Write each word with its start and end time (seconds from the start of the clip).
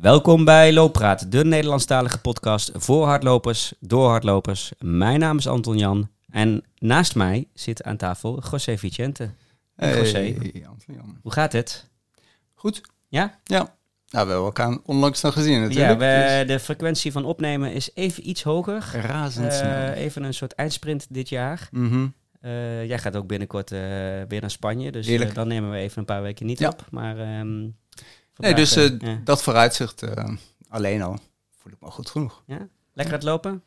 Welkom 0.00 0.44
bij 0.44 0.72
Looppraat, 0.72 1.32
de 1.32 1.44
Nederlandstalige 1.44 2.20
podcast 2.20 2.70
voor 2.74 3.06
hardlopers, 3.06 3.72
door 3.80 4.08
hardlopers. 4.08 4.72
Mijn 4.78 5.20
naam 5.20 5.38
is 5.38 5.48
Anton 5.48 5.78
Jan 5.78 6.10
en 6.30 6.64
naast 6.78 7.14
mij 7.14 7.48
zit 7.52 7.82
aan 7.82 7.96
tafel 7.96 8.42
José 8.50 8.78
Vicente. 8.78 9.30
Hey, 9.74 9.98
José, 9.98 10.34
Anton 10.68 10.94
Jan. 10.94 11.18
hoe 11.22 11.32
gaat 11.32 11.52
het? 11.52 11.88
Goed. 12.54 12.80
Ja? 13.08 13.38
Ja. 13.44 13.58
Nou, 13.58 13.68
we 14.26 14.32
hebben 14.32 14.36
elkaar 14.36 14.78
onlangs 14.84 15.20
nog 15.20 15.32
gezien 15.32 15.60
natuurlijk. 15.60 16.00
Ja, 16.00 16.38
we, 16.38 16.44
de 16.46 16.60
frequentie 16.60 17.12
van 17.12 17.24
opnemen 17.24 17.72
is 17.72 17.90
even 17.94 18.28
iets 18.28 18.42
hoger. 18.42 18.90
Razendsnel. 18.92 19.70
Uh, 19.70 19.96
even 19.96 20.22
een 20.22 20.34
soort 20.34 20.52
eindsprint 20.52 21.06
dit 21.10 21.28
jaar. 21.28 21.68
Mm 21.70 22.14
uh, 22.44 22.84
jij 22.84 22.98
gaat 22.98 23.16
ook 23.16 23.26
binnenkort 23.26 23.72
uh, 23.72 23.78
weer 24.28 24.40
naar 24.40 24.50
Spanje, 24.50 24.92
dus 24.92 25.34
dan 25.34 25.48
nemen 25.48 25.70
we 25.70 25.76
even 25.76 25.98
een 25.98 26.04
paar 26.04 26.22
weken 26.22 26.46
niet 26.46 26.58
ja. 26.58 26.68
op. 26.68 26.86
Maar, 26.90 27.38
um, 27.40 27.76
nee, 28.36 28.54
dus 28.54 28.74
ja. 28.74 29.20
dat 29.24 29.42
vooruitzicht 29.42 30.02
alleen 30.68 31.02
al 31.02 31.18
voel 31.64 31.72
ik 31.72 31.80
me 31.80 31.90
goed 31.90 32.10
genoeg. 32.10 32.42
Ja? 32.46 32.68
Lekker 32.92 33.14
aan 33.14 33.20
het 33.20 33.28
lopen? 33.28 33.62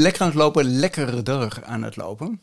lekker 0.00 0.22
aan 0.22 0.28
het 0.28 0.36
lopen, 0.36 0.64
lekkerder 0.64 1.64
aan 1.64 1.82
het 1.82 1.96
lopen. 1.96 2.40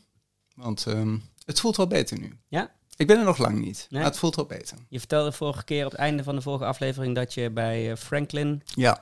Want 0.55 0.85
um, 0.85 1.23
het 1.45 1.59
voelt 1.59 1.77
wel 1.77 1.87
beter 1.87 2.19
nu. 2.19 2.37
Ja? 2.47 2.71
Ik 2.95 3.07
ben 3.07 3.17
er 3.17 3.25
nog 3.25 3.37
lang 3.37 3.59
niet, 3.59 3.87
nee? 3.89 4.01
maar 4.01 4.09
het 4.09 4.19
voelt 4.19 4.35
wel 4.35 4.45
beter. 4.45 4.77
Je 4.89 4.99
vertelde 4.99 5.31
vorige 5.31 5.63
keer 5.63 5.85
op 5.85 5.91
het 5.91 5.99
einde 5.99 6.23
van 6.23 6.35
de 6.35 6.41
vorige 6.41 6.65
aflevering 6.65 7.15
dat 7.15 7.33
je 7.33 7.49
bij 7.49 7.97
Franklin 7.97 8.61
ja. 8.65 9.01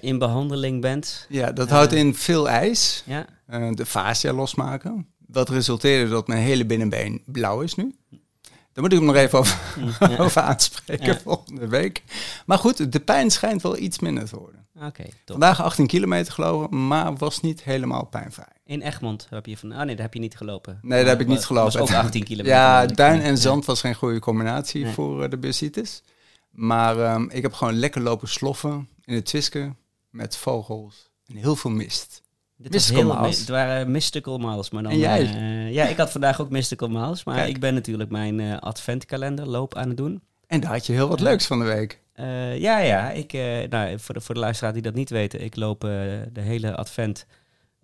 in 0.00 0.18
behandeling 0.18 0.80
bent. 0.80 1.26
Ja, 1.28 1.52
dat 1.52 1.68
houdt 1.68 1.92
in 1.92 2.14
veel 2.14 2.48
ijs, 2.48 3.02
ja. 3.06 3.26
de 3.70 3.86
fascia 3.86 4.32
losmaken. 4.32 5.06
Dat 5.18 5.48
resulteerde 5.48 6.10
dat 6.10 6.26
mijn 6.26 6.42
hele 6.42 6.66
binnenbeen 6.66 7.22
blauw 7.26 7.60
is 7.60 7.74
nu. 7.74 7.94
Daar 8.76 8.84
moet 8.84 8.92
ik 8.92 8.98
hem 8.98 9.06
nog 9.06 9.16
even 9.16 9.38
over, 9.38 9.58
ja. 10.10 10.18
over 10.24 10.42
aanspreken 10.42 11.06
ja. 11.06 11.18
volgende 11.18 11.68
week. 11.68 12.02
Maar 12.46 12.58
goed, 12.58 12.92
de 12.92 13.00
pijn 13.00 13.30
schijnt 13.30 13.62
wel 13.62 13.78
iets 13.78 13.98
minder 13.98 14.28
te 14.28 14.38
worden. 14.38 14.66
Okay, 14.82 15.12
Vandaag 15.24 15.62
18 15.62 15.86
kilometer 15.86 16.32
gelopen, 16.32 16.86
maar 16.86 17.16
was 17.16 17.40
niet 17.40 17.62
helemaal 17.62 18.04
pijnvrij. 18.06 18.52
In 18.64 18.82
Egmond 18.82 19.26
heb 19.30 19.46
je 19.46 19.56
van... 19.56 19.72
Ah 19.72 19.84
nee, 19.84 19.94
daar 19.94 20.04
heb 20.04 20.14
je 20.14 20.20
niet 20.20 20.36
gelopen. 20.36 20.78
Nee, 20.82 21.00
daar 21.00 21.08
heb 21.08 21.20
ik 21.20 21.26
niet 21.26 21.44
gelopen. 21.44 21.78
was 21.78 21.90
ook 21.90 21.96
18 21.96 22.24
kilometer. 22.24 22.58
Ja, 22.58 22.86
duin 22.86 23.20
en 23.20 23.38
zand 23.38 23.64
was 23.64 23.80
geen 23.80 23.94
goede 23.94 24.18
combinatie 24.18 24.84
nee. 24.84 24.92
voor 24.92 25.22
uh, 25.22 25.30
de 25.30 25.38
bursitis. 25.38 26.02
Maar 26.50 27.14
um, 27.14 27.30
ik 27.30 27.42
heb 27.42 27.52
gewoon 27.52 27.74
lekker 27.74 28.00
lopen 28.00 28.28
sloffen 28.28 28.88
in 29.04 29.14
het 29.14 29.24
Twiske 29.24 29.74
met 30.10 30.36
vogels 30.36 31.10
en 31.26 31.36
heel 31.36 31.56
veel 31.56 31.70
mist. 31.70 32.22
Dit 32.56 32.72
mystical 32.72 33.04
was 33.04 33.12
heel, 33.12 33.22
miles. 33.22 33.38
Het 33.38 33.48
waren 33.48 33.90
Mystical 33.90 34.38
Miles. 34.38 34.70
Maar 34.70 34.82
dan, 34.82 34.92
en 34.92 34.98
jij? 34.98 35.22
Uh, 35.22 35.72
ja, 35.72 35.86
ik 35.86 35.96
had 35.96 36.10
vandaag 36.10 36.40
ook 36.40 36.50
Mystical 36.50 36.88
Miles. 36.88 37.24
Maar 37.24 37.34
Kijk. 37.34 37.48
ik 37.48 37.60
ben 37.60 37.74
natuurlijk 37.74 38.10
mijn 38.10 38.38
uh, 38.38 38.58
adventkalender 38.58 39.46
loop 39.46 39.74
aan 39.74 39.88
het 39.88 39.96
doen. 39.96 40.22
En 40.46 40.60
daar 40.60 40.70
had 40.70 40.86
je 40.86 40.92
heel 40.92 41.08
wat 41.08 41.20
leuks 41.20 41.46
van 41.46 41.58
de 41.58 41.64
week. 41.64 42.00
Ja, 42.58 42.78
ja. 42.78 43.10
Ik, 43.10 43.32
nou, 43.70 43.98
voor, 43.98 44.14
de, 44.14 44.20
voor 44.20 44.34
de 44.34 44.40
luisteraar 44.40 44.72
die 44.72 44.82
dat 44.82 44.94
niet 44.94 45.10
weten. 45.10 45.44
Ik 45.44 45.56
loop 45.56 45.80
de 45.80 46.40
hele 46.40 46.76
advent 46.76 47.26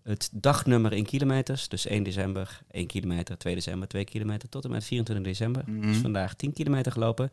het 0.03 0.28
dagnummer 0.33 0.93
in 0.93 1.05
kilometers. 1.05 1.69
Dus 1.69 1.87
1 1.87 2.03
december 2.03 2.61
1 2.70 2.87
kilometer, 2.87 3.39
2 3.39 3.55
december 3.55 3.89
2 3.89 4.05
kilometer. 4.05 4.48
Tot 4.48 4.65
en 4.65 4.70
met 4.70 4.84
24 4.84 5.25
december. 5.25 5.62
Mm 5.67 5.81
-hmm. 5.81 5.93
Dus 5.93 5.97
vandaag 6.00 6.34
10 6.34 6.53
kilometer 6.53 6.93
gelopen. 6.93 7.33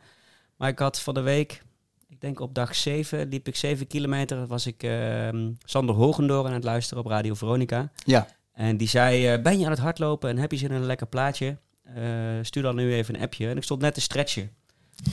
Maar 0.57 0.69
ik 0.69 0.79
had 0.79 1.01
van 1.01 1.13
de 1.13 1.21
week 1.21 1.61
ik 2.09 2.21
denk 2.21 2.39
op 2.39 2.53
dag 2.55 2.75
7 2.75 3.27
liep 3.27 3.47
ik 3.47 3.55
7 3.55 3.87
kilometer. 3.87 4.47
Was 4.47 4.65
ik 4.65 4.83
uh, 4.83 5.27
Sander 5.63 5.95
Hogendoor 5.95 6.45
aan 6.45 6.53
het 6.53 6.63
luisteren 6.63 7.03
op 7.03 7.09
Radio 7.09 7.33
Veronica. 7.33 7.91
Ja. 8.05 8.27
En 8.53 8.77
die 8.77 8.87
zei, 8.87 9.33
uh, 9.33 9.41
ben 9.41 9.59
je 9.59 9.65
aan 9.65 9.71
het 9.71 9.79
hardlopen 9.79 10.29
en 10.29 10.37
heb 10.37 10.51
je 10.51 10.57
zin 10.57 10.69
in 10.69 10.75
een 10.75 10.85
lekker 10.85 11.07
plaatje? 11.07 11.57
Uh, 11.97 12.03
stuur 12.41 12.63
dan 12.63 12.75
nu 12.75 12.93
even 12.93 13.15
een 13.15 13.21
appje. 13.21 13.49
En 13.49 13.57
ik 13.57 13.63
stond 13.63 13.81
net 13.81 13.93
te 13.93 14.01
stretchen. 14.01 14.51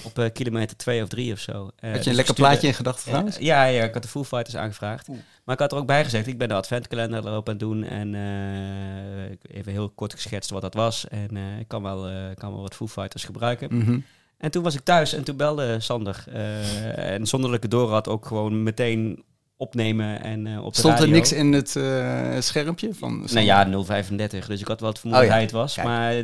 Op 0.02 0.18
uh, 0.18 0.26
kilometer 0.32 0.76
2 0.76 1.02
of 1.02 1.08
3 1.08 1.32
of 1.32 1.38
zo. 1.38 1.52
Had 1.52 1.72
je 1.80 1.92
dus 1.92 2.06
een 2.06 2.14
lekker 2.14 2.34
stuurde, 2.34 2.34
plaatje 2.34 2.66
in 2.66 2.74
gedachten 2.74 3.04
trouwens? 3.04 3.36
ja, 3.36 3.64
ja, 3.64 3.84
ik 3.84 3.94
had 3.94 4.02
de 4.02 4.08
Foo 4.08 4.24
Fighters 4.24 4.56
aangevraagd. 4.56 5.08
Oeh. 5.08 5.18
Maar 5.44 5.54
ik 5.54 5.60
had 5.60 5.72
er 5.72 5.78
ook 5.78 5.86
bij 5.86 6.04
gezegd, 6.04 6.26
ik 6.26 6.38
ben 6.38 6.48
de 6.48 6.54
adventkalender 6.54 7.26
erop 7.26 7.48
aan 7.48 7.54
het 7.54 7.62
doen. 7.62 7.84
En 7.84 8.08
even 9.42 9.72
heel 9.72 9.90
kort 9.90 10.12
geschetst 10.12 10.50
wat 10.50 10.62
dat 10.62 10.74
was. 10.74 11.08
En 11.08 11.36
ik 11.36 11.68
kan 11.68 11.82
wel, 11.82 12.34
kan 12.34 12.52
wel 12.52 12.60
wat 12.60 12.74
Foo 12.74 12.86
Fighters 12.86 13.24
gebruiken. 13.24 13.74
Mm 13.74 13.82
-hmm. 13.82 14.04
En 14.38 14.50
toen 14.50 14.62
was 14.62 14.74
ik 14.74 14.80
thuis 14.80 15.12
en 15.12 15.24
toen 15.24 15.36
belde 15.36 15.80
Sander. 15.80 16.24
Uh, 16.28 16.98
en 16.98 17.26
zonder 17.26 17.48
dat 17.48 17.56
ik 17.56 17.62
het 17.62 17.72
door 17.72 17.90
had, 17.90 18.08
ook 18.08 18.26
gewoon 18.26 18.62
meteen 18.62 19.24
opnemen 19.56 20.22
en 20.22 20.46
uh, 20.46 20.64
op 20.64 20.72
de 20.72 20.78
Stond 20.78 20.94
radio. 20.94 21.08
er 21.08 21.14
niks 21.14 21.32
in 21.32 21.52
het 21.52 21.74
uh, 21.74 22.40
schermpje 22.40 22.94
van 22.94 23.26
Nou 23.32 23.46
ja, 23.46 23.84
035. 23.84 24.46
Dus 24.46 24.60
ik 24.60 24.68
had 24.68 24.80
wel 24.80 24.88
het 24.88 24.98
vermoeden 24.98 25.28
oh, 25.28 25.32
ja. 25.32 25.38
hij 25.38 25.46
het 25.46 25.54
was. 25.54 25.74
Kijk. 25.74 25.86
Maar 25.86 26.14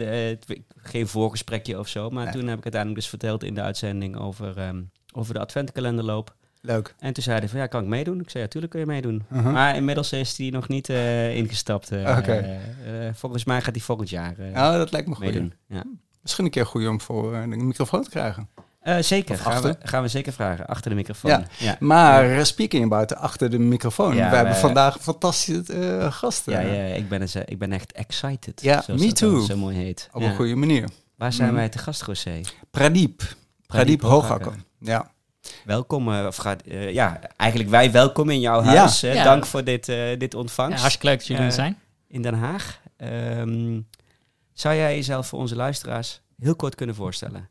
geen 0.76 1.06
voorgesprekje 1.06 1.78
of 1.78 1.88
zo. 1.88 2.10
Maar 2.10 2.26
ja. 2.26 2.32
toen 2.32 2.46
heb 2.46 2.58
ik 2.58 2.62
uiteindelijk 2.62 3.00
dus 3.00 3.08
verteld 3.08 3.44
in 3.44 3.54
de 3.54 3.62
uitzending 3.62 4.16
over, 4.16 4.58
um, 4.58 4.90
over 5.12 5.34
de 5.34 5.40
adventkalenderloop. 5.40 6.34
Leuk. 6.60 6.94
En 6.98 7.12
toen 7.12 7.22
zeiden 7.22 7.48
van 7.48 7.58
ja, 7.58 7.66
kan 7.66 7.82
ik 7.82 7.88
meedoen? 7.88 8.20
Ik 8.20 8.30
zei 8.30 8.42
ja, 8.42 8.48
tuurlijk 8.48 8.72
kun 8.72 8.82
je 8.82 8.86
meedoen. 8.86 9.22
Uh 9.32 9.42
-huh. 9.42 9.52
Maar 9.52 9.76
inmiddels 9.76 10.12
is 10.12 10.38
hij 10.38 10.50
nog 10.50 10.68
niet 10.68 10.88
ingestapt. 10.88 11.92
Okay. 11.92 12.60
volgens 13.14 13.44
mij 13.44 13.60
gaat 13.60 13.74
hij 13.74 13.84
volgend 13.84 14.10
jaar 14.10 14.34
oh, 14.54 14.72
dat 14.72 14.92
lijkt 14.92 15.08
me 15.08 15.14
goed. 15.14 15.24
meedoen. 15.24 15.52
Ja. 15.66 15.84
Misschien 16.22 16.44
een 16.44 16.50
keer 16.50 16.66
goed 16.66 16.86
om 16.86 17.00
voor 17.00 17.34
uh, 17.34 17.42
de 17.42 17.56
microfoon 17.56 18.02
te 18.02 18.10
krijgen. 18.10 18.48
Uh, 18.84 18.98
zeker, 18.98 19.38
gaan 19.38 19.62
we, 19.62 19.76
gaan 19.82 20.02
we 20.02 20.08
zeker 20.08 20.32
vragen. 20.32 20.66
Achter 20.66 20.90
de 20.90 20.96
microfoon. 20.96 21.30
Ja. 21.30 21.44
ja. 21.58 21.76
Maar 21.80 22.26
ja. 22.26 22.44
speaking 22.44 22.84
about 22.84 23.14
achter 23.14 23.50
de 23.50 23.58
microfoon. 23.58 24.14
Ja, 24.14 24.30
we 24.30 24.36
hebben 24.36 24.56
vandaag 24.56 24.98
fantastische 25.00 25.64
uh, 25.74 26.12
gasten. 26.12 26.52
Ja, 26.52 26.60
ja 26.60 26.94
ik, 26.94 27.08
ben, 27.08 27.28
ik 27.46 27.58
ben 27.58 27.72
echt 27.72 27.92
excited. 27.92 28.62
Ja, 28.62 28.84
me 28.86 29.12
too. 29.12 29.44
zo 29.44 29.56
mooi 29.56 29.76
heet. 29.76 30.08
Op 30.12 30.22
een 30.22 30.34
goede 30.34 30.54
manier. 30.54 30.88
Waar 31.16 31.32
zijn 31.32 31.48
mm. 31.48 31.54
wij 31.54 31.68
te 31.68 31.78
gast, 31.78 32.06
José? 32.06 32.40
Pradeep. 32.70 33.16
Pradeep, 33.16 33.36
Pradeep 33.66 34.02
Hoogakker. 34.02 34.54
Ja. 34.78 35.10
Welkom, 35.64 36.08
uh, 36.08 36.26
of 36.26 36.36
gaat, 36.36 36.62
uh, 36.66 36.92
ja, 36.92 37.20
eigenlijk 37.36 37.70
wij 37.70 37.92
welkom 37.92 38.30
in 38.30 38.40
jouw 38.40 38.62
huis. 38.62 39.00
Ja. 39.00 39.12
Ja. 39.12 39.24
Dank 39.24 39.46
voor 39.46 39.64
dit, 39.64 39.88
uh, 39.88 40.18
dit 40.18 40.34
ontvangst. 40.34 40.74
Ja, 40.74 40.80
hartstikke 40.80 41.06
leuk 41.06 41.18
dat 41.18 41.26
jullie 41.26 41.44
er 41.44 41.52
zijn. 41.52 41.78
In 42.08 42.22
Den 42.22 42.34
Haag. 42.34 42.80
Um, 42.96 43.86
zou 44.52 44.74
jij 44.74 44.94
jezelf 44.94 45.26
voor 45.26 45.38
onze 45.38 45.56
luisteraars 45.56 46.20
heel 46.38 46.56
kort 46.56 46.74
kunnen 46.74 46.94
voorstellen? 46.94 47.48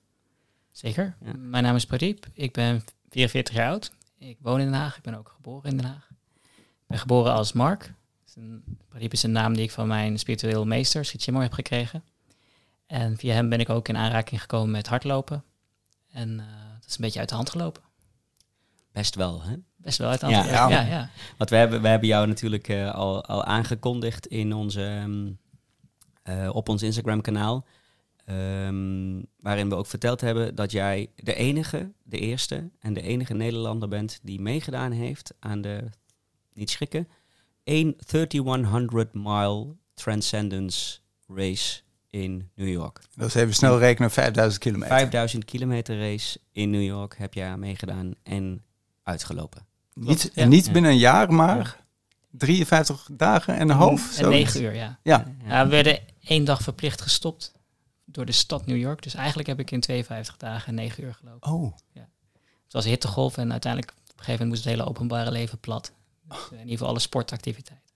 Zeker. 0.72 1.16
Ja. 1.26 1.34
Mijn 1.38 1.64
naam 1.64 1.76
is 1.76 1.86
Pradeep. 1.86 2.28
Ik 2.34 2.54
ben 2.54 2.84
44 3.10 3.56
jaar 3.56 3.70
oud. 3.70 3.92
Ik 4.18 4.38
woon 4.42 4.60
in 4.60 4.66
Den 4.66 4.80
Haag. 4.80 4.98
Ik 4.98 5.04
ben 5.04 5.18
ook 5.18 5.34
geboren 5.36 5.70
in 5.70 5.78
Den 5.78 5.86
Haag. 5.86 6.10
Ik 6.44 6.88
ben 6.88 7.00
geboren 7.00 7.34
als 7.34 7.54
Mark. 7.54 7.94
Pradeep 8.90 9.14
is 9.14 9.24
een 9.24 9.32
naam 9.32 9.54
die 9.54 9.64
ik 9.64 9.72
van 9.72 9.88
mijn 9.88 10.20
spiritueel 10.20 10.66
meester, 10.66 11.06
Sitchimor, 11.06 11.42
heb 11.42 11.54
gekregen. 11.54 12.04
En 12.88 13.18
via 13.18 13.34
hem 13.34 13.50
ben 13.50 13.60
ik 13.60 13.70
ook 13.70 13.88
in 13.88 13.98
aanraking 13.98 14.42
gekomen 14.42 14.72
met 14.72 14.88
hardlopen. 14.88 15.44
En 16.12 16.30
uh, 16.30 16.46
dat 16.80 16.90
is 16.90 16.96
een 16.96 17.02
beetje 17.02 17.20
uit 17.20 17.30
de 17.30 17.36
hand 17.36 17.50
gelopen. 17.50 17.84
Best 18.92 19.16
wel, 19.16 19.44
hè? 19.44 19.56
Best 19.78 19.98
wel 19.98 20.10
uit 20.10 20.20
de 20.20 20.26
hand. 20.26 20.48
Ja, 20.48 20.70
ja. 20.70 20.70
ja, 20.70 20.88
ja. 20.88 21.10
Want 21.38 21.50
we 21.50 21.56
hebben, 21.56 21.82
we 21.82 21.88
hebben 21.88 22.08
jou 22.08 22.28
natuurlijk 22.28 22.68
uh, 22.68 22.94
al, 22.94 23.26
al 23.26 23.44
aangekondigd 23.44 24.26
in 24.26 24.54
onze, 24.54 24.82
um, 24.82 25.28
uh, 25.28 25.34
op 26.52 26.70
ons 26.70 26.84
Instagram-kanaal. 26.84 27.66
Um, 28.26 29.26
waarin 29.40 29.70
we 29.70 29.76
ook 29.76 29.88
verteld 29.88 30.22
hebben 30.22 30.56
dat 30.56 30.72
jij 30.72 31.10
de 31.16 31.34
enige, 31.34 31.92
de 32.04 32.20
eerste 32.20 32.70
en 32.80 32.94
de 32.94 33.02
enige 33.02 33.34
Nederlander 33.34 33.90
bent 33.90 34.20
die 34.24 34.42
meegedaan 34.42 34.92
heeft 34.92 35.34
aan 35.40 35.62
de, 35.62 35.84
niet 36.54 36.70
schrikken, 36.70 37.08
1 37.64 37.96
3100 38.06 39.14
mile 39.14 39.76
Transcendence 39.94 40.98
Race 41.28 41.82
in 42.10 42.50
New 42.56 42.70
York. 42.70 43.02
Dat 43.16 43.28
is 43.28 43.36
even 43.36 43.54
snel 43.54 43.80
rekenen, 43.80 44.12
5000 44.12 44.64
kilometer. 44.64 44.98
5000 44.98 45.46
kilometer 45.46 46.00
race 46.00 46.40
in 46.52 46.70
New 46.70 46.84
York 46.84 47.16
heb 47.18 47.34
jij 47.34 47.58
meegedaan 47.58 48.14
en 48.24 48.64
uitgelopen. 49.04 49.66
Niet, 49.94 50.32
ja. 50.34 50.46
niet 50.46 50.72
binnen 50.72 50.92
een 50.92 50.98
jaar, 50.98 51.34
maar 51.34 51.58
ja. 51.58 51.76
53 52.32 53.08
dagen 53.12 53.56
en 53.56 53.70
een 53.70 53.76
half. 53.76 54.18
En 54.18 54.30
9 54.30 54.64
uur, 54.64 54.76
ja. 54.76 55.00
ja. 55.04 55.26
ja. 55.46 55.64
We 55.64 55.70
werden 55.70 56.00
één 56.24 56.44
dag 56.44 56.62
verplicht 56.62 57.02
gestopt 57.02 57.52
door 58.06 58.26
de 58.26 58.32
stad 58.32 58.66
New 58.66 58.78
York. 58.78 59.04
Dus 59.04 59.14
eigenlijk 59.14 59.48
heb 59.48 59.60
ik 59.60 59.72
in 59.72 59.80
52 59.80 60.38
dagen 60.38 60.68
en 60.68 60.76
9 60.76 61.04
uur 61.04 61.14
gelopen. 61.14 61.52
Oh. 61.52 61.78
Ja. 61.94 62.10
Het 62.64 62.74
was 62.74 62.86
hittegolf 62.86 63.38
en 63.38 63.52
uiteindelijk 63.52 63.92
op 63.92 63.98
een 63.98 64.08
gegeven 64.08 64.32
moment 64.32 64.50
moest 64.50 64.64
het 64.64 64.74
hele 64.74 64.90
openbare 64.90 65.32
leven 65.32 65.60
plat. 65.60 65.92
Dus, 66.24 66.38
in 66.52 66.58
ieder 66.58 66.72
geval 66.72 66.88
alle 66.88 67.00
sportactiviteiten. 67.00 67.90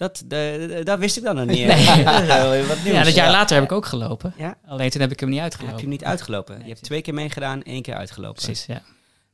Dat, 0.00 0.22
de, 0.26 0.80
dat 0.84 0.98
wist 0.98 1.16
ik 1.16 1.22
dan 1.22 1.34
nog 1.34 1.46
niet. 1.46 1.66
Nee. 1.66 2.64
wat 2.64 2.82
nieuws. 2.82 2.96
Ja, 2.96 3.04
dat 3.04 3.14
jaar 3.14 3.30
later 3.30 3.54
heb 3.54 3.64
ik 3.64 3.72
ook 3.72 3.86
gelopen. 3.86 4.34
Ja? 4.36 4.58
Alleen 4.66 4.90
toen 4.90 5.00
heb 5.00 5.10
ik 5.10 5.20
hem 5.20 5.28
niet 5.28 5.40
uitgelopen. 5.40 5.70
Heb 5.70 5.84
je 5.84 5.88
hem 5.88 5.98
niet 5.98 6.08
uitgelopen? 6.08 6.54
Nee, 6.54 6.64
je 6.64 6.70
hebt 6.70 6.84
twee 6.84 7.02
keer 7.02 7.14
meegedaan, 7.14 7.62
één 7.62 7.82
keer 7.82 7.94
uitgelopen. 7.94 8.42
Precies, 8.42 8.66
ja. 8.66 8.82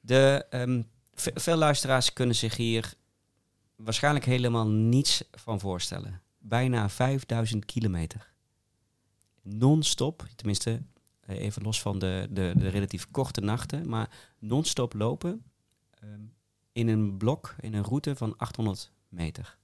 De, 0.00 0.46
um, 0.50 0.88
veel 1.14 1.56
luisteraars 1.56 2.12
kunnen 2.12 2.34
zich 2.34 2.56
hier 2.56 2.94
waarschijnlijk 3.76 4.24
helemaal 4.24 4.66
niets 4.66 5.22
van 5.32 5.60
voorstellen. 5.60 6.20
Bijna 6.48 6.88
5000 6.88 7.64
kilometer. 7.64 8.32
Non-stop, 9.42 10.26
tenminste 10.36 10.82
even 11.26 11.62
los 11.62 11.80
van 11.80 11.98
de, 11.98 12.26
de, 12.30 12.52
de 12.56 12.68
relatief 12.68 13.10
korte 13.10 13.40
nachten, 13.40 13.88
maar 13.88 14.10
non-stop 14.38 14.92
lopen 14.94 15.44
um, 16.04 16.32
in 16.72 16.88
een 16.88 17.16
blok, 17.16 17.54
in 17.60 17.74
een 17.74 17.84
route 17.84 18.16
van 18.16 18.36
800 18.36 18.92
meter. 19.08 19.58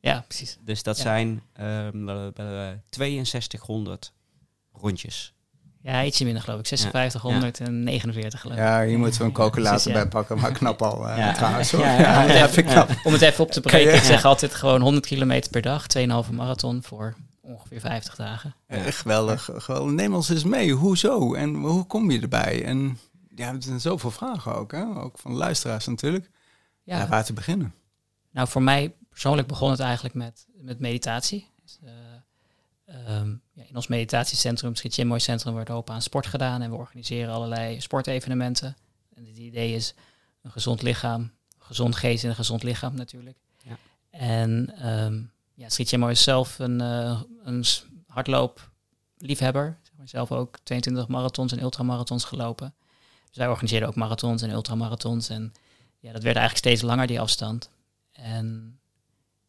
Ja, 0.00 0.20
precies. 0.20 0.58
Dus 0.60 0.82
dat 0.82 0.96
ja. 0.96 1.02
zijn 1.02 1.42
um, 1.94 2.32
6200 2.90 4.12
rondjes. 4.72 5.34
Ja, 5.82 6.04
ietsje 6.04 6.24
minder 6.24 6.42
geloof 6.42 6.58
ik. 6.58 6.66
56, 6.66 7.22
149 7.22 8.40
geloof 8.40 8.56
ik. 8.56 8.62
Ja, 8.62 8.80
je 8.80 8.96
moet 8.96 9.14
zo'n 9.14 9.32
calculator 9.32 9.92
ja. 9.92 9.98
bij 9.98 10.08
pakken, 10.08 10.38
maar 10.38 10.52
knap 10.52 10.82
al 10.82 11.08
uh, 11.08 11.16
Ja. 11.18 11.32
trouwens. 11.32 11.70
hoor. 11.70 11.80
Ja, 11.80 11.98
Ja, 11.98 12.22
ja, 12.22 12.22
ja, 12.22 12.34
ja. 12.34 12.48
vind 12.48 12.66
ik 12.66 12.72
knap. 12.72 12.90
Om 13.04 13.12
het 13.12 13.22
even 13.22 13.44
op 13.44 13.50
te 13.50 13.60
breken, 13.60 13.94
ik 13.94 14.02
zeg 14.02 14.24
altijd 14.24 14.54
gewoon 14.54 14.80
100 14.80 15.06
kilometer 15.06 15.50
per 15.50 15.62
dag, 15.62 15.86
2,5 15.98 16.30
marathon 16.32 16.82
voor 16.82 17.14
ongeveer 17.40 17.80
50 17.80 18.14
dagen. 18.14 18.54
Geweldig, 18.68 19.48
geweldig. 19.56 19.92
Neem 19.92 20.14
ons 20.14 20.28
eens 20.28 20.44
mee. 20.44 20.72
Hoezo? 20.72 21.34
En 21.34 21.54
hoe 21.54 21.86
kom 21.86 22.10
je 22.10 22.20
erbij? 22.20 22.64
En 22.64 22.98
ja, 23.34 23.48
er 23.48 23.62
zijn 23.62 23.80
zoveel 23.80 24.10
vragen 24.10 24.54
ook, 24.54 24.72
hè? 24.72 24.84
Ook 24.96 25.18
van 25.18 25.32
luisteraars 25.32 25.86
natuurlijk. 25.86 26.30
Ja, 26.82 26.98
Ja, 26.98 27.08
waar 27.08 27.24
te 27.24 27.32
beginnen? 27.32 27.74
nou 28.30 28.48
voor 28.48 28.62
mij 28.62 28.94
persoonlijk 29.10 29.48
begon 29.48 29.70
het 29.70 29.80
eigenlijk 29.80 30.14
met, 30.14 30.46
met 30.54 30.78
meditatie. 30.78 31.48
Dus, 31.62 31.78
eh, 31.84 31.90
ehm, 32.86 33.34
ja, 33.52 33.64
in 33.68 33.76
ons 33.76 33.86
meditatiecentrum, 33.86 34.72
het 34.82 35.04
Mooi 35.04 35.20
Centrum, 35.20 35.52
wordt 35.52 35.68
hoop 35.68 35.90
aan 35.90 36.02
sport 36.02 36.26
gedaan 36.26 36.62
en 36.62 36.70
we 36.70 36.76
organiseren 36.76 37.34
allerlei 37.34 37.80
sportevenementen. 37.80 38.76
En 39.14 39.26
het 39.26 39.36
idee 39.36 39.74
is 39.74 39.94
een 40.42 40.50
gezond 40.50 40.82
lichaam, 40.82 41.20
een 41.20 41.66
gezond 41.66 41.96
geest 41.96 42.24
en 42.24 42.30
een 42.30 42.36
gezond 42.36 42.62
lichaam 42.62 42.94
natuurlijk. 42.94 43.36
Ja. 43.62 43.76
En 44.10 44.74
ehm 44.78 45.22
ja, 45.54 46.08
is 46.08 46.22
zelf 46.22 46.58
een, 46.58 46.80
eh 46.80 47.20
een 47.44 47.64
hardloopliefhebber. 48.06 49.78
Zeg 49.82 49.92
maar 49.96 50.08
zelf 50.08 50.32
ook 50.32 50.58
22 50.62 51.08
marathons 51.08 51.52
en 51.52 51.62
ultramarathons 51.62 52.24
gelopen. 52.24 52.74
Dus 53.28 53.36
wij 53.36 53.48
organiseerden 53.48 53.88
ook 53.88 53.94
marathons 53.94 54.42
en 54.42 54.50
ultramarathons. 54.50 55.28
En 55.28 55.52
ja, 55.98 56.12
dat 56.12 56.22
werd 56.22 56.36
eigenlijk 56.36 56.66
steeds 56.66 56.82
langer, 56.82 57.06
die 57.06 57.20
afstand. 57.20 57.70
En 58.12 58.78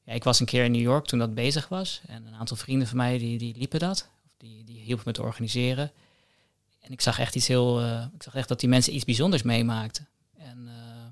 ja, 0.04 0.14
ik 0.14 0.24
was 0.24 0.40
een 0.40 0.46
keer 0.46 0.64
in 0.64 0.72
New 0.72 0.82
York 0.82 1.06
toen 1.06 1.20
dat 1.20 1.34
bezig 1.34 1.68
was. 1.68 2.02
En 2.08 2.26
een 2.26 2.36
aantal 2.36 2.58
vrienden 2.58 2.88
van 2.88 2.98
mij 2.98 3.18
die, 3.18 3.38
die 3.38 3.58
liepen 3.58 3.80
dat. 3.80 4.10
Die, 4.38 4.64
die 4.64 4.80
hielpen 4.80 5.04
me 5.08 5.14
te 5.14 5.22
organiseren. 5.22 5.92
En 6.80 6.92
ik 6.92 7.02
zag 7.02 7.20
echt 7.20 7.36
iets 7.36 7.48
heel. 7.48 7.82
eh, 7.82 8.06
ik 8.14 8.24
zag 8.24 8.36
echt 8.36 8.48
dat 8.48 8.60
die 8.60 8.70
mensen 8.70 8.96
iets 8.96 9.06
bijzonders 9.06 9.42
meemaakten. 9.44 10.08
En 10.38 10.68
eh, 10.68 11.08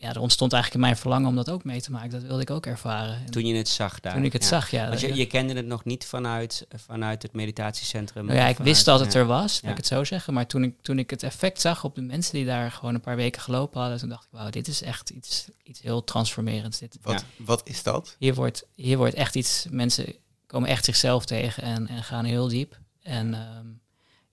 ja, 0.00 0.08
er 0.08 0.20
ontstond 0.20 0.52
eigenlijk 0.52 0.82
in 0.82 0.88
mijn 0.90 1.00
verlangen 1.00 1.28
om 1.28 1.36
dat 1.36 1.50
ook 1.50 1.64
mee 1.64 1.80
te 1.80 1.90
maken. 1.90 2.10
Dat 2.10 2.22
wilde 2.22 2.42
ik 2.42 2.50
ook 2.50 2.66
ervaren. 2.66 3.14
En 3.14 3.30
Toen 3.30 3.46
je 3.46 3.54
het 3.54 3.68
zag 3.68 4.00
daar. 4.00 4.14
toen 4.14 4.24
ik 4.24 4.32
het 4.32 4.42
ja. 4.42 4.48
zag, 4.48 4.70
ja. 4.70 4.88
Want 4.88 5.00
je, 5.00 5.14
je 5.14 5.26
kende 5.26 5.54
het 5.54 5.66
nog 5.66 5.84
niet 5.84 6.06
vanuit, 6.06 6.66
vanuit 6.76 7.22
het 7.22 7.32
meditatiecentrum? 7.32 8.24
nou 8.26 8.38
ja, 8.38 8.46
ik 8.46 8.56
wist 8.58 8.84
dat 8.84 9.00
het 9.00 9.12
ja. 9.12 9.18
er 9.18 9.26
was, 9.26 9.52
laat 9.52 9.62
Ja. 9.62 9.70
ik 9.70 9.76
het 9.76 9.86
zo 9.86 10.04
zeggen. 10.04 10.34
Maar 10.34 10.46
toen 10.46 10.62
ik, 10.64 10.74
toen 10.82 10.98
ik 10.98 11.10
het 11.10 11.22
effect 11.22 11.60
zag 11.60 11.84
op 11.84 11.94
de 11.94 12.00
mensen 12.02 12.34
die 12.34 12.44
daar 12.44 12.70
gewoon 12.72 12.94
een 12.94 13.00
paar 13.00 13.16
weken 13.16 13.42
gelopen 13.42 13.80
hadden, 13.80 13.98
toen 13.98 14.08
dacht 14.08 14.24
ik, 14.24 14.30
wauw, 14.30 14.50
dit 14.50 14.68
is 14.68 14.82
echt 14.82 15.10
iets, 15.10 15.48
iets 15.62 15.80
heel 15.80 16.04
transformerends. 16.04 16.78
Dit. 16.78 16.98
Wat, 17.02 17.24
wat 17.36 17.60
is 17.64 17.82
dat? 17.82 18.16
Hier, 18.18 18.34
wordt, 18.34 18.66
hier 18.74 18.96
wordt 18.96 19.14
echt 19.14 19.34
iets, 19.34 19.66
mensen 19.70 20.14
komen 20.46 20.68
echt 20.68 20.84
zichzelf 20.84 21.24
tegen 21.24 21.62
en, 21.62 21.88
en 21.88 22.04
gaan 22.04 22.24
heel 22.24 22.48
diep. 22.48 22.78
En 23.02 23.34
ehm, 23.34 23.66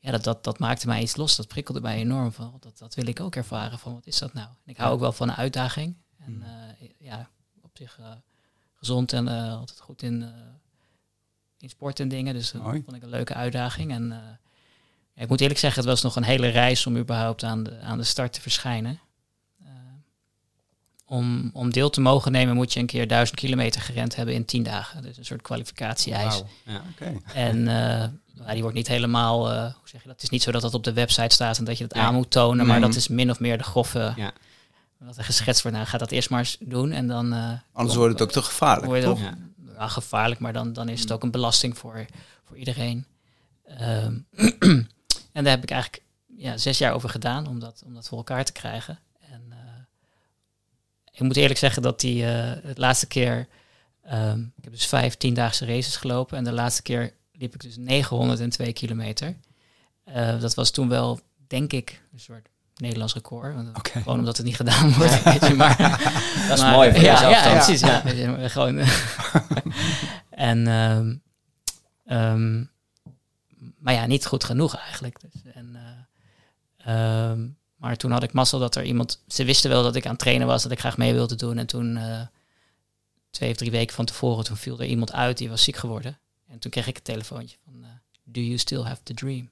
ja, 0.07 0.13
dat, 0.13 0.23
dat, 0.23 0.43
dat 0.43 0.59
maakte 0.59 0.87
mij 0.87 1.01
iets 1.01 1.15
los, 1.15 1.35
dat 1.35 1.47
prikkelde 1.47 1.81
mij 1.81 1.97
enorm. 1.97 2.31
Van, 2.31 2.57
dat, 2.59 2.77
dat 2.77 2.95
wil 2.95 3.07
ik 3.07 3.19
ook 3.19 3.35
ervaren, 3.35 3.79
van 3.79 3.93
wat 3.93 4.05
is 4.07 4.17
dat 4.17 4.33
nou? 4.33 4.47
En 4.47 4.71
ik 4.71 4.77
hou 4.77 4.93
ook 4.93 4.99
wel 4.99 5.11
van 5.11 5.29
een 5.29 5.35
uitdaging. 5.35 5.95
En 6.17 6.33
Mm. 6.33 6.41
eh, 6.43 6.89
ja, 6.99 7.29
op 7.61 7.69
zich 7.73 7.99
eh, 7.99 8.11
gezond 8.73 9.13
en 9.13 9.27
eh, 9.27 9.53
altijd 9.53 9.79
goed 9.79 10.01
in, 10.01 10.33
in 11.59 11.69
sport 11.69 11.99
en 11.99 12.07
dingen. 12.07 12.33
Dus 12.33 12.51
dat 12.51 12.61
vond 12.61 12.93
ik 12.93 13.03
een 13.03 13.09
leuke 13.09 13.33
uitdaging. 13.33 13.91
En 13.91 14.07
ja, 15.13 15.21
ik 15.23 15.29
moet 15.29 15.41
eerlijk 15.41 15.59
zeggen, 15.59 15.81
het 15.81 15.89
was 15.89 16.01
nog 16.01 16.15
een 16.15 16.23
hele 16.23 16.47
reis 16.47 16.85
om 16.85 16.97
überhaupt 16.97 17.43
aan 17.43 17.63
de, 17.63 17.79
aan 17.79 17.97
de 17.97 18.03
start 18.03 18.33
te 18.33 18.41
verschijnen. 18.41 18.99
Om, 21.09 21.49
om 21.53 21.71
deel 21.71 21.89
te 21.89 22.01
mogen 22.01 22.31
nemen 22.31 22.55
moet 22.55 22.73
je 22.73 22.79
een 22.79 22.85
keer 22.85 23.07
duizend 23.07 23.39
kilometer 23.39 23.81
gerend 23.81 24.15
hebben 24.15 24.35
in 24.35 24.45
tien 24.45 24.63
dagen. 24.63 25.01
Dus 25.01 25.17
een 25.17 25.25
soort 25.25 25.41
kwalificatie-eis. 25.41 26.43
Ja. 26.65 26.81
Oké. 26.91 27.13
En 27.33 27.67
eh, 27.67 28.51
die 28.51 28.61
wordt 28.61 28.75
niet 28.77 28.87
helemaal, 28.87 29.51
eh, 29.51 29.61
hoe 29.61 29.73
zeg 29.89 30.01
je 30.01 30.07
dat? 30.07 30.15
Het 30.15 30.23
is 30.23 30.29
niet 30.29 30.41
zo 30.43 30.51
dat 30.51 30.61
dat 30.61 30.73
op 30.73 30.83
de 30.83 30.93
website 30.93 31.33
staat 31.35 31.57
en 31.57 31.63
dat 31.63 31.77
je 31.77 31.87
dat 31.87 31.97
aan 31.97 32.13
moet 32.13 32.31
tonen, 32.31 32.65
maar 32.65 32.79
Nee. 32.79 32.87
dat 32.87 32.97
is 32.97 33.07
min 33.07 33.29
of 33.29 33.39
meer 33.39 33.57
de 33.57 33.63
groffe. 33.63 34.13
Ja. 34.15 34.31
Wat 34.97 35.17
er 35.17 35.23
geschetst 35.23 35.61
wordt, 35.61 35.77
nou 35.77 35.89
ga 35.89 35.97
dat 35.97 36.11
eerst 36.11 36.29
maar 36.29 36.39
eens 36.39 36.57
doen 36.59 36.91
en 36.91 37.07
dan. 37.07 37.33
eh, 37.33 37.49
Anders 37.73 37.95
wordt 37.97 38.13
het 38.13 38.21
ook 38.21 38.31
te 38.31 38.41
gevaarlijk, 38.41 39.03
toch? 39.03 39.19
ook- 39.19 39.29
ja, 39.77 39.87
gevaarlijk, 39.87 40.39
maar 40.39 40.53
dan, 40.53 40.73
dan 40.73 40.89
is 40.89 40.99
het 41.01 41.11
ook 41.11 41.23
een 41.23 41.31
belasting 41.31 41.77
voor, 41.77 42.05
voor 42.43 42.57
iedereen. 42.57 43.05
Ehm, 43.65 44.17
en 45.33 45.43
daar 45.43 45.45
heb 45.53 45.63
ik 45.63 45.71
eigenlijk 45.71 46.03
ja, 46.37 46.57
zes 46.57 46.77
jaar 46.77 46.93
over 46.93 47.09
gedaan 47.09 47.47
om 47.47 47.59
dat, 47.59 47.81
om 47.85 47.93
dat 47.93 48.07
voor 48.07 48.17
elkaar 48.17 48.45
te 48.45 48.51
krijgen. 48.51 48.99
Eh, 51.17 51.23
ik 51.23 51.27
moet 51.27 51.37
eerlijk 51.37 51.59
zeggen 51.59 51.81
dat 51.81 51.99
die 51.99 52.25
eh 52.25 52.51
het 52.63 52.77
laatste 52.77 53.07
keer, 53.07 53.47
ehm, 54.03 54.39
ik 54.39 54.63
heb 54.63 54.73
dus 54.73 54.85
vijf 54.85 55.15
tiendaagse 55.15 55.65
races 55.65 55.95
gelopen 55.95 56.37
en 56.37 56.43
de 56.43 56.51
laatste 56.51 56.81
keer 56.81 57.13
liep 57.31 57.53
ik 57.53 57.61
dus 57.61 57.77
902 57.77 58.73
kilometer. 58.73 59.35
Eh, 60.03 60.39
dat 60.39 60.53
was 60.53 60.71
toen 60.71 60.89
wel, 60.89 61.19
denk 61.47 61.73
ik, 61.73 62.01
een 62.13 62.19
soort 62.19 62.47
Nederlands 62.75 63.13
record. 63.13 63.55
Want. 63.55 63.69
Gewoon 63.91 64.19
omdat 64.19 64.37
het 64.37 64.45
niet 64.45 64.55
gedaan 64.55 64.93
wordt, 64.93 65.23
weet 65.23 65.47
je, 65.47 65.53
maar... 65.53 65.77
Dat 66.47 66.57
is 66.57 66.63
Maar, 66.63 66.73
mooi 66.73 66.91
voor 66.91 67.01
ja, 67.01 67.13
jezelf 67.13 67.31
ja, 67.31 67.53
precies. 67.53 67.79
Ja. 67.79 68.01
Je, 68.07 68.49
Gewoon, 68.49 68.77
en, 70.29 70.67
ehm, 70.67 71.15
ehm, 72.05 72.63
maar 73.79 73.93
ja, 73.93 74.05
niet 74.05 74.25
goed 74.25 74.43
genoeg 74.43 74.75
eigenlijk. 74.75 75.19
Dus, 75.21 75.41
en, 75.53 75.75
eh, 76.77 77.31
maar 77.77 77.97
toen 77.97 78.11
had 78.11 78.23
ik 78.23 78.33
mazzel 78.33 78.59
dat 78.59 78.75
er 78.75 78.83
iemand... 78.83 79.23
Ze 79.27 79.45
wisten 79.45 79.69
wel 79.69 79.83
dat 79.83 79.95
ik 79.95 80.05
aan 80.05 80.11
het 80.11 80.19
trainen 80.19 80.47
was, 80.47 80.63
dat 80.63 80.71
ik 80.71 80.79
graag 80.79 80.97
mee 80.97 81.13
wilde 81.13 81.35
doen. 81.35 81.57
En 81.57 81.65
toen, 81.67 81.97
eh, 81.97 82.21
twee 83.31 83.49
of 83.51 83.55
drie 83.57 83.71
weken 83.71 83.95
van 83.95 84.05
tevoren, 84.05 84.43
toen 84.43 84.57
viel 84.57 84.79
er 84.79 84.85
iemand 84.85 85.13
uit 85.13 85.37
die 85.37 85.49
was 85.49 85.63
ziek 85.63 85.75
geworden. 85.75 86.17
En 86.47 86.59
toen 86.59 86.71
kreeg 86.71 86.87
ik 86.87 86.97
een 86.97 87.03
telefoontje 87.03 87.57
van... 87.63 87.73
eh, 87.83 87.89
Do 88.23 88.41
you 88.41 88.57
still 88.57 88.81
have 88.81 89.03
the 89.03 89.13
dream? 89.13 89.49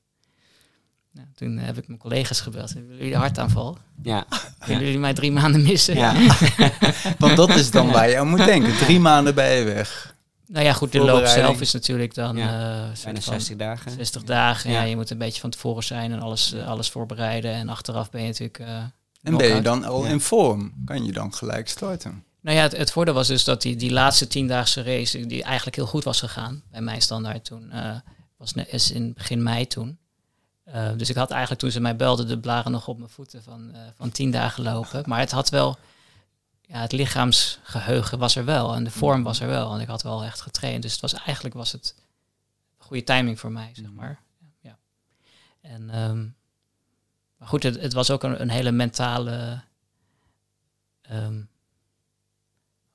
Nou, 1.12 1.28
toen 1.36 1.58
heb 1.58 1.78
ik 1.78 1.88
mijn 1.88 2.00
collega's 2.00 2.42
gebeld. 2.42 2.72
Willen 2.74 2.96
jullie 2.98 3.14
een 3.14 3.20
hartaanval? 3.20 3.78
Ja. 4.04 4.26
Willen 4.66 4.84
jullie 4.84 5.00
mij 5.00 5.14
drie 5.14 5.32
maanden 5.32 5.62
missen? 5.64 5.96
Ja. 5.96 6.14
Want 7.20 7.36
dat 7.38 7.50
is 7.50 7.72
dan 7.72 7.92
waar 7.92 8.10
je 8.10 8.18
aan 8.20 8.28
moet 8.28 8.46
denken. 8.46 8.78
Drie 8.78 9.00
maanden 9.00 9.36
ben 9.36 9.52
je 9.52 9.64
weg. 9.64 10.15
Nou 10.48 10.66
ja, 10.66 10.74
goed, 10.74 10.92
de 10.92 11.00
loop 11.00 11.26
zelf 11.26 11.62
is 11.62 11.72
natuurlijk 11.74 12.14
dan 12.14 12.38
Ja, 12.38 12.48
eh, 12.48 13.04
Bijna 13.04 13.22
van 13.22 13.34
60 13.34 13.56
dagen. 13.56 13.92
60 13.92 14.24
dagen. 14.24 14.72
Ja. 14.72 14.82
Ja. 14.82 14.84
je 14.84 14.96
moet 14.96 15.10
een 15.10 15.18
beetje 15.18 15.42
van 15.42 15.50
tevoren 15.50 15.84
zijn 15.84 16.12
en 16.12 16.20
alles, 16.20 16.54
eh, 16.54 16.68
alles 16.68 16.90
voorbereiden. 16.90 17.52
En 17.54 17.70
achteraf 17.70 18.10
ben 18.10 18.22
je 18.22 18.28
natuurlijk. 18.28 18.60
eh, 18.60 18.78
En 19.24 19.38
ben 19.38 19.56
je 19.56 19.62
dan 19.62 19.84
al 19.84 20.04
Ja. 20.04 20.10
in 20.10 20.20
vorm? 20.22 20.74
Kan 20.86 21.06
je 21.06 21.12
dan 21.12 21.34
gelijk 21.34 21.70
starten? 21.70 22.24
Nou 22.42 22.58
ja, 22.58 22.64
het, 22.64 22.78
het 22.78 22.92
voordeel 22.92 23.14
was 23.14 23.28
dus 23.28 23.44
dat 23.44 23.62
die, 23.62 23.76
die 23.76 23.92
laatste 23.92 24.28
tiendaagse 24.28 24.84
race, 24.84 25.26
die 25.26 25.44
eigenlijk 25.44 25.76
heel 25.76 25.86
goed 25.86 26.04
was 26.04 26.20
gegaan 26.20 26.64
bij 26.72 26.82
mijn 26.82 27.02
standaard 27.02 27.46
toen, 27.46 27.72
eh, 27.72 27.96
was 28.38 28.54
is 28.68 28.92
in 28.92 29.14
begin 29.14 29.44
mei 29.44 29.68
toen. 29.68 29.98
Eh, 30.64 30.90
dus 30.98 31.10
ik 31.10 31.16
had 31.16 31.32
eigenlijk 31.32 31.62
toen 31.62 31.72
ze 31.72 31.80
mij 31.80 31.96
belden 31.96 32.28
de 32.28 32.40
blaren 32.40 32.72
nog 32.72 32.88
op 32.88 32.98
mijn 32.98 33.10
voeten 33.10 33.44
van, 33.44 33.70
eh, 33.74 33.80
van 33.98 34.12
tien 34.12 34.32
dagen 34.32 34.64
lopen. 34.64 35.04
Maar 35.06 35.20
het 35.20 35.32
had 35.32 35.50
wel, 35.50 35.78
ja, 36.68 36.82
het 36.82 36.92
lichaamsgeheugen 36.92 38.20
was 38.20 38.36
er 38.36 38.46
wel 38.46 38.76
en 38.76 38.84
de 38.84 38.92
vorm 38.92 39.24
was 39.24 39.40
er 39.40 39.48
wel. 39.48 39.74
En 39.74 39.80
ik 39.80 39.88
had 39.88 40.04
wel 40.04 40.24
echt 40.24 40.42
getraind. 40.42 40.82
Dus 40.82 40.92
het 40.92 41.02
was 41.02 41.14
eigenlijk 41.14 41.56
was 41.56 41.72
het 41.72 41.96
goede 42.78 43.04
timing 43.04 43.40
voor 43.40 43.52
mij, 43.52 43.72
zeg 43.74 43.92
maar. 43.92 44.22
Ja. 44.60 44.78
En, 45.62 45.90
ehm, 45.90 46.28
maar 47.38 47.48
goed, 47.48 47.64
het, 47.64 47.82
het 47.82 47.94
was 47.94 48.12
ook 48.12 48.24
een, 48.24 48.42
een 48.42 48.50
hele 48.50 48.72
mentale, 48.72 49.64
ehm, 51.02 51.34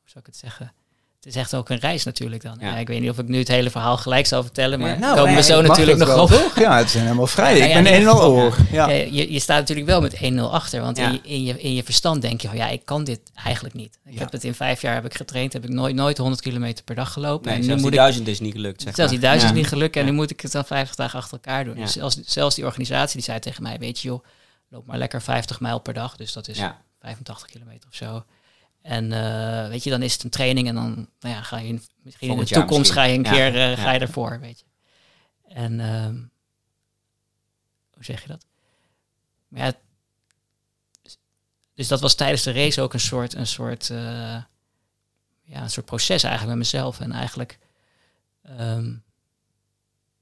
hoe 0.01 0.09
zou 0.09 0.19
ik 0.19 0.27
het 0.27 0.37
zeggen? 0.37 0.73
Het 1.21 1.29
is 1.29 1.41
echt 1.41 1.55
ook 1.55 1.69
een 1.69 1.79
reis 1.79 2.05
natuurlijk 2.05 2.43
dan. 2.43 2.57
Ja. 2.61 2.67
Ja. 2.67 2.77
ik 2.77 2.89
weet 2.89 3.01
niet 3.01 3.11
of 3.11 3.19
ik 3.19 3.29
nu 3.29 3.39
het 3.39 3.49
hele 3.49 3.71
verhaal 3.71 3.97
gelijk 3.97 4.27
zal 4.27 4.43
vertellen, 4.43 4.79
maar 4.81 4.89
Ja, 4.89 4.99
nou, 4.99 5.17
komen 5.17 5.35
we 5.35 5.43
zo 5.43 5.63
natuurlijk 5.63 5.99
nog 5.99 6.09
wel, 6.09 6.23
op. 6.23 6.53
Ja, 6.57 6.77
het 6.79 6.91
zijn 6.91 7.05
helemaal 7.05 7.27
vrij. 7.27 7.59
Ik 7.59 7.61
ben 7.61 7.71
in 7.71 7.77
een 7.77 7.87
en 7.87 7.99
ieder 7.99 8.13
al 8.13 8.17
geval, 8.17 8.33
oor. 8.33 8.57
Ja. 8.71 8.89
Ja, 8.89 9.05
je, 9.11 9.33
je 9.33 9.39
staat 9.39 9.59
natuurlijk 9.59 9.87
wel 9.87 10.01
met 10.01 10.17
1-0 10.17 10.19
achter, 10.53 10.81
want 10.81 10.99
in, 10.99 11.13
je, 11.13 11.21
in, 11.23 11.45
je, 11.45 11.61
in 11.61 11.75
je 11.75 11.83
verstand 11.85 12.23
denk 12.23 12.41
je, 12.41 12.49
oh 12.49 12.55
ja, 12.55 12.69
ik 12.69 12.85
kan 12.85 13.05
dit 13.05 13.21
eigenlijk 13.45 13.75
niet. 13.75 13.99
Ik 14.05 14.19
heb 14.19 14.33
het 14.33 14.45
in 14.45 14.55
vijf 14.55 14.81
jaar 14.81 14.95
heb 14.95 15.05
ik 15.05 15.15
getraind, 15.15 15.53
heb 15.53 15.65
ik 15.65 15.71
nooit, 15.71 15.95
nooit 15.95 16.19
100 16.19 16.43
kilometer 16.43 16.85
per 16.85 16.95
dag 16.95 17.13
gelopen. 17.13 17.51
Nee, 17.51 17.61
en 17.61 17.67
nu 17.67 17.73
moet 17.73 17.81
die 17.83 17.91
ik, 17.91 17.97
duizend 17.97 18.29
is 18.29 18.41
niet 18.41 18.53
gelukt, 18.53 18.83
zeg 18.83 18.95
zelfs 18.95 19.13
die 19.13 19.21
duizend 19.21 19.51
is 19.51 19.57
niet 19.57 19.69
gelukt 19.69 19.97
en 19.97 20.05
nu 20.05 20.13
moet 20.13 20.31
ik 20.31 20.41
het 20.41 20.53
dan 20.53 20.65
50 20.65 20.97
dagen 20.97 21.19
achter 21.19 21.33
elkaar 21.33 21.65
doen. 21.65 21.75
Dus 21.75 21.93
zelfs, 21.93 22.21
zelfs 22.25 22.55
die 22.55 22.65
organisatie 22.65 23.17
die 23.17 23.25
zei 23.25 23.39
tegen 23.39 23.63
mij, 23.63 23.79
weet 23.79 24.01
je 24.01 24.09
joh, 24.09 24.25
loop 24.69 24.87
maar 24.87 24.99
lekker 24.99 25.23
50 25.23 25.61
mijl 25.61 25.79
per 25.79 25.95
dag, 25.95 26.17
dus 26.17 26.33
dat 26.33 26.49
is 26.49 26.59
Ja. 26.59 26.81
85 27.01 27.47
kilometer 27.47 27.89
of 27.89 27.97
zo. 27.97 28.25
En 28.83 29.13
eh, 29.13 29.69
weet 29.69 29.85
je, 29.85 29.91
dan 29.91 30.03
is 30.03 30.13
het 30.13 30.23
een 30.23 30.31
training 30.31 30.69
en 30.69 30.75
dan 30.75 31.09
nou 31.21 31.35
ja, 31.35 31.43
ga 31.43 31.59
je 31.59 31.69
in, 31.69 31.83
misschien 32.03 32.31
in 32.31 32.39
de 32.39 32.47
toekomst 32.47 32.91
ga 32.91 33.03
je 33.03 33.17
een 33.17 33.23
keer 33.23 33.57
Ja, 33.57 33.73
eh, 33.73 33.83
ga 33.83 33.93
je 33.93 33.99
ervoor, 33.99 34.41
weet 34.41 34.59
je. 34.59 34.65
En 35.55 35.81
ehm, 35.81 36.15
hoe 37.95 38.05
zeg 38.05 38.23
je 38.23 38.29
dat? 38.29 38.47
Maar 39.49 39.65
ja, 39.65 39.73
dus, 41.03 41.19
dus 41.75 41.89
dat 41.89 42.01
was 42.01 42.15
tijdens 42.15 42.43
de 42.43 42.53
race 42.53 42.81
ook 42.81 42.93
een 42.93 43.01
soort, 43.01 43.35
een 43.35 43.47
soort, 43.47 43.91
eh, 43.91 44.43
ja, 45.43 45.63
een 45.63 45.71
soort 45.71 45.87
proces 45.87 46.23
eigenlijk 46.23 46.57
met 46.57 46.67
mezelf. 46.67 47.01
En 47.01 47.13
eigenlijk, 47.13 47.59
ehm, 48.43 48.95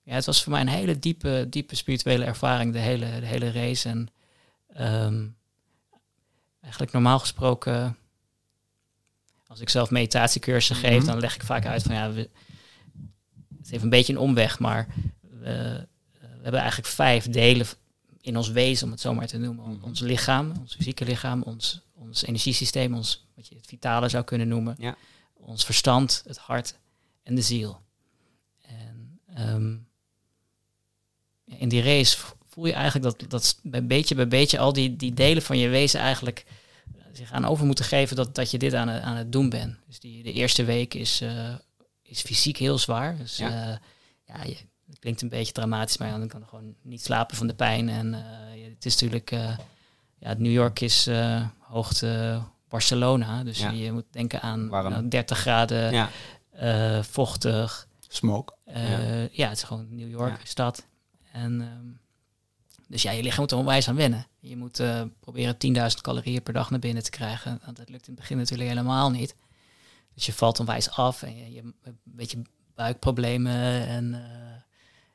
ja, 0.03 0.15
het 0.15 0.25
was 0.25 0.43
voor 0.43 0.53
mij 0.53 0.61
een 0.61 0.69
hele 0.69 0.99
diepe, 0.99 1.47
diepe 1.51 1.77
spirituele 1.77 2.25
ervaring, 2.25 2.73
de 2.73 2.79
hele, 2.79 3.21
de 3.21 3.27
hele 3.27 3.53
race. 3.53 3.89
En 3.89 4.09
ehm, 4.69 5.27
eigenlijk 6.61 6.93
normaal 6.93 7.19
gesproken, 7.19 7.97
als 9.49 9.61
ik 9.61 9.69
zelf 9.69 9.91
meditatiecursussen 9.91 10.77
geef, 10.77 10.99
Mhm. 10.99 11.07
dan 11.07 11.21
leg 11.21 11.35
ik 11.35 11.43
vaak 11.43 11.67
uit 11.67 11.83
van 11.83 11.95
ja, 11.95 12.13
we, 12.13 12.21
het 13.57 13.67
is 13.67 13.71
even 13.71 13.83
een 13.83 13.91
beetje 13.91 14.13
een 14.13 14.19
omweg, 14.19 14.59
maar 14.59 14.87
we, 15.21 15.87
hebben 16.43 16.61
eigenlijk 16.61 16.89
vijf 16.91 17.29
delen 17.29 17.67
in 18.21 18.37
ons 18.37 18.49
wezen, 18.51 18.87
om 18.87 18.93
het 18.93 19.01
zo 19.01 19.15
maar 19.15 19.27
te 19.27 19.39
noemen. 19.39 19.71
Mhm. 19.71 19.85
Ons 19.85 20.01
lichaam, 20.01 20.53
ons 20.61 20.75
fysieke 20.75 21.05
lichaam, 21.05 21.43
ons, 21.43 21.81
ons 21.95 22.23
energiesysteem, 22.23 22.95
ons, 22.95 23.27
wat 23.35 23.49
je 23.49 23.55
het 23.55 23.67
vitale 23.67 24.09
zou 24.09 24.25
kunnen 24.25 24.49
noemen. 24.49 24.75
Ja. 24.79 24.97
Ons 25.33 25.65
verstand, 25.65 26.23
het 26.27 26.39
hart 26.39 26.79
en 27.23 27.35
de 27.35 27.43
ziel. 27.43 27.81
En 28.63 29.21
ehm, 29.35 29.77
in 31.45 31.69
die 31.69 31.83
race 31.83 32.19
voel 32.49 32.67
je 32.67 32.73
eigenlijk 32.73 33.05
dat, 33.05 33.31
dat 33.31 33.61
bij 33.63 33.87
beetje 33.87 34.15
bij 34.15 34.29
beetje 34.29 34.59
al 34.59 34.73
die, 34.73 34.97
die 34.97 35.15
delen 35.15 35.43
van 35.43 35.59
je 35.59 35.69
wezen 35.69 36.01
eigenlijk 36.01 36.45
zich 37.19 37.33
aan 37.33 37.45
over 37.45 37.67
moeten 37.67 37.85
geven 37.85 38.17
dat, 38.17 38.35
dat 38.35 38.51
je 38.51 38.59
dit 38.59 38.75
aan, 38.75 38.89
het- 38.89 39.03
aan 39.03 39.17
het 39.17 39.33
doen 39.33 39.49
bent. 39.49 39.77
Dus 39.87 40.01
die, 40.01 40.23
de 40.23 40.33
eerste 40.33 40.65
week 40.65 40.95
is, 40.95 41.21
eh, 41.21 41.55
is 42.03 42.21
fysiek 42.21 42.57
heel 42.57 42.79
zwaar. 42.79 43.17
Dus 43.17 43.37
Ja. 43.37 43.49
ja, 43.49 43.81
ja 44.27 44.43
je, 44.45 44.57
het 44.87 44.99
klinkt 44.99 45.23
een 45.23 45.29
beetje 45.29 45.53
dramatisch, 45.53 45.97
maar 45.99 46.11
dan 46.19 46.29
kan 46.29 46.41
je 46.41 46.47
gewoon 46.47 46.75
niet 46.83 47.03
slapen 47.03 47.37
van 47.37 47.47
de 47.47 47.55
pijn. 47.55 47.89
En 47.89 48.15
eh, 48.15 48.21
het 48.75 48.85
is 48.85 48.93
natuurlijk, 48.93 49.31
eh, 49.31 49.59
ja, 50.19 50.35
New 50.39 50.53
York 50.53 50.81
is 50.81 51.07
eh, 51.07 51.47
hoogte 51.59 52.41
Barcelona. 52.69 53.45
Dus 53.45 53.59
Ja. 53.59 53.71
je 53.71 53.93
moet 53.93 54.07
denken 54.11 54.41
aan 54.41 54.69
Warm. 54.69 54.91
nou, 54.91 55.09
30 55.09 55.39
graden, 55.39 55.93
Ja, 55.93 56.11
eh, 56.51 57.03
vochtig. 57.03 57.87
Smoke. 58.11 58.55
Eh, 58.65 59.29
ja. 59.29 59.49
het 59.49 59.57
is 59.57 59.63
gewoon 59.63 59.87
New 59.91 60.11
York, 60.11 60.39
Ja. 60.39 60.45
stad. 60.45 60.87
En, 61.33 61.61
ehm, 61.61 61.87
dus 62.89 63.03
ja, 63.03 63.11
je 63.11 63.23
lichaam 63.23 63.41
moet 63.41 63.51
er 63.51 63.57
onwijs 63.59 63.89
aan 63.89 63.97
wennen. 63.97 64.27
Je 64.41 64.57
moet 64.57 64.81
eh, 64.81 65.03
proberen 65.21 65.55
10.000 65.55 66.01
calorieën 66.01 66.43
per 66.43 66.53
dag 66.53 66.71
naar 66.71 66.79
binnen 66.79 67.03
te 67.03 67.11
krijgen. 67.11 67.61
Want 67.65 67.77
dat 67.77 67.89
lukt 67.89 68.07
in 68.07 68.13
het 68.13 68.21
begin 68.21 68.37
natuurlijk 68.37 68.69
helemaal 68.69 69.11
niet. 69.11 69.35
Dus 70.15 70.27
je 70.27 70.33
valt 70.33 70.61
onwijs 70.61 70.91
af 70.91 71.23
en 71.23 71.37
je, 71.37 71.53
je 71.53 71.61
hebt 71.63 71.75
een 71.83 71.99
beetje 72.05 72.43
buikproblemen. 72.75 73.87
En 73.87 74.15
eh, 74.15 74.61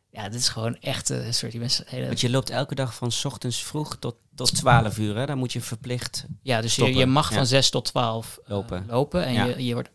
ja, 0.09 0.29
dit 0.29 0.39
is 0.39 0.47
gewoon 0.49 0.75
echt 0.79 1.09
eh, 1.09 1.25
een 1.25 1.33
soort... 1.33 1.51
Je 1.53 1.59
bent 1.59 1.83
hele, 1.85 2.05
want 2.05 2.21
je 2.21 2.29
loopt 2.29 2.49
elke 2.49 2.75
dag 2.75 2.95
van 2.95 3.11
ochtends 3.23 3.63
vroeg 3.63 3.97
tot, 3.97 4.15
tot 4.35 4.55
12 4.55 4.97
uur. 4.97 5.15
Hè? 5.17 5.25
Dan 5.25 5.37
moet 5.37 5.53
je 5.53 5.61
verplicht. 5.61 6.25
ja, 6.41 6.61
dus 6.61 6.75
je, 6.75 6.93
je 6.93 7.05
mag 7.05 7.29
Ja. 7.29 7.35
van 7.35 7.45
6 7.45 7.69
tot 7.69 7.85
12 7.85 8.39
eh, 8.43 8.49
Lopen. 8.49 8.85
lopen. 8.87 9.25
En 9.25 9.33
Ja. 9.33 9.45
je, 9.45 9.65
je 9.65 9.73
wordt... 9.73 9.89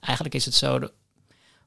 Eigenlijk 0.00 0.34
is 0.34 0.44
het 0.44 0.54
zo... 0.54 0.78
De 0.78 0.92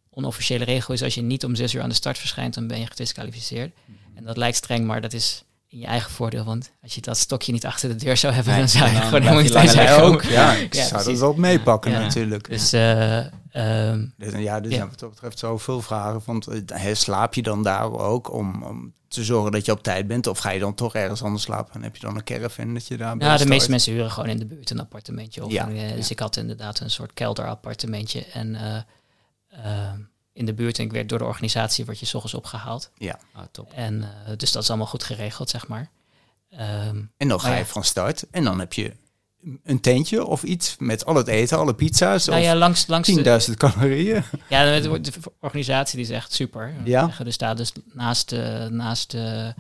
onofficiële 0.10 0.64
regel 0.64 0.94
is 0.94 1.04
als 1.04 1.16
je 1.16 1.22
niet 1.22 1.46
om 1.46 1.56
6 1.56 1.74
uur 1.74 1.82
aan 1.82 1.90
de 1.90 1.96
start 1.96 2.18
verschijnt, 2.18 2.54
dan 2.54 2.68
ben 2.68 2.80
je 2.80 2.86
gedisqualificeerd. 2.86 3.76
En 4.18 4.24
dat 4.24 4.38
lijkt 4.38 4.58
streng, 4.58 4.86
maar 4.86 5.02
dat 5.02 5.14
is 5.14 5.44
in 5.68 5.80
je 5.80 5.86
eigen 5.86 6.12
voordeel. 6.12 6.44
Want 6.44 6.72
als 6.82 6.96
je 6.96 7.02
dat 7.02 7.18
stokje 7.18 7.52
niet 7.52 7.66
achter 7.66 7.90
de 7.90 7.96
deur 7.96 8.18
zou 8.18 8.34
hebben, 8.34 8.52
Nee, 8.54 8.62
dan 8.62 8.70
zou 8.70 8.86
je 8.86 8.94
dan 8.94 9.02
gewoon 9.04 9.22
helemaal 9.22 9.42
niet 9.44 9.52
liggen 9.54 9.70
zijn. 9.72 10.02
ook. 10.02 10.24
Ja, 10.24 10.54
ik 10.54 10.74
Ja, 10.76 10.84
zou 10.88 11.04
dat 11.04 11.20
wel 11.20 11.34
meepakken 11.34 11.92
Ja. 11.92 12.00
natuurlijk. 12.00 12.50
Dus 12.50 12.74
eh, 12.74 13.18
ehm, 13.52 14.06
Dus, 14.18 14.34
ja, 14.34 14.60
dus 14.60 14.74
Ja. 14.74 14.88
wat 14.88 15.00
dat 15.00 15.10
betreft 15.10 15.40
zoveel 15.40 15.82
vragen. 15.82 16.22
Want 16.26 16.48
eh, 16.48 16.60
hè, 16.66 16.96
slaap 16.96 17.34
je 17.34 17.42
dan 17.42 17.64
daar 17.64 17.92
ook 17.92 18.34
om, 18.34 18.64
om 18.64 18.94
te 19.08 19.24
zorgen 19.24 19.52
dat 19.52 19.66
je 19.66 19.72
op 19.72 19.84
tijd 19.84 20.08
bent? 20.08 20.28
Of 20.28 20.40
ga 20.40 20.50
je 20.50 20.60
dan 20.60 20.74
toch 20.76 20.96
ergens 20.96 21.24
anders 21.24 21.44
slapen? 21.44 21.74
En 21.74 21.84
heb 21.84 21.96
je 21.96 22.02
dan 22.06 22.16
een 22.16 22.24
caravan 22.24 22.74
dat 22.74 22.88
je 22.88 22.98
daar 22.98 23.16
ja, 23.18 23.38
de 23.38 23.46
meeste 23.46 23.70
mensen 23.70 23.94
huren 23.94 24.12
gewoon 24.12 24.30
in 24.30 24.40
de 24.40 24.46
buurt 24.46 24.70
een 24.70 24.80
appartementje. 24.80 25.46
Of 25.46 25.52
Ja, 25.52 25.68
een, 25.68 25.78
eh, 25.78 25.94
Dus 25.96 26.06
ja. 26.08 26.12
ik 26.14 26.20
had 26.20 26.36
inderdaad 26.38 26.80
een 26.80 26.90
soort 26.90 27.14
kelderappartementje. 27.14 28.26
En 28.26 28.56
eh, 28.56 28.82
ehm, 29.50 30.00
in 30.38 30.46
de 30.46 30.54
buurt 30.54 30.78
en 30.80 30.86
ik 30.86 30.92
werd 30.92 31.10
door 31.10 31.18
de 31.20 31.26
organisatie 31.26 31.86
word 31.86 32.00
je 32.00 32.06
's 32.06 32.14
ochtends 32.14 32.34
opgehaald. 32.38 32.90
Ah, 33.34 33.44
top. 33.52 33.72
En 33.74 34.04
eh, 34.04 34.32
dus 34.38 34.52
dat 34.52 34.64
is 34.64 34.70
allemaal 34.70 34.88
goed 34.88 35.04
geregeld, 35.04 35.50
zeg 35.50 35.68
maar. 35.68 35.90
Ehm, 36.50 37.02
En 37.18 37.28
dan 37.28 37.40
ga 37.40 37.48
Oh, 37.48 37.54
je 37.54 37.60
ja. 37.60 37.66
van 37.66 37.84
start. 37.84 38.24
En 38.32 38.44
dan 38.44 38.60
heb 38.60 38.74
je 38.74 38.94
een 39.64 39.80
tentje 39.80 40.26
of 40.26 40.44
iets 40.44 40.76
met 40.80 41.06
al 41.06 41.16
het 41.16 41.28
eten, 41.28 41.58
alle 41.58 41.76
pizza's. 41.76 42.26
nou 42.26 42.40
of 42.40 42.46
ja, 42.46 42.56
langs, 42.56 42.88
langs 42.88 43.08
de, 43.08 43.42
10.000 43.50 43.54
calorieën. 43.58 44.24
Ja, 44.50 44.80
de, 44.80 45.02
de 45.02 45.12
organisatie 45.40 45.96
die 45.96 46.06
is 46.06 46.12
echt 46.12 46.34
super. 46.34 46.74
Ja? 46.84 47.10
Er 47.26 47.34
staat 47.34 47.58
dus 47.58 47.72
naast, 47.94 48.30
de, 48.30 48.68
naast, 48.72 49.12
de, 49.12 49.54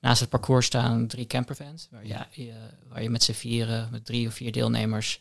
naast 0.00 0.20
het 0.20 0.28
parcours 0.28 0.66
staan 0.66 1.06
drie 1.06 1.26
campervans. 1.26 1.88
Waar, 1.90 2.06
ja, 2.06 2.26
je, 2.30 2.52
waar 2.88 3.02
je 3.02 3.10
met 3.10 3.22
z'n 3.22 3.32
vieren, 3.32 3.88
met 3.90 4.04
drie 4.04 4.26
of 4.26 4.34
vier 4.34 4.52
deelnemers, 4.52 5.20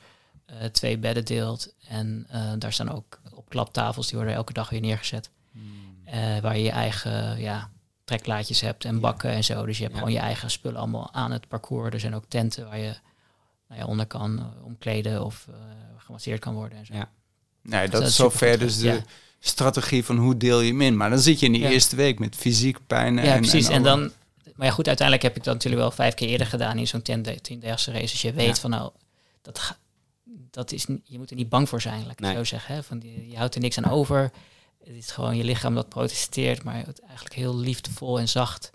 eh, 0.59 0.65
twee 0.65 0.97
bedden 0.97 1.25
deelt. 1.25 1.73
En 1.87 2.25
eh, 2.29 2.51
daar 2.57 2.73
staan 2.73 2.91
ook 2.91 3.19
op 3.33 3.49
klaptafels, 3.49 4.07
die 4.07 4.15
worden 4.17 4.35
elke 4.35 4.53
dag 4.53 4.69
weer 4.69 4.81
neergezet. 4.81 5.29
Eh, 6.05 6.39
waar 6.39 6.57
je 6.57 6.63
je 6.63 6.71
eigen 6.71 7.39
ja, 7.39 7.69
treklaadjes 8.03 8.61
hebt 8.61 8.85
en 8.85 8.99
bakken 8.99 9.29
en 9.29 9.43
zo. 9.43 9.65
Dus 9.65 9.77
je 9.77 9.83
hebt 9.83 9.95
Ja. 9.95 9.99
gewoon 10.01 10.15
je 10.15 10.21
eigen 10.23 10.51
spullen 10.51 10.79
allemaal 10.79 11.09
aan 11.13 11.31
het 11.31 11.47
parcours. 11.47 11.93
Er 11.93 11.99
zijn 11.99 12.15
ook 12.15 12.25
tenten 12.27 12.65
waar 12.65 12.79
je 12.79 12.93
nou 13.67 13.81
ja, 13.81 13.85
onder 13.87 14.05
kan 14.05 14.53
omkleden 14.63 15.25
of 15.25 15.47
gemasseerd 15.97 16.39
kan 16.39 16.53
worden 16.53 16.77
en 16.77 16.85
zo. 16.85 16.93
Ja. 16.93 17.09
Nee, 17.61 17.81
dat 17.89 17.91
dat 18.01 18.09
is 18.09 18.15
zover 18.15 18.59
dus 18.59 18.77
de 18.77 18.85
ja. 18.87 18.99
strategie 19.39 20.05
van 20.05 20.17
hoe 20.17 20.37
deel 20.37 20.61
je 20.61 20.71
hem 20.71 20.81
in. 20.81 20.97
Maar 20.97 21.09
dan 21.09 21.19
zit 21.19 21.39
je 21.39 21.45
in 21.45 21.51
die 21.51 21.61
Ja. 21.61 21.69
eerste 21.69 21.95
week 21.95 22.19
met 22.19 22.35
fysiek 22.35 22.77
pijn. 22.87 23.15
Ja, 23.15 23.21
en, 23.21 23.39
precies. 23.41 23.67
En, 23.67 23.83
dan, 23.83 24.11
maar 24.55 24.67
ja, 24.67 24.73
goed, 24.73 24.87
uiteindelijk 24.87 25.27
heb 25.27 25.37
ik 25.37 25.43
dat 25.43 25.53
natuurlijk 25.53 25.81
wel 25.81 25.91
vijf 25.91 26.13
keer 26.13 26.27
eerder 26.29 26.47
gedaan 26.47 26.77
in 26.77 26.87
zo'n 26.87 27.01
10 27.01 27.41
tiendaagse 27.41 27.91
race. 27.91 28.11
Dus 28.11 28.21
je 28.21 28.33
weet 28.33 28.47
Ja. 28.47 28.55
van 28.55 28.69
nou, 28.69 28.91
dat, 29.41 29.77
dat 30.51 30.71
is, 30.71 30.85
je 31.03 31.17
moet 31.17 31.29
er 31.29 31.35
niet 31.35 31.49
bang 31.49 31.69
voor 31.69 31.81
zijn, 31.81 32.01
laat 32.03 32.11
ik 32.19 32.25
het 32.25 32.35
zo 32.35 32.43
zeggen. 32.43 32.75
Hè? 32.75 32.83
Van 32.83 32.99
die, 32.99 33.29
je 33.29 33.37
houdt 33.37 33.55
er 33.55 33.61
niks 33.61 33.77
aan 33.77 33.91
over. 33.91 34.31
Het 34.83 34.95
is 34.95 35.11
gewoon 35.11 35.37
je 35.37 35.43
lichaam 35.43 35.75
dat 35.75 35.89
protesteert, 35.89 36.63
maar 36.63 36.85
het 36.85 36.99
eigenlijk 37.01 37.35
heel 37.35 37.57
liefdevol 37.57 38.19
en 38.19 38.29
zacht 38.29 38.71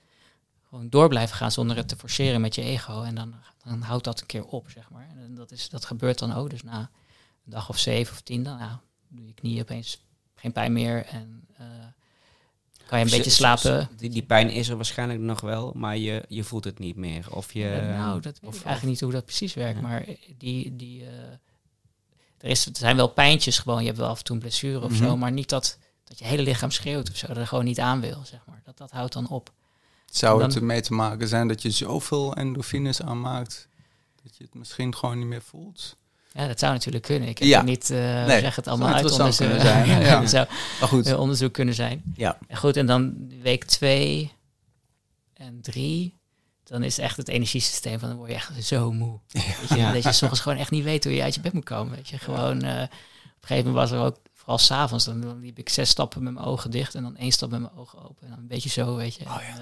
gewoon 0.68 0.88
door 0.88 1.08
blijven 1.08 1.36
gaan 1.36 1.52
zonder 1.52 1.76
het 1.76 1.88
te 1.88 1.96
forceren 1.96 2.40
met 2.40 2.54
je 2.54 2.62
ego. 2.62 3.02
En 3.02 3.14
dan, 3.14 3.34
dan 3.64 3.80
houdt 3.82 4.04
dat 4.04 4.20
een 4.20 4.26
keer 4.26 4.44
op, 4.44 4.70
zeg 4.70 4.90
maar. 4.90 5.08
En 5.16 5.34
dat, 5.34 5.50
is, 5.50 5.68
dat 5.68 5.84
gebeurt 5.84 6.18
dan 6.18 6.32
ook. 6.34 6.50
Dus 6.50 6.62
na 6.62 6.78
een 6.78 7.50
dag 7.52 7.68
of 7.68 7.78
zeven 7.78 8.12
of 8.14 8.20
tien, 8.20 8.42
dan 8.42 8.58
ja, 8.58 8.80
doe 9.08 9.26
je 9.26 9.32
knieën 9.34 9.60
opeens 9.62 10.04
geen 10.34 10.52
pijn 10.52 10.72
meer 10.72 11.04
en 11.06 11.44
eh, 11.56 11.66
kan 12.86 12.98
je 12.98 13.04
een 13.04 13.10
beetje 13.10 13.30
slapen. 13.30 13.88
Die, 13.96 14.10
die 14.10 14.22
pijn 14.22 14.50
is 14.50 14.68
er 14.68 14.76
waarschijnlijk 14.76 15.20
nog 15.20 15.40
wel, 15.40 15.72
maar 15.74 15.96
je, 15.96 16.24
je 16.28 16.44
voelt 16.44 16.64
het 16.64 16.78
niet 16.78 16.96
meer. 16.96 17.34
Of 17.34 17.52
je, 17.52 17.68
Eh, 17.70 17.88
nou, 17.98 18.20
dat 18.20 18.38
weet 18.40 18.50
of- 18.50 18.56
ik 18.58 18.64
eigenlijk 18.64 18.84
niet 18.92 19.00
hoe 19.00 19.12
dat 19.12 19.24
precies 19.24 19.54
werkt. 19.54 19.76
Ja. 19.80 19.82
Maar 19.86 20.04
die, 20.38 20.76
die, 20.76 21.04
eh, 21.06 21.10
er, 22.38 22.48
is, 22.50 22.66
er 22.66 22.72
zijn 22.76 22.96
wel 22.96 23.08
pijntjes 23.08 23.58
gewoon. 23.58 23.80
Je 23.80 23.86
hebt 23.86 23.98
wel 23.98 24.08
af 24.08 24.18
en 24.18 24.24
toe 24.24 24.34
een 24.36 24.42
blessure 24.42 24.80
of 24.84 24.90
Mhm. 24.90 25.04
zo. 25.04 25.16
Maar 25.16 25.32
niet 25.32 25.48
dat, 25.48 25.78
dat 26.04 26.18
je 26.18 26.24
hele 26.24 26.42
lichaam 26.42 26.70
schreeuwt 26.70 27.10
of 27.10 27.16
zo. 27.16 27.26
Dat 27.26 27.36
er 27.36 27.46
gewoon 27.46 27.64
niet 27.64 27.80
aan 27.80 28.00
wil, 28.00 28.20
zeg 28.24 28.40
maar. 28.46 28.60
Dat, 28.64 28.76
dat 28.78 28.90
houdt 28.90 29.12
dan 29.12 29.28
op. 29.28 29.52
Zou 30.10 30.38
dan- 30.38 30.48
het 30.48 30.56
ermee 30.56 30.80
te 30.80 30.92
maken 30.92 31.28
zijn 31.28 31.48
dat 31.48 31.62
je 31.62 31.70
zoveel 31.70 32.34
endorfines 32.34 33.02
aanmaakt... 33.02 33.68
dat 34.22 34.36
je 34.36 34.44
het 34.44 34.54
misschien 34.54 34.94
gewoon 34.94 35.18
niet 35.18 35.26
meer 35.26 35.42
voelt? 35.42 35.96
Ja, 36.32 36.46
dat 36.46 36.58
zou 36.58 36.72
natuurlijk 36.72 37.04
kunnen. 37.04 37.28
Ik 37.28 37.38
heb 37.38 37.48
Ja. 37.48 37.62
niet, 37.62 37.90
eh 37.90 38.24
Nee, 38.26 38.40
zeg 38.40 38.56
het 38.56 38.66
allemaal 38.68 38.88
uit 38.94 38.96
interessant 39.04 39.40
onderzoek. 39.40 39.72
kunnen 39.72 39.86
zijn, 39.86 40.00
ja. 40.22 40.26
zou 40.36 40.46
Maar 40.80 40.88
goed, 40.88 41.06
eh, 41.06 41.20
onderzoek 41.20 41.52
kunnen 41.52 41.74
zijn. 41.74 42.02
ja. 42.14 42.38
En 42.48 42.56
goed, 42.56 42.76
en 42.76 42.86
dan 42.86 43.30
week 43.42 43.64
twee 43.64 44.32
en 45.34 45.60
drie... 45.60 46.15
Dan 46.68 46.82
is 46.82 46.98
echt 46.98 47.16
het 47.16 47.28
energiesysteem 47.28 47.98
van 47.98 48.08
dan 48.08 48.18
word 48.18 48.30
je 48.30 48.36
echt 48.36 48.64
zo 48.64 48.92
moe. 48.92 49.18
Weet 49.32 49.68
je, 49.68 49.76
Ja. 49.76 49.92
Dat 49.92 50.02
je 50.02 50.12
soms 50.12 50.40
gewoon 50.40 50.58
echt 50.58 50.70
niet 50.70 50.84
weet 50.84 51.04
hoe 51.04 51.14
je 51.14 51.22
uit 51.22 51.34
je 51.34 51.40
bed 51.40 51.52
moet 51.52 51.64
komen. 51.64 51.96
Weet 51.96 52.08
je, 52.08 52.18
gewoon 52.18 52.62
eh, 52.62 52.82
op 52.82 52.88
een 53.40 53.48
gegeven 53.48 53.70
moment 53.70 53.90
was 53.90 53.98
er 53.98 54.04
ook, 54.06 54.16
vooral 54.32 54.58
s'avonds, 54.58 55.04
dan, 55.04 55.20
dan 55.20 55.40
liep 55.40 55.58
ik 55.58 55.68
zes 55.68 55.88
stappen 55.90 56.22
met 56.22 56.32
mijn 56.32 56.46
ogen 56.46 56.70
dicht 56.70 56.94
en 56.94 57.02
dan 57.02 57.16
één 57.16 57.32
stap 57.32 57.50
met 57.50 57.60
mijn 57.60 57.72
ogen 57.76 57.98
open. 58.08 58.22
En 58.22 58.28
dan 58.28 58.38
een 58.38 58.46
beetje 58.46 58.68
zo, 58.68 58.96
weet 58.96 59.14
je. 59.14 59.24
Oh 59.24 59.36
ja. 59.40 59.54
En, 59.58 59.60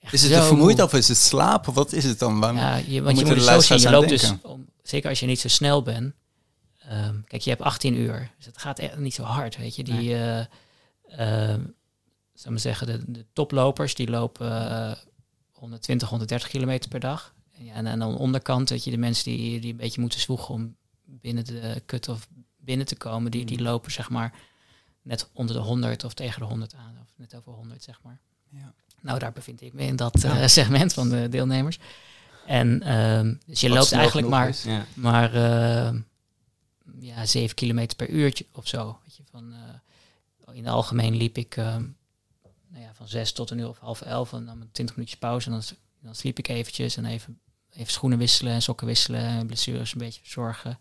eh, 0.00 0.12
Is 0.12 0.22
het 0.22 0.32
de 0.32 0.42
vermoeid 0.42 0.76
moe. 0.76 0.84
of 0.84 0.92
is 0.92 1.08
het 1.08 1.16
slapen? 1.16 1.72
Wat 1.72 1.92
is 1.92 2.04
het 2.04 2.18
dan? 2.18 2.40
Waarom- 2.40 2.58
Ja, 2.58 2.76
je, 2.76 3.02
want 3.02 3.18
je 3.18 3.24
moet 3.24 3.34
het 3.46 3.64
zo 3.64 3.74
Je 3.74 3.90
loopt 3.90 4.08
dus, 4.08 4.32
om, 4.42 4.66
zeker 4.82 5.08
als 5.08 5.20
je 5.20 5.26
niet 5.26 5.40
zo 5.40 5.48
snel 5.48 5.82
bent. 5.82 6.14
ehm, 6.78 7.14
kijk, 7.26 7.42
je 7.42 7.50
hebt 7.50 7.62
18 7.62 7.94
uur. 7.94 8.30
Dus 8.36 8.46
het 8.46 8.58
gaat 8.58 8.78
echt 8.78 8.96
niet 8.98 9.14
zo 9.14 9.22
hard, 9.22 9.56
weet 9.56 9.76
je. 9.76 9.84
Die, 9.84 10.14
eh 10.14 10.38
ehm, 11.08 11.60
zou 12.34 12.50
maar 12.50 12.58
zeggen, 12.60 12.86
de, 12.86 13.02
de 13.06 13.26
toplopers, 13.32 13.94
die 13.94 14.10
lopen 14.10 14.98
120, 15.58 16.08
130 16.08 16.48
kilometer 16.48 16.90
per 16.90 17.00
dag. 17.00 17.34
En, 17.52 17.64
ja, 17.64 17.72
en, 17.72 17.86
en 17.86 18.02
aan 18.02 18.12
de 18.12 18.18
onderkant, 18.18 18.68
weet 18.68 18.84
je, 18.84 18.90
de 18.90 18.96
mensen 18.96 19.24
die, 19.24 19.60
die 19.60 19.70
een 19.70 19.76
beetje 19.76 20.00
moeten 20.00 20.20
zwoegen 20.20 20.54
om 20.54 20.76
binnen 21.04 21.44
de 21.44 21.82
cut-off 21.86 22.28
binnen 22.56 22.86
te 22.86 22.96
komen, 22.96 23.30
die, 23.30 23.44
die 23.44 23.62
lopen 23.62 23.92
zeg 23.92 24.10
maar 24.10 24.34
net 25.02 25.28
onder 25.32 25.54
de 25.54 25.62
100 25.62 26.04
of 26.04 26.14
tegen 26.14 26.40
de 26.40 26.46
100 26.46 26.74
aan. 26.74 26.98
Of 27.02 27.08
net 27.16 27.34
over 27.34 27.52
100, 27.52 27.82
zeg 27.82 28.00
maar. 28.02 28.20
Ja. 28.50 28.74
Nou, 29.00 29.18
daar 29.18 29.32
bevind 29.32 29.60
ik 29.60 29.72
me 29.72 29.82
in 29.82 29.96
dat 29.96 30.24
eh, 30.24 30.46
segment 30.46 30.92
van 30.92 31.08
de 31.08 31.28
deelnemers. 31.28 31.78
En 32.46 32.82
ehm, 32.82 33.34
dus 33.46 33.60
je 33.60 33.68
Wat 33.68 33.78
loopt 33.78 33.92
eigenlijk 33.92 34.28
maar, 34.28 34.48
is. 34.48 34.66
maar 34.94 35.34
eh, 35.34 35.94
ja, 37.00 37.26
7 37.26 37.54
kilometer 37.54 37.96
per 37.96 38.08
uurtje 38.08 38.46
of 38.52 38.68
zo. 38.68 38.98
Weet 39.04 39.16
je, 39.16 39.22
van, 39.30 39.52
eh, 39.52 40.56
in 40.56 40.64
het 40.64 40.72
algemeen 40.72 41.16
liep 41.16 41.38
ik 41.38 41.56
ehm, 41.56 41.84
van 42.98 43.08
6 43.08 43.32
tot 43.32 43.50
een 43.50 43.58
uur 43.58 43.68
of 43.68 43.78
half 43.78 44.00
elf. 44.00 44.32
En 44.32 44.46
dan 44.46 44.58
met 44.58 44.74
20 44.74 44.96
minuutjes 44.96 45.18
pauze. 45.20 45.46
En 45.46 45.52
dan, 45.52 45.62
dan 46.00 46.14
sliep 46.14 46.38
ik 46.38 46.48
eventjes 46.48 46.96
en 46.96 47.04
even, 47.04 47.40
even 47.70 47.92
schoenen 47.92 48.18
wisselen 48.18 48.52
en 48.52 48.62
sokken 48.62 48.86
wisselen. 48.86 49.20
En 49.20 49.46
blessures 49.46 49.92
een 49.92 49.98
beetje 49.98 50.20
verzorgen. 50.20 50.78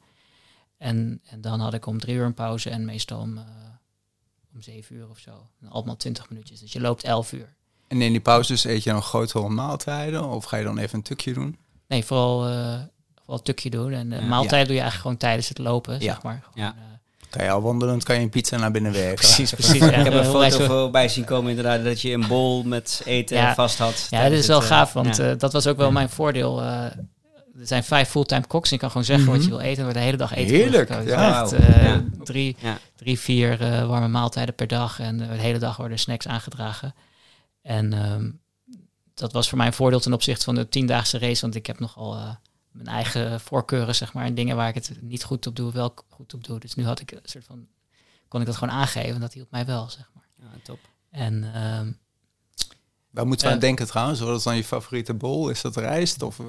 En, 0.77 1.21
en 1.29 1.41
dan 1.41 1.59
had 1.59 1.73
ik 1.73 1.85
om 1.85 1.99
drie 1.99 2.15
uur 2.15 2.25
een 2.25 2.33
pauze 2.33 2.69
en 2.69 2.85
meestal 2.85 3.19
om, 3.19 3.37
eh, 3.37 3.43
om 4.53 4.61
7 4.61 4.95
uur 4.95 5.09
of 5.09 5.19
zo. 5.19 5.49
En 5.61 5.67
allemaal 5.69 5.95
20 5.97 6.29
minuutjes. 6.29 6.59
Dus 6.59 6.71
je 6.73 6.81
loopt 6.81 7.03
11 7.03 7.31
uur. 7.31 7.55
En 7.87 8.01
in 8.01 8.11
die 8.11 8.21
pauzes 8.21 8.63
eet 8.63 8.83
je 8.83 8.89
dan 8.91 9.01
grotere 9.01 9.49
maaltijden? 9.49 10.23
Of 10.23 10.43
ga 10.45 10.57
je 10.57 10.63
dan 10.63 10.77
even 10.77 10.97
een 10.97 11.03
tukje 11.03 11.33
doen? 11.33 11.57
Nee, 11.87 12.05
vooral, 12.05 12.47
eh 12.47 12.81
vooral 13.15 13.37
een 13.37 13.43
tukje 13.43 13.69
doen. 13.69 13.91
En 13.91 14.09
de 14.09 14.15
Ja. 14.15 14.21
maaltijd 14.21 14.65
doe 14.65 14.75
je 14.75 14.81
eigenlijk 14.81 15.01
gewoon 15.01 15.17
tijdens 15.17 15.49
het 15.49 15.57
lopen, 15.57 15.93
Ja. 15.93 15.99
zeg 15.99 16.21
maar. 16.23 16.43
Ja. 16.53 16.69
Gewoon, 16.69 16.83
eh, 16.83 16.96
Kan 17.29 17.43
je 17.43 17.51
al 17.51 17.61
wandelend, 17.61 18.03
kan 18.03 18.15
je 18.15 18.21
een 18.21 18.29
pizza 18.29 18.57
naar 18.57 18.71
binnen 18.71 18.91
werken. 18.91 19.15
Precies, 19.15 19.51
precies. 19.53 19.81
Ik 19.87 19.93
heb 19.95 20.13
een 20.13 20.25
foto 20.25 20.65
voorbij 20.65 21.09
zien 21.09 21.25
komen 21.25 21.49
inderdaad, 21.49 21.83
dat 21.83 22.01
je 22.01 22.11
een 22.11 22.27
bol 22.27 22.63
met 22.63 23.01
eten 23.05 23.37
Ja. 23.37 23.53
vast 23.53 23.77
had. 23.77 24.07
Ja, 24.09 24.29
dit 24.29 24.39
is 24.39 24.47
wel 24.47 24.61
gaaf, 24.61 24.93
want 24.93 25.15
ja. 25.17 25.31
eh, 25.31 25.37
dat 25.37 25.53
was 25.53 25.67
ook 25.67 25.77
wel 25.77 25.85
Ja. 25.87 25.91
mijn 25.93 26.09
voordeel. 26.09 26.61
eh, 26.61 26.83
er 27.59 27.67
zijn 27.67 27.83
vijf 27.83 28.09
fulltime 28.09 28.47
koks 28.47 28.67
en 28.69 28.73
je 28.75 28.81
kan 28.81 28.89
gewoon 28.91 29.05
zeggen 29.05 29.31
wat 29.31 29.43
je 29.43 29.49
wil 29.49 29.59
eten. 29.59 29.77
Er 29.77 29.83
wordt 29.83 29.97
de 29.97 30.03
hele 30.03 30.17
dag 30.17 30.33
eten 30.35 30.55
Heerlijk, 30.55 30.89
ja. 30.89 30.99
Echt, 30.99 31.51
Wauw. 31.51 31.51
eh, 31.51 31.83
Ja. 31.85 32.03
drie, 32.23 32.55
Ja. 32.59 32.77
drie, 32.95 33.19
vier 33.19 33.61
eh, 33.61 33.87
warme 33.87 34.07
maaltijden 34.07 34.55
per 34.55 34.67
dag. 34.67 34.99
En 34.99 35.21
eh, 35.21 35.27
de 35.29 35.41
hele 35.41 35.57
dag 35.59 35.77
worden 35.77 35.99
snacks 35.99 36.27
aangedragen. 36.27 36.95
En 37.61 37.93
ehm, 37.93 38.29
dat 39.13 39.31
was 39.33 39.49
voor 39.49 39.57
mij 39.57 39.67
een 39.67 39.73
voordeel 39.73 39.99
ten 39.99 40.13
opzichte 40.13 40.43
van 40.43 40.55
de 40.55 40.69
tiendaagse 40.69 41.17
race. 41.19 41.41
Want 41.41 41.55
ik 41.55 41.65
heb 41.67 41.79
nogal 41.79 42.15
eh, 42.15 42.29
mijn 42.77 42.95
eigen 42.95 43.39
voorkeuren, 43.41 43.95
zeg 43.95 44.13
maar. 44.13 44.25
En 44.25 44.35
dingen 44.35 44.55
waar 44.55 44.67
ik 44.67 44.75
het 44.75 44.91
niet 45.01 45.23
goed 45.23 45.47
op 45.47 45.55
doe, 45.55 45.71
wel 45.71 45.93
goed 46.09 46.33
op 46.33 46.43
doe. 46.43 46.59
Dus 46.59 46.75
nu 46.75 46.85
had 46.85 46.99
ik 46.99 47.11
een 47.11 47.19
soort 47.23 47.45
van, 47.45 47.67
kon 48.27 48.39
ik 48.41 48.45
dat 48.45 48.55
gewoon 48.55 48.73
aangeven. 48.73 49.13
En 49.15 49.21
dat 49.21 49.33
hielp 49.33 49.51
mij 49.51 49.65
wel, 49.65 49.89
zeg 49.89 50.09
maar. 50.13 50.23
Ja, 50.39 50.57
top. 50.63 50.79
En 51.11 51.53
ehm, 51.53 51.91
Waar 53.09 53.27
moeten 53.27 53.47
we 53.47 53.53
aan 53.53 53.59
denken 53.59 53.87
trouwens? 53.87 54.19
Wat 54.19 54.37
is 54.37 54.43
dan 54.43 54.55
je 54.55 54.63
favoriete 54.63 55.13
bol? 55.13 55.49
Is 55.49 55.61
dat 55.61 55.75
rijst? 55.75 56.21
Of, 56.21 56.39
eh, 56.39 56.45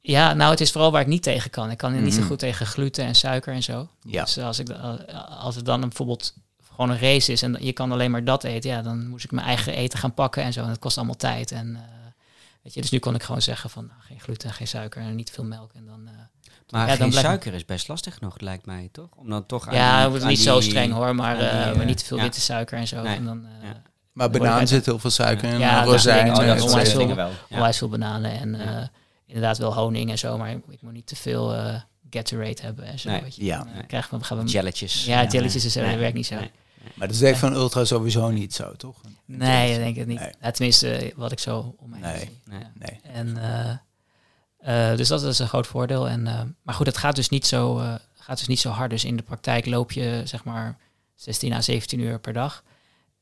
Ja, 0.00 0.34
nou, 0.34 0.50
het 0.50 0.60
is 0.60 0.72
vooral 0.72 0.92
waar 0.92 1.00
ik 1.00 1.06
niet 1.06 1.22
tegen 1.22 1.50
kan. 1.50 1.70
Ik 1.70 1.78
kan 1.78 2.02
niet 2.02 2.12
zo 2.14 2.18
Mhm. 2.18 2.28
goed 2.28 2.38
tegen 2.38 2.66
gluten 2.66 3.04
en 3.04 3.14
suiker 3.14 3.52
en 3.54 3.62
zo. 3.62 3.88
Ja. 4.02 4.24
Dus 4.24 4.38
als, 4.38 4.58
ik, 4.58 4.66
da- 4.66 4.96
als 5.40 5.54
het 5.56 5.64
dan 5.64 5.82
een, 5.82 5.88
bijvoorbeeld 5.88 6.34
gewoon 6.72 6.90
een 6.90 6.98
race 6.98 7.32
is 7.32 7.42
en 7.42 7.56
je 7.64 7.72
kan 7.72 7.92
alleen 7.92 8.10
maar 8.10 8.24
dat 8.24 8.44
eten, 8.44 8.70
ja, 8.70 8.82
dan 8.82 9.08
moest 9.08 9.24
ik 9.24 9.30
mijn 9.30 9.46
eigen 9.46 9.72
eten 9.74 9.98
gaan 9.98 10.14
pakken 10.14 10.42
en 10.42 10.52
zo. 10.52 10.62
En 10.62 10.68
dat 10.68 10.78
kost 10.78 10.96
allemaal 10.96 11.16
tijd. 11.16 11.52
En, 11.52 11.76
eh, 11.76 11.82
weet 12.62 12.74
je, 12.74 12.80
dus 12.80 12.90
nu 12.90 12.98
kon 12.98 13.14
ik 13.14 13.22
gewoon 13.22 13.42
zeggen 13.42 13.70
van 13.70 13.86
nou, 13.86 14.00
geen 14.00 14.20
gluten, 14.20 14.52
geen 14.52 14.68
suiker 14.68 15.02
en 15.02 15.14
niet 15.14 15.30
veel 15.30 15.44
melk. 15.44 15.72
En 15.74 15.86
dan, 15.86 16.06
eh, 16.06 16.12
Maar 16.70 16.88
Ja, 16.88 16.96
dan 16.96 17.12
geen 17.12 17.20
suiker 17.20 17.54
is 17.54 17.64
best 17.64 17.88
lastig 17.88 18.20
nog, 18.20 18.40
lijkt 18.40 18.66
mij, 18.66 18.88
toch? 18.92 19.08
Om 19.16 19.28
dan 19.30 19.46
toch 19.46 19.68
aan 19.68 19.74
ja, 19.74 20.08
die- 20.08 20.20
aan 20.22 20.28
niet 20.28 20.38
zo 20.40 20.60
streng 20.60 20.92
hoor, 20.92 21.14
maar, 21.14 21.36
die, 21.38 21.46
eh, 21.46 21.68
eh, 21.68 21.76
maar 21.76 21.84
niet 21.84 21.98
te 21.98 22.04
veel 22.04 22.16
ja. 22.16 22.22
witte 22.22 22.40
suiker 22.40 22.78
en 22.78 22.86
zo. 22.88 23.02
Nee. 23.02 23.16
En 23.16 23.24
dan, 23.24 23.46
eh, 23.46 23.68
Ja. 23.68 23.82
maar 24.12 24.30
banaan 24.30 24.66
zit 24.66 24.84
heel 24.86 24.98
veel 24.98 25.10
suiker 25.10 25.52
in. 25.52 25.58
Ja, 25.58 25.80
en 25.80 25.84
rozijnen. 25.84 26.36
Oh, 26.36 26.44
Ja, 26.44 26.56
soort 26.56 26.62
onwijs 26.70 26.92
veel- 26.92 27.14
wel. 27.14 27.30
Onwijs 27.50 27.78
veel 27.78 27.88
bananen 27.88 28.30
en 28.30 28.54
eh, 28.54 28.86
inderdaad 29.26 29.58
wel 29.58 29.74
honing 29.74 30.10
en 30.10 30.18
zo. 30.18 30.38
Maar 30.38 30.50
ik, 30.50 30.82
moet 30.82 30.92
niet 30.92 31.06
te 31.06 31.16
veel 31.16 31.54
eh 31.54 31.80
Gatorade 32.10 32.62
hebben 32.62 32.84
en 32.84 32.98
zo. 32.98 33.10
Nee. 33.10 33.22
Weet 33.22 33.36
je. 33.36 33.44
Ja. 33.44 33.56
Dan, 33.74 33.86
krijgen 33.86 34.18
we, 34.18 34.24
gaan 34.24 34.38
we 34.38 34.44
Jelletjes. 34.44 35.04
Ja, 35.04 35.24
jelletjes 35.26 35.76
en 35.76 35.90
dat 35.90 35.98
werkt 35.98 36.14
niet 36.16 36.26
zo. 36.26 36.36
Maar 36.94 37.06
dat 37.06 37.16
is 37.16 37.22
echt 37.22 37.38
van 37.38 37.52
ultra 37.52 37.84
sowieso 37.84 38.30
niet 38.30 38.54
zo, 38.54 38.72
toch? 38.76 39.00
Nee, 39.24 39.72
ik 39.72 39.78
denk 39.78 39.96
het 39.96 40.06
niet. 40.06 40.18
Nee. 40.18 40.32
Ja, 40.40 40.50
tenminste, 40.50 40.90
eh, 40.90 41.12
wat 41.16 41.32
ik 41.32 41.38
zo 41.38 41.74
om 41.78 41.90
mij 41.90 42.00
Nee. 42.00 42.18
zie. 42.18 42.30
Nee. 42.44 42.58
Ja. 42.60 42.70
Nee. 42.74 43.00
En, 43.14 43.36
eh, 43.36 44.90
eh, 44.90 44.96
dus 44.96 45.08
dat 45.08 45.22
is 45.22 45.38
een 45.38 45.48
groot 45.48 45.66
voordeel. 45.66 46.08
En, 46.08 46.26
eh, 46.26 46.40
maar 46.62 46.74
goed, 46.74 46.86
het 46.86 46.96
gaat 46.96 47.14
dus, 47.16 47.28
niet 47.28 47.46
zo, 47.46 47.78
eh, 47.78 47.94
gaat 48.14 48.38
dus 48.38 48.46
niet 48.46 48.60
zo 48.60 48.70
hard. 48.70 48.90
Dus 48.90 49.04
in 49.04 49.16
de 49.16 49.22
praktijk 49.22 49.66
loop 49.66 49.92
je 49.92 50.22
zeg 50.24 50.44
maar 50.44 50.76
16 51.14 51.52
à 51.52 51.60
17 51.60 52.00
uur 52.00 52.18
per 52.20 52.32
dag. 52.32 52.64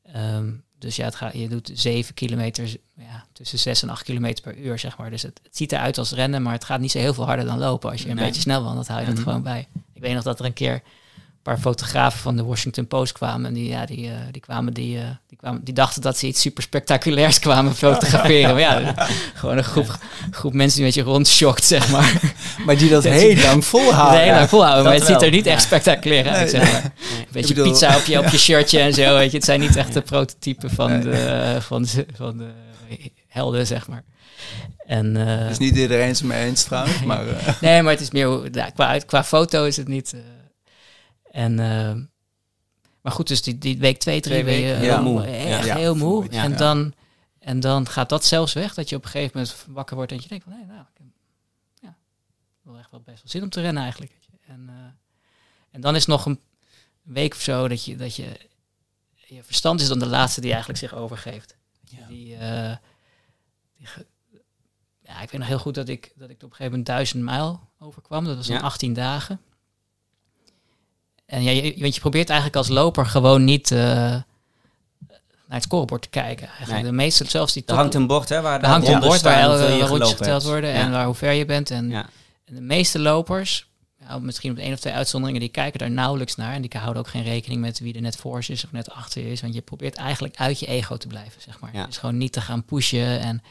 Ehm, 0.03 0.51
dus 0.79 0.95
ja, 0.95 1.05
het 1.05 1.15
gaat, 1.15 1.33
je 1.33 1.47
doet 1.47 1.71
7 1.73 2.13
kilometer, 2.13 2.75
ja, 2.97 3.25
tussen 3.33 3.59
6 3.59 3.81
en 3.81 3.89
8 3.89 4.03
kilometer 4.03 4.43
per 4.43 4.57
uur, 4.57 4.79
zeg 4.79 4.97
maar. 4.97 5.09
Dus 5.09 5.21
het, 5.21 5.39
het 5.43 5.57
ziet 5.57 5.71
eruit 5.71 5.97
als 5.97 6.11
rennen, 6.11 6.41
maar 6.41 6.53
het 6.53 6.63
gaat 6.63 6.79
niet 6.79 6.91
zo 6.91 6.97
heel 6.99 7.13
veel 7.13 7.25
harder 7.25 7.45
dan 7.45 7.57
lopen. 7.59 7.91
Als 7.91 8.01
je 8.01 8.09
een 8.09 8.15
Nee. 8.15 8.25
beetje 8.25 8.41
snel 8.41 8.63
wandelt, 8.63 8.87
hou 8.87 8.99
je 8.99 9.05
dat 9.05 9.15
Mhm. 9.15 9.23
gewoon 9.23 9.43
bij. 9.43 9.67
Ik 9.93 10.01
weet 10.01 10.13
nog 10.13 10.23
dat 10.23 10.39
er 10.39 10.45
een 10.45 10.53
keer 10.53 10.81
paar 11.47 11.57
fotografen 11.59 12.19
van 12.19 12.35
de 12.35 12.43
Washington 12.43 12.87
Post 12.87 13.11
kwamen. 13.13 13.45
En 13.45 13.53
die, 13.53 13.67
ja, 13.67 13.85
die, 13.85 14.07
eh, 14.07 14.13
die, 14.31 14.41
kwamen, 14.41 14.73
die, 14.73 14.97
eh, 14.97 15.03
die, 15.27 15.37
kwamen, 15.37 15.61
die 15.63 15.73
dachten 15.73 16.01
dat 16.01 16.17
ze 16.17 16.27
iets 16.27 16.41
super 16.41 16.63
spectaculairs 16.63 17.39
kwamen 17.39 17.75
fotograferen. 17.85 18.51
maar 18.51 18.59
ja, 18.61 18.93
gewoon 19.33 19.57
een 19.57 19.63
groep, 19.63 19.97
groep 20.31 20.53
mensen 20.53 20.77
die 20.77 20.87
een 20.87 20.93
beetje 20.93 21.11
rondschokt, 21.11 21.63
zeg 21.63 21.91
maar. 21.91 22.21
Maar 22.65 22.77
die 22.77 22.89
dat 22.89 23.03
Dat- 23.03 23.11
heel 23.13 23.35
lang 23.35 23.65
volhouden. 23.65 24.27
Lang 24.27 24.49
volhouden, 24.49 24.83
maar 24.83 24.93
het 24.93 25.05
ziet 25.05 25.21
er 25.21 25.29
niet 25.31 25.45
echt 25.45 25.61
spectaculair 25.61 26.29
uit, 26.29 26.49
zeg 26.49 26.71
maar. 26.71 26.83
Een 26.83 26.91
beetje 27.31 27.53
bedoel- 27.53 27.71
pizza 27.71 27.97
op 27.97 28.05
je, 28.05 28.19
op 28.19 28.27
je 28.27 28.37
shirtje 28.47 28.79
en 28.79 28.93
zo, 28.93 29.13
weet 29.17 29.31
je. 29.31 29.37
Het 29.37 29.45
zijn 29.45 29.59
niet 29.59 29.75
echt 29.75 29.93
de 29.93 30.01
prototypen 30.01 30.69
van, 30.69 31.01
de, 31.01 31.57
van, 31.59 31.81
de, 31.83 32.05
van 32.15 32.37
de 32.37 32.47
helden, 33.27 33.67
zeg 33.67 33.87
maar. 33.87 34.03
En, 34.87 35.15
is 35.49 35.57
niet 35.57 35.75
iedereen 35.75 36.07
het 36.09 36.23
mee 36.23 36.45
eens 36.45 36.63
trouwens, 36.63 37.03
maar... 37.03 37.23
Nee, 37.61 37.81
maar 37.81 37.91
het 37.91 38.01
is 38.01 38.11
meer 38.11 38.49
qua, 38.75 38.97
qua 39.05 39.23
foto 39.23 39.63
is 39.65 39.77
het 39.77 39.87
niet. 39.87 40.13
Eh, 41.37 41.43
en, 41.43 41.59
eh, 41.59 42.01
maar 43.01 43.11
goed, 43.11 43.27
dus 43.27 43.41
die, 43.41 43.57
die 43.57 43.77
week 43.77 43.97
twee, 43.99 44.21
drie 44.21 44.41
Twee 44.41 44.43
ben 44.43 44.53
je 44.53 44.61
weken, 44.67 44.79
heel 44.79 44.89
ja. 44.93 45.01
moe. 45.01 45.23
Echt 45.25 45.65
Ja. 45.65 45.75
heel 45.75 45.95
moe. 45.95 46.27
Ja. 46.31 46.43
en, 46.43 46.57
dan, 46.57 46.93
en 47.39 47.59
dan 47.59 47.87
gaat 47.87 48.09
dat 48.09 48.25
zelfs 48.25 48.53
weg, 48.53 48.73
dat 48.73 48.89
je 48.89 48.95
op 48.95 49.03
een 49.03 49.09
gegeven 49.09 49.31
moment 49.39 49.65
wakker 49.67 49.95
wordt 49.95 50.11
en 50.11 50.19
je 50.21 50.27
denkt 50.27 50.43
van, 50.43 50.53
nee, 50.57 50.65
nou, 50.65 50.79
ik 50.81 50.87
heb 50.97 51.05
ja, 51.81 51.95
wel 52.61 52.77
echt 52.77 52.91
wel 52.91 52.99
best 53.01 53.17
wel 53.21 53.31
zin 53.31 53.43
om 53.43 53.49
te 53.49 53.61
rennen 53.61 53.83
eigenlijk. 53.83 54.11
En, 54.47 54.65
eh, 54.69 54.75
en 55.71 55.81
dan 55.81 55.95
is 55.95 56.05
nog 56.05 56.25
een 56.25 56.39
week 57.01 57.33
of 57.33 57.41
zo 57.41 57.67
dat 57.67 57.85
je, 57.85 57.95
dat 57.95 58.15
je, 58.15 58.39
je 59.13 59.43
verstand 59.43 59.81
is 59.81 59.87
dan 59.87 59.99
de 59.99 60.05
laatste 60.07 60.41
die 60.41 60.49
eigenlijk 60.49 60.79
zich 60.79 60.93
overgeeft. 60.93 61.55
Ja. 61.83 62.07
Die, 62.07 62.35
eh, 62.35 62.75
die 63.77 63.87
ge- 63.87 64.05
ja, 65.03 65.21
ik 65.21 65.29
weet 65.29 65.39
nog 65.39 65.49
heel 65.49 65.59
goed 65.59 65.75
dat 65.75 65.87
ik, 65.89 66.13
dat 66.15 66.29
ik 66.29 66.35
op 66.35 66.41
een 66.43 66.49
gegeven 66.49 66.69
moment 66.71 66.85
duizend 66.85 67.23
mijl 67.23 67.69
overkwam. 67.79 68.25
Dat 68.25 68.35
was 68.35 68.47
dan 68.47 68.55
Ja. 68.55 68.61
18 68.61 68.93
dagen. 68.93 69.41
En 71.27 71.43
ja, 71.43 71.51
je, 71.51 71.75
want 71.79 71.93
je 71.95 71.99
probeert 72.01 72.27
eigenlijk 72.29 72.57
als 72.57 72.67
loper 72.67 73.05
gewoon 73.05 73.43
niet 73.43 73.71
eh, 73.71 73.77
naar 73.77 74.23
het 75.47 75.63
scorebord 75.63 76.01
te 76.01 76.09
kijken. 76.09 76.47
Eigenlijk. 76.47 76.71
Nee. 76.81 76.83
De 76.83 76.91
meeste, 76.91 77.25
zelfs 77.29 77.53
die 77.53 77.63
Er 77.65 77.75
hangt 77.75 77.93
een 77.93 78.07
bord, 78.07 78.29
hè? 78.29 78.41
Waar 78.41 78.61
er 78.61 78.67
hangt 78.69 78.87
een 78.87 78.93
bord 78.93 79.07
waar, 79.09 79.17
staan, 79.17 79.39
el- 79.41 79.49
hoeveel 79.49 79.73
je 79.75 79.79
waar 79.79 79.89
rondjes 79.89 80.13
geteld 80.13 80.43
worden 80.43 80.69
Ja. 80.69 80.75
en 80.75 80.91
waar, 80.91 81.05
hoe 81.05 81.15
ver 81.15 81.31
je 81.31 81.45
bent. 81.45 81.71
En, 81.71 81.89
Ja. 81.89 82.05
en 82.45 82.55
de 82.55 82.61
meeste 82.61 82.99
lopers, 82.99 83.67
misschien 84.21 84.51
op 84.51 84.57
één 84.57 84.73
of 84.73 84.79
twee 84.79 84.93
uitzonderingen, 84.93 85.41
die 85.41 85.51
kijken 85.51 85.79
daar 85.79 85.91
nauwelijks 85.91 86.35
naar. 86.35 86.53
En 86.53 86.61
die 86.61 86.71
houden 86.79 87.01
ook 87.01 87.07
geen 87.09 87.23
rekening 87.23 87.61
met 87.61 87.79
wie 87.79 87.93
er 87.95 88.01
net 88.01 88.15
voor 88.15 88.39
is 88.47 88.63
of 88.65 88.71
net 88.71 88.89
achter 88.91 89.21
je 89.23 89.31
is. 89.31 89.41
Want 89.41 89.53
je 89.53 89.61
probeert 89.61 89.95
eigenlijk 89.95 90.35
uit 90.37 90.59
je 90.59 90.65
ego 90.65 90.97
te 90.97 91.07
blijven, 91.07 91.41
zeg 91.41 91.59
maar. 91.59 91.69
Ja. 91.73 91.85
Dus 91.85 91.97
gewoon 91.97 92.17
niet 92.17 92.31
te 92.33 92.41
gaan 92.41 92.63
pushen. 92.65 93.19
En 93.19 93.41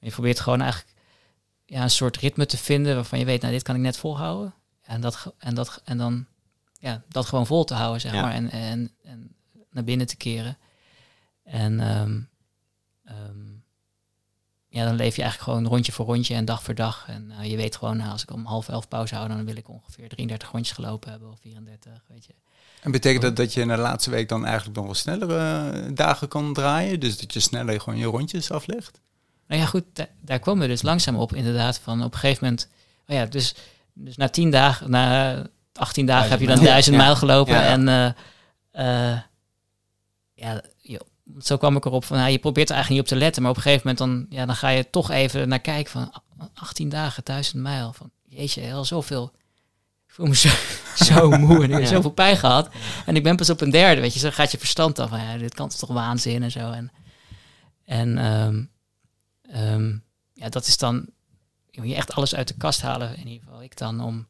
je 0.00 0.10
probeert 0.10 0.40
gewoon 0.40 0.60
eigenlijk 0.60 0.92
ja, 1.66 1.82
een 1.82 1.90
soort 1.90 2.16
ritme 2.16 2.46
te 2.46 2.56
vinden 2.56 2.94
waarvan 2.94 3.18
je 3.18 3.24
weet, 3.24 3.40
nou, 3.40 3.52
dit 3.52 3.62
kan 3.62 3.74
ik 3.74 3.80
net 3.80 3.96
volhouden. 3.96 4.54
En, 4.84 5.00
dat, 5.00 5.32
en, 5.38 5.54
dat, 5.54 5.80
en 5.84 5.98
dan 5.98 6.26
ja, 6.84 7.02
dat 7.08 7.26
gewoon 7.26 7.46
vol 7.46 7.64
te 7.64 7.74
houden, 7.74 8.00
zeg 8.00 8.12
Ja. 8.12 8.20
maar. 8.22 8.32
En, 8.32 8.50
en, 8.50 8.90
en 9.02 9.34
naar 9.70 9.84
binnen 9.84 10.06
te 10.06 10.16
keren. 10.16 10.58
En 11.44 11.80
ehm, 11.80 12.20
ehm, 13.04 13.52
ja, 14.68 14.84
dan 14.84 14.94
leef 14.94 15.16
je 15.16 15.22
eigenlijk 15.22 15.50
gewoon 15.52 15.66
rondje 15.72 15.92
voor 15.92 16.06
rondje 16.06 16.34
en 16.34 16.44
dag 16.44 16.62
voor 16.62 16.74
dag. 16.74 17.04
En 17.08 17.30
eh, 17.30 17.50
je 17.50 17.56
weet 17.56 17.76
gewoon, 17.76 17.96
nou, 17.96 18.10
als 18.10 18.22
ik 18.22 18.30
om 18.32 18.44
half 18.46 18.68
elf 18.68 18.88
pauze 18.88 19.14
hou, 19.14 19.28
dan 19.28 19.44
wil 19.44 19.56
ik 19.56 19.68
ongeveer 19.68 20.08
33 20.08 20.50
rondjes 20.50 20.74
gelopen 20.76 21.10
hebben 21.10 21.30
of 21.30 21.40
34, 21.40 22.02
weet 22.08 22.24
je. 22.24 22.34
En 22.80 22.90
betekent 22.90 23.22
dat 23.22 23.36
dat 23.36 23.52
je 23.52 23.60
in 23.60 23.68
de 23.68 23.76
laatste 23.76 24.10
week 24.10 24.28
dan 24.28 24.44
eigenlijk 24.44 24.76
nog 24.76 24.84
wel 24.84 24.94
snellere 24.94 25.70
eh, 25.72 25.90
dagen 25.94 26.28
kan 26.28 26.52
draaien? 26.52 27.00
Dus 27.00 27.18
dat 27.18 27.32
je 27.32 27.40
sneller 27.40 27.80
gewoon 27.80 27.98
je 27.98 28.04
rondjes 28.06 28.50
aflegt? 28.50 29.00
Nou 29.46 29.60
ja, 29.60 29.66
goed, 29.66 29.84
da- 29.92 30.08
daar 30.20 30.38
komen 30.38 30.62
we 30.62 30.68
dus 30.68 30.82
langzaam 30.82 31.16
op, 31.16 31.34
inderdaad. 31.34 31.78
Van 31.78 32.02
op 32.04 32.12
een 32.12 32.18
gegeven 32.18 32.44
moment, 32.44 32.68
oh 33.08 33.16
ja, 33.16 33.26
dus, 33.26 33.54
dus 33.92 34.16
na 34.16 34.28
10 34.28 34.50
dagen, 34.50 34.90
na 34.90 35.46
18 35.78 36.06
dagen 36.06 36.30
heb 36.30 36.40
je 36.40 36.46
dan 36.46 36.56
mijl. 36.56 36.68
duizend 36.70 36.96
Ja. 36.96 37.02
mijl 37.02 37.16
gelopen. 37.16 37.62
En 37.62 37.88
eh, 37.88 39.12
eh, 39.12 39.20
ja, 40.34 40.62
joh, 40.80 41.00
zo 41.40 41.56
kwam 41.56 41.76
ik 41.76 41.84
erop 41.84 42.04
van, 42.04 42.16
nou, 42.16 42.30
je 42.30 42.38
probeert 42.38 42.68
er 42.68 42.74
eigenlijk 42.74 43.02
niet 43.04 43.12
op 43.12 43.18
te 43.18 43.24
letten, 43.24 43.42
maar 43.42 43.50
op 43.50 43.56
een 43.56 43.62
gegeven 43.62 43.88
moment 43.88 44.28
dan, 44.30 44.38
ja, 44.38 44.46
dan 44.46 44.56
ga 44.56 44.68
je 44.68 44.90
toch 44.90 45.10
even 45.10 45.48
naar 45.48 45.60
kijken 45.60 45.90
van 45.92 46.12
ah, 46.38 46.46
18 46.54 46.88
dagen, 46.88 47.24
1000 47.24 47.62
mijl. 47.62 47.92
Van, 47.92 48.10
jeetje, 48.28 48.72
al 48.72 48.84
zoveel. 48.84 49.32
Ik 50.06 50.14
voel 50.14 50.26
me 50.26 50.34
zo, 50.34 50.48
zo 51.04 51.30
moe 51.30 51.56
en 51.56 51.62
ik 51.64 51.70
heb 51.70 51.80
Ja. 51.80 51.86
zoveel 51.86 52.10
pijn 52.10 52.36
gehad. 52.36 52.68
En 53.06 53.16
ik 53.16 53.22
ben 53.22 53.36
pas 53.36 53.50
op 53.50 53.60
een 53.60 53.70
derde, 53.70 54.00
weet 54.00 54.12
je. 54.14 54.18
Zo 54.18 54.30
gaat 54.30 54.50
je 54.50 54.58
verstand 54.58 54.98
af 54.98 55.08
van, 55.08 55.20
ja, 55.22 55.36
dit 55.36 55.54
kan 55.54 55.68
toch 55.68 55.90
waanzin 55.90 56.42
en 56.42 56.50
zo. 56.50 56.70
En, 56.70 56.92
en 57.84 58.18
ehm, 58.18 58.62
ehm, 59.42 59.96
ja, 60.32 60.48
dat 60.48 60.66
is 60.66 60.76
dan, 60.78 61.06
je 61.70 61.80
moet 61.80 61.90
je 61.90 61.96
echt 61.96 62.12
alles 62.14 62.34
uit 62.34 62.48
de 62.48 62.54
kast 62.54 62.82
halen, 62.82 63.16
in 63.16 63.26
ieder 63.26 63.44
geval 63.46 63.62
ik 63.62 63.76
dan, 63.76 64.00
om, 64.00 64.26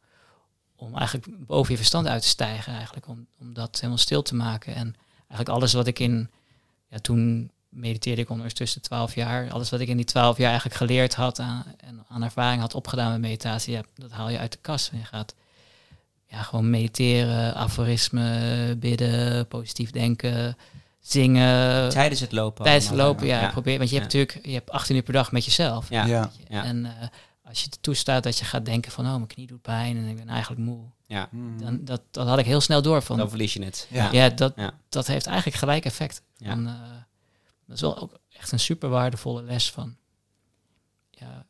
om 0.84 0.96
eigenlijk 0.96 1.46
boven 1.46 1.70
je 1.70 1.76
verstand 1.76 2.06
uit 2.06 2.22
te 2.22 2.28
stijgen 2.28 2.72
eigenlijk. 2.72 3.08
Om, 3.08 3.26
om 3.40 3.54
dat 3.54 3.74
helemaal 3.76 3.98
stil 3.98 4.22
te 4.22 4.34
maken. 4.34 4.74
En 4.74 4.94
eigenlijk 5.18 5.48
alles 5.48 5.72
wat 5.72 5.86
ik 5.86 5.98
in, 5.98 6.30
ja, 6.88 6.98
toen 6.98 7.50
mediteerde 7.68 8.22
ik 8.22 8.30
ondertussen 8.30 8.82
12 8.82 9.14
jaar. 9.14 9.50
Alles 9.50 9.70
wat 9.70 9.80
ik 9.80 9.88
in 9.88 9.96
die 9.96 10.06
12 10.06 10.36
jaar 10.36 10.50
eigenlijk 10.50 10.76
geleerd 10.76 11.14
had 11.14 11.38
aan, 11.38 11.64
en 11.76 12.04
aan 12.08 12.22
ervaring 12.22 12.60
had 12.60 12.74
opgedaan 12.74 13.10
met 13.10 13.20
meditatie, 13.20 13.72
ja, 13.72 13.82
dat 13.94 14.10
haal 14.10 14.28
je 14.28 14.38
uit 14.38 14.52
de 14.52 14.58
kast. 14.60 14.90
En 14.90 14.98
je 14.98 15.04
gaat 15.04 15.34
ja, 16.26 16.42
gewoon 16.42 16.70
mediteren, 16.70 17.54
aforisme, 17.54 18.76
bidden, 18.78 19.46
positief 19.48 19.90
denken, 19.90 20.56
zingen. 21.00 21.88
Tijdens 21.90 22.20
het 22.20 22.32
lopen. 22.32 22.64
Tijdens 22.64 22.86
het 22.86 22.96
lopen, 22.96 23.26
ja, 23.26 23.50
probeer. 23.50 23.78
Want 23.78 23.90
je 23.90 23.98
hebt 23.98 24.12
Ja. 24.12 24.18
natuurlijk, 24.18 24.46
je 24.46 24.54
hebt 24.54 24.70
18 24.70 24.96
uur 24.96 25.02
per 25.02 25.12
dag 25.12 25.32
met 25.32 25.44
jezelf. 25.44 25.88
Ja. 25.88 26.04
Ja. 26.06 26.30
Ja. 26.48 26.64
En 26.64 26.86
eh, 26.86 27.08
als 27.54 27.62
je 27.62 27.70
het 27.70 27.82
toestaat 27.82 28.22
dat 28.22 28.38
je 28.38 28.44
gaat 28.44 28.64
denken 28.64 28.92
van, 28.92 29.04
oh, 29.06 29.14
mijn 29.14 29.26
knie 29.26 29.46
doet 29.46 29.62
pijn 29.62 29.96
en 29.96 30.06
ik 30.06 30.16
ben 30.16 30.28
eigenlijk 30.28 30.60
moe. 30.60 30.84
Ja. 31.06 31.28
Mhm. 31.30 31.58
Dan, 31.58 31.84
dat, 31.84 32.00
dat 32.10 32.26
had 32.26 32.38
ik 32.38 32.44
heel 32.44 32.60
snel 32.60 32.82
door 32.82 33.02
van, 33.02 33.16
Dan 33.16 33.28
verlies 33.28 33.52
je 33.52 33.64
het. 33.64 33.86
Ja. 33.90 34.12
ja, 34.12 34.28
dat, 34.28 34.52
Ja. 34.56 34.78
dat 34.88 35.06
heeft 35.06 35.26
eigenlijk 35.26 35.56
gelijk 35.56 35.84
effect. 35.84 36.22
Ja. 36.36 36.50
Van, 36.50 36.66
eh, 36.66 36.74
dat 37.66 37.76
is 37.76 37.80
wel 37.80 37.98
ook 37.98 38.18
echt 38.32 38.52
een 38.52 38.60
super 38.60 38.88
waardevolle 38.88 39.42
les 39.42 39.70
van, 39.70 39.96
ja, 41.10 41.46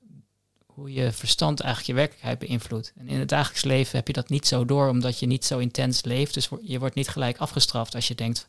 hoe 0.67 0.93
je 0.93 1.13
verstand 1.13 1.61
eigenlijk 1.61 1.91
je 1.91 1.97
werkelijkheid 1.97 2.39
beïnvloedt. 2.39 2.93
En 2.97 3.09
in 3.09 3.19
het 3.19 3.29
dagelijks 3.29 3.65
leven 3.65 3.97
heb 3.97 4.07
je 4.07 4.13
dat 4.13 4.29
niet 4.29 4.47
zo 4.47 4.65
door, 4.65 4.89
omdat 4.89 5.19
je 5.19 5.27
niet 5.27 5.45
zo 5.45 5.59
intens 5.59 6.03
leeft. 6.03 6.35
Dus 6.35 6.49
je 6.63 6.79
wordt 6.79 6.95
niet 6.95 7.09
gelijk 7.09 7.39
afgestraft 7.39 7.95
als 7.95 8.09
je 8.09 8.15
denkt, 8.15 8.49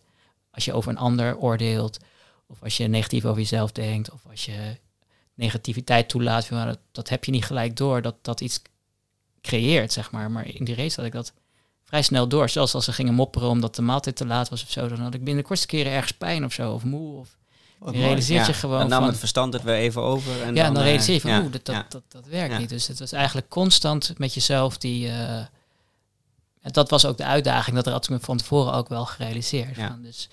als 0.51 0.65
je 0.65 0.73
over 0.73 0.91
een 0.91 0.97
ander 0.97 1.37
oordeelt, 1.37 1.97
of 2.47 2.63
als 2.63 2.77
je 2.77 2.87
negatief 2.87 3.25
over 3.25 3.39
jezelf 3.39 3.71
denkt, 3.71 4.11
of 4.11 4.21
als 4.29 4.45
je 4.45 4.77
negativiteit 5.35 6.09
toelaat. 6.09 6.49
Dat, 6.49 6.79
dat 6.91 7.09
heb 7.09 7.23
je 7.23 7.31
niet 7.31 7.45
gelijk 7.45 7.77
door, 7.77 8.01
dat 8.01 8.15
dat 8.21 8.41
iets 8.41 8.61
creëert, 9.41 9.93
zeg 9.93 10.11
maar. 10.11 10.31
Maar 10.31 10.47
in 10.47 10.65
die 10.65 10.75
race 10.75 10.95
had 10.95 11.05
ik 11.05 11.11
dat 11.11 11.33
vrij 11.83 12.01
snel 12.01 12.27
door. 12.27 12.49
Zelfs 12.49 12.75
als 12.75 12.85
ze 12.85 12.93
gingen 12.93 13.13
mopperen 13.13 13.49
omdat 13.49 13.75
de 13.75 13.81
maaltijd 13.81 14.15
te 14.15 14.25
laat 14.25 14.49
was 14.49 14.63
of 14.63 14.71
zo, 14.71 14.87
dan 14.87 14.99
had 14.99 15.13
ik 15.13 15.23
binnen 15.23 15.41
de 15.41 15.47
kortste 15.47 15.67
keren 15.67 15.91
ergens 15.91 16.11
pijn 16.11 16.45
of 16.45 16.53
zo, 16.53 16.73
of 16.73 16.83
moe. 16.83 17.19
Of 17.19 17.93
je 17.93 17.99
realiseert 17.99 18.45
je 18.45 18.53
gewoon. 18.53 18.79
Dan 18.79 18.89
nam 18.89 18.99
van, 18.99 19.09
het 19.09 19.19
verstand 19.19 19.53
het 19.53 19.63
weer 19.63 19.75
even 19.75 20.01
over. 20.01 20.41
En 20.41 20.55
ja, 20.55 20.63
dan, 20.63 20.73
dan 20.73 20.83
realiseer 20.83 21.13
je 21.13 21.21
van, 21.21 21.31
ja, 21.31 21.41
oeh, 21.41 21.51
dat, 21.51 21.65
dat, 21.65 21.91
dat, 21.91 22.03
dat, 22.07 22.25
werkt 22.25 22.57
niet. 22.57 22.69
Dus 22.69 22.87
het 22.87 22.99
was 22.99 23.11
eigenlijk 23.11 23.49
constant 23.49 24.13
met 24.17 24.33
jezelf 24.33 24.77
die... 24.77 25.07
Uh, 25.07 25.41
dat 26.61 26.89
was 26.89 27.05
ook 27.05 27.17
de 27.17 27.25
uitdaging, 27.25 27.75
dat 27.75 27.85
had 27.85 28.03
ik 28.03 28.09
me 28.09 28.19
van 28.19 28.37
tevoren 28.37 28.73
ook 28.73 28.89
wel 28.89 29.05
gerealiseerd. 29.05 29.75
Van, 29.75 30.01
dus, 30.01 30.29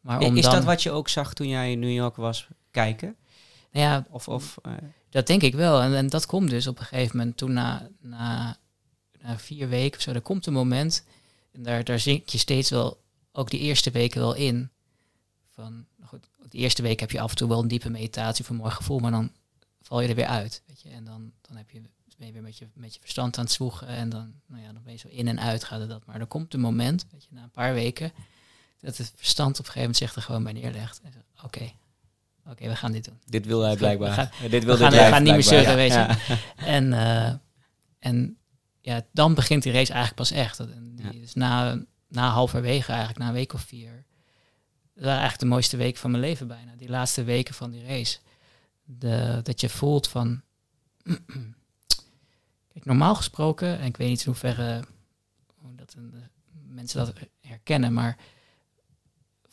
maar 0.00 0.20
om 0.20 0.36
is 0.36 0.42
dan, 0.42 0.52
dat 0.52 0.64
wat 0.64 0.82
je 0.82 0.90
ook 0.90 1.08
zag 1.08 1.34
toen 1.34 1.48
jij 1.48 1.72
in 1.72 1.78
New 1.78 1.92
York 1.92 2.16
was 2.16 2.46
kijken? 2.70 3.16
Nou 3.70 3.86
ja, 3.86 4.06
of, 4.10 4.28
of, 4.28 4.58
uh, 4.66 4.72
dat 5.10 5.26
denk 5.26 5.42
ik 5.42 5.54
wel. 5.54 5.80
En, 5.80 5.94
en, 5.94 6.08
dat 6.08 6.26
komt 6.26 6.50
dus 6.50 6.66
op 6.66 6.78
een 6.78 6.84
gegeven 6.84 7.16
moment 7.16 7.36
toen 7.36 7.52
na, 7.52 7.88
na, 8.00 8.56
na 9.20 9.38
vier 9.38 9.68
weken 9.68 9.96
of 9.96 10.02
zo, 10.02 10.12
er 10.12 10.20
komt 10.20 10.46
een 10.46 10.52
moment, 10.52 11.04
en 11.52 11.62
daar, 11.62 11.84
daar 11.84 11.98
zink 11.98 12.28
je 12.28 12.38
steeds 12.38 12.70
wel, 12.70 13.00
ook 13.32 13.50
die 13.50 13.60
eerste 13.60 13.90
weken 13.90 14.20
wel 14.20 14.34
in, 14.34 14.70
van 15.50 15.86
de 16.48 16.58
eerste 16.58 16.82
week 16.82 17.00
heb 17.00 17.10
je 17.10 17.20
af 17.20 17.30
en 17.30 17.36
toe 17.36 17.48
wel 17.48 17.62
een 17.62 17.68
diepe 17.68 17.90
meditatie 17.90 18.44
voor 18.44 18.54
een 18.54 18.60
mooi 18.60 18.74
gevoel, 18.74 18.98
maar 18.98 19.10
dan 19.10 19.32
val 19.80 20.00
je 20.00 20.08
er 20.08 20.14
weer 20.14 20.26
uit. 20.26 20.62
Weet 20.66 20.80
je? 20.80 20.88
En 20.88 21.04
dan, 21.04 21.32
dan 21.40 21.56
heb 21.56 21.70
je, 21.70 21.80
ben 22.16 22.26
je 22.26 22.32
weer 22.32 22.42
met 22.42 22.58
je, 22.58 22.68
met 22.74 22.94
je 22.94 23.00
verstand 23.00 23.38
aan 23.38 23.44
het 23.44 23.52
zwoegen 23.52 23.86
en 23.86 24.08
dan, 24.08 24.34
nou 24.46 24.62
ja, 24.62 24.72
dan 24.72 24.82
ben 24.82 24.92
je 24.92 24.98
zo 24.98 25.08
in 25.08 25.28
en 25.28 25.40
uit 25.40 25.64
gaat 25.64 25.88
dat. 25.88 26.06
Maar 26.06 26.20
er 26.20 26.26
komt 26.26 26.54
een 26.54 26.60
moment, 26.60 27.06
weet 27.10 27.22
je, 27.24 27.28
na 27.30 27.42
een 27.42 27.50
paar 27.50 27.74
weken, 27.74 28.12
dat 28.80 28.96
het 28.96 29.12
verstand 29.16 29.50
op 29.50 29.58
een 29.58 29.72
gegeven 29.72 29.80
moment 29.80 29.96
zich 29.96 30.14
er 30.14 30.22
gewoon 30.22 30.42
bij 30.42 30.52
neerlegt. 30.52 31.00
Oké, 31.42 31.72
oké, 32.50 32.68
we 32.68 32.76
gaan 32.76 32.92
dit 32.92 33.04
doen. 33.04 33.18
Dit 33.26 33.46
wil 33.46 33.60
hij 33.60 33.76
blijkbaar. 33.76 34.08
We 34.08 34.14
gaan, 34.14 34.30
ja, 34.42 34.48
dit 34.48 34.64
wil 34.64 34.76
we 34.76 34.80
gaan, 34.80 34.90
we 34.90 34.96
gaan 34.96 35.22
niet 35.22 35.32
meer 35.32 35.42
zeuren, 35.42 35.76
weet 35.76 35.92
je. 35.92 36.36
En, 36.56 36.92
uh, 36.92 37.32
en 37.98 38.38
ja, 38.80 39.02
dan 39.12 39.34
begint 39.34 39.62
die 39.62 39.72
race 39.72 39.92
eigenlijk 39.92 40.14
pas 40.14 40.30
echt. 40.30 40.58
En 40.58 40.92
die, 40.94 41.20
Dus 41.20 41.34
na, 41.34 41.82
na 42.08 42.28
halverwege 42.28 42.90
eigenlijk, 42.90 43.18
na 43.18 43.26
een 43.26 43.32
week 43.32 43.52
of 43.52 43.60
vier, 43.60 44.04
dat 44.94 45.04
waren 45.04 45.20
eigenlijk 45.20 45.40
de 45.40 45.46
mooiste 45.46 45.76
weken 45.76 46.00
van 46.00 46.10
mijn 46.10 46.22
leven 46.22 46.46
bijna. 46.46 46.76
Die 46.76 46.88
laatste 46.88 47.24
weken 47.24 47.54
van 47.54 47.70
die 47.70 47.86
race. 47.86 48.18
De, 48.84 49.40
dat 49.42 49.60
je 49.60 49.68
voelt 49.68 50.08
van... 50.08 50.42
Kijk, 52.72 52.84
normaal 52.84 53.14
gesproken, 53.14 53.78
en 53.78 53.86
ik 53.86 53.96
weet 53.96 54.08
niet 54.08 54.20
in 54.20 54.26
hoeverre 54.26 54.84
hoe 55.60 55.74
dat 55.74 55.94
een, 55.96 56.14
mensen 56.68 56.98
dat 56.98 57.12
herkennen, 57.40 57.92
maar 57.92 58.16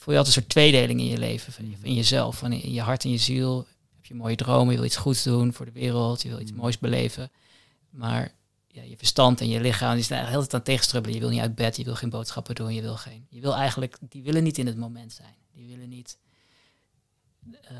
voel 0.05 0.13
je 0.13 0.19
altijd 0.19 0.35
een 0.35 0.41
soort 0.41 0.53
tweedeling 0.53 0.99
in 0.99 1.05
je 1.05 1.17
leven, 1.17 1.53
van, 1.53 1.75
in 1.81 1.93
jezelf, 1.93 2.37
van 2.37 2.51
in 2.51 2.73
je 2.73 2.81
hart 2.81 3.03
en 3.03 3.09
je 3.09 3.17
ziel. 3.17 3.67
Heb 3.95 4.05
je 4.05 4.13
mooie 4.13 4.35
dromen, 4.35 4.69
je 4.69 4.75
wil 4.75 4.85
iets 4.85 4.95
goeds 4.95 5.23
doen 5.23 5.53
voor 5.53 5.65
de 5.65 5.71
wereld, 5.71 6.21
je 6.21 6.29
wil 6.29 6.39
iets 6.39 6.51
mm. 6.51 6.57
moois 6.57 6.77
beleven. 6.77 7.31
Maar 7.89 8.33
ja, 8.67 8.81
je 8.81 8.97
verstand 8.97 9.41
en 9.41 9.49
je 9.49 9.61
lichaam 9.61 9.95
die 9.95 10.07
de 10.07 10.15
hele 10.15 10.37
tijd 10.37 10.53
aan 10.53 10.61
tegenstrubbelen. 10.61 11.15
Je 11.15 11.21
wil 11.21 11.31
niet 11.31 11.41
uit 11.41 11.55
bed, 11.55 11.77
je 11.77 11.83
wil 11.83 11.95
geen 11.95 12.09
boodschappen 12.09 12.55
doen, 12.55 12.73
je 12.73 12.81
wil 12.81 12.95
geen. 12.95 13.27
Je 13.29 13.41
wil 13.41 13.55
eigenlijk, 13.55 13.97
die 14.09 14.23
willen 14.23 14.43
niet 14.43 14.57
in 14.57 14.67
het 14.67 14.77
moment 14.77 15.13
zijn. 15.13 15.35
Die 15.53 15.67
willen 15.67 15.89
niet, 15.89 16.17
uh, 17.47 17.77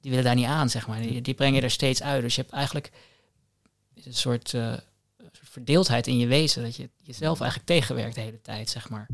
die 0.00 0.10
willen 0.10 0.24
daar 0.24 0.34
niet 0.34 0.46
aan, 0.46 0.70
zeg 0.70 0.86
maar. 0.86 1.00
Die, 1.00 1.20
die 1.20 1.34
brengen 1.34 1.62
er 1.62 1.70
steeds 1.70 2.02
uit. 2.02 2.22
Dus 2.22 2.34
je 2.34 2.40
hebt 2.40 2.52
eigenlijk 2.52 2.92
een 3.94 4.14
soort, 4.14 4.52
uh, 4.52 4.76
soort 5.18 5.48
verdeeldheid 5.50 6.06
in 6.06 6.18
je 6.18 6.26
wezen, 6.26 6.62
dat 6.62 6.76
je 6.76 6.90
jezelf 7.02 7.40
eigenlijk 7.40 7.70
tegenwerkt 7.70 8.14
de 8.14 8.20
hele 8.20 8.40
tijd, 8.40 8.70
zeg 8.70 8.88
maar. 8.88 9.08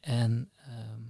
En 0.00 0.50
um, 0.68 1.09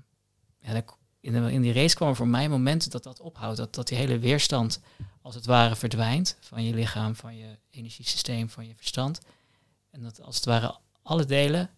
ja, 0.61 0.83
in, 1.21 1.33
de, 1.33 1.53
in 1.53 1.63
die 1.63 1.73
race 1.73 1.95
kwam 1.95 2.09
er 2.09 2.17
voor 2.17 2.29
mij 2.29 2.49
momenten 2.49 2.91
dat 2.91 3.03
dat 3.03 3.21
ophoudt, 3.21 3.57
dat, 3.57 3.75
dat 3.75 3.89
die 3.89 3.99
hele 3.99 4.19
weerstand 4.19 4.81
als 5.23 5.35
het 5.35 5.47
ware 5.47 5.77
verdwijnt 5.77 6.37
van 6.41 6.65
je 6.65 6.75
lichaam, 6.75 7.15
van 7.15 7.37
je 7.37 7.59
energiesysteem, 7.71 8.51
van 8.51 8.67
je 8.67 8.75
verstand. 8.77 9.21
En 9.91 10.03
dat 10.03 10.23
als 10.23 10.37
het 10.37 10.45
ware 10.45 10.79
alle 11.03 11.25
delen 11.25 11.71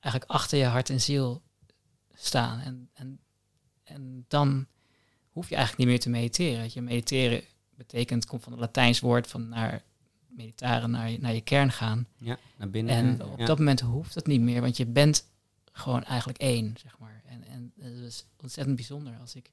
eigenlijk 0.00 0.32
achter 0.32 0.58
je 0.58 0.64
hart 0.64 0.90
en 0.90 1.00
ziel 1.00 1.42
staan. 2.14 2.60
En, 2.60 2.90
en, 2.92 3.20
en 3.84 4.24
dan 4.28 4.66
hoef 5.30 5.48
je 5.48 5.54
eigenlijk 5.54 5.84
niet 5.84 5.88
meer 5.88 6.04
te 6.04 6.10
mediteren. 6.10 6.70
Je 6.72 6.82
mediteren 6.82 7.42
betekent, 7.74 8.26
komt 8.26 8.42
van 8.42 8.52
het 8.52 8.60
Latijns 8.60 9.00
woord 9.00 9.26
van 9.26 9.48
naar 9.48 9.82
mediteren, 10.26 10.90
naar 10.90 11.10
je, 11.10 11.18
naar 11.20 11.34
je 11.34 11.40
kern 11.40 11.72
gaan. 11.72 12.06
Ja, 12.18 12.38
naar 12.56 12.70
binnen. 12.70 12.94
En 12.94 13.24
op 13.24 13.46
dat 13.46 13.58
moment 13.58 13.80
hoeft 13.80 14.14
dat 14.14 14.26
niet 14.26 14.40
meer, 14.40 14.60
want 14.60 14.76
je 14.76 14.86
bent 14.86 15.24
gewoon 15.72 16.04
eigenlijk 16.04 16.38
één, 16.38 16.74
zeg 16.82 16.98
maar. 16.98 17.15
Dat 17.76 17.90
is 17.92 18.24
ontzettend 18.42 18.76
bijzonder. 18.76 19.16
Als, 19.20 19.34
ik, 19.34 19.50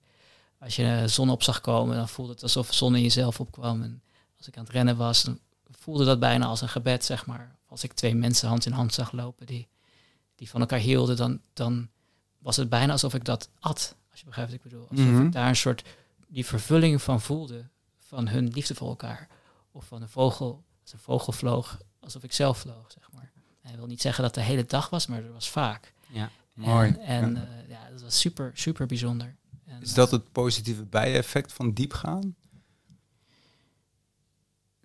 als 0.59 0.75
je 0.75 0.99
de 1.01 1.07
zon 1.07 1.29
op 1.29 1.43
zag 1.43 1.61
komen, 1.61 1.95
dan 1.95 2.09
voelde 2.09 2.31
het 2.31 2.43
alsof 2.43 2.67
de 2.69 2.75
zon 2.75 2.95
in 2.95 3.01
jezelf 3.01 3.39
opkwam. 3.39 3.81
En 3.81 4.01
als 4.37 4.47
ik 4.47 4.57
aan 4.57 4.63
het 4.63 4.73
rennen 4.73 4.97
was, 4.97 5.23
dan 5.23 5.39
voelde 5.71 6.05
dat 6.05 6.19
bijna 6.19 6.45
als 6.45 6.61
een 6.61 6.69
gebed, 6.69 7.05
zeg 7.05 7.25
maar. 7.25 7.55
Als 7.65 7.83
ik 7.83 7.93
twee 7.93 8.15
mensen 8.15 8.47
hand 8.47 8.65
in 8.65 8.71
hand 8.71 8.93
zag 8.93 9.11
lopen 9.11 9.45
die, 9.45 9.67
die 10.35 10.49
van 10.49 10.59
elkaar 10.61 10.79
hielden, 10.79 11.15
dan, 11.17 11.41
dan 11.53 11.89
was 12.37 12.55
het 12.55 12.69
bijna 12.69 12.91
alsof 12.91 13.13
ik 13.13 13.25
dat 13.25 13.49
at. 13.59 13.95
Als 14.11 14.19
je 14.19 14.25
begrijpt 14.25 14.51
wat 14.51 14.59
ik 14.63 14.69
bedoel. 14.71 14.87
Alsof 14.89 15.05
Mhm. 15.05 15.25
ik 15.25 15.31
daar 15.31 15.47
een 15.47 15.55
soort 15.55 15.83
die 16.27 16.45
vervulling 16.45 17.01
van 17.01 17.21
voelde. 17.21 17.65
Van 17.99 18.27
hun 18.27 18.47
liefde 18.47 18.75
voor 18.75 18.87
elkaar. 18.89 19.27
Of 19.71 19.85
van 19.85 20.01
een 20.01 20.09
vogel, 20.09 20.63
als 20.81 20.93
een 20.93 20.99
vogel 20.99 21.33
vloog, 21.33 21.77
alsof 21.99 22.23
ik 22.23 22.31
zelf 22.33 22.57
vloog, 22.57 22.91
zeg 22.91 23.11
maar. 23.11 23.31
Hij 23.61 23.75
wil 23.75 23.85
niet 23.85 24.01
zeggen 24.01 24.23
dat 24.23 24.33
de 24.33 24.41
hele 24.41 24.65
dag 24.65 24.89
was, 24.89 25.07
maar 25.07 25.23
er 25.23 25.33
was 25.33 25.49
vaak. 25.49 25.93
Ja. 26.07 26.29
Mooi. 26.53 26.89
En, 26.89 26.99
en 26.99 27.35
Ja. 27.35 27.41
eh, 27.41 27.69
ja, 27.69 27.89
dat 27.89 28.01
was 28.01 28.19
super, 28.19 28.51
super 28.53 28.85
bijzonder. 28.85 29.35
En, 29.65 29.81
Is 29.81 29.93
dat 29.93 30.11
het 30.11 30.31
positieve 30.31 30.83
bijeffect 30.85 31.53
van 31.53 31.73
diep 31.73 31.93
gaan? 31.93 32.35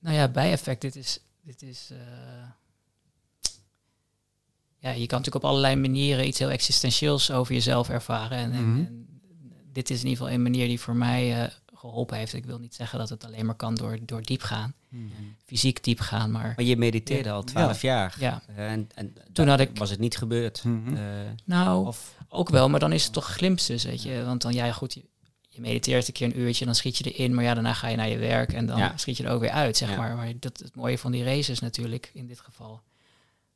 Nou 0.01 0.17
ja, 0.17 0.29
bijeffect, 0.29 0.81
dit 0.81 0.97
is. 0.97 1.21
Dit 1.43 1.63
is 1.63 1.91
eh, 1.91 1.99
ja, 4.79 4.91
je 4.91 5.07
kan 5.07 5.19
natuurlijk 5.19 5.35
op 5.45 5.45
allerlei 5.45 5.77
manieren 5.77 6.27
iets 6.27 6.39
heel 6.39 6.51
existentieels 6.51 7.31
over 7.31 7.55
jezelf 7.55 7.89
ervaren. 7.89 8.39
En, 8.39 8.53
en- 8.53 8.71
Mhm. 8.73 8.85
en 8.85 9.07
dit 9.73 9.91
is 9.91 9.99
in 10.03 10.07
ieder 10.09 10.19
geval 10.19 10.35
een 10.35 10.43
manier 10.43 10.67
die 10.67 10.81
voor 10.81 10.97
mij 10.97 11.43
eh, 11.45 11.53
geholpen 11.79 12.17
heeft. 12.17 12.33
Ik 12.35 12.45
wil 12.45 12.59
niet 12.59 12.75
zeggen 12.75 12.99
dat 12.99 13.09
het 13.09 13.25
alleen 13.25 13.47
maar 13.47 13.55
kan 13.55 13.75
door, 13.75 13.99
door 14.03 14.23
diep 14.23 14.43
gaan, 14.43 14.75
fysiek 15.45 15.85
diep 15.85 16.01
gaan, 16.01 16.31
maar 16.31 16.53
Maar 16.57 16.65
je 16.65 16.77
mediteerde 16.77 17.31
al 17.31 17.43
twaalf 17.45 17.83
jaar. 17.83 18.17
ja. 18.19 18.43
Eh, 18.57 18.71
En, 18.73 18.89
en 18.95 19.15
Toen 19.33 19.49
had 19.49 19.61
ik- 19.61 19.79
was 19.79 19.91
het 19.91 19.99
niet 19.99 20.17
gebeurd. 20.17 20.65
Mhm. 20.65 20.97
Eh, 20.97 21.03
nou, 21.45 21.87
of, 21.87 22.15
ook 22.29 22.49
wel, 22.49 22.69
maar 22.69 22.81
dan 22.81 22.93
is 22.93 23.05
het 23.05 23.13
toch 23.13 23.27
glimpses, 23.27 23.85
weet 23.85 24.03
je. 24.03 24.25
Want 24.25 24.43
dan, 24.43 24.53
ja 24.53 24.73
goed, 24.73 24.95
je, 24.95 25.05
je 25.49 25.61
mediteert 25.61 26.07
een 26.07 26.13
keer 26.13 26.27
een 26.27 26.39
uurtje, 26.41 26.65
dan 26.65 26.75
schiet 26.75 26.97
je 26.97 27.13
erin, 27.13 27.35
maar 27.35 27.45
ja, 27.45 27.55
daarna 27.55 27.75
ga 27.75 27.89
je 27.89 27.97
naar 27.97 28.09
je 28.09 28.19
werk 28.19 28.53
en 28.53 28.67
dan 28.67 28.79
Ja. 28.79 28.97
schiet 28.97 29.17
je 29.17 29.25
er 29.25 29.31
ook 29.31 29.41
weer 29.41 29.51
uit, 29.51 29.77
zeg 29.77 29.91
Ja. 29.91 29.97
maar. 29.97 30.17
Maar 30.17 30.33
dat 30.41 30.59
het 30.59 30.75
mooie 30.75 30.99
van 30.99 31.13
die 31.13 31.25
races 31.25 31.59
natuurlijk, 31.61 32.11
in 32.15 32.27
dit 32.27 32.41
geval. 32.41 32.81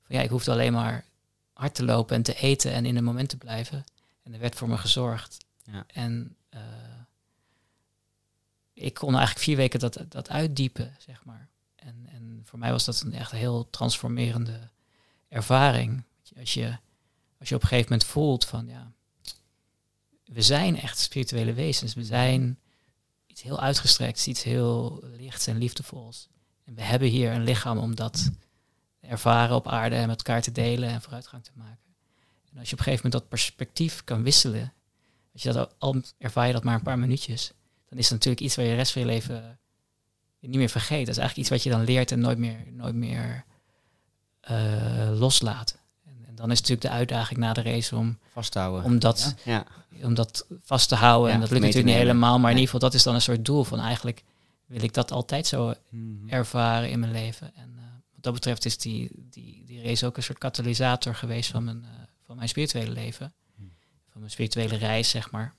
Van, 0.02 0.16
ja, 0.16 0.22
ik 0.22 0.30
hoefde 0.30 0.50
alleen 0.50 0.72
maar 0.72 1.04
hard 1.52 1.74
te 1.74 1.84
lopen 1.84 2.16
en 2.16 2.22
te 2.22 2.34
eten 2.34 2.72
en 2.72 2.86
in 2.86 2.94
het 2.96 3.04
moment 3.04 3.28
te 3.28 3.36
blijven. 3.36 3.84
En 4.22 4.32
er 4.34 4.40
werd 4.40 4.54
voor 4.54 4.68
me 4.68 4.76
gezorgd. 4.78 5.36
Ja. 5.64 5.84
En 5.86 6.36
ik 8.82 8.94
kon 8.94 9.14
eigenlijk 9.14 9.44
vier 9.44 9.56
weken 9.56 9.80
dat, 9.80 10.04
dat 10.08 10.28
uitdiepen, 10.28 10.96
zeg 10.98 11.24
maar. 11.24 11.48
En, 11.74 12.06
en 12.12 12.40
voor 12.44 12.58
mij 12.58 12.70
was 12.70 12.84
dat 12.84 13.00
een 13.00 13.14
echt 13.14 13.30
heel 13.30 13.70
transformerende 13.70 14.70
ervaring. 15.28 16.02
Als 16.38 16.54
je, 16.54 16.76
als 17.38 17.48
je 17.48 17.54
op 17.54 17.62
een 17.62 17.68
gegeven 17.68 17.90
moment 17.90 18.08
voelt 18.08 18.44
van, 18.44 18.66
ja, 18.66 18.92
we 20.24 20.42
zijn 20.42 20.80
echt 20.80 20.98
spirituele 20.98 21.52
wezens. 21.52 21.94
We 21.94 22.04
zijn 22.04 22.58
iets 23.26 23.42
heel 23.42 23.60
uitgestrekt, 23.60 24.26
iets 24.26 24.42
heel 24.42 25.02
lichts 25.16 25.46
en 25.46 25.58
liefdevols. 25.58 26.28
En 26.64 26.74
we 26.74 26.82
hebben 26.82 27.08
hier 27.08 27.32
een 27.32 27.44
lichaam 27.44 27.78
om 27.78 27.94
dat 27.94 28.30
ervaren 29.00 29.56
op 29.56 29.68
aarde 29.68 29.96
en 29.96 30.08
met 30.08 30.16
elkaar 30.16 30.42
te 30.42 30.52
delen 30.52 30.88
en 30.88 31.02
vooruitgang 31.02 31.44
te 31.44 31.50
maken. 31.54 31.94
En 32.52 32.58
als 32.58 32.68
je 32.68 32.72
op 32.72 32.78
een 32.78 32.84
gegeven 32.84 33.04
moment 33.04 33.12
dat 33.12 33.28
perspectief 33.28 34.04
kan 34.04 34.22
wisselen, 34.22 34.72
als 35.32 35.42
je 35.42 35.52
dat 35.52 35.74
al 35.78 36.02
ervaar 36.18 36.46
je 36.46 36.52
dat 36.52 36.64
maar 36.64 36.74
een 36.74 36.82
paar 36.82 36.98
minuutjes, 36.98 37.52
dan 37.92 38.00
is 38.00 38.10
het 38.10 38.18
natuurlijk 38.18 38.40
iets 38.42 38.56
waar 38.56 38.64
je 38.64 38.70
de 38.70 38.76
rest 38.76 38.92
van 38.92 39.02
je 39.02 39.08
leven 39.08 39.58
niet 40.40 40.56
meer 40.56 40.68
vergeet. 40.68 41.06
Dat 41.06 41.14
is 41.16 41.20
eigenlijk 41.20 41.36
iets 41.36 41.48
wat 41.48 41.62
je 41.62 41.70
dan 41.70 41.84
leert 41.84 42.10
en 42.10 42.20
nooit 42.20 42.38
meer, 42.38 42.56
nooit 42.70 42.94
meer 42.94 43.44
eh, 44.40 45.10
loslaat. 45.18 45.78
En, 46.04 46.24
en 46.26 46.34
dan 46.34 46.50
is 46.50 46.60
natuurlijk 46.60 46.88
de 46.88 46.96
uitdaging 46.96 47.38
na 47.38 47.52
de 47.52 47.62
race 47.62 47.96
om, 47.96 48.18
vasthouden. 48.30 48.84
om, 48.84 48.98
dat, 48.98 49.34
ja. 49.44 49.66
om 50.02 50.14
dat 50.14 50.46
vast 50.62 50.88
te 50.88 50.94
houden. 50.94 51.28
Ja, 51.28 51.34
en 51.34 51.40
dat 51.40 51.50
lukt 51.50 51.62
natuurlijk 51.62 51.92
niet 51.92 52.02
helemaal, 52.02 52.38
maar 52.38 52.50
in 52.50 52.56
ieder 52.56 52.72
geval 52.72 52.88
dat 52.88 52.94
is 52.94 53.02
dan 53.02 53.14
een 53.14 53.20
soort 53.20 53.44
doel 53.44 53.64
van 53.64 53.80
eigenlijk 53.80 54.24
wil 54.66 54.82
ik 54.82 54.94
dat 54.94 55.10
altijd 55.10 55.46
zo 55.46 55.74
Mhm. 55.88 56.28
ervaren 56.28 56.90
in 56.90 57.00
mijn 57.00 57.12
leven. 57.12 57.54
En 57.54 57.74
eh, 57.76 57.84
wat 58.14 58.22
dat 58.22 58.32
betreft 58.32 58.64
is 58.64 58.78
die, 58.78 59.10
die, 59.14 59.64
die 59.64 59.82
race 59.82 60.06
ook 60.06 60.16
een 60.16 60.22
soort 60.22 60.38
katalysator 60.38 61.14
geweest 61.14 61.50
van 61.50 61.64
mijn, 61.64 61.84
eh, 61.84 61.90
van 62.26 62.36
mijn 62.36 62.48
spirituele 62.48 62.90
leven. 62.90 63.32
Hmm. 63.56 63.72
Van 64.08 64.20
mijn 64.20 64.32
spirituele 64.32 64.76
reis, 64.76 65.10
zeg 65.10 65.30
maar. 65.30 65.54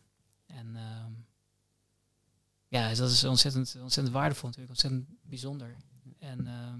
En 0.47 0.75
ja, 2.73 2.89
dus 2.89 2.97
dat 2.97 3.09
is 3.09 3.23
ontzettend, 3.23 3.75
ontzettend 3.81 4.15
waardevol 4.15 4.49
natuurlijk, 4.49 4.73
ontzettend 4.73 5.05
bijzonder. 5.21 5.75
En, 6.19 6.47
ehm, 6.47 6.79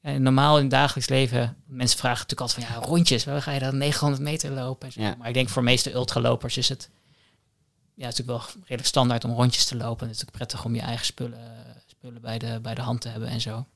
en 0.00 0.22
normaal 0.22 0.56
in 0.56 0.62
het 0.62 0.70
dagelijks 0.70 1.08
leven, 1.08 1.56
mensen 1.66 1.98
vragen 1.98 2.26
natuurlijk 2.28 2.50
altijd 2.50 2.66
van 2.66 2.80
ja, 2.80 2.86
rondjes, 2.86 3.24
waar 3.24 3.42
ga 3.42 3.52
je 3.52 3.60
dan 3.60 3.76
900 3.76 4.22
meter 4.22 4.50
lopen? 4.50 4.90
Ja. 4.94 5.14
Maar 5.18 5.28
ik 5.28 5.34
denk 5.34 5.48
voor 5.48 5.62
de 5.62 5.68
meeste 5.68 5.92
ultralopers 5.92 6.56
is 6.56 6.68
het, 6.68 6.90
ja, 7.94 8.06
het 8.06 8.12
is 8.12 8.18
natuurlijk 8.18 8.28
wel 8.38 8.60
redelijk 8.60 8.86
standaard 8.86 9.24
om 9.24 9.32
rondjes 9.32 9.64
te 9.64 9.76
lopen. 9.76 10.06
Het 10.06 10.16
is 10.16 10.22
natuurlijk 10.22 10.36
prettig 10.36 10.64
om 10.64 10.74
je 10.74 10.80
eigen 10.80 11.06
spullen, 11.06 11.82
spullen 11.86 12.20
bij, 12.20 12.38
de, 12.38 12.58
bij 12.62 12.74
de 12.74 12.82
hand 12.82 13.00
te 13.00 13.08
hebben 13.08 13.28
en 13.28 13.40
zo. 13.40 13.66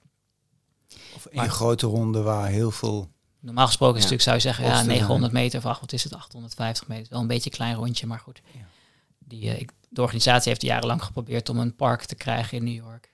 Of 1.15 1.27
een 1.31 1.51
grote 1.51 1.87
ronde 1.87 2.23
waar 2.23 2.49
heel 2.49 2.71
veel... 2.71 3.11
Normaal 3.41 3.67
gesproken 3.67 3.97
is 3.97 4.03
Ja. 4.05 4.11
natuurlijk, 4.11 4.23
zou 4.23 4.37
je 4.37 4.43
zeggen, 4.43 4.65
ja, 4.65 4.71
Kosten, 4.71 4.89
900 4.89 5.33
meter 5.33 5.59
of 5.59 5.67
ach, 5.67 5.81
wat 5.81 5.93
is 5.93 6.05
het, 6.05 6.15
850 6.15 6.89
meter. 6.89 7.07
Wel 7.11 7.21
een 7.21 7.27
beetje 7.27 7.51
een 7.51 7.57
klein 7.57 7.75
rondje, 7.75 8.07
maar 8.07 8.19
goed. 8.19 8.41
Ja. 8.55 8.61
Die, 9.19 9.51
eh, 9.51 9.61
ik, 9.61 9.73
de 9.89 10.03
organisatie 10.03 10.49
heeft 10.49 10.63
jarenlang 10.63 11.03
geprobeerd 11.03 11.49
om 11.49 11.59
een 11.59 11.75
park 11.77 12.05
te 12.05 12.15
krijgen 12.15 12.59
in 12.59 12.65
New 12.65 12.75
York. 12.75 13.13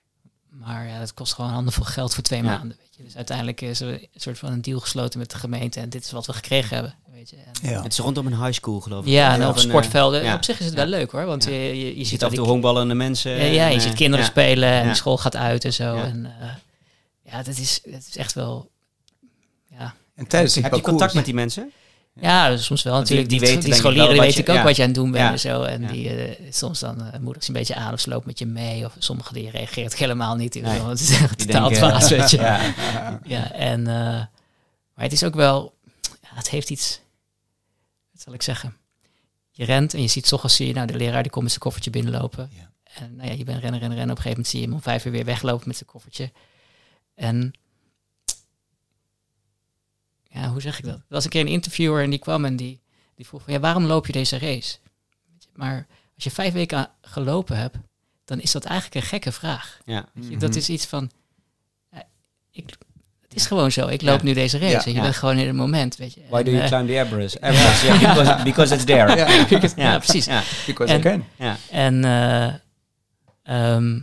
Maar 0.49 0.87
ja, 0.87 0.99
dat 0.99 1.13
kost 1.13 1.33
gewoon 1.33 1.51
handenvol 1.51 1.85
geld 1.85 2.13
voor 2.13 2.23
twee 2.23 2.39
Ja. 2.43 2.45
maanden. 2.45 2.77
Weet 2.79 2.95
je. 2.97 3.03
Dus 3.03 3.15
uiteindelijk 3.15 3.61
is 3.61 3.81
er 3.81 3.87
een 3.93 4.07
soort 4.15 4.37
van 4.37 4.51
een 4.51 4.61
deal 4.61 4.79
gesloten 4.79 5.19
met 5.19 5.31
de 5.31 5.37
gemeente. 5.37 5.79
En 5.79 5.89
dit 5.89 6.03
is 6.03 6.11
wat 6.11 6.25
we 6.25 6.33
gekregen 6.33 6.75
hebben. 6.75 6.95
Weet 7.11 7.29
je. 7.29 7.35
En, 7.35 7.69
Ja. 7.69 7.81
Het 7.83 7.91
is 7.91 7.97
rondom 7.99 8.25
een 8.27 8.43
high 8.43 8.51
school, 8.59 8.79
geloof 8.81 9.05
ik. 9.05 9.11
ja, 9.11 9.33
en 9.33 9.47
op 9.47 9.55
eh, 9.55 9.61
sportvelden. 9.61 10.23
ja. 10.23 10.35
Op 10.35 10.43
zich 10.43 10.59
is 10.59 10.65
het 10.65 10.73
wel 10.75 10.85
leuk 10.85 11.11
hoor. 11.11 11.25
Want 11.25 11.43
Ja. 11.43 11.49
je, 11.51 11.57
je, 11.57 11.75
je 11.75 11.97
Je 11.97 12.03
ziet 12.05 12.23
af 12.23 12.29
en 12.29 12.35
toe 12.35 12.45
honkballende 12.47 12.93
mensen. 12.93 13.31
ja, 13.31 13.37
ja, 13.43 13.67
je 13.67 13.73
en, 13.75 13.81
ziet 13.81 13.91
eh, 13.91 13.95
kinderen 13.97 14.25
ja. 14.25 14.31
spelen 14.31 14.69
en 14.69 14.83
Ja. 14.83 14.89
de 14.89 14.95
school 14.95 15.17
gaat 15.17 15.35
uit 15.35 15.65
en 15.65 15.73
zo. 15.73 15.95
Ja. 15.95 16.03
En 16.03 16.25
eh, 16.39 16.47
ja, 17.31 17.43
dat 17.43 17.57
is, 17.57 17.81
dat 17.83 18.05
is 18.09 18.17
echt 18.17 18.33
wel... 18.33 18.69
Ja, 19.69 19.93
En 20.15 20.27
tijdens 20.27 20.55
Heb 20.55 20.73
je 20.75 20.81
contact 20.81 21.13
met 21.13 21.25
die 21.25 21.33
mensen? 21.33 21.71
Ja, 22.21 22.57
soms 22.57 22.83
wel 22.83 22.93
Want 22.93 23.03
natuurlijk. 23.09 23.29
die 23.29 23.39
Die, 23.39 23.47
weten 23.49 23.69
die, 23.69 23.73
scholieren 23.79 24.09
die 24.09 24.19
weten 24.21 24.47
ook 24.47 24.55
ja. 24.55 24.63
wat 24.63 24.75
je 24.75 24.81
aan 24.81 24.87
het 24.87 24.97
doen 24.97 25.11
bent 25.11 25.23
Ja. 25.23 25.31
en 25.31 25.39
zo. 25.39 25.61
En 25.63 25.81
Ja. 25.81 25.87
die 25.87 26.09
eh, 26.09 26.51
soms 26.51 26.79
dan 26.79 27.01
uh, 27.01 27.19
moedig 27.19 27.43
ze 27.43 27.49
een 27.49 27.55
beetje 27.57 27.75
aan 27.75 27.93
of 27.93 27.99
ze 27.99 28.09
lopen 28.09 28.27
met 28.27 28.39
je 28.39 28.45
mee. 28.45 28.85
Of 28.85 28.95
sommigen 28.99 29.33
die 29.33 29.49
reageert 29.49 29.95
helemaal 29.95 30.35
niet. 30.35 30.53
Nee. 30.53 30.79
Want 30.79 30.99
het 30.99 30.99
is 30.99 31.21
echt 31.21 31.37
totaal 31.39 31.69
dwaas, 31.69 32.09
weet 32.09 32.29
je. 32.29 32.37
Ja, 32.41 33.19
Ja. 33.23 33.51
en, 33.51 33.87
eh, 33.87 33.95
maar 34.93 35.03
het 35.03 35.11
is 35.11 35.23
ook 35.23 35.35
wel... 35.35 35.73
Het 36.25 36.49
heeft 36.49 36.69
iets... 36.69 37.01
Wat 38.11 38.21
zal 38.21 38.33
ik 38.33 38.41
zeggen? 38.41 38.77
Je 39.51 39.65
rent 39.65 39.93
en 39.93 40.01
je 40.01 40.07
ziet 40.07 40.27
toch 40.27 40.43
als 40.43 40.55
zie 40.55 40.67
je... 40.67 40.73
Nou, 40.73 40.87
de 40.87 40.95
leraar 40.95 41.21
die 41.21 41.31
komt 41.31 41.43
met 41.43 41.51
zijn 41.51 41.63
koffertje 41.63 41.91
binnenlopen. 41.91 42.49
En 42.83 43.15
nou 43.15 43.29
ja, 43.29 43.35
je 43.35 43.43
bent 43.43 43.61
rennen, 43.61 43.79
rennen, 43.79 43.97
rennen. 43.97 44.15
Op 44.15 44.23
een 44.23 44.23
gegeven 44.23 44.29
moment 44.29 44.47
zie 44.47 44.59
je 44.59 44.65
hem 44.65 44.75
om 44.75 44.81
vijf 44.81 45.05
uur 45.05 45.11
weer 45.11 45.25
weglopen 45.25 45.67
met 45.67 45.77
zijn 45.77 45.89
koffertje. 45.89 46.31
En 47.15 47.53
ja, 50.41 50.49
hoe 50.49 50.61
zeg 50.61 50.77
ik 50.79 50.85
dat? 50.85 50.95
Er 50.95 51.03
was 51.07 51.23
een 51.23 51.29
keer 51.29 51.41
een 51.41 51.47
interviewer 51.47 52.03
en 52.03 52.09
die 52.09 52.19
kwam 52.19 52.45
en 52.45 52.55
die, 52.55 52.81
die 53.15 53.27
vroeg 53.27 53.41
van, 53.43 53.53
ja, 53.53 53.59
waarom 53.59 53.85
loop 53.85 54.05
je 54.05 54.11
deze 54.13 54.37
race? 54.37 54.77
Weet 55.31 55.43
je, 55.43 55.49
Maar 55.53 55.87
als 56.15 56.23
je 56.23 56.31
vijf 56.31 56.53
weken 56.53 56.89
gelopen 57.01 57.57
hebt, 57.57 57.77
dan 58.25 58.39
is 58.41 58.51
dat 58.51 58.65
eigenlijk 58.65 58.95
een 58.95 59.09
gekke 59.09 59.31
vraag. 59.31 59.79
Ja. 59.85 60.05
Weet 60.13 60.23
je, 60.25 60.29
Mhm. 60.31 60.39
Dat 60.39 60.55
is 60.55 60.69
iets 60.69 60.85
van, 60.85 61.11
ja, 61.91 62.03
ik, 62.51 62.69
het 63.21 63.35
is 63.35 63.45
gewoon 63.45 63.71
zo, 63.71 63.87
ik 63.87 64.01
loop 64.01 64.17
Ja. 64.19 64.23
nu 64.25 64.33
deze 64.33 64.57
race. 64.57 64.71
Ja. 64.71 64.83
en 64.85 64.89
je 64.91 64.97
Ja. 64.97 65.01
bent 65.01 65.15
gewoon 65.15 65.37
in 65.37 65.47
het 65.47 65.55
moment, 65.55 65.95
weet 65.95 66.13
je. 66.13 66.21
Why 66.29 66.37
En, 66.39 66.45
do 66.45 66.51
you 66.51 66.63
eh, 66.63 66.67
climb 66.69 66.87
the 66.87 66.99
Everest? 66.99 67.35
Everest, 67.41 67.81
yeah, 67.81 67.99
because, 68.15 68.43
because 68.43 68.73
it's 68.73 68.83
there. 68.83 69.15
Ja, 69.17 69.27
ja, 69.75 69.97
precies. 69.97 70.25
Ja. 70.25 70.43
because 70.65 70.93
En- 70.93 70.99
I 70.99 71.01
can. 71.01 71.25
Ja. 71.37 71.57
En 71.71 72.03
eh, 72.05 72.53
ehm, 73.75 73.99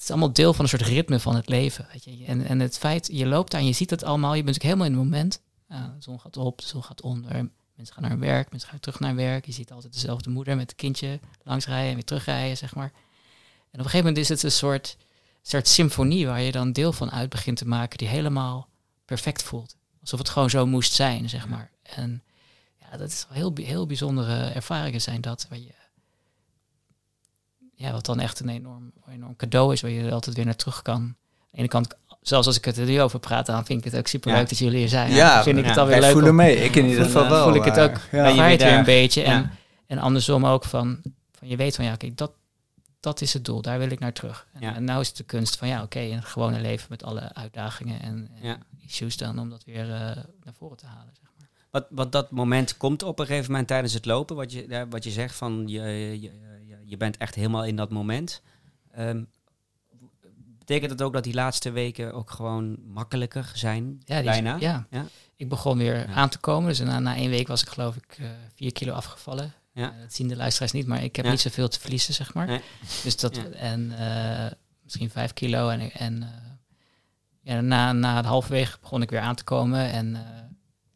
het 0.00 0.08
is 0.08 0.14
allemaal 0.14 0.34
deel 0.34 0.54
van 0.54 0.64
een 0.64 0.70
soort 0.70 0.82
ritme 0.82 1.20
van 1.20 1.34
het 1.34 1.48
leven. 1.48 1.86
Weet 1.92 2.04
je. 2.04 2.24
En, 2.24 2.46
en 2.46 2.60
het 2.60 2.78
feit, 2.78 3.08
je 3.12 3.26
loopt 3.26 3.50
daar 3.50 3.60
en 3.60 3.66
je 3.66 3.72
ziet 3.72 3.90
het 3.90 4.04
allemaal. 4.04 4.34
Je 4.34 4.42
bent 4.42 4.56
natuurlijk 4.56 4.80
helemaal 4.80 4.86
in 4.86 4.92
het 4.92 5.10
moment. 5.10 5.40
Ja, 5.68 5.94
de 5.96 6.02
zon 6.02 6.20
gaat 6.20 6.36
op, 6.36 6.58
de 6.58 6.66
zon 6.66 6.84
gaat 6.84 7.00
onder. 7.00 7.32
Mensen 7.74 7.94
gaan 7.94 8.02
naar 8.02 8.10
hun 8.10 8.20
werk, 8.20 8.50
mensen 8.50 8.68
gaan 8.68 8.80
terug 8.80 9.00
naar 9.00 9.14
werk. 9.14 9.46
Je 9.46 9.52
ziet 9.52 9.72
altijd 9.72 9.92
dezelfde 9.92 10.30
moeder 10.30 10.56
met 10.56 10.70
het 10.70 10.78
kindje 10.78 11.20
langsrijden 11.42 11.88
en 11.88 11.94
weer 11.94 12.04
terugrijden, 12.04 12.56
zeg 12.56 12.74
maar. 12.74 12.92
En 12.94 13.78
op 13.78 13.84
een 13.84 13.84
gegeven 13.84 13.98
moment 13.98 14.16
is 14.16 14.28
het 14.28 14.42
een 14.42 14.52
soort, 14.52 14.96
soort 15.42 15.68
symfonie 15.68 16.26
waar 16.26 16.40
je 16.40 16.52
dan 16.52 16.72
deel 16.72 16.92
van 16.92 17.10
uit 17.10 17.28
begint 17.28 17.56
te 17.56 17.66
maken 17.66 17.98
die 17.98 18.08
helemaal 18.08 18.68
perfect 19.04 19.42
voelt. 19.42 19.76
Alsof 20.00 20.18
het 20.18 20.28
gewoon 20.28 20.50
zo 20.50 20.66
moest 20.66 20.92
zijn, 20.92 21.28
zeg 21.28 21.48
maar. 21.48 21.70
En 21.82 22.22
ja, 22.78 22.96
dat 22.96 23.08
is 23.08 23.26
wel 23.28 23.36
heel, 23.36 23.66
heel 23.66 23.86
bijzondere 23.86 24.48
ervaringen 24.48 25.00
zijn 25.00 25.20
dat. 25.20 25.46
Waar 25.48 25.58
je, 25.58 25.74
ja, 27.80 27.92
wat 27.92 28.06
dan 28.06 28.20
echt 28.20 28.40
een 28.40 28.48
enorm, 28.48 28.92
enorm 29.10 29.36
cadeau 29.36 29.72
is, 29.72 29.80
waar 29.80 29.90
je 29.90 30.02
er 30.04 30.12
altijd 30.12 30.36
weer 30.36 30.44
naar 30.44 30.56
terug 30.56 30.82
kan. 30.82 30.94
Aan 30.94 31.16
de 31.50 31.58
ene 31.58 31.68
kant, 31.68 31.94
zelfs 32.22 32.46
als 32.46 32.56
ik 32.56 32.64
het 32.64 32.76
er 32.78 32.86
nu 32.86 33.00
over 33.00 33.18
praat, 33.18 33.46
dan 33.46 33.64
vind 33.64 33.78
ik 33.84 33.90
het 33.92 34.00
ook 34.00 34.06
super 34.06 34.30
leuk 34.30 34.40
Ja. 34.40 34.48
dat 34.48 34.58
jullie 34.58 34.78
hier 34.78 34.88
zijn. 34.88 35.12
Ja, 35.12 35.34
Dan 35.34 35.42
vind 35.42 35.58
ik 35.58 35.64
het 35.64 35.76
alweer 35.76 35.92
Wij 35.92 36.00
leuk. 36.02 36.10
voelen 36.12 36.30
om- 36.30 36.36
mee. 36.36 36.56
Ik 36.56 36.76
in 36.76 36.86
ieder 36.86 37.04
geval 37.04 37.22
eh, 37.24 37.30
wel. 37.30 37.44
voel 37.44 37.54
ik 37.54 37.64
het 37.64 37.76
eh, 37.76 37.82
ook. 37.84 37.96
ja. 38.12 38.22
Ben 38.22 38.34
je 38.50 38.56
weer 38.58 38.72
een 38.78 38.84
beetje. 38.84 39.22
En, 39.22 39.40
Ja. 39.42 39.50
en 39.86 39.98
andersom 39.98 40.46
ook 40.46 40.64
van, 40.64 41.00
van 41.32 41.48
je 41.48 41.56
weet 41.56 41.76
van 41.76 41.84
ja, 41.84 41.96
kijk, 41.96 42.16
dat, 42.16 42.32
dat 43.00 43.20
is 43.20 43.32
het 43.32 43.44
doel, 43.44 43.62
daar 43.62 43.78
wil 43.78 43.90
ik 43.90 43.98
naar 43.98 44.12
terug. 44.12 44.46
En, 44.52 44.60
Ja. 44.60 44.74
en 44.74 44.84
nou 44.84 45.00
is 45.00 45.08
het 45.08 45.16
de 45.16 45.22
kunst 45.24 45.56
van 45.56 45.68
ja, 45.68 45.82
oké, 45.82 46.00
een 46.00 46.22
gewone 46.22 46.60
leven 46.60 46.86
met 46.90 47.02
alle 47.04 47.34
uitdagingen 47.34 48.00
en, 48.02 48.28
en 48.34 48.46
Ja. 48.48 48.58
issues 48.86 49.16
dan 49.16 49.38
om 49.38 49.50
dat 49.50 49.64
weer 49.64 49.82
eh, 49.84 49.98
naar 50.44 50.54
voren 50.58 50.76
te 50.76 50.86
halen. 50.86 51.12
Zeg 51.20 51.30
maar. 51.38 51.48
Wat, 51.70 51.86
wat 51.90 52.12
dat 52.12 52.30
moment 52.30 52.76
komt 52.76 53.02
op 53.02 53.18
een 53.18 53.26
gegeven 53.26 53.50
moment 53.50 53.68
tijdens 53.68 53.92
het 53.92 54.04
lopen, 54.06 54.36
wat 54.36 54.52
je, 54.52 54.86
wat 54.90 55.04
je 55.04 55.10
zegt 55.10 55.34
van 55.34 55.62
je, 55.66 55.80
je, 56.20 56.30
je, 56.90 56.96
bent 56.96 57.16
echt 57.16 57.34
helemaal 57.34 57.64
in 57.64 57.76
dat 57.76 57.90
moment. 57.90 58.42
Ehm, 58.92 59.24
betekent 60.58 60.90
dat 60.90 61.02
ook 61.02 61.12
dat 61.12 61.24
die 61.24 61.34
laatste 61.34 61.70
weken 61.70 62.14
ook 62.14 62.30
gewoon 62.30 62.78
makkelijker 62.86 63.50
zijn? 63.54 64.00
Ja, 64.04 64.22
bijna? 64.22 64.54
Is, 64.54 64.60
ja. 64.60 64.86
Ja. 64.90 65.06
ik 65.36 65.48
begon 65.48 65.78
weer 65.78 65.96
Ja. 65.96 66.14
aan 66.14 66.28
te 66.28 66.38
komen. 66.38 66.68
Dus 66.68 66.78
na, 66.78 66.98
na 66.98 67.14
één 67.16 67.30
week 67.30 67.48
was 67.48 67.62
ik 67.62 67.68
geloof 67.68 67.96
ik 67.96 68.16
eh, 68.18 68.26
vier 68.54 68.72
kilo 68.72 68.92
afgevallen. 68.92 69.52
Ja. 69.72 69.92
Eh, 69.92 70.00
dat 70.00 70.14
zien 70.14 70.28
de 70.28 70.36
luisteraars 70.36 70.72
niet, 70.72 70.86
maar 70.86 71.02
ik 71.02 71.16
heb 71.16 71.26
niet 71.26 71.40
zoveel 71.40 71.68
te 71.68 71.80
verliezen, 71.80 72.14
zeg 72.14 72.34
maar. 72.34 72.46
Nee. 72.46 72.60
Dus 73.02 73.16
dat, 73.16 73.36
en 73.52 73.98
eh, 73.98 74.50
misschien 74.82 75.10
vijf 75.10 75.32
kilo. 75.32 75.68
En, 75.68 75.92
en 75.92 76.28
ja, 77.42 77.60
na, 77.60 77.92
na 77.92 78.16
het 78.16 78.24
halverwege 78.26 78.78
begon 78.80 79.02
ik 79.02 79.10
weer 79.10 79.20
aan 79.20 79.34
te 79.34 79.44
komen. 79.44 79.90
En 79.90 80.14
eh, 80.16 80.20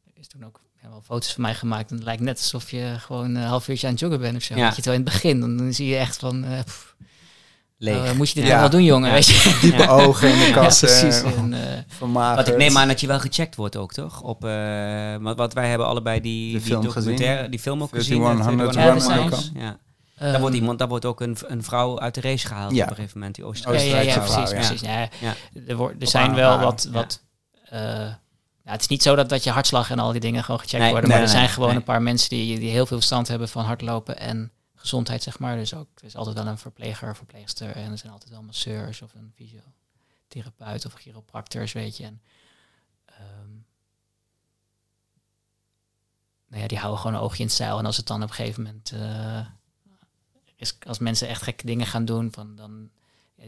er 0.04 0.12
is 0.14 0.28
toen 0.28 0.44
ook 0.44 0.60
ja, 0.82 0.83
wel 0.94 1.02
foto's 1.06 1.32
van 1.32 1.42
mij 1.42 1.54
gemaakt. 1.54 1.90
En 1.90 1.96
het 1.96 2.04
lijkt 2.04 2.22
net 2.22 2.36
alsof 2.38 2.70
je 2.70 2.94
gewoon 2.98 3.34
een 3.34 3.42
half 3.42 3.68
uurtje 3.68 3.86
aan 3.86 3.92
het 3.92 4.00
joggen 4.02 4.20
bent 4.20 4.36
of 4.36 4.42
zo. 4.42 4.54
Ja. 4.54 4.60
Weet 4.66 4.76
je, 4.76 4.82
terwijl 4.82 4.98
in 5.00 5.04
het 5.04 5.14
begin, 5.14 5.40
dan, 5.40 5.56
dan 5.56 5.72
zie 5.74 5.88
je 5.88 5.96
echt 5.96 6.16
van... 6.16 6.44
eh, 6.44 6.58
pff, 6.64 6.94
Leeg. 7.78 8.10
oh, 8.10 8.16
moet 8.16 8.28
je 8.28 8.34
dit 8.34 8.42
Ja. 8.44 8.48
nou 8.48 8.60
wel 8.60 8.70
doen, 8.70 8.84
jongen? 8.84 9.08
Ja. 9.08 9.14
Weet 9.14 9.26
je? 9.26 9.58
Diepe 9.62 9.82
Ja. 9.82 9.88
ogen 9.88 10.28
in 10.32 10.38
de 10.38 10.44
Ja, 10.44 10.52
kast. 10.52 10.80
precies. 10.80 11.22
eh, 11.22 11.36
En. 11.36 12.12
Want 12.12 12.48
ik 12.48 12.56
neem 12.56 12.76
aan 12.76 12.88
dat 12.88 13.00
je 13.00 13.06
wel 13.06 13.20
gecheckt 13.20 13.56
wordt 13.56 13.76
ook, 13.76 13.92
toch? 13.92 14.20
Op, 14.20 14.44
eh, 14.44 15.16
want, 15.20 15.38
want 15.38 15.52
wij 15.52 15.68
hebben 15.68 15.86
allebei 15.86 16.20
die, 16.20 16.50
die 16.52 16.60
film 16.60 16.82
documentaire, 16.84 17.34
gezien. 17.36 17.50
die 17.50 17.60
film 17.60 17.82
ook 17.82 17.88
gezien. 17.94 18.16
3100 18.20 18.76
eh, 18.76 18.84
Run 18.84 18.94
3100 18.94 19.52
Miles. 19.52 19.64
Ja. 19.64 19.78
ehm, 20.18 20.30
Daar 20.32 20.40
wordt 20.40 20.56
iemand, 20.56 20.78
daar 20.78 20.88
wordt 20.88 21.04
ook 21.04 21.20
een, 21.20 21.36
een 21.46 21.62
vrouw 21.62 22.00
uit 22.00 22.14
de 22.14 22.20
race 22.20 22.46
gehaald 22.46 22.74
Ja. 22.74 22.84
op 22.84 22.90
een 22.90 22.96
gegeven 22.96 23.18
moment, 23.18 23.34
die 23.34 23.44
Ja, 23.44 23.50
Oostenrijkse 23.50 23.88
ja, 23.88 24.00
ja, 24.02 24.18
precies. 24.18 24.50
ja. 24.50 24.56
precies. 24.56 24.80
Ja. 24.80 25.08
Ja. 25.20 25.34
Er, 25.66 25.76
wordt, 25.76 26.02
er 26.02 26.08
zijn 26.08 26.34
wel 26.34 26.58
wat... 26.58 26.82
ja. 26.92 26.92
wat 26.98 27.22
eh, 27.68 28.06
ja, 28.64 28.70
het 28.72 28.80
is 28.80 28.86
niet 28.88 29.02
zo 29.02 29.14
dat, 29.14 29.28
dat 29.28 29.44
je 29.44 29.50
hartslag 29.50 29.90
en 29.90 29.98
al 29.98 30.12
die 30.12 30.20
dingen 30.20 30.44
gewoon 30.44 30.60
gecheckt 30.60 30.82
Nee, 30.82 30.90
worden. 30.90 31.08
nee, 31.10 31.18
maar 31.18 31.28
er 31.28 31.32
nee, 31.34 31.42
zijn 31.42 31.54
gewoon 31.54 31.76
een 31.76 31.84
paar 31.84 32.02
mensen 32.02 32.28
die, 32.28 32.58
die 32.58 32.70
heel 32.70 32.86
veel 32.86 32.96
verstand 32.96 33.28
hebben 33.28 33.48
van 33.48 33.64
hardlopen 33.64 34.18
en 34.18 34.52
gezondheid, 34.74 35.22
zeg 35.22 35.38
maar. 35.38 35.56
Dus 35.56 35.74
ook, 35.74 35.88
er 35.94 36.04
is 36.04 36.16
altijd 36.16 36.36
wel 36.36 36.46
een 36.46 36.58
verpleger, 36.58 37.16
verpleegster. 37.16 37.70
En 37.76 37.90
er 37.90 37.98
zijn 37.98 38.12
altijd 38.12 38.30
wel 38.30 38.42
masseurs 38.42 39.02
of 39.02 39.14
een 39.14 39.32
fysiotherapeut 39.34 40.86
of 40.86 40.92
chiropractors, 40.94 41.72
weet 41.72 41.96
je. 41.96 42.04
En, 42.04 42.22
ehm, 43.04 43.50
nou 46.48 46.62
ja, 46.62 46.68
die 46.68 46.78
houden 46.78 47.00
gewoon 47.00 47.16
een 47.16 47.22
oogje 47.22 47.38
in 47.40 47.46
het 47.46 47.54
zeil. 47.56 47.78
En 47.78 47.86
als 47.86 47.96
het 47.96 48.06
dan 48.06 48.22
op 48.22 48.28
een 48.28 48.34
gegeven 48.34 48.62
moment... 48.62 48.90
eh, 48.92 49.46
is, 50.56 50.76
als 50.86 50.98
mensen 50.98 51.28
echt 51.28 51.42
gekke 51.42 51.66
dingen 51.66 51.86
gaan 51.86 52.04
doen, 52.04 52.32
van, 52.32 52.56
dan... 52.56 52.90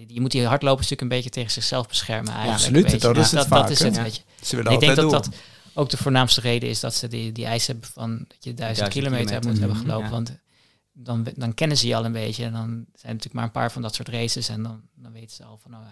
Je 0.06 0.20
moet 0.20 0.30
die 0.30 0.46
hardlopen 0.46 0.76
natuurlijk 0.82 1.00
een 1.02 1.16
beetje 1.16 1.30
tegen 1.30 1.50
zichzelf 1.50 1.88
beschermen 1.88 2.32
eigenlijk. 2.32 2.54
absoluut, 2.56 3.00
dat 3.00 3.16
is 3.16 3.30
dat, 3.30 3.48
dat 3.48 3.70
is 3.70 3.78
het, 3.78 3.96
weet 4.02 4.16
je. 4.16 4.22
Ik 4.70 4.80
denk 4.80 4.96
dat 4.96 5.10
dat 5.10 5.28
ook 5.74 5.90
de 5.90 5.96
voornaamste 5.96 6.40
reden 6.40 6.68
is 6.68 6.80
dat 6.80 6.94
ze 6.94 7.08
die, 7.08 7.32
die 7.32 7.44
eisen 7.46 7.72
hebben 7.72 7.90
van 7.92 8.24
dat 8.28 8.44
je 8.44 8.54
duizend 8.54 8.92
1000 8.92 8.92
kilometer, 8.92 9.26
kilometer. 9.26 9.50
moet 9.50 9.58
hebben 9.58 9.76
Mhm. 9.76 9.86
gelopen. 9.86 10.10
Want 10.10 10.38
dan, 10.92 11.26
dan 11.36 11.54
kennen 11.54 11.76
ze 11.76 11.86
je 11.86 11.96
al 11.96 12.04
een 12.04 12.12
beetje. 12.12 12.44
En 12.44 12.52
dan 12.52 12.66
zijn 12.68 12.86
er 12.92 13.06
natuurlijk 13.08 13.34
maar 13.34 13.44
een 13.44 13.50
paar 13.50 13.72
van 13.72 13.82
dat 13.82 13.94
soort 13.94 14.08
races. 14.08 14.48
En 14.48 14.62
dan, 14.62 14.82
dan 14.94 15.12
weten 15.12 15.36
ze 15.36 15.44
al 15.44 15.58
van, 15.58 15.70
nou 15.70 15.84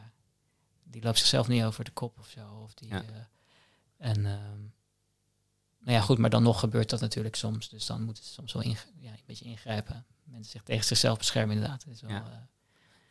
die 0.83 1.03
loopt 1.03 1.19
zichzelf 1.19 1.49
niet 1.49 1.62
over 1.62 1.85
de 1.85 1.90
kop 1.90 2.19
of 2.19 2.29
zo. 2.29 2.61
Of 2.62 2.75
die, 2.75 2.88
Ja. 2.88 2.97
eh, 3.03 4.09
en 4.11 4.17
ehm, 4.27 4.61
nou 5.81 5.97
ja, 5.97 6.01
goed, 6.01 6.19
maar 6.19 6.31
dan 6.31 6.43
nog 6.43 6.61
gebeurt 6.61 6.90
dat 6.90 7.01
natuurlijk 7.01 7.37
soms. 7.37 7.69
Dus 7.69 7.87
dan 7.87 8.03
moeten 8.03 8.25
ze 8.25 8.31
soms 8.33 8.53
wel 8.53 8.62
ja, 8.62 8.71
een 9.11 9.19
beetje 9.27 9.45
ingrijpen. 9.45 10.05
Mensen 10.25 10.51
zich 10.53 10.62
tegen 10.62 10.85
zichzelf 10.85 11.19
beschermen 11.19 11.55
inderdaad. 11.57 11.85
Dat 11.85 11.95
is 11.95 12.01
wel, 12.01 12.11
Ja. 12.11 12.49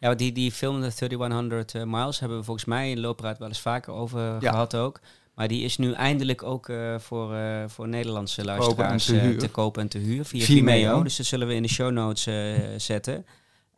Eh, 0.03 0.09
Ja, 0.09 0.15
die, 0.15 0.31
die 0.31 0.51
film, 0.51 0.81
de 0.81 0.93
3100 0.93 1.75
eh, 1.75 1.83
Miles, 1.83 2.19
hebben 2.19 2.37
we 2.37 2.43
volgens 2.43 2.65
mij 2.65 2.91
in 2.91 2.99
Loopraad 2.99 3.37
wel 3.37 3.47
eens 3.47 3.59
vaker 3.61 3.93
over 3.93 4.19
Ja. 4.39 4.51
gehad 4.51 4.75
ook. 4.75 4.99
Maar 5.35 5.47
die 5.47 5.63
is 5.63 5.77
nu 5.77 5.91
eindelijk 5.91 6.43
ook 6.43 6.69
eh, 6.69 6.99
voor, 6.99 7.33
eh, 7.35 7.63
voor 7.67 7.87
Nederlandse 7.87 8.41
kopen 8.41 8.55
luisteraars 8.57 9.05
te 9.05 9.45
eh, 9.45 9.51
kopen 9.51 9.81
en 9.81 9.87
te 9.87 9.97
huur 9.97 10.25
via 10.25 10.45
Vimeo. 10.45 11.03
Dus 11.03 11.15
dat 11.15 11.25
zullen 11.25 11.47
we 11.47 11.53
in 11.53 11.61
de 11.61 11.67
show 11.69 11.91
notes 11.91 12.25
eh, 12.25 12.53
zetten. 12.77 13.25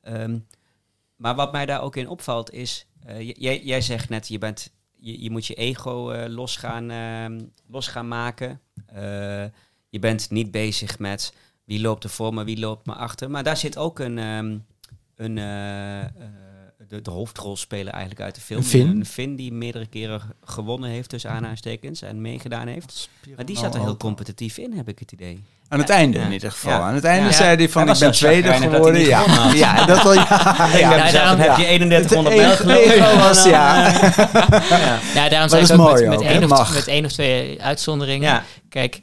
Ehm, 0.01 0.38
maar 1.15 1.35
wat 1.35 1.51
mij 1.51 1.65
daar 1.65 1.81
ook 1.81 1.95
in 1.95 2.07
opvalt 2.09 2.51
is, 2.51 2.88
eh, 3.05 3.31
jij, 3.31 3.61
jij 3.63 3.81
zegt 3.81 4.09
net, 4.09 4.27
je, 4.27 4.38
bent, 4.38 4.73
je, 4.95 5.21
je 5.23 5.31
moet 5.31 5.45
je 5.45 5.53
ego 5.53 6.11
eh, 6.11 6.29
los, 6.33 6.57
gaan, 6.57 6.89
ehm, 6.91 7.41
los 7.67 7.88
gaan 7.88 8.07
maken. 8.07 8.61
Eh, 8.85 9.43
je 9.89 9.99
bent 9.99 10.29
niet 10.29 10.51
bezig 10.51 10.99
met 10.99 11.33
wie 11.65 11.81
loopt 11.81 12.03
er 12.03 12.09
voor 12.09 12.33
me, 12.33 12.43
wie 12.43 12.59
loopt 12.59 12.85
me 12.85 12.93
achter. 12.93 13.31
Maar 13.31 13.43
daar 13.43 13.57
zit 13.57 13.77
ook 13.77 13.99
een, 13.99 14.17
ehm, 14.17 14.57
een, 15.15 15.38
eh, 15.38 15.99
eh, 15.99 16.08
de 16.78 16.86
de, 16.88 17.01
de 17.01 17.12
hoofdrolspeler 17.12 17.91
eigenlijk 17.93 18.21
uit 18.21 18.36
de 18.36 18.41
film. 18.41 18.60
Een 18.60 18.65
Finn? 18.65 18.89
Een 18.89 19.06
Finn 19.06 19.36
die 19.36 19.54
meerdere 19.54 19.86
keren 19.86 20.21
gewonnen 20.43 20.89
heeft 20.89 21.10
tussen 21.10 21.30
aanhalingstekens 21.30 22.01
en 22.01 22.21
meegedaan 22.21 22.67
heeft. 22.67 23.10
Maar 23.36 23.45
die 23.45 23.58
zat 23.58 23.75
er 23.75 23.82
heel 23.82 23.97
competitief 23.97 24.58
in, 24.58 24.73
heb 24.73 24.88
ik 24.88 24.99
het 24.99 25.12
idee. 25.12 25.43
Aan 25.67 25.80
het 25.80 25.89
einde 25.89 26.17
Ja. 26.17 26.25
in 26.25 26.32
ieder 26.32 26.51
geval. 26.51 26.71
Ja. 26.71 26.80
Aan 26.80 26.93
het 26.93 27.04
einde 27.04 27.30
Ja. 27.30 27.36
zei 27.36 27.56
hij 27.56 27.69
van 27.69 27.84
Hij 27.84 27.93
ik 27.93 27.99
ben 27.99 28.12
tweede 28.12 28.54
geworden. 28.54 29.01
Ja. 29.01 29.19
gewonnen 29.21 29.58
ja, 29.58 29.86
dat 29.86 30.04
wel. 30.04 30.13
Ja, 30.13 30.78
ja. 30.78 31.12
daarom- 31.12 31.39
heb 31.39 31.58
je 31.58 31.65
31 31.65 32.10
Het 32.10 32.19
op 32.19 32.23
mijl 32.25 32.51
ego- 32.51 32.56
gelopen. 32.56 32.91
ego 32.91 33.17
was, 33.17 33.43
ja. 33.43 33.88
ja. 34.69 34.99
Ja, 35.13 35.30
daarom 35.30 35.49
ik 35.71 35.71
ook 35.71 35.78
mooi 35.78 36.08
met, 36.08 36.21
één 36.21 36.43
of, 36.51 36.73
met 36.73 36.88
één 36.88 37.06
of 37.06 37.12
twee 37.12 37.62
uitzonderingen. 37.62 38.30
Ja. 38.30 38.43
Kijk, 38.69 38.99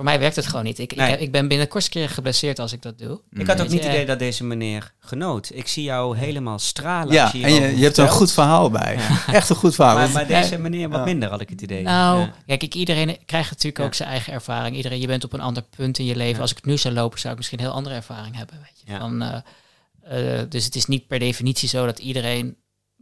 voor 0.00 0.08
mij 0.08 0.18
werkt 0.18 0.36
het 0.36 0.46
gewoon 0.46 0.64
niet. 0.64 0.78
Ik, 0.78 0.96
Nee. 0.96 1.12
ik, 1.12 1.20
ik 1.20 1.32
ben 1.32 1.48
binnen 1.48 1.66
de 1.66 1.72
kortste 1.72 1.90
keer 1.92 2.08
geblesseerd 2.08 2.58
als 2.58 2.72
ik 2.72 2.82
dat 2.82 2.98
doe. 2.98 3.20
Ik 3.32 3.46
had 3.46 3.56
ook 3.56 3.62
Weet 3.62 3.70
niet 3.70 3.82
het 3.82 3.92
idee 3.92 4.06
dat 4.06 4.18
deze 4.18 4.44
meneer 4.44 4.92
genoot. 4.98 5.50
Ik 5.54 5.68
zie 5.68 5.82
jou 5.82 6.16
helemaal 6.16 6.58
stralen. 6.58 7.12
Ja, 7.12 7.22
als 7.22 7.32
je 7.32 7.42
en 7.42 7.52
je, 7.54 7.76
je 7.76 7.84
hebt 7.84 7.96
er 7.96 8.04
een 8.04 8.10
goed 8.10 8.32
verhaal 8.32 8.70
bij. 8.70 8.98
Echt 9.32 9.48
een 9.50 9.56
goed 9.56 9.74
verhaal. 9.74 9.94
Maar, 9.96 10.10
maar 10.10 10.26
deze 10.26 10.58
meneer 10.58 10.88
wat 10.88 11.04
minder, 11.04 11.28
had 11.28 11.40
ik 11.40 11.48
het 11.48 11.60
idee. 11.60 11.82
Nou, 11.82 12.28
Ja. 12.46 12.56
kijk, 12.56 12.74
iedereen 12.74 13.18
krijgt 13.26 13.50
natuurlijk 13.50 13.78
Ja. 13.78 13.84
ook 13.84 13.94
zijn 13.94 14.08
eigen 14.08 14.32
ervaring. 14.32 14.76
Iedereen, 14.76 15.00
je 15.00 15.06
bent 15.06 15.24
op 15.24 15.32
een 15.32 15.40
ander 15.40 15.62
punt 15.76 15.98
in 15.98 16.04
je 16.04 16.16
leven. 16.16 16.34
Ja. 16.34 16.40
Als 16.40 16.50
ik 16.50 16.64
nu 16.64 16.78
zou 16.78 16.94
lopen, 16.94 17.18
zou 17.18 17.32
ik 17.32 17.38
misschien 17.38 17.58
een 17.58 17.64
heel 17.64 17.74
andere 17.74 17.94
ervaring 17.94 18.36
hebben. 18.36 18.56
Weet 18.62 18.82
je? 18.84 18.92
Ja. 18.92 18.98
Van, 18.98 19.22
eh, 19.22 20.40
eh, 20.40 20.46
dus 20.48 20.64
het 20.64 20.74
is 20.76 20.86
niet 20.86 21.06
per 21.06 21.18
definitie 21.18 21.68
zo 21.68 21.86
dat 21.86 21.98
iedereen 21.98 22.56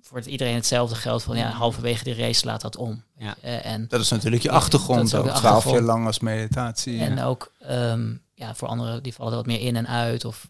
voor 0.08 0.18
het 0.18 0.26
iedereen 0.26 0.54
hetzelfde 0.54 0.94
geldt. 0.94 1.22
Van 1.24 1.36
ja, 1.36 1.50
halverwege 1.50 2.04
die 2.04 2.14
race 2.14 2.32
slaat 2.38 2.60
dat 2.60 2.76
om. 2.76 3.02
Ja. 3.16 3.36
Eh, 3.40 3.66
en 3.66 3.88
dat 3.88 4.00
is 4.00 4.08
natuurlijk 4.08 4.42
je 4.42 4.50
achtergrond 4.50 5.14
ook 5.14 5.28
Twaalf 5.28 5.70
jaar 5.70 5.80
lang 5.80 6.06
als 6.06 6.18
meditatie. 6.18 7.00
En 7.00 7.20
ook 7.20 7.52
ehm, 7.60 8.14
ja, 8.34 8.54
voor 8.54 8.68
anderen 8.68 9.02
die 9.02 9.14
vallen 9.14 9.32
er 9.32 9.38
wat 9.38 9.46
meer 9.46 9.60
in 9.60 9.76
en 9.76 9.88
uit. 9.88 10.24
Of, 10.24 10.48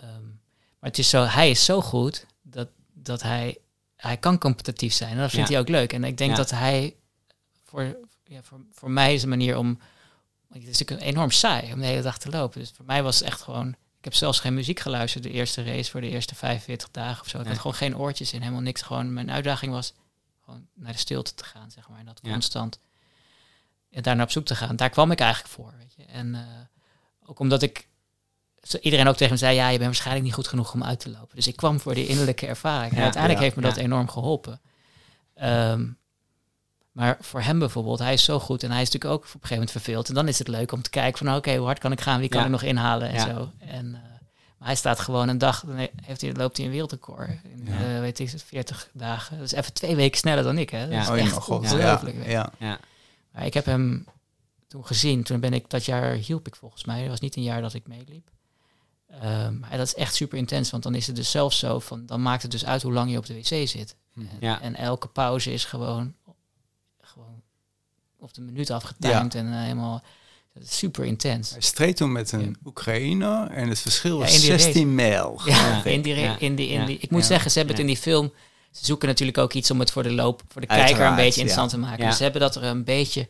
ehm, 0.00 0.24
maar 0.78 0.90
het 0.90 0.98
is 0.98 1.10
zo, 1.10 1.24
hij 1.24 1.50
is 1.50 1.64
zo 1.64 1.80
goed 1.80 2.26
dat, 2.42 2.68
dat 2.94 3.22
hij, 3.22 3.58
hij 3.96 4.16
kan 4.16 4.38
competitief 4.38 4.92
zijn. 4.92 5.10
En 5.10 5.18
dat 5.18 5.30
vindt 5.30 5.48
Ja. 5.48 5.52
hij 5.54 5.62
ook 5.62 5.68
leuk. 5.68 5.92
En 5.92 6.04
ik 6.04 6.16
denk 6.18 6.30
Ja. 6.30 6.36
dat 6.36 6.50
hij 6.50 6.94
voor, 7.64 7.96
ja, 8.24 8.42
voor, 8.42 8.60
voor 8.72 8.90
mij 8.90 9.14
is 9.14 9.22
een 9.22 9.28
manier 9.28 9.56
om. 9.58 9.78
Het 10.52 10.62
is 10.68 10.78
natuurlijk 10.78 11.08
enorm 11.10 11.30
saai 11.30 11.72
om 11.72 11.80
de 11.80 11.86
hele 11.86 12.02
dag 12.02 12.18
te 12.18 12.30
lopen. 12.30 12.60
Dus 12.60 12.72
voor 12.76 12.84
mij 12.84 13.02
was 13.02 13.18
het 13.18 13.28
echt 13.28 13.40
gewoon. 13.42 13.74
Ik 13.98 14.04
heb 14.04 14.14
zelfs 14.14 14.40
geen 14.40 14.54
muziek 14.54 14.80
geluisterd 14.80 15.24
de 15.24 15.30
eerste 15.30 15.62
race 15.64 15.90
voor 15.90 16.00
de 16.00 16.08
eerste 16.08 16.34
45 16.34 16.90
dagen 16.90 17.20
of 17.22 17.28
zo. 17.28 17.36
Ik 17.36 17.42
Nee. 17.42 17.52
had 17.52 17.60
gewoon 17.62 17.76
geen 17.76 17.96
oortjes 17.96 18.32
in, 18.32 18.40
helemaal 18.40 18.60
niks. 18.60 18.82
Gewoon 18.82 19.12
mijn 19.12 19.30
uitdaging 19.30 19.72
was 19.72 19.94
gewoon 20.44 20.66
naar 20.74 20.92
de 20.92 20.98
stilte 20.98 21.34
te 21.34 21.44
gaan, 21.44 21.70
zeg 21.70 21.88
maar. 21.88 21.98
En 21.98 22.04
dat 22.06 22.18
Ja. 22.22 22.30
constant 22.30 22.80
en 23.90 24.02
daar 24.02 24.16
naar 24.16 24.24
op 24.24 24.30
zoek 24.30 24.44
te 24.44 24.54
gaan. 24.56 24.76
Daar 24.76 24.90
kwam 24.90 25.10
ik 25.10 25.20
eigenlijk 25.20 25.52
voor, 25.54 25.74
weet 25.78 25.94
je. 25.96 26.04
En 26.04 26.34
eh, 26.34 26.40
ook 27.28 27.38
omdat 27.38 27.62
ik 27.62 27.88
iedereen 28.80 29.08
ook 29.08 29.16
tegen 29.16 29.32
me 29.32 29.38
zei, 29.38 29.54
ja, 29.54 29.66
je 29.68 29.72
bent 29.76 29.84
waarschijnlijk 29.84 30.24
niet 30.24 30.34
goed 30.34 30.48
genoeg 30.48 30.72
om 30.74 30.84
uit 30.84 31.00
te 31.00 31.10
lopen. 31.10 31.36
Dus 31.36 31.46
ik 31.46 31.56
kwam 31.56 31.80
voor 31.80 31.94
die 31.94 32.06
innerlijke 32.06 32.46
ervaring. 32.46 32.90
en 32.92 32.96
Ja, 32.98 33.02
uiteindelijk 33.02 33.42
ja, 33.42 33.48
heeft 33.50 33.56
me 33.60 33.68
dat 33.68 33.76
enorm 33.76 34.08
geholpen. 34.08 34.60
Ehm, 35.34 35.88
maar 36.98 37.16
voor 37.20 37.40
hem 37.40 37.58
bijvoorbeeld, 37.58 37.98
hij 37.98 38.12
is 38.12 38.24
zo 38.24 38.38
goed 38.40 38.62
en 38.62 38.70
hij 38.70 38.82
is 38.82 38.90
natuurlijk 38.90 39.12
ook 39.14 39.20
op 39.20 39.24
een 39.26 39.30
gegeven 39.32 39.54
moment 39.54 39.70
verveeld. 39.70 40.08
En 40.08 40.14
dan 40.14 40.28
is 40.28 40.38
het 40.38 40.48
leuk 40.48 40.72
om 40.72 40.82
te 40.82 40.90
kijken 40.90 41.26
van, 41.26 41.36
oké, 41.36 41.56
hoe 41.56 41.66
hard 41.66 41.78
kan 41.78 41.92
ik 41.92 42.00
gaan? 42.00 42.20
Wie 42.20 42.28
kan 42.28 42.38
Ja. 42.40 42.44
ik 42.46 42.50
nog 42.52 42.62
inhalen? 42.62 43.08
En 43.08 43.14
Ja. 43.14 43.24
zo. 43.26 43.50
En, 43.58 43.94
eh, 43.94 44.00
maar 44.58 44.68
hij 44.68 44.76
staat 44.76 45.00
gewoon 45.00 45.28
een 45.28 45.38
dag, 45.38 45.64
dan 45.66 45.88
heeft 46.02 46.20
hij, 46.20 46.32
loopt 46.34 46.56
hij 46.56 46.66
een 46.66 46.72
wereldrecord. 46.72 47.28
In, 47.28 47.62
Ja. 47.64 47.94
eh, 47.94 48.00
weet 48.00 48.18
ik, 48.18 48.30
40 48.44 48.88
dagen. 48.92 49.36
Dat 49.38 49.46
is 49.46 49.52
even 49.52 49.72
twee 49.72 49.96
weken 49.96 50.18
sneller 50.18 50.42
dan 50.44 50.58
ik, 50.58 50.70
hè. 50.70 50.80
Dat 50.80 50.92
Ja. 50.94 51.00
is 51.02 51.08
Oh, 51.08 51.18
echt 51.18 51.32
God. 51.32 51.60
ongelooflijk. 51.62 52.26
Ja. 52.26 52.52
Maar 53.32 53.46
ik 53.46 53.54
heb 53.54 53.64
hem 53.64 54.06
toen 54.68 54.86
gezien. 54.86 55.22
Toen 55.22 55.40
ben 55.40 55.52
ik 55.52 55.70
dat 55.70 55.84
jaar 55.84 56.12
hielp 56.12 56.46
ik 56.46 56.56
volgens 56.56 56.84
mij. 56.84 57.00
Dat 57.00 57.08
was 57.08 57.20
niet 57.20 57.36
een 57.36 57.42
jaar 57.42 57.60
dat 57.62 57.74
ik 57.74 57.86
meeliep. 57.86 58.28
Ehm, 59.20 59.58
maar 59.58 59.70
dat 59.76 59.86
is 59.86 59.94
echt 59.94 60.14
super 60.14 60.38
intens, 60.38 60.70
want 60.70 60.82
dan 60.82 60.94
is 60.94 61.06
het 61.06 61.16
dus 61.16 61.30
zelfs 61.30 61.58
zo 61.58 61.78
van, 61.78 62.06
dan 62.06 62.22
maakt 62.22 62.42
het 62.42 62.50
dus 62.50 62.64
uit 62.64 62.82
hoe 62.82 62.92
lang 62.92 63.10
je 63.10 63.18
op 63.18 63.26
de 63.26 63.34
wc 63.34 63.68
zit. 63.68 63.96
En, 64.14 64.28
Ja. 64.40 64.60
en 64.60 64.74
elke 64.76 65.08
pauze 65.08 65.52
is 65.52 65.64
gewoon 65.64 66.14
op 68.18 68.34
de 68.34 68.40
minuut 68.40 68.70
afgetimed 68.70 69.34
en 69.34 69.52
eh, 69.52 69.60
helemaal 69.60 70.02
super 70.62 71.04
intens. 71.04 71.50
Hij 71.50 71.60
streed 71.60 71.96
toen 71.96 72.12
met 72.12 72.32
een 72.32 72.56
Oekraïner 72.64 73.50
en 73.50 73.68
het 73.68 73.78
verschil 73.78 74.14
Ja, 74.18 74.20
was 74.24 74.34
in 74.34 74.40
die 74.40 74.50
race. 74.50 74.62
16 74.62 74.94
mijl. 74.94 75.40
Ja, 75.44 75.56
Ja. 75.56 75.84
in 75.84 76.02
die, 76.02 76.14
Ja. 76.14 76.38
in 76.38 76.54
die, 76.54 76.68
in 76.68 76.80
Ja. 76.80 76.86
die, 76.86 76.98
ik 76.98 77.10
moet 77.10 77.20
Ja. 77.20 77.26
zeggen, 77.26 77.50
ze 77.50 77.58
hebben 77.58 77.76
het 77.76 77.84
Ja. 77.86 77.90
in 77.90 77.94
die 78.00 78.02
film, 78.12 78.32
ze 78.70 78.84
zoeken 78.84 79.08
natuurlijk 79.08 79.38
ook 79.38 79.52
iets 79.52 79.70
om 79.70 79.78
het 79.80 79.90
voor 79.90 80.02
de 80.02 80.12
loop, 80.12 80.42
voor 80.48 80.60
de 80.60 80.66
kijker 80.66 81.00
een 81.06 81.14
beetje 81.14 81.22
ja. 81.24 81.46
interessant 81.46 81.70
te 81.70 81.78
maken. 81.78 82.02
Ja. 82.02 82.08
Dus 82.08 82.16
ze 82.16 82.22
hebben 82.22 82.40
dat 82.40 82.56
er 82.56 82.62
een 82.64 82.84
beetje 82.84 83.28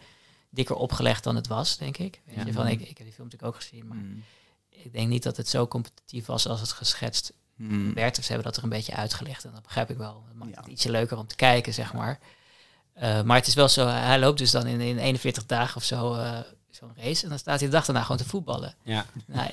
dikker 0.51 0.75
opgelegd 0.77 1.25
dan 1.25 1.37
het 1.37 1.47
was, 1.47 1.77
denk 1.77 1.97
ik. 1.97 2.21
Weet 2.25 2.37
Ja. 2.37 2.45
je, 2.47 2.53
van, 2.53 2.67
ik. 2.67 2.81
Ik 2.81 2.87
heb 2.99 3.07
die 3.07 3.13
film 3.13 3.29
natuurlijk 3.29 3.55
ook 3.55 3.63
gezien, 3.63 3.87
maar 3.87 3.97
Mm. 3.97 4.23
ik 4.71 4.93
denk 4.93 5.09
niet 5.09 5.23
dat 5.23 5.37
het 5.37 5.49
zo 5.49 5.67
competitief 5.69 6.27
was 6.27 6.47
als 6.49 6.61
het 6.61 6.73
geschetst 6.73 7.33
Mm. 7.57 7.95
werd. 7.95 8.17
Ze 8.17 8.23
hebben 8.27 8.45
dat 8.45 8.57
er 8.57 8.63
een 8.63 8.69
beetje 8.69 8.95
uitgelicht 8.95 9.45
en 9.45 9.51
dat 9.53 9.63
begrijp 9.63 9.91
ik 9.91 9.97
wel. 9.97 10.23
Dat 10.27 10.35
maakt 10.37 10.51
Ja. 10.55 10.61
het 10.61 10.71
ietsje 10.71 10.91
leuker 10.91 11.19
om 11.19 11.27
te 11.27 11.37
kijken, 11.37 11.75
zeg 11.75 11.93
maar. 11.93 12.19
Eh, 12.99 13.23
maar 13.23 13.37
het 13.37 13.47
is 13.47 13.55
wel 13.55 13.69
zo, 13.69 13.87
hij 13.87 14.19
loopt 14.19 14.39
dus 14.39 14.51
dan 14.51 14.67
in, 14.67 14.81
in 14.81 14.99
41 14.99 15.47
dagen 15.47 15.77
of 15.77 15.83
zo 15.85 16.15
eh, 16.15 16.39
zo'n 16.71 16.91
race. 16.97 17.23
En 17.23 17.29
dan 17.29 17.39
staat 17.39 17.59
hij 17.61 17.69
de 17.69 17.75
dag 17.75 17.85
daarna 17.85 18.03
gewoon 18.03 18.17
te 18.17 18.25
voetballen. 18.29 18.75
Ja. 18.83 19.05
Nee, 19.27 19.51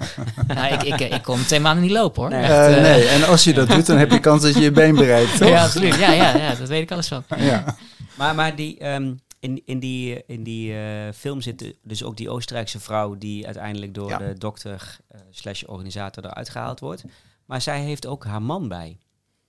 nou, 0.48 0.74
ik, 0.74 0.84
ik, 1.00 1.00
ik 1.14 1.24
kon 1.24 1.44
twee 1.46 1.60
maanden 1.60 1.84
niet 1.84 1.92
lopen 1.94 2.22
hoor. 2.22 2.32
Nee. 2.32 2.42
Echt, 2.44 2.76
Eh, 2.76 2.82
nee, 2.82 3.08
en 3.08 3.24
als 3.24 3.44
je 3.44 3.54
dat 3.54 3.68
doet, 3.70 3.86
dan 3.86 3.98
heb 3.98 4.12
je 4.12 4.20
kans 4.20 4.42
dat 4.42 4.54
je 4.54 4.60
je 4.62 4.72
been 4.72 4.96
bereikt, 4.96 5.38
toch? 5.38 5.48
Ja, 5.50 5.64
absoluut. 5.64 5.96
Ja, 5.96 6.12
ja, 6.12 6.36
ja, 6.38 6.56
dat 6.56 6.68
weet 6.68 6.82
ik 6.82 6.92
alles 6.92 7.08
van. 7.08 7.24
Ja. 7.38 7.76
Maar, 8.16 8.36
maar 8.36 8.56
die, 8.56 8.78
ehm, 8.80 9.14
in, 9.40 9.62
in 9.66 9.80
die, 9.80 10.24
in 10.28 10.44
die 10.44 10.74
eh, 10.78 11.14
film 11.16 11.42
zit 11.42 11.74
dus 11.84 12.04
ook 12.04 12.18
die 12.18 12.30
Oostenrijkse 12.30 12.80
vrouw 12.80 13.18
die 13.18 13.46
uiteindelijk 13.46 13.94
door 13.94 14.10
Ja. 14.10 14.18
de 14.18 14.34
dokter 14.38 14.98
eh, 15.08 15.20
slash 15.32 15.64
organisator 15.64 16.26
eruit 16.26 16.50
gehaald 16.50 16.80
wordt. 16.80 17.04
Maar 17.46 17.62
zij 17.62 17.82
heeft 17.82 18.06
ook 18.08 18.26
haar 18.26 18.42
man 18.42 18.68
bij, 18.68 18.98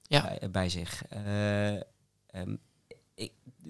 Ja. 0.03 0.23
bij, 0.23 0.51
bij 0.51 0.69
zich. 0.69 1.03
Eh, 1.09 1.71
ehm, 1.71 1.81
ik, 2.53 2.66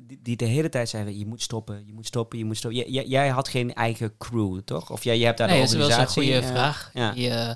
die, 0.02 0.18
die 0.22 0.36
de 0.36 0.44
hele 0.44 0.68
tijd 0.68 0.88
zei, 0.88 1.18
je 1.18 1.26
moet 1.26 1.42
stoppen, 1.42 1.86
je 1.86 1.92
moet 1.92 2.06
stoppen, 2.06 2.38
je 2.38 2.44
moet 2.44 2.56
stoppen. 2.56 2.92
J- 2.92 3.04
jij 3.06 3.28
had 3.28 3.48
geen 3.48 3.74
eigen 3.74 4.16
crew, 4.18 4.60
toch? 4.60 4.90
Of 4.90 5.04
jij, 5.04 5.16
jij 5.18 5.26
hebt 5.26 5.38
daar 5.38 5.48
Nee, 5.48 5.56
de 5.56 5.62
dat 5.62 5.72
is 5.72 5.76
wel 5.78 5.86
een 5.86 5.92
organisatie... 5.92 6.32
goede 6.32 6.46
eh, 6.46 6.52
vraag. 6.54 6.90
ja. 6.94 7.12
Die, 7.12 7.30
eh, 7.30 7.54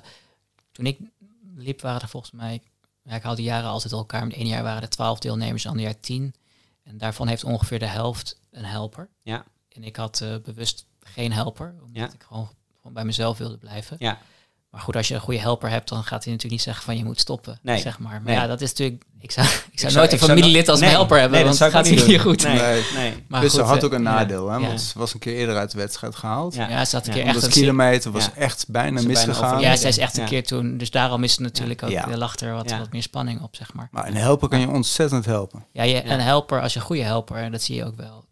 toen 0.71 0.85
ik 0.85 0.99
liep 1.55 1.81
waren 1.81 2.01
er 2.01 2.07
volgens 2.07 2.31
mij... 2.31 2.61
Ja, 3.03 3.15
ik 3.15 3.23
hou 3.23 3.35
die 3.35 3.45
jaren 3.45 3.69
altijd 3.69 3.93
elkaar. 3.93 4.23
Het 4.23 4.33
ene 4.33 4.49
jaar 4.49 4.63
waren 4.63 4.81
er 4.81 4.89
twaalf 4.89 5.19
deelnemers, 5.19 5.63
het 5.63 5.71
andere 5.71 5.89
jaar 5.91 5.99
tien. 5.99 6.33
En 6.83 6.97
daarvan 6.97 7.27
heeft 7.27 7.43
ongeveer 7.43 7.79
de 7.79 7.85
helft 7.87 8.39
een 8.51 8.65
helper. 8.65 9.09
Ja. 9.21 9.45
En 9.69 9.83
ik 9.83 9.95
had 9.95 10.21
eh, 10.21 10.35
bewust 10.43 10.85
geen 10.99 11.31
helper, 11.31 11.75
omdat 11.81 11.95
Ja. 12.09 12.13
ik 12.13 12.23
gewoon, 12.23 12.49
gewoon 12.77 12.93
bij 12.93 13.05
mezelf 13.05 13.37
wilde 13.37 13.57
blijven. 13.57 13.95
Ja. 13.99 14.19
Maar 14.71 14.81
goed, 14.81 14.95
als 14.95 15.07
je 15.07 15.13
een 15.13 15.19
goede 15.21 15.39
helper 15.39 15.69
hebt, 15.69 15.89
dan 15.89 15.97
gaat 16.03 16.23
hij 16.23 16.33
natuurlijk 16.33 16.51
niet 16.51 16.61
zeggen 16.61 16.83
van 16.83 16.97
je 16.97 17.03
moet 17.03 17.19
stoppen. 17.19 17.59
Nee. 17.61 17.79
Zeg 17.79 17.99
maar. 17.99 18.11
Maar 18.11 18.21
Nee. 18.23 18.35
ja, 18.35 18.47
dat 18.47 18.61
is 18.61 18.69
natuurlijk. 18.69 19.03
Ik 19.19 19.31
zou, 19.31 19.47
ik 19.71 19.79
zou 19.79 19.91
zou- 19.91 19.93
nooit 20.05 20.11
een 20.21 20.27
familielid 20.27 20.69
als 20.69 20.79
nee, 20.79 20.87
mijn 20.89 20.99
helper 20.99 21.19
hebben, 21.19 21.37
nee, 21.39 21.47
dat 21.49 21.57
want 21.57 21.71
ik 21.73 21.77
gaat 21.79 21.87
ook 21.91 21.97
hier 21.99 22.07
niet 22.07 22.21
goed. 22.21 22.43
Nee, 22.43 22.83
Nee. 22.95 23.23
Maar 23.27 23.41
dus 23.41 23.51
ze 23.53 23.59
goed, 23.59 23.67
had 23.67 23.77
eh, 23.77 23.83
ook 23.83 23.91
een 23.93 24.03
ja. 24.03 24.09
nadeel, 24.13 24.49
hè? 24.49 24.57
Ja. 24.57 24.67
Want 24.67 24.81
ze 24.81 24.99
was 24.99 25.13
een 25.13 25.19
keer 25.19 25.35
eerder 25.35 25.57
uit 25.57 25.71
de 25.71 25.77
wedstrijd 25.77 26.15
gehaald. 26.15 26.55
Ja. 26.55 26.69
Ja, 26.69 26.85
ze 26.85 26.95
had 26.95 27.07
een 27.07 27.13
Ja. 27.13 27.17
keer 27.19 27.27
echt 27.27 27.31
100 27.33 27.55
een 27.55 27.61
kilometer 27.61 28.11
was 28.11 28.25
Ja. 28.25 28.31
echt 28.35 28.65
bijna 28.67 28.99
Ze 28.99 29.07
misgegaan. 29.07 29.59
Ja, 29.61 29.75
zij 29.75 29.89
is 29.89 29.97
echt 29.97 30.17
een 30.17 30.23
Ja. 30.23 30.29
keer 30.29 30.43
toen. 30.45 30.77
Dus 30.77 30.91
daarom 30.91 31.23
is 31.23 31.31
het 31.31 31.39
natuurlijk 31.39 31.83
ook. 31.83 31.89
Ja. 31.89 32.09
Er 32.09 32.17
lag 32.17 32.35
er 32.39 32.53
wat, 32.53 32.69
Ja. 32.69 32.77
wat 32.79 32.91
meer 32.91 33.01
spanning 33.01 33.41
op, 33.41 33.55
zeg 33.55 33.73
maar. 33.73 33.87
Maar 33.91 34.07
een 34.07 34.15
helper 34.15 34.47
kan 34.49 34.59
je 34.59 34.67
ontzettend 34.69 35.25
helpen. 35.25 35.65
Ja, 35.71 35.83
je, 35.83 35.93
Ja. 35.95 36.05
een 36.05 36.19
helper, 36.19 36.61
als 36.61 36.73
je 36.73 36.79
een 36.79 36.85
goede 36.85 37.03
helper, 37.03 37.37
en 37.37 37.51
dat 37.51 37.61
zie 37.61 37.75
je 37.75 37.85
ook 37.85 37.97
wel. 37.97 38.25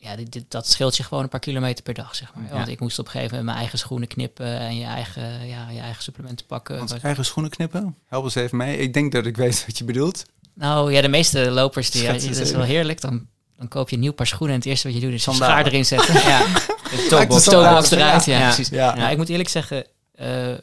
Ja, 0.00 0.16
dit, 0.16 0.32
dit- 0.32 0.50
dat 0.50 0.68
scheelt 0.68 0.96
je 0.96 1.02
gewoon 1.02 1.22
een 1.22 1.28
paar 1.28 1.40
kilometer 1.40 1.84
per 1.84 1.94
dag, 1.94 2.14
zeg 2.14 2.34
maar. 2.34 2.44
Ja. 2.44 2.52
Want 2.52 2.68
ik 2.68 2.80
moest 2.80 2.98
op 2.98 3.04
een 3.04 3.10
gegeven 3.10 3.30
moment 3.30 3.46
mijn 3.48 3.58
eigen 3.58 3.78
schoenen 3.78 4.08
knippen 4.08 4.58
en 4.58 4.76
je 4.76 4.84
eigen, 4.84 5.46
ja, 5.46 5.70
je 5.70 5.80
eigen 5.80 6.02
supplementen 6.02 6.46
pakken. 6.46 6.78
Want 6.78 7.00
eigen 7.02 7.24
schoenen 7.24 7.50
knippen. 7.50 7.96
Help 8.06 8.24
eens 8.24 8.34
even 8.34 8.56
mee. 8.56 8.78
Ik 8.78 8.92
denk 8.92 9.12
dat 9.12 9.26
ik 9.26 9.36
weet 9.36 9.64
wat 9.66 9.78
je 9.78 9.84
bedoelt. 9.84 10.24
Nou 10.54 10.92
ja, 10.92 11.00
de 11.00 11.08
meeste 11.08 11.50
lopers, 11.50 11.90
die, 11.90 12.06
dat 12.06 12.22
is 12.22 12.50
wel 12.50 12.62
heerlijk. 12.62 13.00
Dan, 13.00 13.26
dan 13.56 13.68
koop 13.68 13.88
je 13.88 13.94
een 13.94 14.00
nieuw 14.02 14.12
paar 14.12 14.26
schoenen 14.26 14.54
en 14.54 14.60
het 14.60 14.68
eerste 14.70 14.86
wat 14.88 14.96
je 14.96 15.02
doet 15.02 15.12
is 15.12 15.26
een 15.26 15.34
schaar 15.34 15.66
erin 15.66 15.84
zetten. 15.86 16.14
Ja. 16.30 16.46
De 16.90 17.06
Ja. 17.10 17.82
eruit, 17.96 18.24
ja, 18.24 18.38
Ja. 18.38 18.44
precies. 18.44 18.68
Ja. 18.68 18.94
Nou, 18.94 19.10
ik 19.10 19.16
moet 19.16 19.28
eerlijk 19.28 19.48
zeggen, 19.48 19.84
eh, 20.14 20.52
eh, 20.52 20.58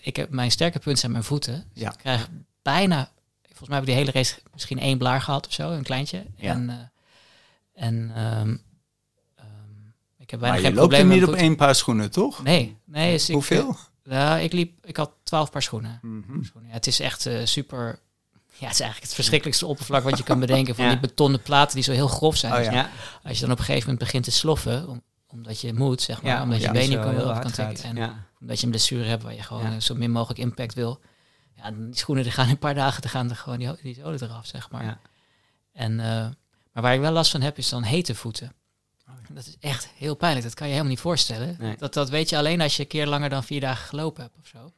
ik 0.00 0.16
heb 0.16 0.30
mijn 0.30 0.50
sterke 0.50 0.78
punt 0.78 0.98
zijn 0.98 1.12
mijn 1.12 1.24
voeten. 1.24 1.54
Dus 1.74 1.82
Ja. 1.82 1.90
Ik 1.92 1.98
krijg 1.98 2.28
bijna, 2.62 3.10
volgens 3.46 3.68
mij 3.68 3.78
heb 3.78 3.88
ik 3.88 3.94
de 3.94 3.98
hele 4.00 4.10
race 4.12 4.34
misschien 4.52 4.78
één 4.78 4.98
blaar 4.98 5.20
gehad 5.22 5.46
of 5.46 5.52
zo, 5.52 5.70
een 5.70 5.82
kleintje. 5.82 6.24
Ja. 6.36 6.52
En, 6.52 6.70
eh, 6.70 6.76
en 7.80 8.10
ehm, 8.14 8.56
ehm, 9.36 9.46
ik 10.18 10.30
heb 10.30 10.40
bijna 10.40 10.54
Maar 10.54 10.64
geen 10.64 10.70
je 10.74 10.76
loopt 10.80 10.92
er 10.92 10.98
probleem 10.98 11.18
niet 11.20 11.28
op 11.28 11.34
één 11.34 11.56
paar 11.56 11.74
schoenen, 11.74 12.10
toch? 12.10 12.42
Nee, 12.42 12.76
nee. 12.84 13.12
Dus 13.12 13.28
ik, 13.28 13.34
Hoeveel? 13.34 13.76
ja, 14.02 14.36
ik 14.38 14.52
liep, 14.52 14.86
ik 14.86 14.96
had 14.96 15.10
twaalf 15.22 15.50
paar 15.50 15.62
schoenen. 15.62 15.98
Mhm. 16.02 16.42
schoenen. 16.42 16.68
Ja, 16.68 16.74
het 16.76 16.86
is 16.86 17.00
echt 17.00 17.26
eh, 17.26 17.44
super. 17.44 17.98
Ja, 18.46 18.66
het 18.66 18.74
is 18.74 18.80
eigenlijk 18.80 19.02
het 19.02 19.14
verschrikkelijkste 19.14 19.66
oppervlak 19.66 20.02
wat 20.02 20.18
je 20.18 20.24
kan 20.24 20.40
bedenken. 20.40 20.74
Van 20.74 20.84
Ja. 20.88 20.90
die 20.90 21.00
betonnen 21.00 21.42
platen 21.42 21.74
die 21.74 21.84
zo 21.84 21.92
heel 21.92 22.08
grof 22.08 22.36
zijn. 22.36 22.52
Oh, 22.52 22.58
Dus 22.58 22.68
ja. 22.68 22.90
Als 23.22 23.34
je 23.38 23.42
dan 23.44 23.52
op 23.52 23.58
een 23.58 23.64
gegeven 23.64 23.88
moment 23.90 24.04
begint 24.04 24.24
te 24.24 24.30
sloffen, 24.30 24.88
om- 24.88 25.02
omdat 25.26 25.60
je 25.60 25.74
moet, 25.74 26.02
zeg 26.02 26.22
maar. 26.22 26.32
Ja, 26.32 26.42
omdat 26.42 26.58
je 26.58 26.64
ja. 26.66 26.72
been 26.72 26.88
niet 26.88 26.98
Zo 26.98 27.02
kan, 27.04 27.14
heel 27.16 27.38
kan 27.38 27.50
trekken. 27.50 27.84
En 27.84 27.96
Ja. 27.96 28.26
omdat 28.40 28.58
je 28.58 28.64
een 28.64 28.70
blessure 28.70 29.04
hebt 29.04 29.22
waar 29.22 29.34
je 29.34 29.42
gewoon 29.42 29.62
Ja. 29.62 29.74
eh, 29.74 29.80
zo 29.80 29.94
min 29.94 30.10
mogelijk 30.10 30.38
impact 30.40 30.74
wil. 30.74 31.00
Ja, 31.56 31.70
die 31.70 31.96
schoenen 31.96 32.24
die 32.24 32.32
gaan 32.32 32.44
in 32.44 32.50
een 32.50 32.58
paar 32.58 32.74
dagen, 32.74 33.02
dan 33.02 33.10
gaan 33.10 33.30
er 33.30 33.36
gewoon 33.36 33.58
die, 33.58 33.70
die 33.82 33.94
zolen 33.94 34.22
eraf, 34.22 34.46
zeg 34.46 34.70
maar. 34.70 34.84
Ja. 34.84 34.98
En, 35.72 36.00
eh, 36.00 36.26
maar 36.72 36.82
waar 36.82 36.94
ik 36.94 37.00
wel 37.00 37.12
last 37.12 37.30
van 37.30 37.40
heb, 37.40 37.58
is 37.58 37.68
dan 37.68 37.82
hete 37.82 38.14
voeten. 38.14 38.52
Dat 39.32 39.46
is 39.46 39.56
echt 39.60 39.88
heel 39.88 40.14
pijnlijk. 40.14 40.44
Dat 40.44 40.54
kan 40.54 40.66
je 40.66 40.72
helemaal 40.72 40.92
niet 40.92 41.02
voorstellen. 41.02 41.56
Nee. 41.58 41.76
Dat, 41.76 41.94
dat 41.94 42.08
weet 42.10 42.28
je 42.28 42.36
alleen 42.36 42.60
als 42.60 42.76
je 42.76 42.82
een 42.82 42.88
keer 42.88 43.06
langer 43.06 43.28
dan 43.28 43.44
vier 43.44 43.60
dagen 43.60 43.86
gelopen 43.88 44.22
hebt 44.22 44.36
of 44.38 44.46
zo. 44.46 44.72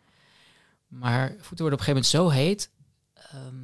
Maar 0.89 1.29
voeten 1.29 1.59
worden 1.65 1.79
op 1.81 1.87
een 1.87 1.95
gegeven 1.95 1.95
moment 1.95 2.07
zo 2.07 2.29
heet. 2.29 2.71
ehm, 3.15 3.55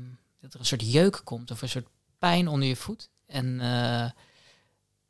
dat 0.41 0.55
er 0.55 0.61
een 0.61 0.67
soort 0.67 0.93
jeuk 0.93 1.21
komt 1.25 1.51
of 1.51 1.63
een 1.63 1.69
soort 1.69 1.87
pijn 2.19 2.49
onder 2.49 2.69
je 2.69 2.77
voet. 2.77 3.09
En 3.27 3.61
eh, 3.61 4.11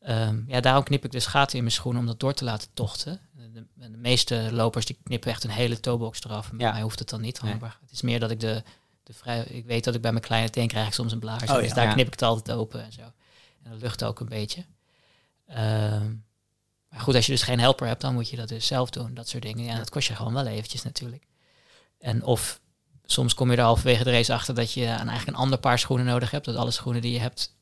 ehm, 0.01 0.43
ja, 0.47 0.61
daarom 0.61 0.83
knip 0.85 1.05
ik 1.05 1.11
dus 1.11 1.27
gaten 1.27 1.57
in 1.57 1.63
mijn 1.63 1.75
schoen 1.75 1.99
om 1.99 2.07
dat 2.07 2.21
door 2.21 2.35
te 2.35 2.45
laten 2.45 2.69
tochten. 2.75 3.21
De, 3.53 3.67
de 3.75 3.89
meeste 3.97 4.49
lopers 4.53 4.87
die 4.87 4.99
knippen 5.03 5.31
echt 5.31 5.45
een 5.45 5.51
hele 5.51 5.81
toebox 5.81 6.25
eraf. 6.25 6.51
En 6.51 6.57
bij 6.57 6.67
Ja. 6.67 6.73
mij 6.73 6.83
hoeft 6.83 6.99
het 6.99 7.09
dan 7.09 7.21
niet. 7.21 7.43
Nee. 7.43 7.53
Het 7.81 7.91
is 7.91 8.03
meer 8.03 8.21
dat 8.21 8.31
ik 8.31 8.41
de, 8.41 8.63
de 9.09 9.15
vrij, 9.15 9.43
ik 9.43 9.65
weet 9.65 9.85
dat 9.85 9.95
ik 9.95 10.01
bij 10.01 10.13
mijn 10.13 10.25
kleine 10.25 10.51
teen 10.51 10.69
krijg 10.69 10.87
ik 10.87 10.93
soms 10.93 11.13
een 11.13 11.19
blaas. 11.19 11.43
Oh, 11.43 11.55
dus 11.55 11.69
ja. 11.69 11.75
daar 11.75 11.87
Ja. 11.87 11.93
knip 11.93 12.07
ik 12.07 12.13
het 12.13 12.23
altijd 12.23 12.57
open 12.57 12.85
en 12.85 12.93
zo. 12.93 13.01
En 13.63 13.71
dat 13.71 13.81
lucht 13.81 14.05
ook 14.05 14.21
een 14.21 14.29
beetje. 14.29 14.65
Ehm, 15.47 16.07
maar 16.89 17.01
goed, 17.01 17.15
als 17.15 17.27
je 17.27 17.33
dus 17.33 17.43
geen 17.43 17.61
helper 17.61 17.87
hebt, 17.87 18.01
dan 18.01 18.15
moet 18.15 18.29
je 18.29 18.37
dat 18.37 18.49
dus 18.49 18.67
zelf 18.67 18.91
doen. 18.91 19.15
Dat 19.15 19.29
soort 19.29 19.43
dingen. 19.43 19.65
Ja, 19.65 19.77
dat 19.77 19.91
kost 19.91 20.09
je 20.09 20.15
gewoon 20.15 20.33
wel 20.33 20.47
eventjes 20.47 20.83
natuurlijk. 20.83 21.27
En 21.99 22.25
of 22.25 22.61
soms 23.05 23.35
kom 23.35 23.51
je 23.51 23.57
er 23.57 23.63
halverwege 23.63 24.05
de 24.05 24.11
race 24.11 24.33
achter 24.33 24.55
dat 24.55 24.73
je 24.73 24.87
aan 24.89 25.09
eigenlijk 25.09 25.29
een 25.29 25.43
ander 25.43 25.59
paar 25.59 25.79
schoenen 25.79 26.07
nodig 26.07 26.31
hebt. 26.31 26.45
Dat 26.45 26.57
alle 26.57 26.71
schoenen 26.71 27.03
die 27.03 27.13
je 27.13 27.21
hebt 27.21 27.55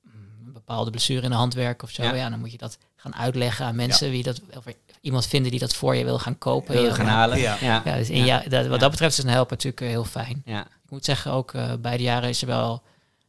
mm, 0.00 0.46
een 0.46 0.52
bepaalde 0.52 0.90
blessure 0.90 1.22
in 1.22 1.30
de 1.30 1.36
hand 1.36 1.54
werken 1.54 1.84
of 1.84 1.94
zo. 1.94 2.02
Ja. 2.02 2.14
Ja, 2.14 2.30
dan 2.30 2.38
moet 2.38 2.52
je 2.52 2.58
dat 2.58 2.78
gaan 2.96 3.14
uitleggen 3.14 3.66
aan 3.66 3.76
mensen 3.76 4.10
wie 4.10 4.22
dat, 4.22 4.40
of 4.56 4.64
iemand 5.02 5.26
vinden 5.26 5.50
die 5.50 5.60
dat 5.60 5.74
voor 5.74 5.94
je 5.96 6.04
wil 6.04 6.18
gaan 6.18 6.38
kopen. 6.38 6.74
Wil 6.74 6.92
gaan 6.92 7.06
halen? 7.06 7.38
Ja. 7.38 7.56
Ja. 7.60 7.82
Ja, 7.84 7.96
dus 7.96 8.10
in 8.10 8.24
Ja. 8.24 8.42
dat, 8.48 8.66
wat 8.66 8.80
dat 8.80 8.90
betreft 8.90 9.18
is 9.18 9.24
een 9.24 9.30
helper 9.30 9.56
natuurlijk 9.56 9.82
eh, 9.82 9.88
heel 9.88 10.04
fijn. 10.04 10.42
Ja. 10.44 10.64
Ik 10.66 10.90
moet 10.90 11.04
zeggen, 11.04 11.32
ook 11.32 11.54
eh 11.54 11.72
bij 11.80 11.96
de 11.96 12.02
jaren 12.02 12.28
is 12.28 12.40
er 12.40 12.46
wel, 12.46 12.82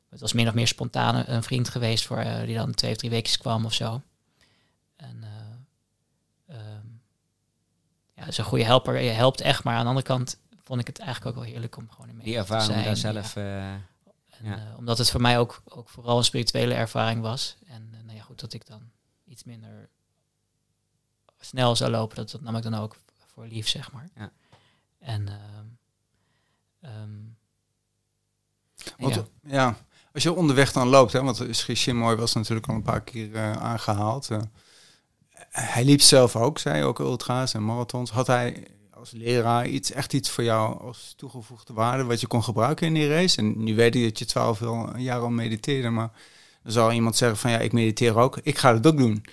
het 0.10 0.20
was 0.20 0.34
min 0.34 0.48
of 0.48 0.54
meer 0.54 0.68
spontaan 0.68 1.24
een 1.28 1.44
vriend 1.44 1.70
geweest 1.70 2.06
voor, 2.06 2.18
eh, 2.18 2.46
die 2.46 2.56
dan 2.56 2.74
twee 2.74 2.92
of 2.92 2.98
drie 2.98 3.10
weken 3.10 3.40
kwam 3.40 3.66
of 3.66 3.74
zo. 3.74 4.02
En 4.96 5.24
eh, 5.24 6.56
ehm, 6.56 6.86
ja, 8.16 8.26
is 8.28 8.38
een 8.38 8.44
goede 8.44 8.64
helper. 8.66 9.00
Je 9.00 9.10
helpt 9.10 9.42
echt, 9.42 9.64
maar 9.64 9.74
aan 9.76 9.82
de 9.82 9.88
andere 9.88 10.06
kant 10.08 10.38
vond 10.64 10.80
ik 10.82 10.88
het 10.88 11.00
eigenlijk 11.00 11.30
ook 11.38 11.44
wel 11.44 11.52
heerlijk 11.52 11.78
om 11.78 11.88
gewoon 11.92 12.10
in 12.10 12.16
mee 12.16 12.24
Die 12.26 12.34
te 12.34 12.40
ervaring 12.40 12.78
om 12.78 12.84
daar 12.84 12.98
zelf... 12.98 13.36
eh, 13.36 13.72
En, 13.74 13.86
ja. 14.44 14.56
eh, 14.56 14.78
omdat 14.78 14.98
het 14.98 15.10
voor 15.12 15.22
mij 15.22 15.40
ook, 15.40 15.62
ook 15.66 15.90
vooral 15.90 16.18
een 16.18 16.24
spirituele 16.24 16.74
ervaring 16.74 17.22
was. 17.22 17.56
En 17.68 17.90
nou 18.06 18.18
ja, 18.18 18.24
goed, 18.24 18.40
dat 18.40 18.54
ik 18.54 18.66
dan 18.68 18.82
iets 19.26 19.44
minder 19.44 19.90
snel 21.46 21.76
zou 21.76 21.92
lopen, 21.92 22.16
dat, 22.16 22.32
dat 22.32 22.42
nam 22.42 22.56
ik 22.56 22.64
dan 22.64 22.74
ook 22.74 22.96
voor 23.34 23.46
lief, 23.46 23.68
zeg 23.68 23.92
maar. 23.92 24.10
Ja. 24.16 24.32
En 25.00 25.28
ehm, 25.28 25.66
ehm, 26.82 27.20
Want, 28.98 29.16
ja. 29.16 29.24
ja. 29.44 29.78
als 30.14 30.24
je 30.24 30.34
onderweg 30.34 30.72
dan 30.72 30.88
loopt, 30.88 31.14
hè, 31.14 31.24
want 31.24 31.48
Shimoy 31.52 32.16
was 32.16 32.34
natuurlijk 32.34 32.68
al 32.68 32.76
een 32.76 32.82
paar 32.82 33.04
keer 33.04 33.36
eh, 33.36 33.52
aangehaald. 33.52 34.30
eh. 34.32 34.40
hij 35.50 35.86
liep 35.86 36.02
zelf 36.02 36.36
ook, 36.36 36.60
zei 36.60 36.84
ook 36.84 37.00
ultra's 37.00 37.54
en 37.54 37.66
marathons. 37.66 38.12
Had 38.12 38.28
hij 38.28 38.68
als 38.90 39.12
leraar 39.12 39.68
iets, 39.68 39.92
echt 39.92 40.14
iets 40.14 40.30
voor 40.30 40.44
jou 40.44 40.80
als 40.82 41.14
toegevoegde 41.18 41.74
waarde 41.74 42.04
wat 42.04 42.22
je 42.22 42.28
kon 42.28 42.44
gebruiken 42.44 42.88
in 42.88 42.94
die 42.94 43.08
race? 43.08 43.38
En 43.38 43.64
nu 43.64 43.76
weet 43.76 43.96
ik 43.96 44.04
dat 44.04 44.20
je 44.20 44.26
twaalf 44.26 44.60
jaar 44.98 45.20
al 45.20 45.30
mediteerde, 45.30 45.90
maar 45.90 46.12
dan 46.64 46.72
zou 46.72 46.94
iemand 46.94 47.16
zeggen 47.16 47.38
van 47.38 47.52
ja, 47.52 47.58
ik 47.58 47.72
mediteer 47.72 48.16
ook, 48.16 48.40
ik 48.44 48.58
ga 48.58 48.74
het 48.74 48.88
ook 48.88 48.98
doen. 48.98 49.26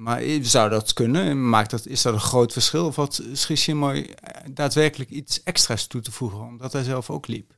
Maar 0.00 0.18
eh, 0.20 0.42
zou 0.42 0.70
dat 0.70 0.92
kunnen? 0.92 1.48
Maakt 1.48 1.70
dat, 1.70 1.86
is 1.86 2.02
dat 2.02 2.12
een 2.14 2.20
groot 2.20 2.52
verschil? 2.52 2.86
Of 2.86 2.96
had 2.96 3.22
Shimoy 3.34 4.14
daadwerkelijk 4.50 5.10
iets 5.10 5.42
extra's 5.42 5.86
toe 5.86 6.00
te 6.00 6.10
voegen, 6.12 6.38
omdat 6.40 6.72
hij 6.72 6.82
zelf 6.82 7.10
ook 7.10 7.26
liep? 7.26 7.54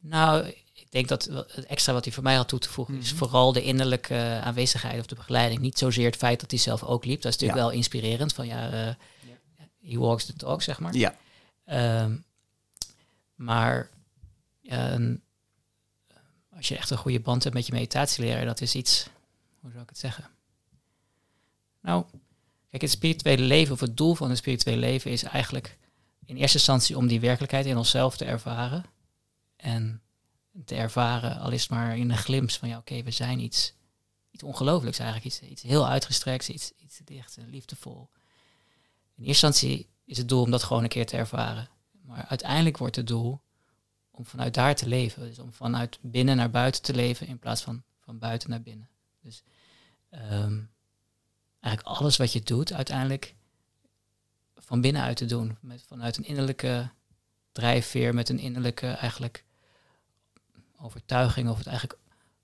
Nou, 0.00 0.46
ik 0.72 0.86
denk 0.90 1.08
dat 1.08 1.24
het 1.24 1.66
extra 1.66 1.92
wat 1.92 2.04
hij 2.04 2.12
voor 2.14 2.22
mij 2.22 2.34
had 2.34 2.48
toe 2.48 2.58
te 2.58 2.68
voegen 2.68 2.94
is 2.98 3.08
Mhm. 3.08 3.16
vooral 3.18 3.52
de 3.52 3.62
innerlijke 3.62 4.14
eh, 4.14 4.40
aanwezigheid 4.42 5.00
of 5.00 5.06
de 5.06 5.14
begeleiding. 5.14 5.60
Niet 5.60 5.78
zozeer 5.78 6.06
het 6.06 6.16
feit 6.16 6.40
dat 6.40 6.50
hij 6.50 6.60
zelf 6.60 6.82
ook 6.82 7.04
liep. 7.04 7.22
Dat 7.22 7.32
is 7.32 7.38
natuurlijk 7.38 7.58
Ja. 7.60 7.64
wel 7.66 7.76
inspirerend. 7.78 8.32
Van 8.32 8.46
ja, 8.46 8.70
eh 8.70 8.94
he 9.90 9.98
walks 9.98 10.24
the 10.24 10.32
talk, 10.32 10.62
zeg 10.62 10.80
maar. 10.80 10.94
Ja. 10.94 11.14
Ehm, 11.64 12.16
maar 13.34 13.90
een- 14.62 15.22
als 16.56 16.68
je 16.68 16.76
echt 16.76 16.90
een 16.90 16.96
goede 16.98 17.20
band 17.20 17.42
hebt 17.42 17.54
met 17.54 17.66
je 17.66 17.72
meditatieleraar, 17.72 18.44
dat 18.44 18.60
is 18.60 18.74
iets, 18.74 19.06
hoe 19.60 19.70
zou 19.70 19.82
ik 19.82 19.88
het 19.88 19.98
zeggen? 19.98 20.24
Nou, 21.82 22.04
kijk, 22.70 22.82
het 22.82 22.90
spirituele 22.90 23.42
leven 23.42 23.72
of 23.72 23.80
het 23.80 23.96
doel 23.96 24.14
van 24.14 24.28
het 24.28 24.38
spirituele 24.38 24.80
leven 24.80 25.10
is 25.10 25.22
eigenlijk 25.22 25.78
in 26.24 26.36
eerste 26.36 26.56
instantie 26.56 26.96
om 26.96 27.06
die 27.06 27.20
werkelijkheid 27.20 27.66
in 27.66 27.76
onszelf 27.76 28.16
te 28.16 28.24
ervaren. 28.24 28.84
En 29.56 30.02
te 30.64 30.74
ervaren, 30.74 31.38
al 31.38 31.50
is 31.50 31.60
het 31.60 31.70
maar 31.70 31.96
in 31.96 32.10
een 32.10 32.16
glimp 32.16 32.50
van 32.50 32.68
ja, 32.68 32.78
oké, 32.78 33.02
we 33.02 33.10
zijn 33.10 33.40
iets, 33.40 33.74
iets 34.30 34.42
ongelooflijks 34.42 34.98
eigenlijk, 34.98 35.34
iets, 35.34 35.40
iets 35.42 35.62
heel 35.62 35.88
uitgestrekt, 35.88 36.48
iets, 36.48 36.72
iets 36.76 37.00
dicht 37.04 37.36
en 37.36 37.50
liefdevol. 37.50 38.08
In 39.14 39.24
eerste 39.24 39.46
instantie 39.46 39.88
is 40.04 40.18
het 40.18 40.28
doel 40.28 40.42
om 40.42 40.50
dat 40.50 40.62
gewoon 40.62 40.82
een 40.82 40.88
keer 40.88 41.06
te 41.06 41.16
ervaren. 41.16 41.68
Maar 42.02 42.24
uiteindelijk 42.28 42.78
wordt 42.78 42.96
het 42.96 43.06
doel 43.06 43.40
om 44.10 44.26
vanuit 44.26 44.54
daar 44.54 44.74
te 44.74 44.88
leven. 44.88 45.22
Dus 45.22 45.38
om 45.38 45.52
vanuit 45.52 45.98
binnen 46.00 46.36
naar 46.36 46.50
buiten 46.50 46.82
te 46.82 46.94
leven 46.94 47.26
in 47.26 47.38
plaats 47.38 47.62
van 47.62 47.82
van 48.04 48.18
buiten 48.18 48.50
naar 48.50 48.62
binnen. 48.62 48.88
Dus 49.20 49.42
ehm, 50.10 50.60
eigenlijk 51.62 51.96
alles 51.96 52.16
wat 52.16 52.32
je 52.32 52.42
doet, 52.42 52.72
uiteindelijk 52.72 53.34
van 54.56 54.80
binnenuit 54.80 55.16
te 55.16 55.24
doen. 55.24 55.56
Met, 55.60 55.84
vanuit 55.88 56.16
een 56.16 56.24
innerlijke 56.24 56.90
drijfveer, 57.52 58.14
met 58.14 58.28
een 58.28 58.38
innerlijke 58.38 58.86
eigenlijk 58.86 59.44
overtuiging 60.76 61.48
of 61.48 61.58
het 61.58 61.66
eigenlijk 61.66 61.98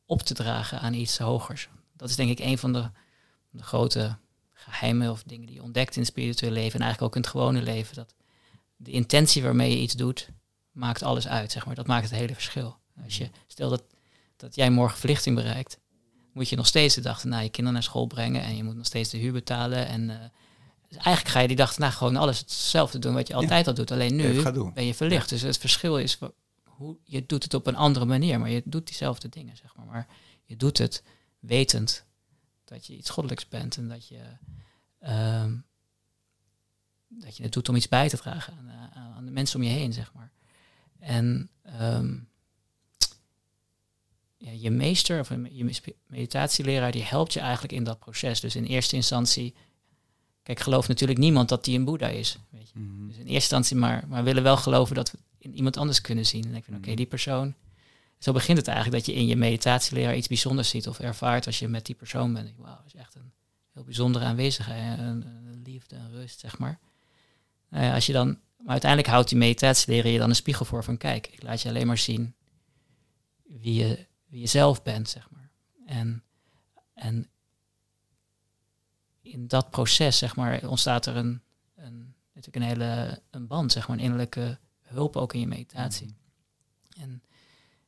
op 0.07 0.23
te 0.23 0.35
dragen 0.35 0.81
aan 0.81 0.95
iets 0.95 1.19
hogers. 1.19 1.69
Dat 1.97 2.09
is 2.09 2.17
denk 2.17 2.31
ik 2.31 2.39
een 2.39 2.59
van 2.59 2.73
de, 2.73 2.91
de 3.51 3.63
grote 3.63 4.17
geheimen 4.53 5.11
of 5.11 5.23
dingen 5.23 5.47
die 5.47 5.55
je 5.55 5.63
ontdekt 5.63 5.95
in 5.95 6.01
het 6.01 6.11
spirituele 6.11 6.55
leven 6.55 6.81
en 6.81 6.87
eigenlijk 6.87 7.03
ook 7.03 7.17
in 7.17 7.23
het 7.23 7.31
gewone 7.31 7.63
leven. 7.63 7.95
Dat 7.95 8.15
de 8.77 8.91
intentie 8.91 9.43
waarmee 9.43 9.71
je 9.71 9.83
iets 9.83 9.95
doet, 9.95 10.29
maakt 10.71 11.03
alles 11.03 11.29
uit, 11.29 11.53
zeg 11.53 11.67
maar. 11.67 11.75
Dat 11.75 11.87
maakt 11.87 12.11
het 12.11 12.19
hele 12.19 12.35
verschil. 12.35 12.77
Als 13.05 13.17
je, 13.17 13.31
stel 13.47 13.71
dat, 13.71 13.83
dat 14.37 14.55
jij 14.55 14.71
morgen 14.71 14.99
verlichting 14.99 15.37
bereikt, 15.37 15.79
moet 16.39 16.49
je 16.49 16.57
nog 16.57 16.67
steeds 16.67 16.95
de 16.95 17.01
dag 17.01 17.23
erna 17.23 17.39
je 17.41 17.49
kinderen 17.49 17.73
naar 17.73 17.83
school 17.83 18.07
brengen 18.07 18.43
en 18.43 18.57
je 18.57 18.65
moet 18.65 18.77
nog 18.77 18.87
steeds 18.87 19.11
de 19.11 19.19
huur 19.19 19.33
betalen. 19.33 19.87
En 19.87 20.11
eh, 20.11 20.17
dus 20.89 20.97
eigenlijk 20.97 21.29
ga 21.29 21.41
je 21.41 21.49
die 21.49 21.57
dag 21.57 21.75
erna 21.75 21.91
gewoon 21.91 22.17
alles 22.17 22.39
hetzelfde 22.39 22.99
doen 22.99 23.15
wat 23.15 23.29
je 23.29 23.35
altijd 23.35 23.67
al 23.67 23.75
doet. 23.75 23.91
Alleen 23.91 24.17
nu 24.17 24.23
ben 24.75 24.85
je 24.85 24.95
verlicht. 24.95 25.29
Dus 25.29 25.43
het 25.43 25.59
verschil 25.59 25.99
is 25.99 26.19
hoe 26.65 26.97
je 27.05 27.27
doet 27.27 27.43
het 27.43 27.55
op 27.55 27.67
een 27.67 27.77
andere 27.77 28.05
manier, 28.05 28.41
maar 28.41 28.51
je 28.51 28.63
doet 28.65 28.87
diezelfde 28.87 29.29
dingen, 29.29 29.57
zeg 29.57 29.77
maar. 29.77 29.87
Maar 29.87 30.07
je 30.45 30.57
doet 30.57 30.79
het 30.79 31.03
wetend 31.39 32.05
dat 32.65 32.87
je 32.87 32.97
iets 32.97 33.11
goddelijks 33.11 33.49
bent 33.49 33.77
en 33.77 33.89
dat 33.89 34.09
je, 34.09 34.21
ehm, 35.01 35.55
dat 37.09 37.37
je 37.37 37.43
het 37.43 37.53
doet 37.53 37.69
om 37.69 37.77
iets 37.77 37.89
bij 37.89 38.09
te 38.09 38.17
dragen 38.17 38.53
aan, 38.59 38.69
eh, 38.69 38.97
aan- 39.03 39.13
aan 39.13 39.25
de 39.25 39.31
mensen 39.31 39.61
om 39.61 39.67
je 39.67 39.73
heen, 39.73 39.93
zeg 39.93 40.13
maar. 40.13 40.33
En 40.99 41.51
ehm, 41.63 42.17
ja, 44.39 44.51
je 44.51 44.71
meester 44.71 45.21
of 45.21 45.29
je 45.29 45.65
me- 45.65 45.95
meditatieleraar, 46.07 46.93
die 46.93 47.03
helpt 47.03 47.33
je 47.33 47.41
eigenlijk 47.41 47.73
in 47.73 47.85
dat 47.85 47.99
proces. 47.99 48.41
Dus 48.41 48.57
in 48.57 48.65
eerste 48.65 48.97
instantie, 48.97 49.55
kijk, 50.43 50.61
gelooft 50.61 50.89
natuurlijk 50.89 51.19
niemand 51.19 51.49
dat 51.49 51.65
die 51.65 51.79
een 51.79 51.85
boeddha 51.85 52.09
is. 52.09 52.39
Weet 52.51 52.71
je. 52.71 52.79
Mhm. 52.79 53.07
Dus 53.07 53.17
in 53.17 53.21
eerste 53.27 53.35
instantie 53.35 53.77
maar, 53.77 54.05
maar 54.09 54.25
willen 54.25 54.43
wel 54.43 54.57
geloven 54.57 54.95
dat 54.95 55.11
we 55.11 55.19
in 55.39 55.55
iemand 55.55 55.77
anders 55.77 56.01
kunnen 56.01 56.27
zien. 56.27 56.45
En 56.45 56.55
ik 56.55 56.65
vind, 56.65 56.77
oké, 56.77 56.87
Mhm. 56.89 56.97
die 56.97 57.07
persoon. 57.07 57.55
Zo 58.19 58.33
begint 58.33 58.59
het 58.59 58.69
eigenlijk 58.69 58.97
dat 59.05 59.15
je 59.15 59.21
in 59.21 59.27
je 59.27 59.37
meditatieleraar 59.37 60.17
iets 60.17 60.29
bijzonders 60.29 60.69
ziet 60.69 60.89
of 60.89 60.99
ervaart 60.99 61.47
als 61.47 61.59
je 61.59 61.69
met 61.69 61.87
die 61.87 61.95
persoon 61.95 62.33
bent. 62.35 62.53
Wauw, 62.57 62.77
dat 62.77 62.87
is 62.87 62.95
echt 62.95 63.15
een 63.15 63.33
heel 63.75 63.85
bijzondere 63.85 64.25
aanwezigheid, 64.25 64.99
een, 64.99 65.27
een 65.27 65.63
liefde 65.65 65.97
en 65.97 66.11
rust, 66.11 66.41
zeg 66.41 66.59
maar. 66.59 66.79
Nou 67.71 67.85
ja, 67.85 67.95
als 67.95 68.07
je 68.07 68.13
dan, 68.13 68.27
maar 68.57 68.71
uiteindelijk 68.71 69.11
houdt 69.11 69.29
die 69.29 69.39
meditatieleraar 69.39 70.13
je 70.13 70.19
dan 70.19 70.29
een 70.29 70.35
spiegel 70.37 70.65
voor 70.65 70.85
van 70.85 70.97
kijk, 70.97 71.27
ik 71.27 71.43
laat 71.43 71.63
je 71.63 71.69
alleen 71.69 71.87
maar 71.87 71.99
zien 71.99 72.35
wie 73.47 73.75
je, 73.75 74.07
wie 74.29 74.41
je 74.41 74.47
zelf 74.47 74.83
bent, 74.83 75.09
zeg 75.09 75.31
maar. 75.31 75.51
En, 75.87 76.23
en 76.95 77.31
in 79.21 79.49
dat 79.49 79.71
proces, 79.71 80.19
zeg 80.19 80.37
maar, 80.37 80.69
ontstaat 80.69 81.07
er 81.07 81.17
een, 81.17 81.43
een, 81.75 82.15
natuurlijk 82.33 82.57
een 82.57 82.71
hele 82.71 83.23
een 83.31 83.47
band, 83.47 83.73
zeg 83.73 83.89
maar, 83.89 83.97
een 83.97 84.03
innerlijke 84.03 84.59
hulp 84.83 85.17
ook 85.17 85.35
in 85.35 85.41
je 85.41 85.47
meditatie. 85.47 86.17
En 86.97 87.23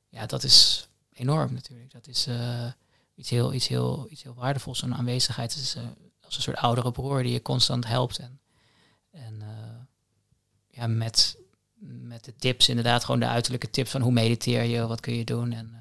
ja, 0.09 0.27
dat 0.27 0.43
is 0.43 0.89
enorm 1.13 1.53
natuurlijk. 1.53 1.93
Dat 1.93 2.07
is 2.07 2.27
eh, 2.27 2.73
iets, 3.15 3.31
heel, 3.31 3.53
iets, 3.53 3.69
heel, 3.69 4.07
iets 4.11 4.23
heel 4.23 4.35
waardevols. 4.35 4.79
Zo'n 4.79 4.95
aanwezigheid 4.95 5.55
is 5.55 5.75
eh, 5.75 5.83
als 6.21 6.37
een 6.37 6.43
soort 6.43 6.57
oudere 6.57 6.93
broer 6.93 7.23
die 7.23 7.33
je 7.33 7.43
constant 7.43 7.87
helpt. 7.87 8.19
En, 8.19 8.41
en 9.11 9.43
eh, 9.43 9.81
ja, 10.69 10.87
met, 10.87 11.39
met 11.81 12.25
de 12.25 12.37
tips, 12.37 12.69
inderdaad, 12.69 13.05
gewoon 13.05 13.21
de 13.21 13.27
uiterlijke 13.27 13.71
tips 13.71 13.91
van 13.91 14.01
hoe 14.01 14.13
mediteer 14.13 14.63
je, 14.63 14.87
wat 14.87 15.01
kun 15.01 15.15
je 15.15 15.25
doen. 15.25 15.53
En 15.53 15.80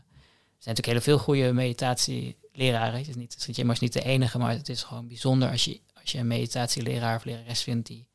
zijn 0.64 0.76
natuurlijk 0.76 1.06
heel 1.06 1.16
veel 1.16 1.24
goede 1.24 1.54
meditatieleraren. 1.54 2.98
Het 3.00 3.08
is 3.08 3.16
niet, 3.16 3.36
Sri 3.40 3.64
is 3.70 3.80
niet 3.80 3.94
de 3.94 4.04
enige, 4.04 4.38
maar 4.38 4.52
het 4.52 4.70
is 4.70 4.84
gewoon 4.84 5.08
bijzonder 5.08 5.50
als 5.52 5.66
je, 5.66 5.82
als 6.02 6.12
je 6.12 6.18
een 6.18 6.28
meditatieleraar 6.28 7.16
of 7.16 7.24
lerares 7.24 7.62
vindt 7.62 7.88
die, 7.88 8.08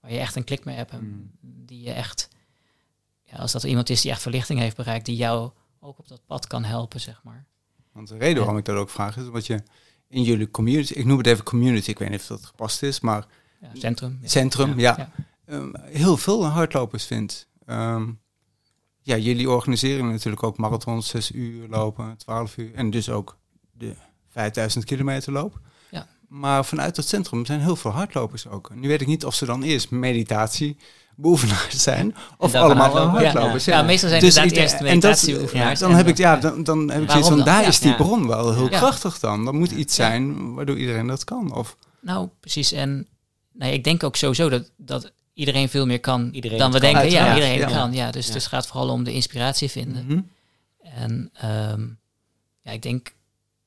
waar 0.00 0.12
je 0.12 0.18
echt 0.18 0.36
een 0.36 0.44
klik 0.44 0.64
mee 0.64 0.76
hebt. 0.76 0.90
En 0.90 0.98
Mm. 1.04 1.30
die 1.66 1.82
je 1.82 1.92
echt, 1.92 2.28
ja, 3.24 3.36
als 3.36 3.52
dat 3.52 3.64
iemand 3.64 3.90
is 3.90 4.00
die 4.00 4.10
echt 4.10 4.22
verlichting 4.22 4.58
heeft 4.58 4.76
bereikt, 4.76 5.06
die 5.06 5.16
jou 5.16 5.50
ook 5.80 5.98
op 5.98 6.08
dat 6.08 6.26
pad 6.26 6.46
kan 6.46 6.64
helpen, 6.64 7.00
zeg 7.00 7.20
maar. 7.24 7.46
Want 7.92 8.08
de 8.08 8.16
reden 8.18 8.38
waarom 8.38 8.56
ik 8.58 8.64
dat 8.64 8.76
ook 8.76 8.90
vraag 8.90 9.16
is 9.16 9.26
omdat 9.26 9.46
je 9.46 9.62
in 10.08 10.22
jullie 10.22 10.50
community, 10.50 10.92
ik 10.92 11.04
noem 11.04 11.18
het 11.18 11.26
even 11.26 11.44
community, 11.44 11.90
ik 11.90 11.98
weet 11.98 12.10
niet 12.10 12.20
of 12.20 12.26
dat 12.26 12.44
gepast 12.46 12.82
is, 12.82 13.00
maar 13.00 13.26
Ja, 13.60 13.68
centrum. 13.74 14.18
centrum, 14.24 14.78
ja, 14.78 14.94
ja. 14.98 15.12
ehm, 15.44 15.70
heel 15.82 16.16
veel 16.16 16.46
hardlopers 16.46 17.04
vindt. 17.04 17.48
Ehm, 17.66 18.12
ja, 19.02 19.16
jullie 19.16 19.50
organiseren 19.50 20.10
natuurlijk 20.10 20.42
ook 20.42 20.58
marathons, 20.58 21.08
6 21.08 21.30
uur 21.30 21.68
lopen, 21.68 22.16
12 22.16 22.56
uur. 22.56 22.74
En 22.74 22.90
dus 22.90 23.10
ook 23.10 23.36
de 23.72 23.94
5000 24.28 24.84
kilometer 24.84 25.32
loop. 25.32 25.60
Ja. 25.90 26.06
Maar 26.28 26.64
vanuit 26.64 26.96
het 26.96 27.08
centrum 27.08 27.46
zijn 27.46 27.60
heel 27.60 27.76
veel 27.76 27.90
hardlopers 27.90 28.48
ook. 28.48 28.74
Nu 28.74 28.88
weet 28.88 29.00
ik 29.00 29.06
niet 29.06 29.24
of 29.24 29.34
ze 29.34 29.46
dan 29.46 29.62
eerst 29.62 29.90
meditatie 29.90 30.76
beoefenaars 31.16 31.82
zijn 31.82 32.14
of 32.38 32.54
allemaal 32.54 32.96
hardlopers. 32.96 33.64
Ja, 33.64 33.82
meestal 33.82 34.08
zijn 34.08 34.20
Dus 34.20 34.36
inderdaad 34.36 34.62
eerst 34.62 34.80
meditatieoefenaars. 34.80 35.78
Dan 35.78 35.94
heb 35.94 36.06
ik, 36.06 36.16
ja, 36.16 36.36
dan, 36.36 36.62
dan 36.62 36.90
heb 36.90 37.02
ik 37.02 37.10
zoiets 37.10 37.28
van, 37.28 37.44
daar 37.44 37.66
is 37.66 37.78
die 37.78 37.94
bron 37.94 38.26
wel 38.26 38.54
heel 38.54 38.68
krachtig 38.68 39.18
dan. 39.18 39.44
Dat 39.44 39.54
moet 39.54 39.70
iets 39.70 39.94
zijn 39.94 40.54
waardoor 40.54 40.78
iedereen 40.78 41.06
dat 41.06 41.24
kan. 41.24 41.54
Of, 41.54 41.76
Nou, 42.00 42.28
precies. 42.40 42.72
En 42.72 43.08
nou, 43.52 43.72
ik 43.72 43.84
denk 43.84 44.04
ook 44.04 44.16
sowieso 44.16 44.48
dat, 44.48 44.70
dat 44.76 45.12
iedereen 45.40 45.68
veel 45.68 45.86
meer 45.86 46.00
kan 46.00 46.30
Iedereen 46.32 46.58
dan 46.58 46.70
we 46.72 46.76
het 46.78 46.84
kan. 46.84 46.92
denken. 46.94 47.10
Ja, 47.18 47.34
iedereen 47.34 47.58
ja. 47.58 47.66
kan. 47.66 47.92
Ja, 47.92 48.10
dus 48.10 48.26
Ja. 48.26 48.32
het 48.32 48.46
gaat 48.46 48.66
vooral 48.66 48.88
om 48.88 49.04
de 49.04 49.12
inspiratie 49.12 49.68
vinden. 49.70 50.04
Mhm. 50.06 50.20
En 50.82 51.30
ehm, 51.34 51.86
ja, 52.60 52.70
ik 52.72 52.82
denk 52.82 53.12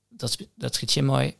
dat, 0.10 0.38
dat 0.56 0.76
Schietjemoy, 0.76 1.36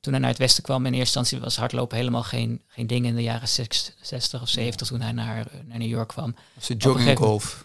toen 0.00 0.12
hij 0.12 0.20
naar 0.20 0.30
het 0.30 0.38
westen 0.38 0.62
kwam, 0.62 0.86
in 0.86 0.94
eerste 0.94 1.18
instantie 1.18 1.40
was 1.44 1.56
hardlopen 1.56 1.96
helemaal 1.96 2.22
geen, 2.22 2.62
geen 2.66 2.86
ding 2.86 3.06
in 3.06 3.14
de 3.14 3.22
jaren 3.22 3.48
60 3.48 4.42
of 4.42 4.48
70 4.48 4.86
toen 4.86 5.00
hij 5.00 5.12
naar, 5.12 5.46
naar 5.64 5.78
New 5.78 5.88
York 5.88 6.08
kwam. 6.08 6.34
Of 6.56 6.64
ze 6.64 6.72
een 6.72 6.78
jogging 6.78 7.18
golf. 7.18 7.64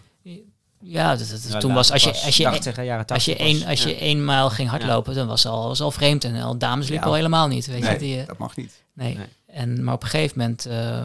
Ja, 0.84 1.16
dat, 1.16 1.28
dat- 1.28 1.46
Ja, 1.48 1.58
toen 1.58 1.74
was 1.74 1.90
als 1.92 2.02
je, 2.02 2.08
als 2.24 2.36
je, 2.36 2.42
80, 2.44 2.76
hè, 2.76 2.82
jaren 2.82 3.06
als 3.06 3.24
je, 3.24 3.30
80 3.36 3.46
één, 3.46 3.58
was. 3.60 3.68
als 3.68 3.82
je 3.82 4.08
Ja. 4.08 4.16
mijl 4.16 4.50
ging 4.50 4.68
hardlopen, 4.68 5.14
dan 5.14 5.26
was 5.26 5.46
al, 5.46 5.68
was 5.68 5.80
al 5.80 5.90
vreemd. 5.90 6.24
En 6.24 6.40
al 6.42 6.58
dames 6.58 6.84
liepen 6.88 7.04
Ja. 7.04 7.10
al 7.10 7.16
helemaal 7.16 7.48
niet. 7.48 7.66
Weet 7.66 7.86
je, 7.86 7.96
die, 7.98 8.20
eh, 8.20 8.26
dat 8.26 8.38
mag 8.38 8.56
niet. 8.56 8.82
Nee. 8.92 9.16
Nee. 9.16 9.26
En, 9.46 9.84
maar 9.84 9.94
op 9.94 10.02
een 10.02 10.08
gegeven 10.08 10.38
moment 10.38 10.66
eh, 10.66 11.04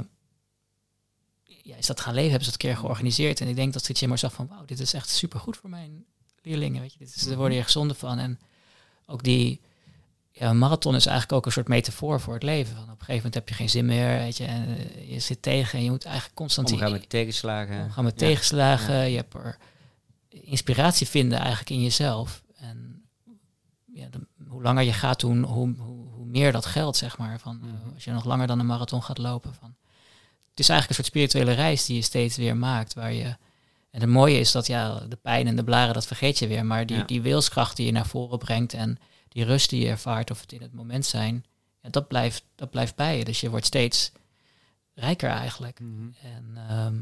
ja, 1.67 1.75
is 1.75 1.85
dat 1.85 1.99
gaan 1.99 2.13
leven, 2.13 2.29
hebben 2.29 2.45
ze 2.45 2.51
dat 2.51 2.63
een 2.63 2.69
keer 2.69 2.77
georganiseerd. 2.79 3.41
En 3.41 3.47
ik 3.47 3.55
denk 3.55 3.73
dat 3.73 3.81
Street 3.83 4.07
maar 4.09 4.17
zag 4.17 4.33
van, 4.33 4.47
wauw, 4.47 4.65
dit 4.65 4.79
is 4.79 4.93
echt 4.93 5.09
supergoed 5.09 5.57
voor 5.57 5.69
mijn 5.69 6.05
leerlingen. 6.41 6.81
Weet 6.81 6.93
je, 6.93 6.99
dit 6.99 7.15
is, 7.15 7.21
daar 7.23 7.37
worden 7.37 7.57
je 7.57 7.63
gezonder 7.63 7.95
van. 7.95 8.19
En 8.19 8.39
ook 9.05 9.23
die 9.23 9.61
ja, 10.31 10.49
een 10.49 10.57
marathon 10.57 10.95
is 10.95 11.05
eigenlijk 11.05 11.37
ook 11.37 11.45
een 11.45 11.51
soort 11.51 11.67
metafoor 11.67 12.19
voor 12.19 12.33
het 12.33 12.43
leven. 12.43 12.73
Van 12.75 12.83
op 12.83 12.89
een 12.89 12.95
gegeven 13.05 13.15
moment 13.15 13.33
heb 13.33 13.49
je 13.49 13.55
geen 13.55 13.69
zin 13.69 13.85
meer, 13.85 14.17
weet 14.17 14.37
je, 14.37 14.45
en 14.45 14.77
eh, 14.77 15.11
je 15.13 15.19
zit 15.19 15.41
tegen 15.41 15.77
en 15.77 15.83
je 15.83 15.89
moet 15.91 16.05
eigenlijk 16.05 16.35
constant 16.35 16.71
Omgaan 16.71 16.91
met 16.91 17.09
tegenslagen. 17.09 17.83
omgaan 17.83 18.03
met 18.03 18.19
Ja. 18.19 18.27
tegenslagen. 18.27 18.93
Ja. 18.93 19.01
Je 19.01 19.15
hebt 19.15 19.33
er 19.33 19.57
inspiratie 20.29 21.07
vinden 21.07 21.37
eigenlijk 21.39 21.69
in 21.69 21.81
jezelf. 21.81 22.43
En 22.55 23.01
ja, 23.93 24.07
de- 24.09 24.27
hoe 24.47 24.61
langer 24.61 24.83
je 24.83 24.93
gaat 24.93 25.19
doen, 25.19 25.43
hoe, 25.43 25.75
hoe, 25.77 26.07
hoe 26.11 26.25
meer 26.25 26.51
dat 26.51 26.65
geldt, 26.65 26.97
zeg 26.97 27.17
maar. 27.17 27.39
Van, 27.39 27.57
Mhm. 27.57 27.93
als 27.93 28.03
je 28.03 28.11
nog 28.11 28.25
langer 28.25 28.47
dan 28.47 28.59
een 28.59 28.65
marathon 28.65 29.03
gaat 29.03 29.17
lopen. 29.17 29.53
Van. 29.53 29.75
Het 30.57 30.65
is 30.65 30.71
eigenlijk 30.71 30.99
een 30.99 31.05
soort 31.05 31.17
spirituele 31.31 31.61
reis 31.63 31.85
die 31.85 31.95
je 31.95 32.01
steeds 32.01 32.37
weer 32.37 32.57
maakt. 32.57 32.93
Waar 32.93 33.13
je, 33.13 33.35
en 33.91 34.01
het 34.01 34.09
mooie 34.09 34.39
is 34.39 34.51
dat 34.51 34.67
ja, 34.67 34.99
de 34.99 35.15
pijn 35.15 35.47
en 35.47 35.55
de 35.55 35.63
blaren, 35.63 35.93
dat 35.93 36.07
vergeet 36.07 36.39
je 36.39 36.47
weer. 36.47 36.65
Maar 36.65 36.85
die, 36.85 36.97
Ja. 36.97 37.03
die 37.03 37.21
wilskracht 37.21 37.75
die 37.75 37.85
je 37.85 37.91
naar 37.91 38.07
voren 38.07 38.37
brengt 38.37 38.73
en 38.73 38.97
die 39.29 39.43
rust 39.45 39.69
die 39.69 39.81
je 39.81 39.87
ervaart 39.89 40.31
of 40.31 40.41
het 40.41 40.51
in 40.51 40.61
het 40.61 40.73
moment 40.73 41.05
zijn, 41.05 41.45
ja, 41.81 41.89
dat, 41.89 42.07
blijft, 42.07 42.45
dat 42.55 42.69
blijft 42.69 42.95
bij 42.95 43.17
je. 43.17 43.23
Dus 43.25 43.41
je 43.41 43.49
wordt 43.49 43.65
steeds 43.65 44.11
rijker 44.93 45.29
eigenlijk. 45.29 45.79
Mhm. 45.79 46.09
En 46.21 46.51
ehm, 46.69 46.95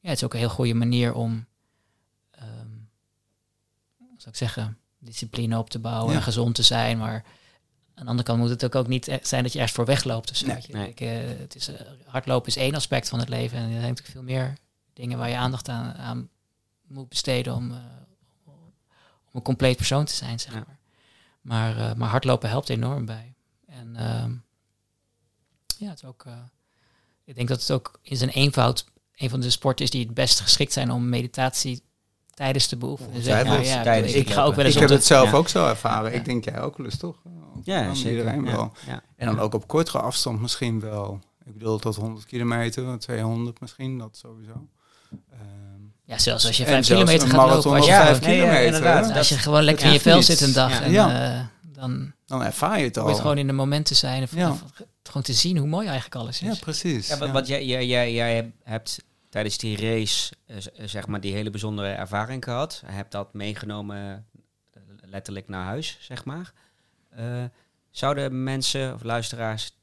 ja, 0.00 0.08
het 0.08 0.16
is 0.16 0.24
ook 0.24 0.32
een 0.32 0.38
heel 0.38 0.48
goede 0.48 0.74
manier 0.74 1.14
om, 1.14 1.46
hoe 3.96 4.16
zou 4.16 4.30
ik 4.30 4.36
zeggen, 4.36 4.78
discipline 4.98 5.58
op 5.58 5.70
te 5.70 5.78
bouwen 5.78 6.10
Ja. 6.10 6.16
en 6.16 6.22
gezond 6.22 6.54
te 6.54 6.62
zijn. 6.62 6.98
Maar 6.98 7.24
aan 7.94 8.04
de 8.04 8.10
andere 8.10 8.22
kant 8.22 8.38
moet 8.38 8.48
het 8.50 8.64
ook, 8.64 8.74
ook 8.74 8.86
niet 8.86 9.08
e- 9.08 9.18
zijn 9.22 9.42
dat 9.42 9.52
je 9.52 9.58
ergens 9.58 9.76
voor 9.76 9.84
wegloopt. 9.86 10.46
Nee. 10.46 10.64
Nee. 10.68 10.88
Ik, 10.88 11.00
eh, 11.00 11.38
het 11.38 11.54
is, 11.54 11.68
eh, 11.68 11.80
hardlopen 12.06 12.48
is 12.48 12.56
één 12.56 12.74
aspect 12.74 13.08
van 13.08 13.18
het 13.18 13.28
leven. 13.28 13.58
En 13.58 13.64
er 13.64 13.70
zijn 13.70 13.80
natuurlijk 13.82 14.08
veel 14.10 14.22
meer 14.22 14.54
dingen 14.92 15.18
waar 15.18 15.28
je 15.28 15.36
aandacht 15.36 15.68
aan, 15.68 15.94
aan 15.94 16.28
moet 16.86 17.08
besteden 17.08 17.54
om, 17.54 17.70
eh, 17.72 17.78
om 19.24 19.32
een 19.32 19.42
compleet 19.42 19.76
persoon 19.76 20.04
te 20.04 20.14
zijn, 20.14 20.40
zeg 20.40 20.52
Ja. 20.52 20.64
maar. 20.66 20.78
Maar, 21.40 21.76
eh, 21.90 21.94
maar 21.96 22.08
hardlopen 22.08 22.48
helpt 22.48 22.68
enorm 22.68 23.04
bij. 23.04 23.34
En 23.66 23.96
ehm, 23.96 24.32
ja, 25.78 25.88
het 25.88 25.98
is 26.02 26.04
ook... 26.04 26.24
eh, 26.26 26.38
ik 27.24 27.34
denk 27.34 27.48
dat 27.48 27.60
het 27.60 27.70
ook 27.70 27.98
in 28.02 28.16
zijn 28.16 28.30
eenvoud 28.30 28.84
een 29.16 29.30
van 29.30 29.40
de 29.40 29.50
sporten 29.50 29.84
is 29.84 29.90
die 29.90 30.04
het 30.04 30.14
best 30.14 30.40
geschikt 30.40 30.72
zijn 30.72 30.90
om 30.90 31.08
meditatie 31.08 31.82
tijdens 32.34 32.68
beoefenen. 32.76 33.22
zeg 33.22 33.34
maar. 33.34 33.42
Ongetwijfeld. 33.44 33.74
Ja, 33.76 33.82
Tijdens 33.82 34.12
ik, 34.12 34.30
ga 34.30 34.42
ook 34.42 34.54
wel 34.54 34.64
eens 34.64 34.74
Ik 34.74 34.80
heb 34.80 34.88
de- 34.88 34.94
het 34.94 35.04
zelf 35.04 35.30
ja. 35.30 35.36
ook 35.36 35.48
zo 35.48 35.66
ervaren. 35.68 36.10
Ja. 36.12 36.16
Ik 36.18 36.24
denk 36.24 36.44
jij 36.44 36.60
ook 36.60 36.76
wel 36.76 36.86
eens 36.86 36.96
toch? 36.96 37.16
Ja, 37.62 37.94
zeker. 37.94 38.10
Iedereen 38.10 38.44
Ja. 38.44 38.50
wel. 38.52 38.72
Ja. 38.86 39.02
En 39.16 39.26
dan 39.26 39.38
ook 39.40 39.54
op 39.54 39.68
kortere 39.68 39.98
afstand 39.98 40.40
misschien 40.40 40.80
wel. 40.80 41.20
Ik 41.44 41.52
bedoel 41.58 41.78
tot 41.78 41.96
100 41.96 42.26
kilometer, 42.26 42.98
200 42.98 43.60
misschien, 43.60 43.98
dat 43.98 44.16
sowieso. 44.16 44.66
Ehm, 45.32 45.40
Ja, 46.04 46.18
zelfs 46.18 46.46
als 46.46 46.56
je 46.56 46.64
En 46.64 46.68
vijf 46.70 46.86
zelfs 46.86 47.02
kilometer 47.02 47.28
een 47.34 47.40
gaat 47.40 47.54
lopen. 47.54 47.70
Als 47.70 47.80
of 47.80 47.86
je, 47.86 48.26
nee, 48.26 48.36
ja, 48.36 48.42
kilometer. 48.42 48.64
inderdaad. 48.64 49.08
hè? 49.10 49.18
als 49.18 49.28
je 49.28 49.38
gewoon 49.38 49.62
lekker 49.62 49.86
in 49.86 49.92
je 49.92 50.00
vel 50.00 50.22
zit 50.22 50.40
een 50.40 50.52
dag 50.52 50.70
Ja. 50.70 50.80
en 50.82 50.90
Ja. 50.92 51.34
eh, 51.34 51.40
dan 51.74 52.12
Dan 52.26 52.42
ervaar 52.42 52.78
je 52.78 52.84
het 52.84 52.98
al. 52.98 53.08
je 53.08 53.14
gewoon 53.14 53.38
in 53.38 53.46
de 53.46 53.52
moment 53.52 53.86
te 53.86 53.94
zijn. 53.94 54.28
Ja. 54.30 54.54
van- 54.54 54.70
gewoon 55.02 55.22
te 55.22 55.32
zien 55.32 55.56
hoe 55.58 55.68
mooi 55.68 55.86
eigenlijk 55.86 56.16
alles 56.16 56.42
is. 56.42 56.48
Ja, 56.48 56.54
precies. 56.60 57.08
Ja, 57.08 57.18
wat, 57.18 57.26
Ja. 57.28 57.34
wat 57.34 57.46
jij, 57.46 57.64
jij, 57.64 57.86
jij, 57.86 58.12
jij 58.12 58.52
hebt 58.62 59.02
tijdens 59.34 59.58
die 59.58 59.76
race, 59.76 60.34
eh, 60.46 60.56
eh, 60.56 60.62
zeg 60.88 61.06
maar, 61.06 61.20
die 61.20 61.32
hele 61.32 61.50
bijzondere 61.50 61.88
ervaring 61.88 62.44
gehad. 62.44 62.82
Je 62.86 62.92
hebt 62.92 63.12
dat 63.12 63.32
meegenomen 63.32 64.26
eh, 64.70 64.82
letterlijk 65.02 65.48
naar 65.48 65.64
huis, 65.64 65.98
zeg 66.00 66.24
maar. 66.24 66.52
Zouden 67.90 68.42
mensen 68.42 68.94
of 68.94 69.02
luisteraars 69.02 69.76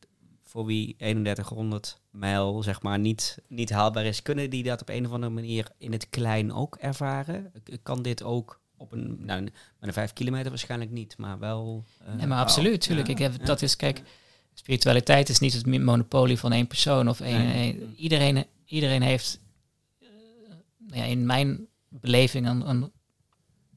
voor 0.44 0.66
wie 0.66 0.96
3100 0.98 2.00
mijl, 2.10 2.64
zeg 2.64 2.82
maar, 2.82 3.00
niet, 3.00 3.38
niet 3.48 3.70
haalbaar 3.70 4.06
is, 4.06 4.22
kunnen 4.22 4.50
die 4.50 4.64
dat 4.64 4.82
op 4.82 4.90
een 4.90 5.06
of 5.06 5.12
andere 5.12 5.34
manier 5.34 5.68
in 5.78 5.92
het 5.92 6.10
klein 6.10 6.54
ook 6.54 6.76
ervaren? 6.76 7.52
Kan 7.84 8.02
dit 8.02 8.24
ook 8.24 8.60
op 8.78 8.92
een, 8.92 9.18
nou, 9.26 9.42
met 9.42 9.54
een 9.80 9.94
5 9.94 10.14
kilometer 10.14 10.50
waarschijnlijk 10.50 10.92
niet, 10.92 11.18
maar 11.18 11.40
wel... 11.40 11.84
eh, 12.06 12.14
Nee, 12.14 12.28
maar 12.28 12.40
absoluut, 12.40 12.82
tuurlijk. 12.82 13.08
Ja, 13.08 13.14
ik 13.14 13.20
heb, 13.20 13.36
ja. 13.40 13.46
Dat 13.46 13.62
is, 13.62 13.76
kijk, 13.76 14.02
spiritualiteit 14.54 15.30
is 15.30 15.40
niet 15.40 15.54
het 15.54 15.66
monopolie 15.66 16.40
van 16.40 16.52
één 16.52 16.68
persoon 16.68 17.10
of 17.10 17.20
één. 17.20 17.48
Nee. 17.48 17.94
iedereen, 17.96 18.46
iedereen 18.66 19.02
heeft, 19.02 19.40
ja, 20.92 21.04
in 21.04 21.26
mijn 21.26 21.68
beleving, 21.88 22.48
een, 22.48 22.70
een, 22.70 22.92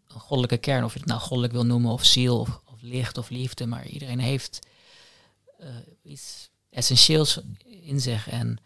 een 0.08 0.20
goddelijke 0.20 0.56
kern. 0.56 0.84
Of 0.84 0.92
je 0.92 0.98
het 0.98 1.08
nou 1.08 1.20
goddelijk 1.20 1.52
wil 1.52 1.66
noemen, 1.66 1.90
of 1.90 2.04
ziel, 2.04 2.40
of, 2.40 2.60
of 2.64 2.82
licht, 2.82 3.18
of 3.18 3.28
liefde. 3.28 3.66
Maar 3.66 3.86
iedereen 3.86 4.20
heeft 4.20 4.66
eh, 5.58 5.68
iets 6.02 6.50
essentieels 6.70 7.40
in 7.64 8.00
zich. 8.00 8.28
En 8.28 8.58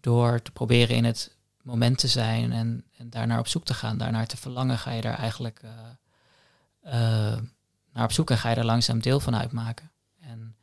door 0.00 0.42
te 0.42 0.50
proberen 0.50 0.96
in 0.96 1.04
het 1.04 1.36
moment 1.62 1.98
te 1.98 2.08
zijn 2.08 2.52
en, 2.52 2.84
en 2.96 3.10
daarnaar 3.10 3.38
op 3.38 3.48
zoek 3.48 3.64
te 3.64 3.74
gaan, 3.74 3.98
daarnaar 3.98 4.26
te 4.26 4.36
verlangen, 4.36 4.78
ga 4.78 4.90
je 4.90 5.00
daar 5.00 5.18
eigenlijk 5.18 5.62
eh, 5.62 5.72
eh, 7.32 7.38
naar 7.92 8.04
op 8.04 8.12
zoek 8.12 8.30
en 8.30 8.38
ga 8.38 8.50
je 8.50 8.56
er 8.56 8.64
langzaam 8.64 9.00
deel 9.00 9.20
van 9.20 9.36
uitmaken. 9.36 9.90
En 10.20 10.56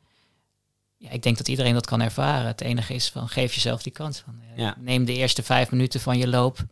ja, 0.96 1.10
ik 1.10 1.22
denk 1.22 1.36
dat 1.36 1.48
iedereen 1.48 1.74
dat 1.74 1.86
kan 1.86 2.00
ervaren. 2.00 2.46
Het 2.46 2.60
enige 2.60 2.94
is 2.94 3.08
van 3.08 3.28
geef 3.28 3.54
jezelf 3.54 3.82
die 3.82 3.92
kans. 3.92 4.18
Van, 4.18 4.40
Ja. 4.56 4.74
Neem 4.78 5.04
de 5.04 5.14
eerste 5.14 5.42
vijf 5.42 5.70
minuten 5.70 6.00
van 6.00 6.18
je 6.18 6.28
loop 6.28 6.66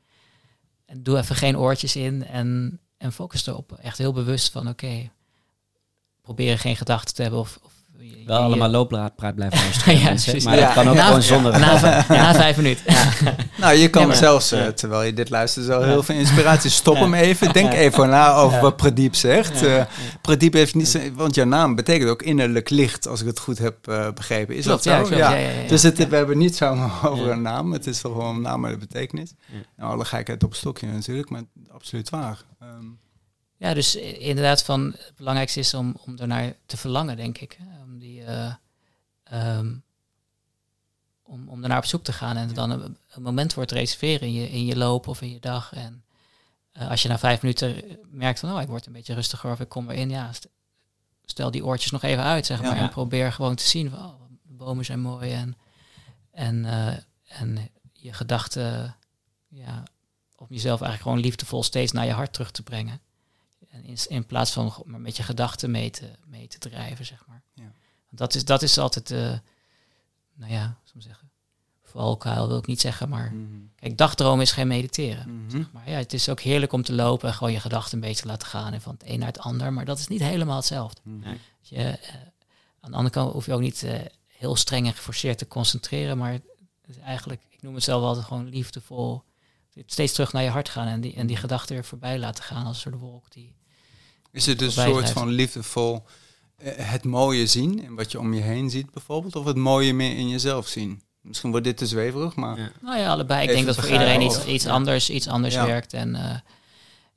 en 0.84 1.02
doe 1.02 1.18
even 1.18 1.36
geen 1.36 1.58
oortjes 1.58 1.96
in 1.96 2.26
en, 2.26 2.80
en 2.96 3.12
focus 3.12 3.46
erop. 3.46 3.72
Echt 3.72 3.98
heel 3.98 4.12
bewust 4.12 4.50
van 4.50 4.68
oké, 4.68 5.10
probeer 6.22 6.58
geen 6.58 6.76
gedachten 6.76 7.14
te 7.14 7.22
hebben 7.22 7.40
of 7.40 7.60
je- 7.98 8.22
Wel 8.26 8.38
je- 8.38 8.44
allemaal 8.44 8.68
looppraat 8.68 9.14
praat 9.16 9.34
blijven 9.34 9.58
luisteren, 9.64 9.98
Ja, 9.98 10.04
mensen. 10.04 10.30
precies. 10.30 10.48
Maar 10.48 10.58
Ja. 10.58 10.64
dat 10.64 10.74
kan 10.74 10.88
ook 10.88 10.94
Na- 10.94 11.04
gewoon 11.06 11.22
zonder. 11.22 11.58
na, 11.58 11.78
vijf- 11.78 12.08
na 12.24 12.34
vijf 12.34 12.56
minuten. 12.56 12.84
Nou, 13.56 13.76
je 13.76 13.88
kan 13.90 14.14
zelfs, 14.14 14.52
eh, 14.52 14.66
terwijl 14.66 15.02
je 15.02 15.12
dit 15.12 15.30
luistert, 15.30 15.66
zo 15.66 15.80
heel 15.82 16.02
veel 16.02 16.14
inspiratie. 16.16 16.70
Stop 16.70 16.96
hem 16.96 17.14
even. 17.14 17.52
Denk 17.52 17.72
even 17.72 18.08
na 18.08 18.34
over 18.34 18.60
wat 18.60 18.76
Pradeep 18.76 19.14
zegt. 19.14 19.62
Eh 19.62 19.84
Pradeep 20.22 20.52
heeft 20.52 20.74
niet 20.74 20.88
zo, 20.88 20.98
want 21.14 21.34
jouw 21.34 21.44
naam 21.46 21.74
betekent 21.74 22.10
ook 22.10 22.22
innerlijk 22.22 22.70
licht, 22.70 23.08
als 23.08 23.20
ik 23.20 23.26
het 23.26 23.38
goed 23.38 23.58
heb 23.58 23.88
eh, 23.88 24.10
begrepen. 24.14 24.56
Is 24.56 24.64
Klopt, 24.64 24.84
dat 24.84 24.92
ja, 24.94 25.04
zo? 25.04 25.16
ja, 25.16 25.34
ja, 25.34 25.48
ja, 25.62 25.68
Dus 25.68 25.82
ja. 25.82 25.88
het, 25.88 26.08
we 26.08 26.16
hebben 26.16 26.38
niet 26.38 26.56
zomaar 26.56 27.08
over 27.10 27.26
Ja. 27.26 27.32
een 27.32 27.42
naam. 27.42 27.72
Het 27.72 27.86
is 27.86 28.00
toch 28.00 28.12
gewoon 28.12 28.34
een 28.36 28.42
naam 28.42 28.60
met 28.60 28.72
een 28.72 28.78
betekenis. 28.78 29.32
Ja. 29.46 29.58
Nou, 29.76 29.92
alle 29.92 30.04
gekheid 30.04 30.44
op 30.44 30.50
een 30.50 30.56
stokje 30.56 30.86
natuurlijk, 30.86 31.30
maar 31.30 31.42
absoluut 31.72 32.10
waar. 32.10 32.38
Ehm, 32.60 32.84
Ja, 33.58 33.74
dus 33.74 33.96
inderdaad 34.18 34.62
van 34.64 34.84
het 34.96 35.12
belangrijkste 35.16 35.60
is 35.60 35.74
om, 35.74 35.96
om 36.06 36.16
ernaar 36.18 36.52
te 36.66 36.76
verlangen, 36.76 37.16
denk 37.16 37.38
ik. 37.38 37.56
Eh, 38.26 38.54
ehm, 39.24 39.74
om, 41.22 41.48
om 41.48 41.62
ernaar 41.62 41.78
op 41.78 41.84
zoek 41.84 42.04
te 42.04 42.12
gaan 42.12 42.36
en 42.36 42.54
dan 42.54 42.70
een, 42.70 42.96
een 43.10 43.22
moment 43.22 43.52
voor 43.52 43.66
te 43.66 43.74
reserveren 43.74 44.28
in 44.28 44.32
je, 44.32 44.50
in 44.50 44.64
je 44.64 44.76
loop 44.76 45.08
of 45.08 45.22
in 45.22 45.30
je 45.30 45.40
dag. 45.40 45.72
En 45.72 46.04
eh, 46.72 46.90
als 46.90 47.02
je 47.02 47.08
na 47.08 47.18
vijf 47.18 47.42
minuten 47.42 47.98
merkt 48.10 48.40
van, 48.40 48.52
oh, 48.54 48.60
ik 48.60 48.68
word 48.68 48.86
een 48.86 48.92
beetje 48.92 49.14
rustiger 49.14 49.50
of 49.50 49.60
ik 49.60 49.68
kom 49.68 49.90
erin, 49.90 50.10
ja, 50.10 50.32
st- 50.32 50.48
stel 51.24 51.50
die 51.50 51.64
oortjes 51.64 51.90
nog 51.90 52.02
even 52.02 52.24
uit, 52.24 52.46
zeg 52.46 52.62
maar. 52.62 52.76
Ja. 52.76 52.82
En 52.82 52.88
probeer 52.88 53.32
gewoon 53.32 53.54
te 53.54 53.66
zien 53.66 53.90
van, 53.90 53.98
oh, 53.98 54.20
de 54.42 54.52
bomen 54.54 54.84
zijn 54.84 55.00
mooi 55.00 55.32
en, 55.32 55.56
en, 56.30 56.64
eh, 56.64 56.96
en 57.40 57.70
je 57.92 58.12
gedachten, 58.12 58.96
ja, 59.48 59.82
om 60.36 60.46
jezelf 60.48 60.80
eigenlijk 60.80 61.02
gewoon 61.02 61.18
liefdevol 61.18 61.62
steeds 61.62 61.92
naar 61.92 62.06
je 62.06 62.12
hart 62.12 62.32
terug 62.32 62.50
te 62.50 62.62
brengen. 62.62 63.00
En 63.70 63.84
in, 63.84 63.96
in 64.08 64.26
plaats 64.26 64.52
van 64.52 64.82
met 64.86 65.16
je 65.16 65.22
gedachten 65.22 65.70
mee 65.70 65.90
te, 65.90 66.10
mee 66.24 66.48
te 66.48 66.58
drijven, 66.58 67.04
zeg 67.04 67.26
maar. 67.26 67.42
Ja. 67.54 67.72
Dat 68.16 68.34
is, 68.34 68.44
dat 68.44 68.62
is 68.62 68.78
altijd, 68.78 69.10
eh 69.10 69.38
nou 70.34 70.52
ja, 70.52 70.78
ik 70.94 71.02
zeggen, 71.02 71.30
valkuil 71.82 72.48
wil 72.48 72.58
ik 72.58 72.66
niet 72.66 72.80
zeggen, 72.80 73.08
maar 73.08 73.32
Mhm. 73.34 73.60
kijk, 73.76 73.98
dagdromen 73.98 74.42
is 74.42 74.52
geen 74.52 74.66
mediteren. 74.66 75.44
Mhm. 75.46 75.64
Maar 75.72 75.90
ja, 75.90 75.96
het 75.96 76.12
is 76.12 76.28
ook 76.28 76.40
heerlijk 76.40 76.72
om 76.72 76.82
te 76.82 76.92
lopen 76.92 77.28
en 77.28 77.34
gewoon 77.34 77.52
je 77.52 77.60
gedachten 77.60 77.94
een 77.94 78.00
beetje 78.00 78.22
te 78.22 78.28
laten 78.28 78.48
gaan 78.48 78.72
en 78.72 78.80
van 78.80 78.92
het 78.98 79.08
een 79.08 79.18
naar 79.18 79.28
het 79.28 79.38
ander, 79.38 79.72
maar 79.72 79.84
dat 79.84 79.98
is 79.98 80.08
niet 80.08 80.20
helemaal 80.20 80.56
hetzelfde. 80.56 81.00
Mhm. 81.04 81.18
Nee. 81.18 81.40
Dus 81.60 81.68
je, 81.68 81.76
eh, 81.76 82.14
aan 82.80 82.90
de 82.90 82.96
andere 82.96 83.14
kant 83.14 83.32
hoef 83.32 83.46
je 83.46 83.52
ook 83.52 83.60
niet 83.60 83.82
eh, 83.82 84.00
heel 84.26 84.56
streng 84.56 84.86
en 84.86 84.92
geforceerd 84.94 85.38
te 85.38 85.48
concentreren, 85.48 86.18
maar 86.18 86.32
het 86.32 86.42
is 86.86 86.98
eigenlijk, 86.98 87.42
ik 87.50 87.62
noem 87.62 87.74
het 87.74 87.84
zelf 87.84 88.02
altijd 88.02 88.26
gewoon 88.26 88.48
liefdevol, 88.48 89.22
steeds 89.86 90.12
terug 90.12 90.32
naar 90.32 90.42
je 90.42 90.48
hart 90.50 90.68
gaan 90.68 90.86
en 90.86 91.00
die, 91.00 91.14
en 91.14 91.26
die 91.26 91.36
gedachten 91.36 91.76
er 91.76 91.84
voorbij 91.84 92.18
laten 92.18 92.44
gaan 92.44 92.66
als 92.66 92.76
een 92.76 92.82
soort 92.90 93.02
wolk 93.02 93.32
die 93.32 93.54
Is 94.30 94.46
het 94.46 94.58
dus 94.58 94.76
een 94.76 94.88
soort 94.88 95.10
van 95.10 95.28
liefdevol 95.28 96.04
het 96.62 97.04
mooie 97.04 97.46
zien 97.46 97.84
en 97.84 97.94
wat 97.94 98.12
je 98.12 98.18
om 98.18 98.34
je 98.34 98.40
heen 98.40 98.70
ziet 98.70 98.90
bijvoorbeeld, 98.90 99.36
of 99.36 99.44
het 99.44 99.56
mooie 99.56 99.94
meer 99.94 100.16
in 100.16 100.28
jezelf 100.28 100.66
zien? 100.68 101.02
Misschien 101.20 101.50
wordt 101.50 101.66
dit 101.66 101.76
te 101.76 101.86
zweverig, 101.86 102.34
maar 102.34 102.58
Ja. 102.58 102.72
Nou 102.82 102.98
ja, 102.98 103.10
allebei. 103.10 103.42
Ik 103.48 103.54
denk 103.54 103.66
dat 103.66 103.76
voor 103.76 103.90
iedereen 103.90 104.20
iets, 104.20 104.44
iets 104.46 104.66
anders, 104.66 105.10
iets 105.10 105.28
anders 105.28 105.54
Ja. 105.54 105.66
werkt. 105.66 105.92
En, 105.92 106.14
eh, 106.14 106.38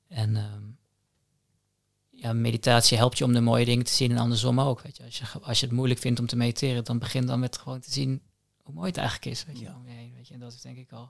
en 0.07 0.35
ehm, 0.35 0.63
ja, 2.09 2.33
meditatie 2.33 2.97
helpt 2.97 3.17
je 3.17 3.23
om 3.23 3.33
de 3.33 3.41
mooie 3.41 3.65
dingen 3.65 3.85
te 3.85 3.93
zien 3.93 4.11
en 4.11 4.17
andersom 4.17 4.59
ook. 4.59 4.81
Weet 4.81 4.97
je. 4.97 5.03
Als, 5.03 5.17
je, 5.17 5.25
als 5.41 5.59
je 5.59 5.65
het 5.65 5.75
moeilijk 5.75 5.99
vindt 5.99 6.19
om 6.19 6.25
te 6.27 6.35
mediteren, 6.35 6.83
dan 6.83 6.99
begin 6.99 7.25
dan 7.25 7.39
met 7.39 7.57
gewoon 7.57 7.79
te 7.79 7.91
zien 7.91 8.21
hoe 8.63 8.73
mooi 8.73 8.87
het 8.87 8.97
eigenlijk 8.97 9.31
is. 9.31 9.45
Weet 9.45 9.59
je, 9.59 9.65
Ja. 9.65 9.75
om 9.75 9.87
je 9.87 9.93
heen, 9.93 10.13
weet 10.15 10.27
je. 10.27 10.33
En 10.33 10.39
dat 10.39 10.53
is 10.53 10.61
denk 10.61 10.77
ik 10.77 10.91
al. 10.91 11.07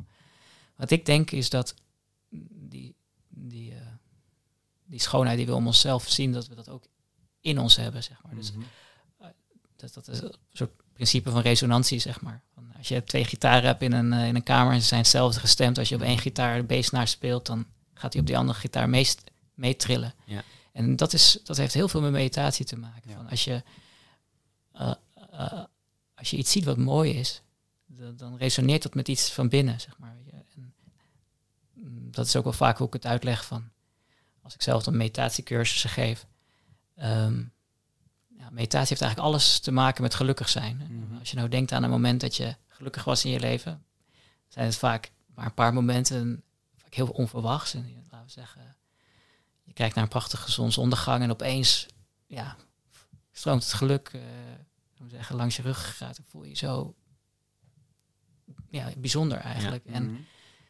Wat 0.76 0.92
ik 0.92 1.06
denk 1.06 1.32
is 1.32 1.50
dat 1.50 1.74
die, 2.50 2.96
die, 3.30 3.72
eh, 3.74 3.78
die 4.86 5.00
schoonheid 5.00 5.38
die 5.38 5.46
we 5.46 5.54
om 5.56 5.66
onszelf 5.68 6.10
zien, 6.10 6.32
dat 6.32 6.48
we 6.48 6.56
dat 6.56 6.70
ook 6.70 6.84
in 7.42 7.60
ons 7.60 7.76
hebben. 7.76 8.04
Zeg 8.04 8.18
maar. 8.24 8.36
Dus 8.36 8.52
Mhm. 8.52 8.62
dat, 9.76 9.94
dat 9.94 10.08
is 10.08 10.22
een 10.22 10.36
soort 10.52 10.72
principe 10.94 11.32
van 11.32 11.42
resonantie, 11.42 12.00
zeg 12.00 12.22
maar. 12.22 12.44
Van 12.54 12.72
als 12.78 12.88
je 12.88 13.04
twee 13.04 13.26
gitaren 13.26 13.66
hebt 13.68 13.82
in 13.82 13.92
een, 13.94 14.14
eh, 14.14 14.28
in 14.28 14.36
een 14.36 14.44
kamer 14.44 14.74
en 14.74 14.82
ze 14.82 14.88
zijn 14.88 15.02
hetzelfde 15.02 15.40
gestemd, 15.40 15.78
als 15.78 15.90
je 15.90 15.96
op 15.96 16.02
één 16.02 16.18
gitaar 16.18 16.58
de 16.58 16.64
bassnaar 16.64 17.08
speelt, 17.08 17.46
dan 17.46 17.66
gaat 17.94 18.12
hij 18.14 18.22
op 18.22 18.28
die 18.28 18.38
andere 18.38 18.60
gitaar 18.60 18.90
meest 18.90 19.24
meetrillen. 19.54 20.14
Ja. 20.26 20.44
En 20.72 20.96
dat, 20.96 21.14
is, 21.14 21.40
dat 21.44 21.58
heeft 21.58 21.74
heel 21.74 21.88
veel 21.88 22.02
met 22.02 22.12
meditatie 22.12 22.66
te 22.66 22.78
maken. 22.78 23.10
Ja. 23.10 23.16
Van 23.16 23.30
als, 23.30 23.44
je, 23.44 23.64
eh, 24.72 24.94
eh, 25.32 25.64
als 26.16 26.30
je 26.30 26.38
iets 26.38 26.52
ziet 26.52 26.64
wat 26.66 26.78
mooi 26.78 27.14
is, 27.14 27.42
dan, 27.86 28.16
dan 28.18 28.38
resoneert 28.38 28.84
dat 28.84 28.94
met 28.94 29.08
iets 29.08 29.32
van 29.32 29.50
binnen, 29.50 29.80
zeg 29.80 29.98
maar. 29.98 30.16
En, 30.56 30.74
mm, 31.74 32.12
dat 32.12 32.26
is 32.26 32.36
ook 32.36 32.44
wel 32.44 32.54
vaak 32.54 32.78
hoe 32.78 32.88
ik 32.88 32.94
het 32.94 33.06
uitleg 33.06 33.46
van, 33.46 33.70
als 34.42 34.54
ik 34.54 34.62
zelf 34.62 34.84
dan 34.84 34.98
meditatiecursussen 34.98 35.90
geef. 35.90 36.26
Ehm, 36.98 37.44
ja, 38.38 38.50
meditatie 38.50 38.90
heeft 38.90 39.02
eigenlijk 39.02 39.20
alles 39.34 39.60
te 39.60 39.72
maken 39.72 40.02
met 40.02 40.16
gelukkig 40.16 40.50
zijn. 40.50 40.78
Mhm. 40.90 41.20
Als 41.20 41.30
je 41.30 41.36
nou 41.38 41.50
denkt 41.50 41.72
aan 41.72 41.84
een 41.84 41.90
moment 41.90 42.22
dat 42.22 42.36
je 42.36 42.56
gelukkig 42.68 43.04
was 43.04 43.26
in 43.26 43.32
je 43.32 43.40
leven, 43.40 43.86
zijn 44.48 44.66
het 44.66 44.78
vaak 44.78 45.12
maar 45.36 45.46
een 45.46 45.54
paar 45.54 45.74
momenten, 45.74 46.44
vaak 46.76 46.94
heel 46.94 47.08
onverwachts. 47.08 47.74
En 47.74 48.04
laten 48.12 48.26
we 48.26 48.32
zeggen, 48.32 48.76
je 49.64 49.74
kijkt 49.74 49.96
naar 49.96 50.04
een 50.04 50.10
prachtige 50.10 50.52
zonsondergang 50.52 51.24
en 51.24 51.32
opeens 51.32 51.86
ja, 52.28 52.56
stroomt 53.32 53.64
het 53.64 53.74
geluk 53.74 54.10
we 54.98 55.10
zeggen, 55.10 55.36
langs 55.36 55.56
je 55.56 55.62
rug 55.62 55.98
gaat. 55.98 56.16
Dan 56.16 56.26
voel 56.30 56.44
je 56.44 56.50
je 56.50 56.56
zo 56.56 56.96
ja, 58.70 58.90
bijzonder 58.98 59.38
eigenlijk. 59.38 59.86
En 59.86 60.04
Mhm. 60.12 60.22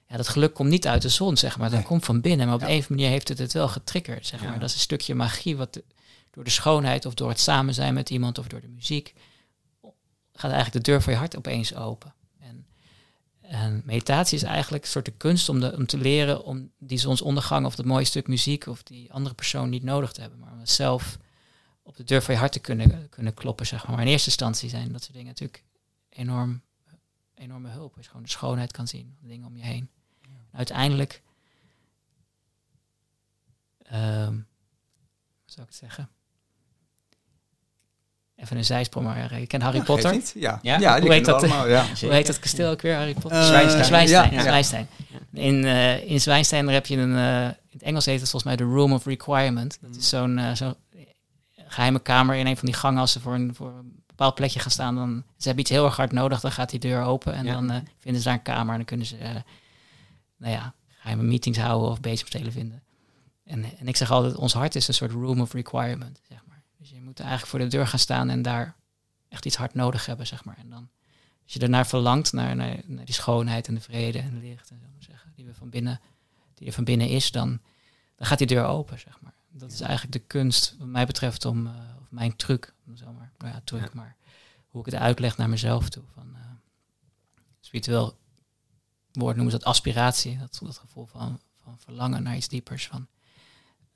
ja, 0.07 0.17
dat 0.17 0.27
geluk 0.27 0.53
komt 0.53 0.69
niet 0.69 0.87
uit 0.87 1.01
de 1.01 1.09
zon, 1.09 1.37
zeg 1.37 1.57
maar. 1.57 1.69
Dat 1.69 1.79
Nee. 1.79 1.87
komt 1.87 2.05
van 2.05 2.21
binnen. 2.21 2.45
Maar 2.45 2.55
op 2.55 2.61
Ja. 2.61 2.67
een 2.67 2.71
of 2.77 2.81
andere 2.81 2.95
manier 2.95 3.09
heeft 3.11 3.27
het 3.27 3.37
het 3.37 3.53
wel 3.53 3.67
getriggerd, 3.67 4.25
zeg 4.27 4.43
maar. 4.43 4.59
Dat 4.59 4.69
is 4.69 4.75
een 4.75 4.81
stukje 4.81 5.15
magie 5.15 5.57
wat 5.57 5.81
door 6.37 6.45
de 6.45 6.51
schoonheid 6.51 7.05
of 7.05 7.13
door 7.13 7.29
het 7.29 7.39
samen 7.39 7.73
zijn 7.73 7.93
met 7.93 8.09
iemand 8.09 8.37
of 8.37 8.47
door 8.47 8.61
de 8.61 8.67
muziek 8.67 9.13
gaat 10.33 10.51
eigenlijk 10.51 10.85
de 10.85 10.91
deur 10.91 11.01
van 11.01 11.13
je 11.13 11.19
hart 11.19 11.37
opeens 11.37 11.75
open. 11.75 12.13
En, 12.39 12.67
en 13.41 13.81
meditatie 13.85 14.37
is 14.37 14.43
eigenlijk 14.43 14.83
een 14.83 14.89
soort 14.89 15.05
de 15.05 15.11
kunst 15.11 15.49
om, 15.49 15.59
de, 15.59 15.75
om 15.75 15.85
te 15.85 15.97
leren 15.97 16.43
om 16.43 16.71
die 16.77 16.97
zonsondergang 16.97 17.65
of 17.65 17.75
dat 17.75 17.85
mooie 17.85 18.05
stuk 18.05 18.27
muziek 18.27 18.65
of 18.65 18.83
die 18.83 19.13
andere 19.13 19.35
persoon 19.35 19.69
niet 19.69 19.83
nodig 19.83 20.11
te 20.11 20.21
hebben, 20.21 20.39
maar 20.39 20.51
om 20.51 20.65
zelf 20.65 21.17
op 21.83 21.95
de 21.95 22.03
deur 22.03 22.21
van 22.21 22.33
je 22.33 22.39
hart 22.39 22.51
te 22.51 22.59
kunnen, 22.59 23.09
kunnen 23.09 23.33
kloppen, 23.33 23.65
zeg 23.65 23.83
maar. 23.83 23.95
Maar 23.95 24.05
in 24.05 24.11
eerste 24.11 24.29
instantie 24.29 24.69
zijn 24.69 24.91
dat 24.91 25.01
soort 25.01 25.13
dingen 25.13 25.27
natuurlijk 25.27 25.63
enorm, 26.09 26.61
enorme 27.33 27.69
hulp. 27.69 27.95
Als 27.95 28.03
je 28.03 28.09
gewoon 28.09 28.25
de 28.25 28.31
schoonheid 28.31 28.71
kan 28.71 28.87
zien, 28.87 29.17
de 29.21 29.27
dingen 29.27 29.47
om 29.47 29.57
je 29.57 29.63
heen. 29.63 29.89
Uiteindelijk, 30.51 31.21
ehm, 33.77 34.33
hoe 34.33 35.55
zou 35.55 35.61
ik 35.61 35.73
het 35.73 35.75
zeggen? 35.75 36.09
Even 38.37 38.57
een 38.57 38.65
zijsprong, 38.65 39.05
maar 39.05 39.31
eh, 39.31 39.39
je 39.39 39.47
kent 39.47 39.63
Harry 39.63 39.77
Ja, 39.77 39.83
Potter. 39.83 40.11
niet. 40.11 40.33
Ja, 40.35 40.59
Ja? 40.61 40.77
ja? 40.79 40.93
die 40.95 41.01
Hoe 41.03 41.13
heet 41.13 41.25
dat? 41.25 41.35
allemaal, 41.43 41.67
ja. 41.67 41.85
Hoe 42.01 42.11
heet 42.13 42.27
dat 42.27 42.39
kasteel 42.39 42.69
ook 42.71 42.81
weer, 42.81 42.95
Harry 42.95 43.13
Potter? 43.13 43.43
Zwijnstein. 43.43 43.85
Zwijnstein. 43.85 44.41
Zwijnstein. 44.41 44.87
In, 45.33 45.65
eh, 45.65 46.09
in 46.09 46.21
Zwijnstein 46.21 46.65
daar 46.65 46.73
heb 46.73 46.85
je 46.85 46.97
een, 46.97 47.11
in 47.11 47.55
het 47.71 47.81
Engels 47.83 48.05
heet 48.05 48.19
het 48.21 48.29
volgens 48.29 48.43
mij 48.57 48.67
de 48.67 48.73
Room 48.73 48.93
of 48.93 49.05
Requirement. 49.05 49.77
Dat 49.81 49.95
is 49.95 50.09
zo'n 50.09 50.37
eh, 50.37 50.51
zo'n 50.53 50.75
geheime 51.67 51.99
kamer 51.99 52.35
in 52.35 52.47
een 52.47 52.57
van 52.57 52.65
die 52.65 52.75
gangen. 52.75 52.99
Als 52.99 53.11
ze 53.11 53.19
voor 53.19 53.33
een, 53.33 53.55
voor 53.55 53.67
een 53.67 54.03
bepaald 54.07 54.35
plekje 54.35 54.59
gaan 54.59 54.71
staan, 54.71 54.95
dan 54.95 55.23
ze 55.37 55.43
hebben 55.43 55.59
iets 55.59 55.69
heel 55.71 55.85
erg 55.85 55.95
hard 55.95 56.11
nodig, 56.11 56.39
dan 56.39 56.51
gaat 56.51 56.69
die 56.69 56.79
deur 56.79 57.03
open 57.03 57.33
en 57.33 57.45
dan 57.45 57.83
vinden 57.99 58.21
ze 58.21 58.27
daar 58.27 58.37
een 58.37 58.41
kamer 58.43 58.69
en 58.71 58.75
dan 58.75 58.85
kunnen 58.85 59.05
ze, 59.05 59.15
nou 60.37 60.53
ja, 60.53 60.73
geheime 60.99 61.23
meetings 61.23 61.57
houden 61.59 61.89
of 61.89 61.99
bezig 61.99 62.27
spelen 62.27 62.51
vinden. 62.51 62.81
En, 63.45 63.63
en 63.79 63.87
ik 63.87 63.95
zeg 63.97 64.11
altijd, 64.11 64.35
ons 64.35 64.53
hart 64.53 64.75
is 64.75 64.87
een 64.87 64.93
soort 64.93 65.11
room 65.11 65.41
of 65.41 65.53
requirement. 65.53 66.21
Dus 66.87 66.97
je 66.97 67.03
moet 67.03 67.19
eigenlijk 67.19 67.49
voor 67.49 67.59
de 67.59 67.67
deur 67.67 67.87
gaan 67.87 67.99
staan 67.99 68.29
en 68.29 68.41
daar 68.41 68.75
echt 69.29 69.45
iets 69.45 69.55
hard 69.55 69.73
nodig 69.73 70.05
hebben, 70.05 70.27
zeg 70.27 70.43
maar. 70.43 70.57
En 70.57 70.69
dan, 70.69 70.89
als 71.43 71.53
je 71.53 71.59
ernaar 71.59 71.87
verlangt, 71.87 72.33
naar, 72.33 72.55
naar, 72.55 72.81
naar 72.85 73.05
die 73.05 73.13
schoonheid 73.13 73.67
en 73.67 73.73
de 73.73 73.81
vrede 73.81 74.19
en 74.19 74.33
het 74.33 74.43
licht, 74.43 74.69
en 74.69 74.79
zo 74.79 74.87
maar 74.93 75.03
zeggen, 75.03 75.31
die, 75.35 75.45
we 75.45 75.53
van 75.53 75.69
binnen, 75.69 75.99
die 76.53 76.67
er 76.67 76.73
van 76.73 76.83
binnen 76.83 77.09
is, 77.09 77.31
dan, 77.31 77.59
dan 78.15 78.27
gaat 78.27 78.37
die 78.37 78.47
deur 78.47 78.65
open, 78.65 78.99
zeg 78.99 79.21
maar. 79.21 79.33
Dat 79.49 79.71
is 79.71 79.81
eigenlijk 79.81 80.11
de 80.11 80.27
kunst, 80.27 80.75
wat 80.79 80.87
mij 80.87 81.05
betreft, 81.05 81.45
om, 81.45 81.67
eh, 81.67 81.73
of 82.01 82.11
mijn 82.11 82.35
truc, 82.35 82.73
om 82.85 82.97
zo 82.97 83.13
maar, 83.13 83.31
nou 83.37 83.53
ja, 83.53 83.61
truc, 83.63 83.83
Ja. 83.83 83.89
maar 83.93 84.15
hoe 84.67 84.79
ik 84.79 84.91
het 84.91 85.01
uitleg 85.01 85.37
naar 85.37 85.49
mezelf 85.49 85.89
toe. 85.89 86.03
Van, 86.13 86.35
eh, 86.35 86.41
spiritueel 87.59 88.17
woord 89.11 89.35
noemen 89.35 89.53
ze 89.53 89.59
dat 89.59 89.67
aspiratie, 89.67 90.37
dat, 90.37 90.59
dat 90.63 90.77
gevoel 90.77 91.05
van, 91.05 91.39
van 91.63 91.79
verlangen 91.79 92.23
naar 92.23 92.35
iets 92.35 92.47
diepers. 92.47 92.87
Van, 92.87 93.07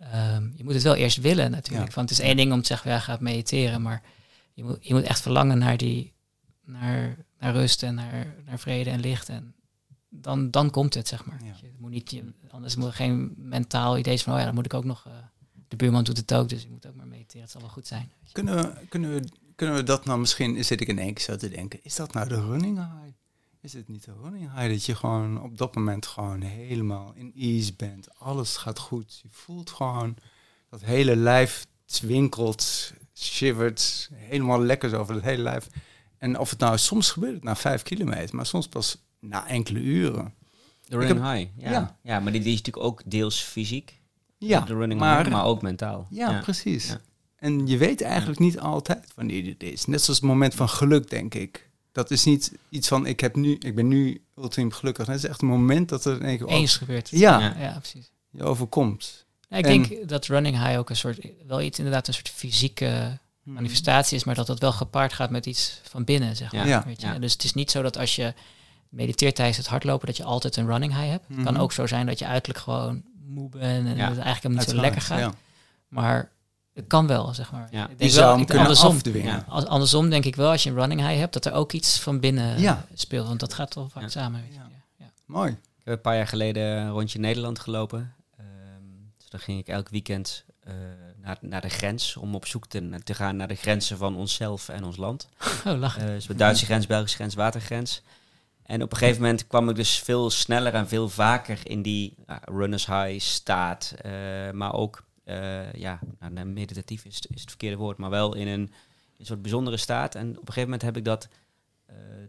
ehm, 0.01 0.49
je 0.55 0.63
moet 0.63 0.73
het 0.73 0.83
wel 0.83 0.95
eerst 0.95 1.17
willen 1.17 1.51
natuurlijk. 1.51 1.89
Ja. 1.89 1.95
Want 1.95 2.09
het 2.09 2.19
is 2.19 2.25
één 2.25 2.37
ding 2.37 2.53
om 2.53 2.61
te 2.61 2.67
zeggen, 2.67 2.91
ja, 2.91 2.99
ga 2.99 3.17
mediteren, 3.19 3.81
maar 3.81 4.01
je 4.53 4.63
moet, 4.63 4.77
je 4.81 4.93
moet 4.93 5.03
echt 5.03 5.21
verlangen 5.21 5.57
naar 5.57 5.77
die, 5.77 6.13
naar, 6.65 7.17
naar 7.39 7.53
rust 7.53 7.83
en 7.83 7.95
naar, 7.95 8.35
naar 8.45 8.59
vrede 8.59 8.89
en 8.89 8.99
licht. 8.99 9.29
En 9.29 9.55
dan, 10.09 10.51
dan 10.51 10.69
komt 10.69 10.93
het, 10.93 11.07
zeg 11.07 11.25
maar. 11.25 11.39
Ja. 11.43 11.53
Je 11.61 11.71
moet 11.77 11.91
niet, 11.91 12.11
je, 12.11 12.33
anders 12.49 12.75
moet 12.75 12.87
er 12.87 12.93
geen 12.93 13.33
mentaal 13.37 13.97
idee 13.97 14.17
zijn 14.17 14.25
van, 14.25 14.33
oh 14.33 14.39
ja, 14.39 14.45
dan 14.45 14.55
moet 14.55 14.65
ik 14.65 14.73
ook 14.73 14.85
nog, 14.85 15.05
eh, 15.05 15.13
de 15.67 15.75
buurman 15.75 16.03
doet 16.03 16.17
het 16.17 16.33
ook, 16.33 16.49
dus 16.49 16.63
ik 16.63 16.69
moet 16.69 16.87
ook 16.87 16.95
maar 16.95 17.07
mediteren. 17.07 17.41
Het 17.41 17.51
zal 17.51 17.61
wel 17.61 17.69
goed 17.69 17.87
zijn. 17.87 18.11
Kunnen 18.31 18.55
we, 18.55 18.85
kunnen, 18.89 19.13
we, 19.13 19.29
kunnen 19.55 19.75
we 19.75 19.83
dat 19.83 20.05
nou 20.05 20.19
misschien, 20.19 20.65
zit 20.65 20.81
ik 20.81 20.87
in 20.87 20.99
één 20.99 21.13
keer 21.13 21.23
zo 21.23 21.35
te 21.35 21.49
denken, 21.49 21.79
is 21.83 21.95
dat 21.95 22.13
nou 22.13 22.27
de 22.27 22.41
running 22.41 22.77
high? 22.77 23.15
Is 23.61 23.73
het 23.73 23.87
niet 23.87 24.05
de 24.05 24.13
running 24.21 24.53
high 24.55 24.69
dat 24.69 24.85
je 24.85 24.95
gewoon 24.95 25.41
op 25.41 25.57
dat 25.57 25.75
moment 25.75 26.05
gewoon 26.05 26.41
helemaal 26.41 27.13
in 27.15 27.31
ease 27.35 27.73
bent? 27.75 28.19
Alles 28.19 28.57
gaat 28.57 28.79
goed. 28.79 29.19
Je 29.23 29.27
voelt 29.31 29.69
gewoon 29.69 30.15
dat 30.69 30.81
hele 30.81 31.15
lijf 31.15 31.67
twinkelt, 31.85 32.93
shivert, 33.13 34.09
helemaal 34.13 34.61
lekker 34.61 34.97
over 34.97 35.15
het 35.15 35.23
hele 35.23 35.43
lijf. 35.43 35.67
En 36.17 36.39
of 36.39 36.49
het 36.49 36.59
nou, 36.59 36.77
soms 36.77 37.11
gebeurt 37.11 37.33
het 37.33 37.43
na 37.43 37.55
vijf 37.55 37.83
kilometer, 37.83 38.35
maar 38.35 38.45
soms 38.45 38.67
pas 38.67 38.97
na 39.19 39.47
enkele 39.47 39.79
uren. 39.79 40.33
De 40.87 40.97
running 40.97 41.31
high. 41.31 41.49
Ja. 41.57 41.71
ja. 41.71 41.97
Ja. 42.03 42.19
maar 42.19 42.31
die, 42.31 42.41
die 42.41 42.53
is 42.53 42.57
natuurlijk 42.57 42.85
ook 42.85 43.01
deels 43.05 43.41
fysiek. 43.41 43.99
Ja, 44.37 44.59
de 44.59 44.73
running 44.73 44.99
maar, 44.99 45.17
high, 45.17 45.31
maar 45.31 45.45
ook 45.45 45.61
mentaal. 45.61 46.07
ja, 46.09 46.39
precies. 46.41 46.87
Ja. 46.87 47.01
En 47.35 47.67
je 47.67 47.77
weet 47.77 48.01
eigenlijk 48.01 48.39
niet 48.39 48.59
altijd 48.59 49.11
wanneer 49.15 49.43
dit 49.43 49.63
is. 49.63 49.85
Net 49.85 50.01
zoals 50.01 50.19
het 50.19 50.29
moment 50.29 50.55
van 50.55 50.69
geluk, 50.69 51.09
denk 51.09 51.33
ik. 51.33 51.69
Dat 51.91 52.11
is 52.11 52.23
niet 52.23 52.51
iets 52.69 52.87
van, 52.87 53.05
ik, 53.05 53.19
heb 53.19 53.35
nu, 53.35 53.55
ik 53.59 53.75
ben 53.75 53.87
nu 53.87 54.21
ultiem 54.37 54.71
gelukkig. 54.71 55.07
Het 55.07 55.15
is 55.15 55.23
echt 55.25 55.41
een 55.41 55.47
moment 55.47 55.89
dat 55.89 56.05
er 56.05 56.15
in 56.15 56.25
één 56.25 56.37
keer 56.37 56.47
Eens 56.47 56.77
gebeurt. 56.77 57.09
Ja. 57.09 57.39
ja, 57.39 57.55
ja, 57.59 57.77
precies. 57.79 58.11
je 58.29 58.43
overkomt. 58.43 59.25
Ja, 59.49 59.57
ik 59.57 59.65
En- 59.65 59.81
denk 59.81 60.09
dat 60.09 60.25
running 60.25 60.63
high 60.65 60.77
ook 60.77 60.89
een 60.89 60.95
soort, 60.95 61.19
wel 61.47 61.61
iets 61.61 61.77
inderdaad 61.77 62.07
een 62.07 62.13
soort 62.13 62.29
fysieke 62.29 63.17
manifestatie 63.43 64.17
is, 64.17 64.23
maar 64.23 64.35
dat 64.35 64.47
dat 64.47 64.59
wel 64.59 64.71
gepaard 64.71 65.13
gaat 65.13 65.29
met 65.29 65.45
iets 65.45 65.81
van 65.83 66.03
binnen, 66.03 66.35
zeg 66.35 66.51
maar. 66.51 66.67
Ja. 66.67 66.83
Weet 66.85 67.01
je? 67.01 67.07
Ja. 67.07 67.19
Dus 67.19 67.33
het 67.33 67.43
is 67.43 67.53
niet 67.53 67.71
zo 67.71 67.81
dat 67.81 67.97
als 67.97 68.15
je 68.15 68.33
mediteert 68.89 69.35
tijdens 69.35 69.57
het 69.57 69.67
hardlopen, 69.67 70.07
dat 70.07 70.17
je 70.17 70.23
altijd 70.23 70.55
een 70.55 70.67
running 70.67 70.93
high 70.93 71.09
hebt. 71.09 71.25
Het 71.27 71.43
kan 71.43 71.53
Mhm. 71.53 71.61
ook 71.61 71.71
zo 71.71 71.87
zijn 71.87 72.05
dat 72.05 72.19
je 72.19 72.25
uiterlijk 72.25 72.63
gewoon 72.63 73.03
moe 73.27 73.49
bent 73.49 73.63
en 73.87 73.95
Ja. 73.95 74.07
dat 74.07 74.15
het 74.15 74.25
eigenlijk 74.25 74.41
helemaal 74.43 74.63
niet 74.65 74.75
zo 74.75 74.81
lekker 74.81 75.01
gaat. 75.01 75.19
ja. 75.19 75.33
Maar 75.87 76.31
het 76.73 76.87
kan 76.87 77.07
wel, 77.07 77.33
zeg 77.33 77.51
maar. 77.51 77.67
Ja. 77.71 77.89
Ik 77.89 78.01
Je 78.01 78.09
zou 78.09 78.21
wel, 78.23 78.31
hem 78.31 78.41
ik- 78.41 78.47
kunnen 78.47 78.65
andersom, 78.65 78.95
afdwingen. 78.95 79.33
Ja. 79.33 79.45
als- 79.47 79.65
andersom 79.65 80.09
denk 80.09 80.25
ik 80.25 80.35
wel, 80.35 80.51
als 80.51 80.63
je 80.63 80.69
een 80.69 80.75
running 80.75 81.01
high 81.01 81.19
hebt, 81.19 81.33
dat 81.33 81.45
er 81.45 81.53
ook 81.53 81.71
iets 81.71 81.99
van 81.99 82.19
binnen 82.19 82.59
Ja. 82.59 82.85
speelt. 82.93 83.27
Want 83.27 83.39
dat 83.39 83.53
gaat 83.53 83.75
wel 83.75 83.89
vaak 83.89 84.03
Ja. 84.03 84.09
samen. 84.09 84.41
Weet 84.41 84.49
je. 84.53 84.55
Ja. 84.59 84.67
Ja. 84.97 85.05
Ja. 85.05 85.11
Mooi. 85.25 85.51
Ik 85.51 85.87
heb 85.87 85.95
een 85.95 86.01
paar 86.01 86.15
jaar 86.15 86.27
geleden 86.27 86.89
rondje 86.89 87.19
Nederland 87.19 87.59
gelopen. 87.59 88.13
Ehm, 88.37 88.47
dus 89.17 89.29
dan 89.29 89.39
ging 89.39 89.59
ik 89.59 89.67
elk 89.67 89.89
weekend 89.89 90.43
eh, 90.63 90.73
naar, 91.21 91.37
naar 91.41 91.61
de 91.61 91.69
grens 91.69 92.17
om 92.17 92.35
op 92.35 92.45
zoek 92.45 92.67
te, 92.67 92.99
te 93.03 93.13
gaan 93.13 93.35
naar 93.35 93.47
de 93.47 93.55
grenzen 93.55 93.97
van 93.97 94.15
onszelf 94.15 94.69
en 94.69 94.83
ons 94.83 94.97
land. 94.97 95.27
Oh, 95.67 95.79
lachen. 95.79 96.01
Eh 96.01 96.07
dus 96.07 96.25
de 96.25 96.35
Duitse 96.35 96.65
grens, 96.65 96.87
Belgische 96.87 97.15
grens, 97.17 97.33
watergrens. 97.35 98.01
En 98.63 98.81
op 98.83 98.91
een 98.91 98.97
gegeven 98.97 99.21
moment 99.21 99.47
kwam 99.47 99.69
ik 99.69 99.75
dus 99.75 99.99
veel 99.99 100.29
sneller 100.29 100.73
en 100.73 100.87
veel 100.87 101.09
vaker 101.09 101.59
in 101.63 101.81
die 101.81 102.13
uh, 102.29 102.35
runners 102.45 102.85
high 102.85 103.19
staat. 103.19 103.93
Uh, 104.05 104.11
maar 104.51 104.73
ook, 104.73 105.03
uh, 105.31 105.73
ja, 105.73 105.99
nou, 106.29 106.45
meditatief 106.45 107.05
is, 107.05 107.21
is, 107.29 107.41
het 107.41 107.49
verkeerde 107.49 107.77
woord, 107.77 107.97
maar 107.97 108.09
wel 108.09 108.35
in 108.35 108.47
een, 108.47 108.71
een, 109.17 109.25
soort 109.25 109.41
bijzondere 109.41 109.77
staat. 109.77 110.15
En 110.15 110.29
op 110.29 110.47
een 110.47 110.53
gegeven 110.53 110.63
moment 110.63 110.81
heb 110.81 110.97
ik 110.97 111.05
dat, 111.05 111.27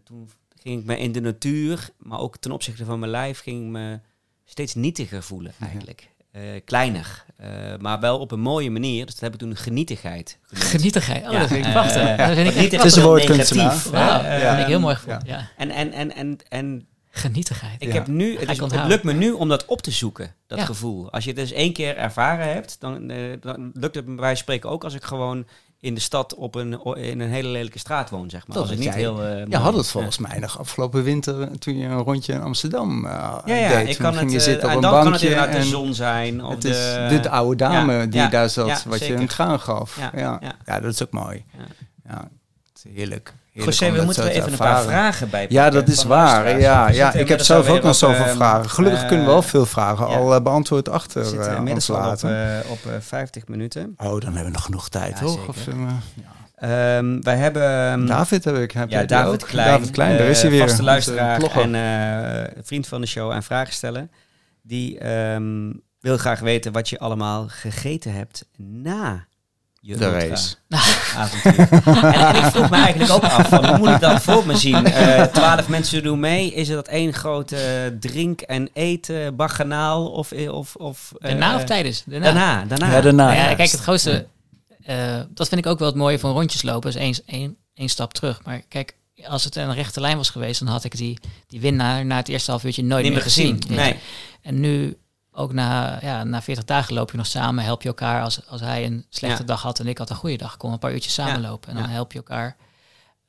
toen 0.05 0.31
ging 0.63 0.81
ik 0.81 0.87
me 0.87 0.99
in 0.99 1.13
de 1.13 1.21
natuur, 1.21 1.91
maar 1.99 2.19
ook 2.19 2.37
ten 2.37 2.53
opzichte 2.53 2.85
van 2.85 2.99
mijn 2.99 3.11
lijf, 3.11 3.41
ging 3.41 3.65
ik 3.65 3.71
me 3.71 4.01
steeds 4.45 4.75
nietiger 4.75 5.23
voelen 5.23 5.53
eigenlijk. 5.61 6.11
Uh, 6.33 6.43
kleiner, 6.65 7.25
uh, 7.41 7.49
maar 7.79 8.01
wel 8.01 8.19
op 8.19 8.31
een 8.31 8.41
mooie 8.41 8.71
manier. 8.71 9.05
Dus 9.05 9.15
dat 9.15 9.23
heb 9.23 9.33
ik 9.33 9.39
toen 9.39 9.51
een 9.51 9.57
genietigheid. 9.57 10.39
Genoemd. 10.43 10.67
Genietigheid, 10.67 11.25
oh, 11.25 11.33
ja. 11.33 11.39
dat 11.39 11.49
vind 11.49 11.67
ik 11.67 11.73
prachtig. 11.73 12.03
Uh, 12.03 12.17
dat 12.17 12.37
vind 12.37 12.57
ik 12.57 12.71
het 12.71 12.85
is 12.85 12.97
een 12.97 13.03
woordkunstenaar. 13.03 13.83
Wow, 13.85 13.95
ja. 13.95 14.37
ja. 14.37 14.49
vind 14.49 14.61
ik 14.61 14.67
heel 14.67 14.81
mooi 14.81 14.95
gevonden. 14.95 15.27
Ja. 15.27 15.49
En, 15.57 15.71
en, 15.71 15.93
en, 15.93 16.15
en, 16.15 16.39
en 16.49 16.87
Genietigheid. 17.15 17.83
Ik 17.83 17.93
heb 17.93 18.07
nu, 18.07 18.39
het, 18.39 18.51
is, 18.51 18.59
het, 18.59 18.87
lukt 18.87 19.05
me 19.05 19.13
nu 19.13 19.33
om 19.33 19.49
dat 19.49 19.65
op 19.65 19.83
te 19.83 19.91
zoeken, 19.91 20.35
dat 20.47 20.61
gevoel. 20.61 21.11
Als 21.11 21.25
je 21.25 21.31
het 21.31 21.39
dus 21.39 21.53
één 21.53 21.73
keer 21.73 21.97
ervaren 21.97 22.53
hebt, 22.53 22.77
dan, 22.81 23.07
dan 23.41 23.71
lukt 23.75 23.95
het 23.95 24.05
bij 24.05 24.15
wijze 24.15 24.27
van 24.27 24.37
spreken 24.37 24.71
ook 24.71 24.85
als 24.85 24.95
ik 24.95 25.05
gewoon 25.05 25.47
in 25.83 25.95
de 25.95 26.01
stad 26.01 26.35
op 26.35 26.55
een, 26.55 26.85
in 26.97 27.21
een 27.21 27.31
hele 27.31 27.49
lelijke 27.49 27.79
straat 27.79 28.11
woon, 28.11 28.31
zeg 28.31 28.47
maar. 28.47 28.57
Dat 28.57 28.71
is 28.71 28.77
niet 28.77 28.85
jij, 28.85 28.95
heel. 28.95 29.25
Uh, 29.25 29.47
je 29.47 29.57
had 29.57 29.75
het 29.75 29.89
volgens 29.89 30.19
mij 30.19 30.39
nog 30.39 30.59
afgelopen 30.59 31.03
winter 31.03 31.59
toen 31.59 31.79
je 31.79 31.87
een 31.87 31.99
rondje 31.99 32.33
in 32.33 32.41
Amsterdam 32.41 33.05
uh, 33.05 33.39
ja, 33.45 33.55
ja, 33.55 33.69
deed. 33.69 33.89
Ik 33.89 33.99
kan 33.99 34.15
ging 34.15 34.25
het, 34.25 34.33
je 34.33 34.41
zitten 34.41 34.65
op 34.65 34.71
en 34.71 34.77
een 34.77 34.83
dan 34.83 35.05
bankje 35.05 35.35
kan 35.35 35.39
het 35.39 35.55
en 35.55 35.61
de 35.61 35.67
zon 35.67 35.95
zijn. 35.95 36.45
Of 36.45 36.53
het 36.53 36.63
de, 36.63 36.69
is 37.11 37.23
de 37.23 37.31
oude 37.31 37.57
dame 37.57 37.93
ja, 37.93 38.07
die 38.07 38.21
ja, 38.21 38.29
daar 38.29 38.51
zat, 38.51 38.67
ja, 38.67 38.81
wat 38.87 38.99
zeker. 38.99 39.15
je 39.15 39.21
een 39.21 39.29
traan 39.29 39.61
gaf. 39.61 39.97
Ja, 39.97 40.11
Ja, 40.15 40.39
ja. 40.41 40.53
ja. 40.65 40.81
dat 40.81 40.93
is 40.93 41.03
ook 41.03 41.11
mooi. 41.11 41.45
Ja, 42.05 42.31
het 42.73 42.85
is 42.85 42.93
heerlijk. 42.95 43.35
José, 43.53 43.93
we 43.93 44.03
moeten 44.03 44.23
we 44.23 44.31
te 44.31 44.35
even 44.37 44.53
een 44.53 44.59
paar 44.59 44.83
vragen 44.83 45.31
bij 45.31 45.47
Ja, 45.49 45.71
dat 45.71 45.89
is 45.89 46.05
waar. 46.05 46.61
Ja, 46.61 46.87
We 46.87 46.95
ja. 46.95 47.13
ik 47.13 47.29
heb 47.29 47.41
zelf 47.41 47.69
ook 47.69 47.83
nog 47.83 47.91
op, 47.91 47.97
zoveel 47.97 48.25
ehm, 48.25 48.37
vragen. 48.37 48.71
Gelukkig 48.71 49.03
eh, 49.03 49.09
kunnen 49.09 49.27
we 49.27 49.33
wel 49.33 49.43
veel 49.43 49.67
vragen 49.67 50.09
ja. 50.09 50.17
al 50.17 50.35
uh, 50.35 50.43
beantwoord 50.43 50.89
We 50.89 50.91
achter 50.91 51.35
uh, 51.35 51.73
ons 51.73 51.91
al 51.91 51.97
op, 51.97 52.03
laten. 52.03 52.31
uh, 52.31 52.71
op 52.71 52.79
uh, 52.87 52.93
50 53.01 53.49
minuten. 53.49 53.95
Oh, 53.97 54.07
dan 54.07 54.23
hebben 54.23 54.45
we 54.45 54.51
nog 54.51 54.65
genoeg 54.65 54.89
tijd, 54.89 55.19
Ja. 55.19 55.27
Of. 55.27 55.67
Um, 56.65 57.23
wij 57.23 57.37
hebben... 57.37 57.93
Um, 57.93 58.07
David 58.07 58.45
heb 58.45 58.57
ik. 58.57 58.73
Heb 58.73 58.91
ja, 58.91 59.05
David? 59.05 59.45
Klein. 59.45 59.69
David 59.69 59.91
Klein, 59.91 60.19
daar 60.19 60.27
is 60.27 60.43
hij 60.43 60.51
eh, 60.51 60.57
weer. 60.57 60.67
Vaste 60.69 60.83
luisteraar 60.83 61.43
en 61.43 62.51
vriend 62.63 62.87
van 62.87 63.01
de 63.01 63.07
show 63.07 63.31
en 63.31 63.43
vragen 63.43 63.73
stellen. 63.73 64.11
Die 64.63 65.09
um, 65.09 65.83
wil 66.01 66.17
graag 66.17 66.41
weten 66.41 66.73
wat 66.73 66.89
je 66.89 66.99
allemaal 66.99 67.49
gegeten 67.49 68.13
hebt 68.13 68.47
na 68.57 69.27
je 69.85 69.97
de 69.97 70.11
race. 70.11 70.55
en, 70.69 72.15
en, 72.15 72.37
ik 72.37 72.45
vroeg 72.45 72.71
me 72.71 72.77
eigenlijk 72.77 73.11
ook 73.11 73.23
af, 73.23 73.49
van, 73.49 73.67
hoe 73.67 73.79
moet 73.79 73.89
ik 73.89 74.01
dat 74.01 74.23
voor 74.23 74.47
me 74.47 74.57
zien? 74.57 74.87
Uh, 74.87 75.23
Twaalf 75.23 75.69
mensen 75.69 76.03
doen 76.03 76.21
mee. 76.21 76.55
Is 76.55 76.69
dat 76.69 76.89
één 76.89 77.13
grote 77.13 77.97
drink- 78.01 78.41
en 78.41 78.69
eten 78.73 79.37
baganaal? 79.37 80.11
Of, 80.11 80.33
of, 80.33 80.77
of, 80.77 81.13
uh, 81.19 81.29
Daarna 81.29 81.57
of 81.57 81.65
tijdens? 81.65 82.03
Daarna. 82.07 82.25
Daarna. 82.25 82.65
daarna. 82.65 82.95
Ja, 82.95 83.01
daarna. 83.01 83.33
Ja, 83.33 83.49
ja. 83.49 83.55
kijk, 83.55 83.71
het 83.71 83.81
grootste... 83.81 84.27
Uh, 84.89 85.21
dat 85.29 85.49
vind 85.49 85.65
ik 85.65 85.71
ook 85.71 85.79
wel 85.79 85.89
het 85.89 85.97
mooie 85.97 86.19
van 86.19 86.33
rondjes 86.33 86.63
lopen. 86.63 86.89
is 86.89 86.97
één, 86.97 87.15
één, 87.27 87.57
één 87.75 87.89
stap 87.89 88.13
terug. 88.15 88.41
Maar 88.45 88.63
kijk, 88.69 88.97
als 89.27 89.45
het 89.45 89.57
een 89.57 89.75
rechte 89.75 90.01
lijn 90.01 90.17
was 90.17 90.31
geweest... 90.31 90.59
dan 90.59 90.69
had 90.69 90.85
ik 90.85 90.97
die, 90.97 91.19
die 91.47 91.61
winnaar 91.61 92.07
na 92.07 92.17
het 92.17 92.29
eerste 92.29 92.51
half 92.51 92.65
uurtje 92.65 92.85
nooit 92.85 93.05
Niet 93.05 93.13
meer 93.13 93.23
gezien. 93.23 93.57
gezien. 93.61 93.77
Nee. 93.77 93.97
En 94.43 94.61
nu, 94.61 94.97
ook 95.33 95.53
na, 95.53 95.99
ja, 96.03 96.25
na 96.25 96.43
40 96.43 96.65
dagen 96.65 96.95
loop 96.95 97.11
je 97.11 97.17
nog 97.17 97.27
samen. 97.27 97.65
Help 97.65 97.83
je 97.83 97.89
elkaar 97.89 98.23
als, 98.23 98.41
als 98.49 98.61
hij 98.61 98.85
een 98.87 99.07
slechte 99.09 99.41
Ja. 99.41 99.47
dag 99.47 99.63
had 99.63 99.79
en 99.81 99.87
ik 99.87 99.99
had 99.99 100.11
een 100.11 100.17
goede 100.17 100.37
dag. 100.37 100.57
Kon 100.57 100.73
een 100.73 100.79
paar 100.79 100.93
uurtjes 100.93 101.15
samenlopen 101.15 101.69
en 101.71 101.75
dan 101.77 101.85
Ja. 101.85 101.91
help 101.91 102.13
je 102.13 102.19
elkaar. 102.19 102.57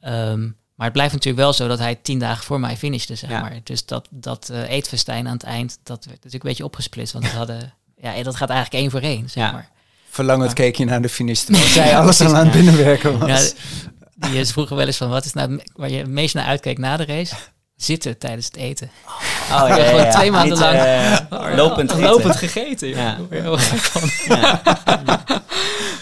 Um, 0.06 0.56
maar 0.76 0.86
het 0.86 0.93
blijft 0.93 1.14
natuurlijk 1.14 1.43
wel 1.43 1.54
zo 1.54 1.68
dat 1.68 1.80
hij 1.80 1.95
tien 1.95 2.20
dagen 2.20 2.43
voor 2.43 2.60
mij 2.60 2.78
finishte, 2.78 3.16
zeg 3.16 3.30
Ja. 3.30 3.41
maar. 3.41 3.60
Dus 3.64 3.86
dat, 3.86 4.08
dat 4.12 4.49
uh, 4.51 4.70
eetfestijn 4.70 5.28
aan 5.28 5.34
het 5.34 5.43
eind, 5.43 5.78
dat 5.84 5.97
werd 6.06 6.16
natuurlijk 6.18 6.43
een 6.43 6.49
beetje 6.49 6.64
opgesplitst. 6.66 7.14
Want 7.14 7.32
we 7.32 7.38
hadden, 7.43 7.74
ja, 7.97 8.24
dat 8.24 8.36
gaat 8.36 8.49
eigenlijk 8.49 8.82
één 8.82 8.91
voor 8.91 9.01
één, 9.01 9.30
zeg 9.30 9.43
Ja. 9.43 9.51
maar. 9.51 9.70
Verlangend 10.10 10.47
ja. 10.49 10.54
keek 10.56 10.76
je 10.76 10.86
naar 10.86 11.01
de 11.01 11.10
finish. 11.10 11.41
Terwijl 11.41 11.68
zij 11.80 11.97
alles 11.97 12.22
aan 12.22 12.36
het 12.36 12.51
binnenwerken 12.51 13.20
was. 13.20 13.30
Ja, 13.30 14.28
die 14.30 14.39
is 14.39 14.51
vroeger 14.51 14.76
wel 14.76 14.86
eens 14.86 14.97
van, 14.97 15.10
wat 15.10 15.26
is 15.26 15.34
nou 15.34 15.51
het- 15.56 15.72
waar 15.76 15.89
je 15.89 15.97
het 15.97 16.08
meest 16.08 16.36
naar 16.36 16.45
uitkeek 16.45 16.78
na 16.78 16.97
de 16.97 17.06
race? 17.06 17.36
Zitten 17.84 18.18
tijdens 18.18 18.46
het 18.46 18.56
eten. 18.56 18.92
Oh, 19.06 19.20
ja, 19.68 19.76
ja, 19.78 19.84
Gewoon 19.86 20.04
ja. 20.06 20.12
twee 20.12 20.32
maanden 20.32 20.50
Niet, 20.50 20.60
lang 20.60 20.76
eh, 20.76 21.56
lopend 21.56 21.92
eten. 21.92 22.04
lopend 22.04 22.36
gegeten. 22.36 22.88
Ja. 22.88 23.18
Heel 23.30 23.58
gek 23.58 23.80
van. 23.80 24.10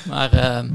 Maar, 0.06 0.32
ehm, 0.34 0.70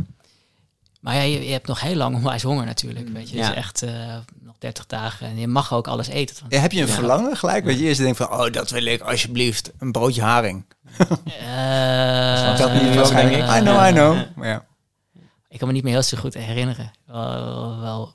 maar 1.00 1.14
ja, 1.14 1.20
je, 1.20 1.44
je 1.46 1.52
hebt 1.52 1.66
nog 1.66 1.80
heel 1.80 1.94
lang 1.94 2.16
onwijs 2.16 2.42
honger 2.42 2.64
natuurlijk. 2.66 3.08
Weet 3.08 3.30
je, 3.30 3.36
het 3.36 3.44
Ja. 3.46 3.50
is 3.52 3.56
echt 3.56 3.82
eh, 3.82 4.16
nog 4.42 4.54
30 4.58 4.86
dagen 4.86 5.26
en 5.26 5.38
je 5.38 5.46
mag 5.48 5.72
ook 5.72 5.88
alles 5.88 6.06
eten. 6.08 6.36
Want, 6.40 6.52
Ja, 6.52 6.60
heb 6.60 6.72
je 6.72 6.80
een 6.80 6.86
Ja. 6.86 6.92
verlangen 6.92 7.36
gelijk? 7.36 7.64
Dat 7.64 7.78
je 7.78 7.84
eerst 7.84 8.00
denkt 8.00 8.16
van, 8.16 8.30
oh, 8.30 8.52
dat 8.52 8.70
wil 8.70 8.84
ik 8.84 9.00
alsjeblieft. 9.00 9.72
Een 9.78 9.92
broodje 9.92 10.22
haring. 10.22 10.64
Eh, 10.96 12.58
dat 12.58 12.72
niet 12.82 12.94
waarschijnlijk. 12.94 13.42
I 13.56 13.60
know, 13.60 13.86
I 13.88 13.92
know. 13.92 14.16
Maar 14.36 14.48
ja. 14.48 14.64
Ik 15.48 15.58
kan 15.58 15.68
me 15.68 15.74
niet 15.74 15.82
meer 15.82 15.92
heel 15.92 16.02
zo 16.02 16.16
goed 16.18 16.34
herinneren. 16.34 16.90
Wel, 17.06 17.22
wel, 17.44 17.80
wel 17.80 18.14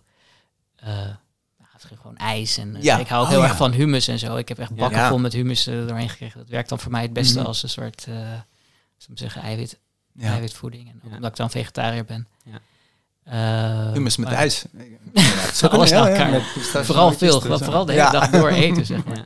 eh, 0.76 0.88
nou, 0.88 1.70
het 1.72 1.81
is 1.81 1.81
gewoon 1.98 2.18
ijs. 2.18 2.58
En 2.58 2.76
eh, 2.76 2.82
Ja. 2.84 2.98
ik 3.00 3.08
hou 3.08 3.20
ook 3.22 3.26
Oh, 3.28 3.32
heel 3.34 3.42
ja. 3.42 3.48
erg 3.48 3.58
van 3.58 3.72
humus 3.72 4.08
en 4.08 4.20
zo. 4.20 4.36
Ik 4.36 4.48
heb 4.48 4.60
echt 4.60 4.76
bakken 4.76 5.00
Ja. 5.00 5.08
vol 5.10 5.20
met 5.20 5.34
humus 5.34 5.68
er 5.68 5.88
doorheen 5.88 6.10
gekregen. 6.10 6.40
Dat 6.40 6.50
werkt 6.50 6.70
dan 6.70 6.80
voor 6.80 6.92
mij 6.92 7.02
het 7.02 7.14
beste 7.14 7.38
Mhm. 7.38 7.48
als 7.48 7.64
een 7.64 7.70
soort, 7.70 8.06
eh 8.08 8.14
zou 8.98 9.14
ik 9.14 9.18
zeggen, 9.18 9.42
eiwit, 9.42 9.80
ja. 10.14 10.32
eiwitvoeding. 10.32 10.90
En 10.90 11.00
Ja. 11.10 11.16
omdat 11.16 11.30
ik 11.32 11.38
dan 11.38 11.50
vegetariër 11.50 12.06
ben. 12.06 12.28
Ja. 12.44 12.60
Eh, 13.24 13.92
Hummus 13.94 14.18
met 14.18 14.28
maar 14.30 14.38
ijs. 14.38 14.66
Zo 15.54 15.68
alles 15.68 15.90
Ja, 15.90 16.04
naar 16.04 16.12
elkaar. 16.12 16.42
pistachio 16.54 16.84
Vooral 16.84 17.12
veel, 17.14 17.42
vooral 17.42 17.86
de 17.86 17.92
hele 17.92 18.04
Ja. 18.04 18.12
dag 18.12 18.30
door 18.30 18.50
eten, 18.50 18.86
zeg 18.86 19.06
maar. 19.06 19.16
Ja. 19.18 19.26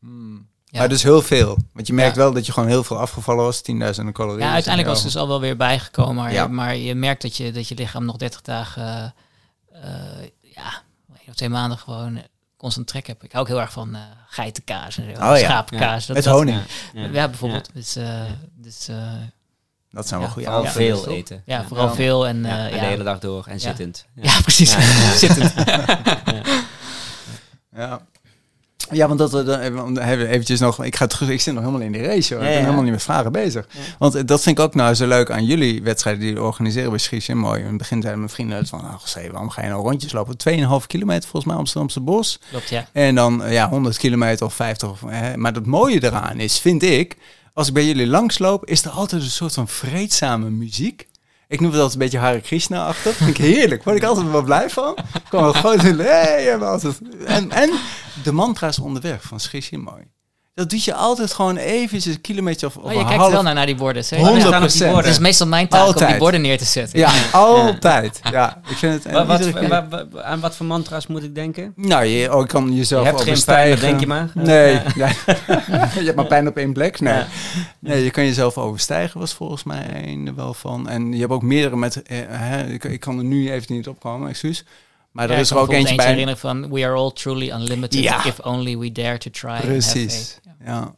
Hmm. 0.00 0.46
Ja. 0.64 0.78
Maar 0.78 0.88
dus 0.88 1.02
heel 1.02 1.22
veel. 1.22 1.56
Want 1.72 1.86
je 1.86 1.92
merkt 1.92 2.14
Ja. 2.16 2.22
wel 2.22 2.32
dat 2.32 2.46
je 2.46 2.52
gewoon 2.52 2.68
heel 2.68 2.84
veel 2.84 2.98
afgevallen 2.98 3.44
was. 3.44 3.60
10.000 3.62 4.12
calorieën. 4.12 4.46
Ja, 4.46 4.52
uiteindelijk 4.52 4.94
was 4.94 5.02
het 5.04 5.12
dus 5.12 5.20
al 5.22 5.28
wel 5.28 5.40
weer 5.40 5.56
bijgekomen. 5.56 6.14
Maar, 6.14 6.32
Ja. 6.32 6.46
maar 6.46 6.76
je 6.76 6.94
merkt 6.94 7.22
dat 7.22 7.36
je, 7.36 7.52
dat 7.52 7.68
je 7.68 7.74
lichaam 7.74 8.04
nog 8.04 8.16
30 8.16 8.40
dagen, 8.42 8.82
eh, 8.86 9.10
of 11.28 11.34
twee 11.34 11.48
maanden 11.48 11.78
gewoon 11.78 12.16
eh, 12.16 12.22
constant 12.56 12.86
trek 12.86 13.06
hebt. 13.06 13.22
Ik 13.22 13.32
hou 13.32 13.44
ook 13.44 13.50
heel 13.50 13.60
erg 13.60 13.72
van 13.72 13.94
eh 13.94 14.00
geitenkaas 14.28 14.98
en 14.98 15.04
zo. 15.16 15.22
Oh 15.22 15.38
ja. 15.38 15.44
Schapenkaas. 15.44 16.06
Dat, 16.06 16.16
Met 16.16 16.24
dat- 16.24 16.34
honing. 16.34 16.60
Ja. 16.92 17.04
Ja, 17.12 17.28
bijvoorbeeld. 17.28 17.68
Dus, 17.74 17.96
eh, 17.96 18.22
dus 18.54 18.88
eh, 18.88 18.96
Dat 19.90 20.08
zijn 20.08 20.20
wel 20.20 20.28
Ja, 20.28 20.34
goede 20.34 20.48
Vooral 20.48 20.64
Ja. 20.64 20.70
veel 20.70 21.08
eten. 21.08 21.42
ja, 21.46 21.64
vooral 21.64 21.86
Ja. 21.86 21.94
veel. 21.94 22.26
En, 22.26 22.42
Ja, 22.42 22.48
eh, 22.48 22.64
en 22.64 22.74
ja, 22.74 22.80
de 22.80 22.86
hele 22.86 23.04
dag 23.04 23.18
door 23.18 23.46
en 23.46 23.60
zittend. 23.60 24.06
Ja, 24.14 24.40
precies. 24.40 24.72
Ja, 24.72 24.80
ja. 24.80 25.12
Zittend. 25.24 25.52
Ja. 27.76 28.00
Ja, 28.92 29.08
want 29.08 29.18
dat, 29.18 29.34
eh, 29.34 29.56
hebben 29.58 30.18
we 30.18 30.26
eventjes 30.26 30.60
nog. 30.60 30.84
Ik 30.84 30.96
ga 30.96 31.06
terug. 31.06 31.28
Ik 31.28 31.40
zit 31.40 31.54
nog 31.54 31.62
helemaal 31.62 31.86
in 31.86 31.92
die 31.92 32.02
race. 32.02 32.34
Hoor. 32.34 32.42
Ja, 32.42 32.48
ik 32.48 32.54
ben 32.54 32.64
helemaal 32.64 32.84
niet 32.84 32.92
met 32.92 33.02
vragen 33.02 33.32
bezig. 33.32 33.66
Ja. 33.70 33.80
Want 33.98 34.14
eh, 34.14 34.22
dat 34.24 34.42
vind 34.42 34.58
ik 34.58 34.64
ook 34.64 34.74
nou 34.74 34.94
zo 34.94 35.06
leuk 35.06 35.30
aan 35.30 35.44
jullie 35.44 35.82
wedstrijden 35.82 36.22
die 36.22 36.30
jullie 36.30 36.44
organiseren 36.46 36.90
bij 36.90 36.98
Schies. 36.98 37.28
Mooi. 37.28 37.60
In 37.60 37.66
het 37.66 37.76
begin 37.76 38.00
zeiden 38.00 38.20
mijn 38.20 38.32
vrienden 38.32 38.66
van, 38.66 38.82
nou, 38.82 38.96
José, 39.00 39.30
waarom 39.30 39.50
ga 39.50 39.62
je 39.62 39.68
nou 39.68 39.82
rondjes 39.82 40.12
lopen? 40.12 40.36
2,5 40.36 40.86
kilometer 40.86 41.22
volgens 41.28 41.44
mij 41.44 41.56
Amsterdamse 41.56 42.00
bos. 42.00 42.38
Klopt, 42.50 42.68
ja. 42.68 42.86
En 42.92 43.14
dan 43.14 43.42
eh, 43.42 43.52
ja, 43.52 43.68
100 43.68 43.96
kilometer 43.96 44.46
of 44.46 44.54
50. 44.54 44.90
Of, 44.90 45.02
eh, 45.02 45.34
maar 45.34 45.52
het 45.52 45.66
mooie 45.66 46.04
eraan 46.04 46.40
is, 46.40 46.58
vind 46.58 46.82
ik, 46.82 47.16
als 47.54 47.68
ik 47.68 47.74
bij 47.74 47.86
jullie 47.86 48.06
langsloop, 48.06 48.66
is 48.66 48.84
er 48.84 48.90
altijd 48.90 49.22
een 49.22 49.30
soort 49.30 49.52
van 49.52 49.68
vreedzame 49.68 50.50
muziek. 50.50 51.06
Ik 51.52 51.60
noem 51.60 51.70
het 51.70 51.80
altijd 51.80 51.92
een 51.92 51.98
beetje 51.98 52.18
Hare 52.18 52.40
Krishna-achtig. 52.40 53.16
Vind 53.16 53.30
ik 53.30 53.36
heerlijk. 53.36 53.84
Word 53.84 53.96
ik 53.96 54.02
altijd 54.02 54.30
wel 54.30 54.42
blij 54.42 54.70
van. 54.70 54.96
Ik 55.14 55.22
kan 55.28 55.42
wel 55.42 55.52
gewoon 55.52 55.78
doen. 55.78 55.98
Hey. 55.98 56.58
En, 57.24 57.50
en 57.50 57.70
de 58.22 58.32
mantra's 58.32 58.78
onderweg 58.78 59.22
van 59.22 59.40
Schishi 59.40 59.76
mooi. 59.76 60.02
Dat 60.54 60.70
doet 60.70 60.84
je 60.84 60.94
altijd 60.94 61.32
gewoon 61.32 61.56
eventjes 61.56 62.14
een 62.14 62.20
kilometer 62.20 62.66
of, 62.68 62.76
of 62.76 62.82
Oh, 62.84 62.92
je 62.92 62.98
een 62.98 63.04
kijkt 63.04 63.20
half. 63.20 63.32
wel 63.32 63.42
naar, 63.42 63.54
naar 63.54 63.66
die 63.66 63.74
borden. 63.74 64.04
zeg. 64.04 64.18
100 64.18 64.46
staan 64.46 64.62
op 64.62 64.68
die 64.68 64.78
borden. 64.84 64.96
Het 65.04 65.06
is 65.12 65.18
meestal 65.18 65.46
mijn 65.46 65.68
taak 65.68 66.00
om 66.00 66.06
die 66.06 66.16
borden 66.16 66.40
neer 66.40 66.58
te 66.58 66.64
zetten. 66.64 66.98
Ja, 66.98 67.10
altijd. 67.32 68.20
Ja, 68.30 68.60
ik 68.68 68.76
vind 68.76 68.92
het. 68.94 69.04
en 69.06 69.12
Wat, 69.12 69.26
wat, 69.26 69.38
iedere 69.40 69.58
keer- 69.60 69.68
wa- 69.68 69.88
wa- 69.88 70.06
wa- 70.10 70.22
aan 70.22 70.40
wat 70.40 70.56
voor 70.56 70.66
mantra's 70.66 71.06
moet 71.06 71.22
ik 71.22 71.34
denken? 71.34 71.72
nou, 71.76 72.04
je 72.04 72.34
oh, 72.34 72.42
ik 72.42 72.48
kan 72.48 72.66
Je 72.70 72.76
jezelf 72.76 73.04
hebt 73.04 73.20
geen 73.22 73.44
pijn, 73.44 73.78
denk 73.78 74.00
je 74.00 74.06
maar. 74.06 74.30
Nee, 74.34 74.72
Ja. 74.72 74.82
nee. 74.94 75.08
je 75.98 76.02
hebt 76.04 76.14
maar 76.16 76.26
pijn 76.26 76.48
op 76.48 76.56
één 76.56 76.72
plek. 76.72 77.00
Nee. 77.00 77.14
Ja. 77.14 77.26
nee, 77.78 78.04
je 78.04 78.10
kan 78.10 78.24
jezelf 78.24 78.58
overstijgen, 78.58 79.20
was 79.20 79.32
volgens 79.34 79.62
mij 79.64 80.02
een 80.04 80.26
er 80.26 80.34
wel 80.34 80.54
van. 80.54 80.88
En 80.88 81.12
je 81.12 81.20
hebt 81.20 81.32
ook 81.32 81.42
meerdere 81.42 81.76
met, 81.76 82.02
eh, 82.02 82.18
hè, 82.28 82.66
ik, 82.66 82.84
ik 82.84 83.00
kan 83.00 83.18
er 83.18 83.24
nu 83.24 83.52
even 83.52 83.74
niet 83.74 83.88
opkomen, 83.88 84.28
excuus. 84.28 84.64
Maar 85.12 85.24
er 85.30 85.34
ik 85.34 85.40
is 85.40 85.50
er 85.50 85.56
ook 85.56 85.72
eentje 85.72 85.94
bij. 85.96 86.06
herinneren 86.06 86.38
van 86.40 86.70
We 86.70 86.84
are 86.84 86.94
all 86.94 87.10
truly 87.12 87.50
unlimited 87.50 88.02
Ja. 88.02 88.24
if 88.24 88.38
only 88.38 88.78
we 88.78 88.92
dare 88.92 89.18
to 89.18 89.30
try. 89.30 89.48
and 89.50 89.58
have 89.58 89.66
Precies. 89.72 90.38
Ja. 90.64 90.94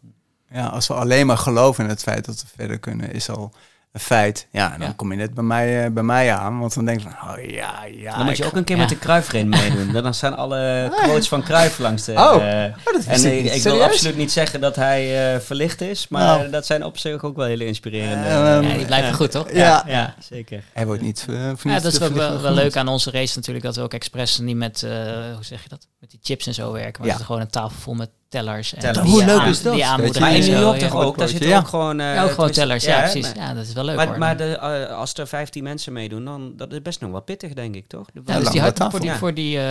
Ja. 0.51 0.67
als 0.67 0.87
we 0.89 0.95
alleen 0.95 1.27
maar 1.27 1.39
geloven 1.39 1.85
in 1.85 1.91
het 1.91 2.03
feit 2.03 2.25
dat 2.25 2.41
we 2.43 2.47
verder 2.57 2.79
kunnen, 2.79 3.13
is 3.13 3.29
al 3.31 3.53
een 3.93 4.01
feit. 4.01 4.47
Ja, 4.51 4.73
en 4.73 4.79
dan 4.79 4.89
Ja. 4.89 4.95
kom 4.97 5.11
je 5.11 5.17
net 5.17 5.35
bij 5.35 5.45
mij, 5.45 5.85
eh, 5.85 5.91
bij 5.91 6.03
mij 6.03 6.33
aan. 6.35 6.59
Want 6.61 6.75
dan 6.75 6.85
denk 6.85 7.01
je 7.01 7.09
van, 7.19 7.31
oh 7.31 7.45
ja, 7.51 7.85
ja. 7.85 8.17
Dan 8.17 8.27
moet 8.27 8.37
je 8.37 8.45
ook 8.45 8.57
een 8.57 8.65
keer 8.65 8.77
Ja. 8.77 8.83
met 8.83 8.91
de 8.91 8.99
Kruifrin 8.99 9.49
meedoen. 9.49 9.93
Dan 10.03 10.15
staan 10.15 10.37
alle 10.37 10.93
quotes 11.03 11.29
van 11.29 11.43
Kruif 11.43 11.79
langs 11.79 12.05
de... 12.05 12.13
Oh, 12.13 12.19
eh, 12.65 12.75
Oh, 12.87 12.93
dat 12.93 13.05
en 13.05 13.55
ik 13.55 13.63
wil 13.63 13.83
absoluut 13.83 14.17
niet 14.17 14.33
zeggen 14.33 14.61
dat 14.61 14.77
hij 14.77 15.35
eh, 15.35 15.41
verlicht 15.41 15.81
is, 15.81 16.09
maar 16.09 16.23
Nou. 16.39 16.51
dat 16.51 16.67
zijn 16.67 16.85
op 16.85 16.99
zich 16.99 17.23
ook 17.25 17.37
wel 17.37 17.47
hele 17.47 17.65
inspirerende... 17.67 18.29
Ja, 18.29 18.61
die 18.61 18.87
blijven 18.87 19.15
goed, 19.15 19.31
toch? 19.31 19.53
Ja. 19.53 19.85
ja, 19.87 20.15
zeker. 20.19 20.63
Hij 20.73 20.87
wordt 20.87 21.03
niet 21.03 21.27
Ja, 21.63 21.75
dat 21.75 21.85
is 21.93 21.99
de 21.99 22.13
wel, 22.13 22.41
wel, 22.41 22.53
leuk 22.53 22.77
aan 22.77 22.89
onze 22.89 23.11
race 23.11 23.37
natuurlijk, 23.37 23.65
dat 23.65 23.77
we 23.77 23.83
ook 23.83 23.95
expres 23.95 24.39
niet 24.39 24.57
met, 24.57 24.83
eh, 24.83 24.91
hoe 25.35 25.45
zeg 25.45 25.63
je 25.63 25.69
dat, 25.69 25.87
met 26.01 26.11
die 26.11 26.21
chips 26.23 26.47
en 26.47 26.55
zo 26.55 26.73
werken. 26.73 26.93
Maar 26.99 27.07
Ja. 27.07 27.11
dat 27.13 27.21
er 27.21 27.27
gewoon 27.27 27.41
een 27.41 27.51
tafel 27.51 27.79
vol 27.81 27.95
met 27.95 28.11
tellers. 28.35 28.75
En 28.75 28.81
Tellers. 28.81 28.99
die 29.03 29.11
Hoe 29.11 29.25
leuk 29.25 29.39
aan- 29.41 29.49
is 29.49 29.63
dat? 29.63 29.75
Die 29.75 29.85
aanmoedigen 29.87 30.21
Maar 30.23 30.35
in 30.35 30.51
New 30.51 30.61
York 30.61 30.81
ja. 30.81 30.89
toch 30.89 31.01
ook? 31.03 31.19
Daar 31.19 31.29
zitten 31.29 31.49
Ja. 31.49 31.59
ook 31.59 31.69
gewoon... 31.69 32.01
eh, 32.01 32.15
Ja, 32.15 32.23
ook 32.25 32.31
gewoon 32.31 32.51
tellers, 32.51 32.85
ja, 32.85 32.99
precies. 33.01 33.27
maar- 33.35 33.37
Ja, 33.37 33.55
dat 33.55 33.67
is 33.67 33.73
wel 33.73 33.85
leuk 33.85 33.97
Maar, 33.97 34.07
hoor. 34.07 34.19
maar 34.19 34.37
de, 34.37 34.45
eh, 34.57 34.97
als 34.97 35.15
er 35.15 35.27
15 35.27 35.63
mensen 35.63 35.93
meedoen, 35.93 36.25
dan 36.25 36.53
dat 36.57 36.73
is 36.73 36.83
best 36.83 37.01
nog 37.01 37.11
wel 37.11 37.21
pittig, 37.23 37.53
denk 37.53 37.75
ik, 37.75 37.87
toch? 37.87 38.07
ja, 38.15 38.21
lang 38.25 38.39
dus 38.43 38.51
die 38.53 38.61
hard, 38.61 38.77
tafel. 38.77 38.91
voor 38.91 39.01
die, 39.01 39.09
Ja. 39.11 39.17
voor 39.17 39.35
die 39.35 39.59
eh, 39.59 39.65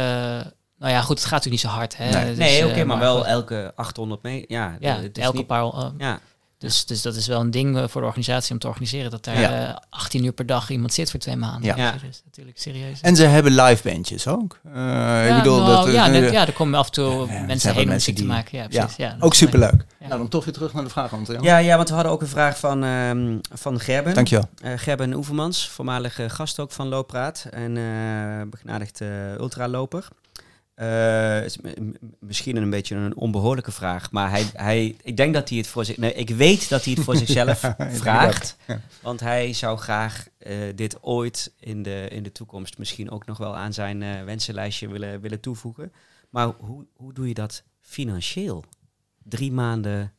nou 0.77 0.91
ja, 0.95 1.01
goed, 1.01 1.17
het 1.19 1.27
gaat 1.27 1.43
natuurlijk 1.43 1.63
niet 1.63 1.71
zo 1.71 1.77
hard. 1.77 1.97
Hè? 1.97 2.09
Nee. 2.09 2.25
Dus, 2.25 2.37
nee, 2.37 2.65
oké, 2.65 2.79
eh, 2.79 2.85
maar 2.85 2.99
wel 2.99 3.17
goed. 3.17 3.25
elke 3.25 3.71
800 3.75 4.23
meter. 4.23 4.51
Ja, 4.51 4.75
Ja, 4.79 4.95
het 4.95 5.17
is 5.17 5.23
elke 5.23 5.37
niet- 5.37 5.47
paar. 5.47 5.63
eh, 5.63 5.85
Ja, 5.97 6.19
dus, 6.63 6.85
dus 6.85 7.01
dat 7.01 7.15
is 7.15 7.27
wel 7.27 7.39
een 7.39 7.51
ding 7.51 7.77
eh, 7.77 7.83
voor 7.87 8.01
de 8.01 8.07
organisatie 8.07 8.51
om 8.53 8.59
te 8.59 8.67
organiseren. 8.67 9.11
Dat 9.11 9.23
daar 9.23 9.39
Ja. 9.39 9.67
eh, 9.67 9.75
18 9.89 10.23
uur 10.25 10.31
per 10.31 10.45
dag 10.45 10.69
iemand 10.69 10.93
zit 10.93 11.11
voor 11.11 11.19
twee 11.19 11.35
maanden. 11.35 11.63
Ja. 11.63 11.75
Ja. 11.75 11.91
Dat 11.91 12.01
is 12.09 12.21
natuurlijk 12.25 12.59
serieus. 12.59 13.01
En 13.01 13.15
ze 13.15 13.23
hebben 13.23 13.55
live 13.55 13.89
bandjes 13.89 14.27
ook. 14.27 14.59
Eh, 14.65 14.71
ik 15.23 15.29
ja, 15.29 15.37
bedoel, 15.37 15.61
nou, 15.61 15.85
dat, 15.85 15.93
ja, 15.93 16.07
net, 16.07 16.31
ja, 16.31 16.47
er 16.47 16.53
komen 16.53 16.79
af 16.79 16.85
en 16.85 16.91
toe 16.91 17.27
mensen 17.47 17.73
heen 17.73 17.83
om 17.83 17.89
muziek 17.89 18.15
te 18.15 18.25
maken. 18.25 18.57
Ja, 18.57 18.63
ja, 18.69 18.79
precies. 18.79 18.95
Ja, 18.97 19.15
ook 19.19 19.33
superleuk. 19.33 19.85
Ja. 19.99 20.07
Nou, 20.07 20.19
dan 20.19 20.27
toch 20.29 20.45
weer 20.45 20.53
terug 20.53 20.73
naar 20.73 20.83
de 20.83 20.89
vraag, 20.89 21.13
Anton. 21.13 21.41
ja, 21.41 21.57
ja, 21.57 21.75
want 21.75 21.89
we 21.89 21.95
hadden 21.95 22.11
ook 22.13 22.21
een 22.21 22.27
vraag 22.27 22.57
van, 22.59 22.83
ehm 22.83 23.37
van 23.53 23.79
Gerben. 23.79 24.13
Dankjewel. 24.13 24.49
Eh, 24.61 24.71
Gerben 24.75 25.13
Oevermans, 25.13 25.69
voormalige 25.69 26.29
gast 26.29 26.59
ook 26.59 26.71
van 26.71 26.87
Looppraat 26.87 27.45
en 27.51 27.77
eh 27.77 28.49
begnadigd 28.49 29.01
eh, 29.01 29.33
ultraloper. 29.39 30.07
Eh, 30.73 31.41
m- 31.79 31.91
misschien 32.19 32.55
een 32.55 32.69
beetje 32.69 32.95
een 32.95 33.15
onbehoorlijke 33.15 33.71
vraag, 33.71 34.11
maar 34.11 34.29
hij, 34.29 34.45
hij, 34.53 34.95
ik 35.01 35.17
denk 35.17 35.33
dat 35.33 35.49
hij 35.49 35.57
het 35.57 35.67
voor 35.67 35.85
zich, 35.85 35.97
nee, 35.97 36.13
ik 36.13 36.29
weet 36.29 36.69
dat 36.69 36.83
hij 36.83 36.93
het 36.93 37.03
voor 37.03 37.15
zichzelf 37.25 37.61
Ja, 37.61 37.75
vraagt, 37.91 38.55
ja. 38.67 38.81
want 39.01 39.19
hij 39.19 39.53
zou 39.53 39.77
graag 39.77 40.27
eh, 40.37 40.57
dit 40.75 40.97
ooit 41.03 41.53
in 41.59 41.83
de, 41.83 42.07
in 42.11 42.23
de 42.23 42.31
toekomst 42.31 42.77
misschien 42.77 43.11
ook 43.11 43.25
nog 43.25 43.37
wel 43.37 43.55
aan 43.55 43.73
zijn 43.73 44.03
eh, 44.03 44.23
wensenlijstje 44.23 44.87
willen, 44.87 45.21
willen 45.21 45.39
toevoegen. 45.39 45.93
Maar 46.29 46.47
hoe, 46.47 46.85
hoe 46.95 47.13
doe 47.13 47.27
je 47.27 47.33
dat 47.33 47.63
financieel? 47.81 48.63
Drie 49.23 49.51
maanden. 49.51 50.13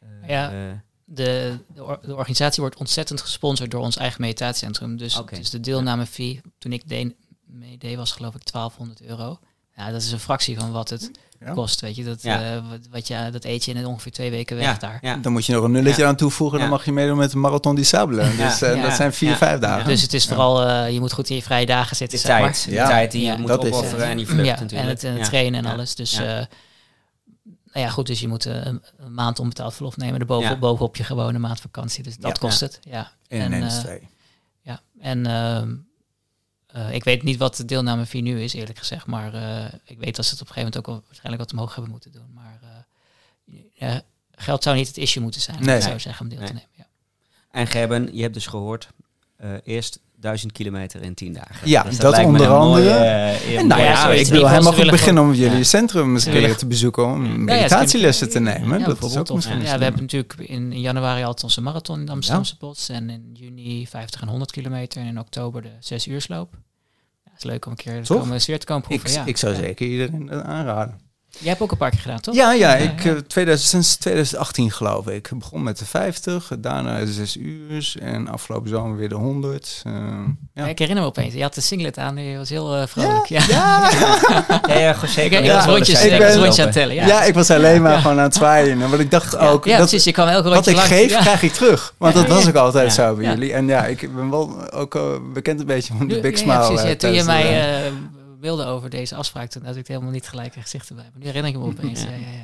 eh, 0.00 0.28
Ja. 0.28 0.82
De, 1.06 1.58
de, 1.74 1.84
or- 1.84 2.00
de 2.02 2.14
organisatie 2.16 2.62
wordt 2.62 2.76
ontzettend 2.76 3.20
gesponsord 3.20 3.70
door 3.70 3.80
ons 3.82 3.96
eigen 3.96 4.20
meditatiecentrum. 4.20 4.96
Dus, 4.96 5.18
Oké. 5.18 5.36
dus 5.36 5.50
de 5.50 5.60
deelnamefee, 5.60 6.40
toen 6.58 6.72
ik 6.72 6.88
de, 6.88 7.14
meedeed, 7.46 7.96
was 7.96 8.12
geloof 8.12 8.34
ik 8.34 8.52
1200 8.52 9.02
euro. 9.02 9.38
Ja, 9.76 9.90
dat 9.90 10.02
is 10.02 10.12
een 10.12 10.18
fractie 10.20 10.58
van 10.58 10.72
wat 10.72 10.90
het 10.90 11.10
Ja. 11.40 11.52
kost, 11.52 11.80
weet 11.80 11.96
je. 11.96 12.04
Dat, 12.04 12.22
Ja. 12.22 12.54
eh, 12.54 12.68
wat, 12.70 12.78
wat 12.90 13.08
je, 13.08 13.28
dat 13.32 13.44
eet 13.44 13.64
je 13.64 13.72
in 13.72 13.86
ongeveer 13.86 14.12
twee 14.12 14.30
weken 14.30 14.56
weg 14.56 14.64
ja, 14.66 14.74
daar. 14.78 14.98
ja. 15.02 15.16
Dan 15.16 15.32
moet 15.32 15.46
je 15.46 15.52
nog 15.52 15.64
een 15.64 15.70
nulletje 15.70 16.02
Ja. 16.02 16.08
aan 16.08 16.16
toevoegen. 16.16 16.58
Dan 16.58 16.66
Ja. 16.68 16.72
mag 16.74 16.84
je 16.84 16.92
meedoen 16.92 17.16
met 17.16 17.30
de 17.30 17.36
Marathon 17.36 17.74
di 17.74 17.84
Sable. 17.84 18.22
Ja. 18.24 18.30
Dus 18.48 18.62
eh, 18.62 18.76
Ja. 18.76 18.82
dat 18.82 18.92
zijn 18.92 19.12
vier, 19.12 19.28
Ja. 19.30 19.36
vijf 19.36 19.60
dagen. 19.60 19.86
Dus 19.88 20.02
het 20.02 20.12
is 20.12 20.26
vooral, 20.26 20.66
eh, 20.66 20.90
je 20.92 21.00
moet 21.00 21.12
goed 21.12 21.28
in 21.30 21.36
je 21.36 21.42
vrije 21.42 21.66
dagen 21.66 21.96
zitten, 21.96 22.18
De 22.18 22.24
zeg 22.26 22.38
maar. 22.40 22.52
tijd, 22.52 22.64
de 22.64 22.70
Ja. 22.70 22.86
tijd 22.88 23.10
die 23.12 23.26
je 23.26 23.36
moet 23.38 23.48
dat 23.48 23.64
is 23.64 23.70
opofferen 23.70 24.00
het. 24.00 24.10
en 24.10 24.16
die 24.16 24.26
vlucht 24.26 24.44
ja, 24.46 24.50
natuurlijk. 24.60 24.80
En 24.82 24.88
het, 24.88 25.04
en 25.04 25.10
het 25.12 25.20
Ja. 25.20 25.26
trainen 25.26 25.60
en 25.60 25.66
Ja. 25.66 25.72
alles. 25.72 25.94
Dus 25.94 26.12
Ja. 26.16 26.22
eh, 26.40 26.46
nou 27.72 27.86
ja, 27.86 27.88
goed, 27.88 28.06
dus 28.06 28.20
je 28.20 28.28
moet 28.28 28.44
een, 28.44 28.82
een 28.98 29.14
maand 29.14 29.38
onbetaald 29.38 29.74
verlof 29.74 29.96
nemen. 29.96 30.20
Erboven, 30.20 30.50
Ja. 30.50 30.58
bovenop 30.58 30.96
je 30.96 31.04
gewone 31.04 31.38
maand 31.38 31.60
vakantie. 31.60 32.02
Dus 32.02 32.16
dat 32.16 32.36
Ja. 32.36 32.48
kost 32.48 32.60
het. 32.60 32.78
Ja. 32.82 33.10
In 33.28 33.40
en, 33.40 33.50
Nens 33.50 33.78
2. 33.78 34.08
Ja, 34.62 34.80
en 35.00 35.26
eh, 36.74 36.92
ik 36.92 37.04
weet 37.04 37.22
niet 37.22 37.36
wat 37.36 37.56
de 37.56 37.64
deelnamefee 37.64 38.20
nu 38.20 38.42
is, 38.42 38.52
eerlijk 38.52 38.78
gezegd. 38.78 39.06
Maar 39.06 39.34
eh, 39.34 39.72
ik 39.84 39.98
weet 39.98 40.16
dat 40.16 40.24
ze 40.24 40.30
het 40.30 40.40
op 40.40 40.48
een 40.48 40.54
gegeven 40.54 40.62
moment 40.62 40.76
ook 40.76 40.86
wel 40.86 41.02
waarschijnlijk 41.06 41.42
wat 41.42 41.52
omhoog 41.52 41.74
hebben 41.74 41.92
moeten 41.92 42.12
doen. 42.12 42.32
Maar 42.34 42.60
eh, 43.78 43.96
geld 44.30 44.62
zou 44.62 44.76
niet 44.76 44.86
het 44.86 44.96
issue 44.96 45.22
moeten 45.22 45.40
zijn, 45.40 45.64
Nee. 45.64 45.76
ik 45.76 45.82
zou 45.82 46.00
zeggen, 46.00 46.22
om 46.24 46.28
deel 46.28 46.46
te 46.46 46.52
nemen. 46.52 46.68
Ja. 46.72 46.86
En 47.50 47.66
Gerben, 47.66 48.16
je 48.16 48.22
hebt 48.22 48.34
dus 48.34 48.46
gehoord, 48.46 48.88
eh, 49.36 49.54
eerst 49.64 50.00
duizend 50.24 50.52
kilometer 50.52 51.02
in 51.02 51.14
tien 51.14 51.32
dagen. 51.32 51.68
Ja, 51.68 51.82
Dus 51.82 51.96
dat 51.98 52.18
onder 52.24 52.48
mooie, 52.48 52.58
andere. 52.58 52.88
eh, 52.90 53.58
En 53.58 53.66
nou 53.66 53.80
ja, 53.82 54.08
ik 54.08 54.26
ze 54.26 54.68
ook 54.68 54.74
willen 54.76 54.90
beginnen 54.92 55.22
om 55.22 55.32
jullie 55.34 55.56
Ja. 55.56 55.62
centrum 55.62 56.14
eens 56.14 56.24
keer 56.24 56.56
te 56.56 56.66
bezoeken. 56.66 57.04
Om 57.04 57.44
meditatielessen 57.44 58.30
te 58.30 58.40
nemen. 58.40 58.78
ja, 58.78 58.86
dat 58.86 59.02
is 59.02 59.16
ook 59.16 59.26
de 59.26 59.32
ja, 59.62 59.78
we 59.78 59.82
hebben 59.84 60.00
natuurlijk 60.00 60.34
in, 60.38 60.72
in 60.72 60.80
januari 60.80 61.22
altijd 61.22 61.42
onze 61.44 61.60
marathon 61.60 61.98
in 62.00 62.06
de 62.06 62.12
Amsterdamse 62.12 62.56
Bos. 62.58 62.88
En 62.88 63.10
in 63.10 63.30
juni 63.32 63.86
50 63.86 64.20
en 64.20 64.28
100 64.28 64.50
kilometer. 64.50 65.00
En 65.00 65.06
in 65.06 65.18
oktober 65.18 65.62
de 65.62 65.70
6 65.80 66.06
uursloop. 66.06 66.48
Ja, 67.24 67.30
het 67.30 67.38
is 67.38 67.44
leuk 67.50 67.64
om 67.66 67.70
een 67.70 67.76
keer 67.78 68.02
te 68.02 68.14
komen, 68.14 68.40
sfeer 68.40 68.58
te 68.58 68.66
komen 68.66 68.82
ik, 68.88 69.00
proeven. 69.00 69.20
ja. 69.20 69.26
ik 69.26 69.36
zou 69.36 69.54
zeker 69.54 69.86
iedereen 69.86 70.26
dat 70.26 70.42
aanraden. 70.42 70.98
Jij 71.38 71.48
hebt 71.48 71.60
ook 71.60 71.70
een 71.70 71.76
paar 71.76 71.90
keer 71.90 72.00
gedaan, 72.00 72.20
toch? 72.20 72.34
Ja, 72.34 72.52
ja, 72.52 72.74
ik, 72.76 73.02
ja. 73.02 73.10
eh, 73.14 73.16
2000, 73.26 73.68
sinds 73.70 73.96
2018 73.96 74.70
geloof 74.70 75.06
ik. 75.06 75.28
Ik 75.30 75.38
begon 75.38 75.62
met 75.62 75.78
de 75.78 75.84
50, 75.84 76.50
daarna 76.58 76.98
de 76.98 77.12
6 77.12 77.36
uur 77.36 77.94
en 78.00 78.28
afgelopen 78.28 78.68
zomer 78.70 78.96
weer 78.96 79.08
de 79.08 79.14
100. 79.14 79.82
eh, 79.84 79.92
ja. 80.54 80.62
Ja, 80.64 80.66
Ik 80.66 80.78
herinner 80.78 81.02
me 81.04 81.08
opeens. 81.10 81.34
Je 81.34 81.42
had 81.42 81.54
de 81.54 81.60
singlet 81.60 81.98
aan. 81.98 82.16
Je 82.16 82.36
was 82.38 82.48
heel 82.48 82.74
eh, 82.76 82.86
vrolijk. 82.86 83.26
Ja, 83.26 83.42
Ja, 83.48 83.90
Ja, 84.68 84.78
ja, 84.78 84.96
José 85.00 85.20
Ik, 85.20 85.30
kan 85.30 85.42
was 85.42 85.50
vrolijk 85.62 85.66
rondjes. 85.66 86.04
Ik 86.04 86.18
ben- 86.18 86.34
rondjes 86.34 86.58
aan 86.58 86.64
het 86.64 86.74
tellen. 86.74 86.94
Ja, 86.94 87.06
ja. 87.06 87.22
ik 87.22 87.34
was 87.34 87.50
alleen 87.50 87.82
maar 87.82 87.98
gewoon 88.00 88.16
aan 88.18 88.22
het 88.24 88.34
zwaaien. 88.34 88.78
Want 88.78 88.98
ik 88.98 89.10
dacht 89.10 89.32
ja, 89.32 89.38
ook, 89.48 89.64
ja, 89.64 89.78
dat, 89.78 89.88
precies. 89.88 90.04
Je 90.04 90.12
kwam 90.12 90.28
elke 90.28 90.48
wat 90.48 90.66
ik 90.66 90.74
langs. 90.74 90.90
geef, 90.90 91.10
ja. 91.10 91.20
krijg 91.20 91.42
ik 91.42 91.52
terug. 91.52 91.94
Want 91.98 92.14
Ja, 92.14 92.20
dat 92.20 92.30
was 92.30 92.48
ook 92.48 92.54
altijd 92.54 92.86
Ja. 92.86 92.92
zo 93.08 93.14
bij 93.14 93.24
Ja. 93.24 93.30
jullie. 93.30 93.52
En 93.52 93.66
ja, 93.66 93.84
ik 93.86 94.14
ben 94.14 94.30
wel 94.30 94.70
ook 94.72 94.98
bekend 95.34 95.60
een 95.60 95.66
beetje 95.66 95.92
om 96.00 96.08
de 96.08 96.20
big 96.20 96.32
ja, 96.32 96.38
smile. 96.38 96.66
precies. 96.66 96.88
Ja, 96.88 96.96
toen 96.96 97.12
je 97.12 97.22
mij 97.24 97.82
wilde 98.44 98.64
over 98.64 98.90
deze 98.90 99.14
afspraak, 99.14 99.50
toen 99.50 99.64
had 99.64 99.76
ik 99.76 99.86
helemaal 99.88 100.10
niet 100.10 100.28
gelijk 100.28 100.56
een 100.56 100.62
gezicht 100.62 100.88
erbij. 100.88 101.04
Maar 101.04 101.20
nu 101.20 101.26
herinner 101.26 101.50
ik 101.52 101.58
me 101.58 101.64
opeens. 101.64 102.02
Ja, 102.02 102.10
ja, 102.10 102.16
ja. 102.16 102.42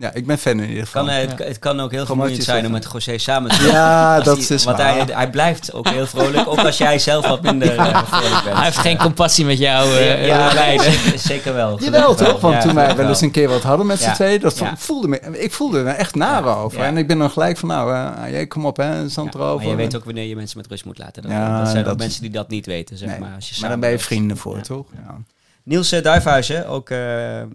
Ja, 0.00 0.12
ik 0.12 0.26
ben 0.26 0.38
fan 0.38 0.60
in 0.60 0.68
ieder 0.68 0.84
geval. 0.86 1.04
Kan, 1.04 1.12
het, 1.14 1.34
Ja. 1.38 1.44
het 1.44 1.58
kan 1.58 1.80
ook 1.80 1.90
heel 1.90 2.00
Gewoon 2.00 2.06
vermoeiend 2.06 2.44
zijn 2.44 2.66
om 2.66 2.72
met 2.72 2.88
José 2.92 3.18
samen 3.18 3.50
te 3.50 3.66
Ja, 3.66 4.20
dat 4.20 4.36
hij- 4.36 4.56
is 4.56 4.64
Want 4.64 4.76
waar. 4.78 4.94
hij, 4.96 5.04
hij 5.14 5.30
blijft 5.30 5.72
ook 5.72 5.88
heel 5.88 6.06
vrolijk, 6.06 6.48
ook 6.48 6.58
als 6.58 6.78
jij 6.78 6.98
zelf 6.98 7.26
wat 7.28 7.42
minder 7.42 7.76
eh, 7.76 8.02
vrolijk 8.04 8.44
bent. 8.44 8.56
Hij 8.56 8.64
heeft 8.64 8.76
geen 8.78 8.96
compassie 8.98 9.44
met 9.44 9.58
jou. 9.58 9.90
eh, 9.96 10.26
ja, 10.26 10.50
eh, 10.50 10.78
nee, 10.78 11.18
zeker, 11.18 11.54
wel. 11.54 11.80
Jawel 11.82 12.14
toch? 12.14 12.40
Want 12.40 12.54
Ja, 12.54 12.60
toen 12.60 12.74
wij 12.74 12.96
wel 12.96 13.08
eens 13.08 13.20
een 13.20 13.30
keer 13.30 13.48
wat 13.48 13.62
hadden 13.62 13.86
met 13.86 14.00
z'n 14.00 14.12
tweeën, 14.12 14.40
dat 14.40 14.58
Ja. 14.58 14.76
voelde 14.76 15.08
me, 15.08 15.20
ik 15.40 15.52
voelde 15.52 15.78
er 15.78 15.86
echt 15.86 16.14
naar 16.14 16.44
Ja. 16.44 16.52
over. 16.54 16.78
Ja. 16.78 16.84
En 16.84 16.96
ik 16.96 17.06
ben 17.06 17.18
dan 17.18 17.30
gelijk 17.30 17.56
van, 17.58 17.68
nou, 17.68 17.94
eh, 17.94 18.30
jij 18.30 18.46
kom 18.46 18.66
op, 18.66 18.76
hè, 18.76 19.08
zand 19.08 19.32
Ja, 19.34 19.38
erover. 19.40 19.60
maar 19.66 19.70
je 19.70 19.76
weet 19.76 19.96
ook 19.96 20.04
wanneer 20.04 20.26
je 20.26 20.36
mensen 20.36 20.58
met 20.58 20.66
rust 20.66 20.84
moet 20.84 20.98
laten. 20.98 21.22
Dat, 21.22 21.30
Ja, 21.32 21.58
dat 21.58 21.68
zijn 21.68 21.84
dat- 21.84 21.92
ook 21.92 21.98
mensen 21.98 22.22
die 22.22 22.30
dat 22.30 22.48
niet 22.48 22.66
weten, 22.66 22.96
zeg 22.98 23.18
maar. 23.18 23.34
Als 23.34 23.48
je 23.50 23.56
maar 23.60 23.70
dan 23.70 23.80
ben 23.80 23.90
je 23.90 23.98
vrienden 23.98 24.36
voor, 24.36 24.60
toch? 24.60 24.86
Ja. 25.06 25.16
Niels 25.68 25.92
uh, 25.92 26.02
Duifhuizen 26.02 26.66
ook, 26.66 26.90
eh, 26.90 27.40
eh, 27.42 27.48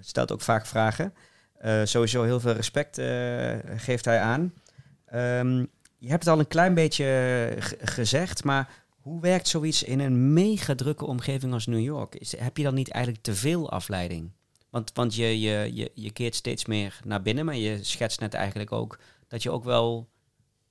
stelt 0.00 0.32
ook 0.32 0.40
vaak 0.40 0.66
vragen. 0.66 1.14
Eh, 1.58 1.80
sowieso 1.84 2.22
heel 2.22 2.40
veel 2.40 2.52
respect 2.52 2.98
eh, 2.98 3.54
geeft 3.76 4.04
hij 4.04 4.20
aan. 4.20 4.52
Ehm, 5.06 5.58
je 5.98 6.08
hebt 6.08 6.24
het 6.24 6.32
al 6.32 6.38
een 6.38 6.48
klein 6.48 6.74
beetje 6.74 7.56
gezegd, 7.80 8.44
maar 8.44 8.68
hoe 9.00 9.20
werkt 9.20 9.48
zoiets 9.48 9.82
in 9.82 10.00
een 10.00 10.32
mega 10.32 10.74
drukke 10.74 11.04
omgeving 11.04 11.52
als 11.52 11.66
New 11.66 11.80
York? 11.80 12.14
Is, 12.14 12.38
heb 12.38 12.56
je 12.56 12.62
dan 12.62 12.74
niet 12.74 12.90
eigenlijk 12.90 13.24
te 13.24 13.34
veel 13.34 13.70
afleiding? 13.70 14.30
Want, 14.70 14.90
want 14.94 15.14
je, 15.14 15.40
je, 15.40 15.70
je, 15.74 15.90
je 15.94 16.10
keert 16.10 16.34
steeds 16.34 16.64
meer 16.64 17.00
naar 17.04 17.22
binnen, 17.22 17.44
maar 17.44 17.56
je 17.56 17.84
schetst 17.84 18.20
net 18.20 18.34
eigenlijk 18.34 18.72
ook 18.72 18.98
dat 19.28 19.42
je 19.42 19.50
ook 19.50 19.64
wel 19.64 20.08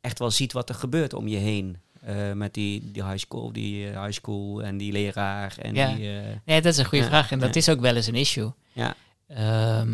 echt 0.02 0.20
wel 0.20 0.32
ziet 0.32 0.54
wat 0.54 0.70
er 0.70 0.76
gebeurt 0.76 1.14
om 1.14 1.28
je 1.28 1.38
heen. 1.38 1.78
Eh, 2.06 2.32
met 2.32 2.54
die, 2.54 2.92
die 2.92 3.04
high 3.06 3.18
school, 3.18 3.52
die 3.52 3.90
eh, 3.90 4.02
high 4.04 4.14
school 4.14 4.64
en 4.64 4.78
die 4.78 4.92
leraar 4.92 5.54
en 5.62 5.76
Ja. 5.76 5.94
die... 5.94 6.10
eh, 6.20 6.24
Nee, 6.46 6.62
dat 6.62 6.72
is 6.74 6.78
een 6.80 6.86
goede 6.86 7.04
Ja, 7.04 7.10
vraag. 7.10 7.32
En 7.32 7.40
dat 7.40 7.54
ja. 7.54 7.60
is 7.60 7.70
ook 7.70 7.80
wel 7.80 7.96
eens 7.96 8.08
een 8.08 8.16
issue. 8.16 8.52
Ja. 8.74 8.96
Ehm, 9.28 9.94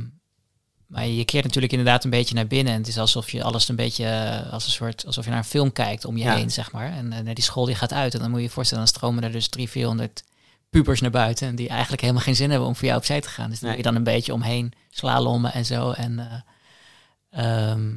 maar 0.88 1.08
je 1.08 1.26
keert 1.26 1.44
natuurlijk 1.44 1.74
inderdaad 1.74 2.04
een 2.04 2.10
beetje 2.10 2.36
naar 2.36 2.48
binnen. 2.48 2.74
En 2.74 2.80
het 2.80 2.88
is 2.88 2.98
alsof 2.98 3.30
je 3.30 3.44
alles 3.44 3.70
een 3.70 3.76
beetje 3.76 4.08
als 4.52 4.66
een 4.66 4.72
soort 4.72 5.06
alsof 5.06 5.24
je 5.24 5.30
naar 5.30 5.40
een 5.40 5.46
film 5.46 5.72
kijkt 5.72 6.06
om 6.06 6.18
je 6.18 6.24
Ja. 6.24 6.36
heen, 6.36 6.52
zeg 6.52 6.72
maar. 6.72 6.92
En 6.92 7.14
eh, 7.14 7.36
die 7.36 7.44
school 7.44 7.66
die 7.66 7.76
gaat 7.76 7.94
uit. 7.94 8.14
En 8.14 8.20
dan 8.20 8.30
moet 8.30 8.40
je 8.40 8.46
je 8.46 8.52
voorstellen, 8.52 8.84
dan 8.84 8.94
stromen 8.94 9.24
er 9.24 9.32
dus 9.32 9.48
300, 9.48 9.72
400 9.78 10.24
pubers 10.70 11.02
naar 11.02 11.12
buiten. 11.12 11.48
En 11.48 11.56
die 11.56 11.70
eigenlijk 11.70 12.02
helemaal 12.02 12.24
geen 12.24 12.36
zin 12.36 12.50
hebben 12.50 12.68
om 12.68 12.76
voor 12.76 12.86
jou 12.86 12.98
opzij 12.98 13.22
te 13.22 13.30
gaan. 13.30 13.50
Dus 13.50 13.60
dan 13.60 13.70
Nee. 13.70 13.78
moet 13.78 13.86
je 13.86 13.92
dan 13.92 14.00
een 14.06 14.14
beetje 14.14 14.34
omheen 14.34 14.74
slalommen 14.90 15.54
en 15.54 15.66
zo. 15.66 15.92
En 15.92 16.20
eh, 16.20 17.72
ehm, 17.72 17.90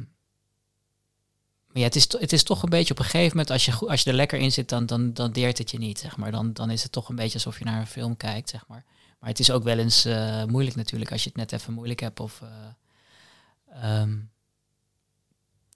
maar 1.75 1.83
ja, 1.83 1.89
het 1.89 1.95
is, 1.95 2.19
het 2.19 2.33
is 2.33 2.43
toch 2.43 2.63
een 2.63 2.69
beetje 2.69 2.93
op 2.93 2.99
een 2.99 3.05
gegeven 3.05 3.29
moment, 3.29 3.49
als 3.49 3.65
je, 3.65 3.73
als 3.87 4.01
je 4.01 4.09
er 4.09 4.15
lekker 4.15 4.39
in 4.39 4.51
zit, 4.51 4.69
dan, 4.69 4.85
dan, 4.85 5.13
dan 5.13 5.31
deert 5.31 5.57
het 5.57 5.71
je 5.71 5.77
niet, 5.77 5.99
zeg 5.99 6.17
maar. 6.17 6.31
Dan, 6.31 6.53
dan 6.53 6.69
is 6.69 6.83
het 6.83 6.91
toch 6.91 7.09
een 7.09 7.15
beetje 7.15 7.33
alsof 7.33 7.59
je 7.59 7.65
naar 7.65 7.79
een 7.79 7.87
film 7.87 8.17
kijkt, 8.17 8.49
zeg 8.49 8.67
maar. 8.67 8.83
Maar 9.19 9.29
het 9.29 9.39
is 9.39 9.51
ook 9.51 9.63
wel 9.63 9.77
eens 9.77 10.05
eh, 10.05 10.43
moeilijk 10.43 10.75
natuurlijk, 10.75 11.11
als 11.11 11.23
je 11.23 11.29
het 11.29 11.37
net 11.37 11.51
even 11.51 11.73
moeilijk 11.73 11.99
hebt 11.99 12.19
of... 12.19 12.41
eh, 12.41 13.99
ehm, 13.99 14.09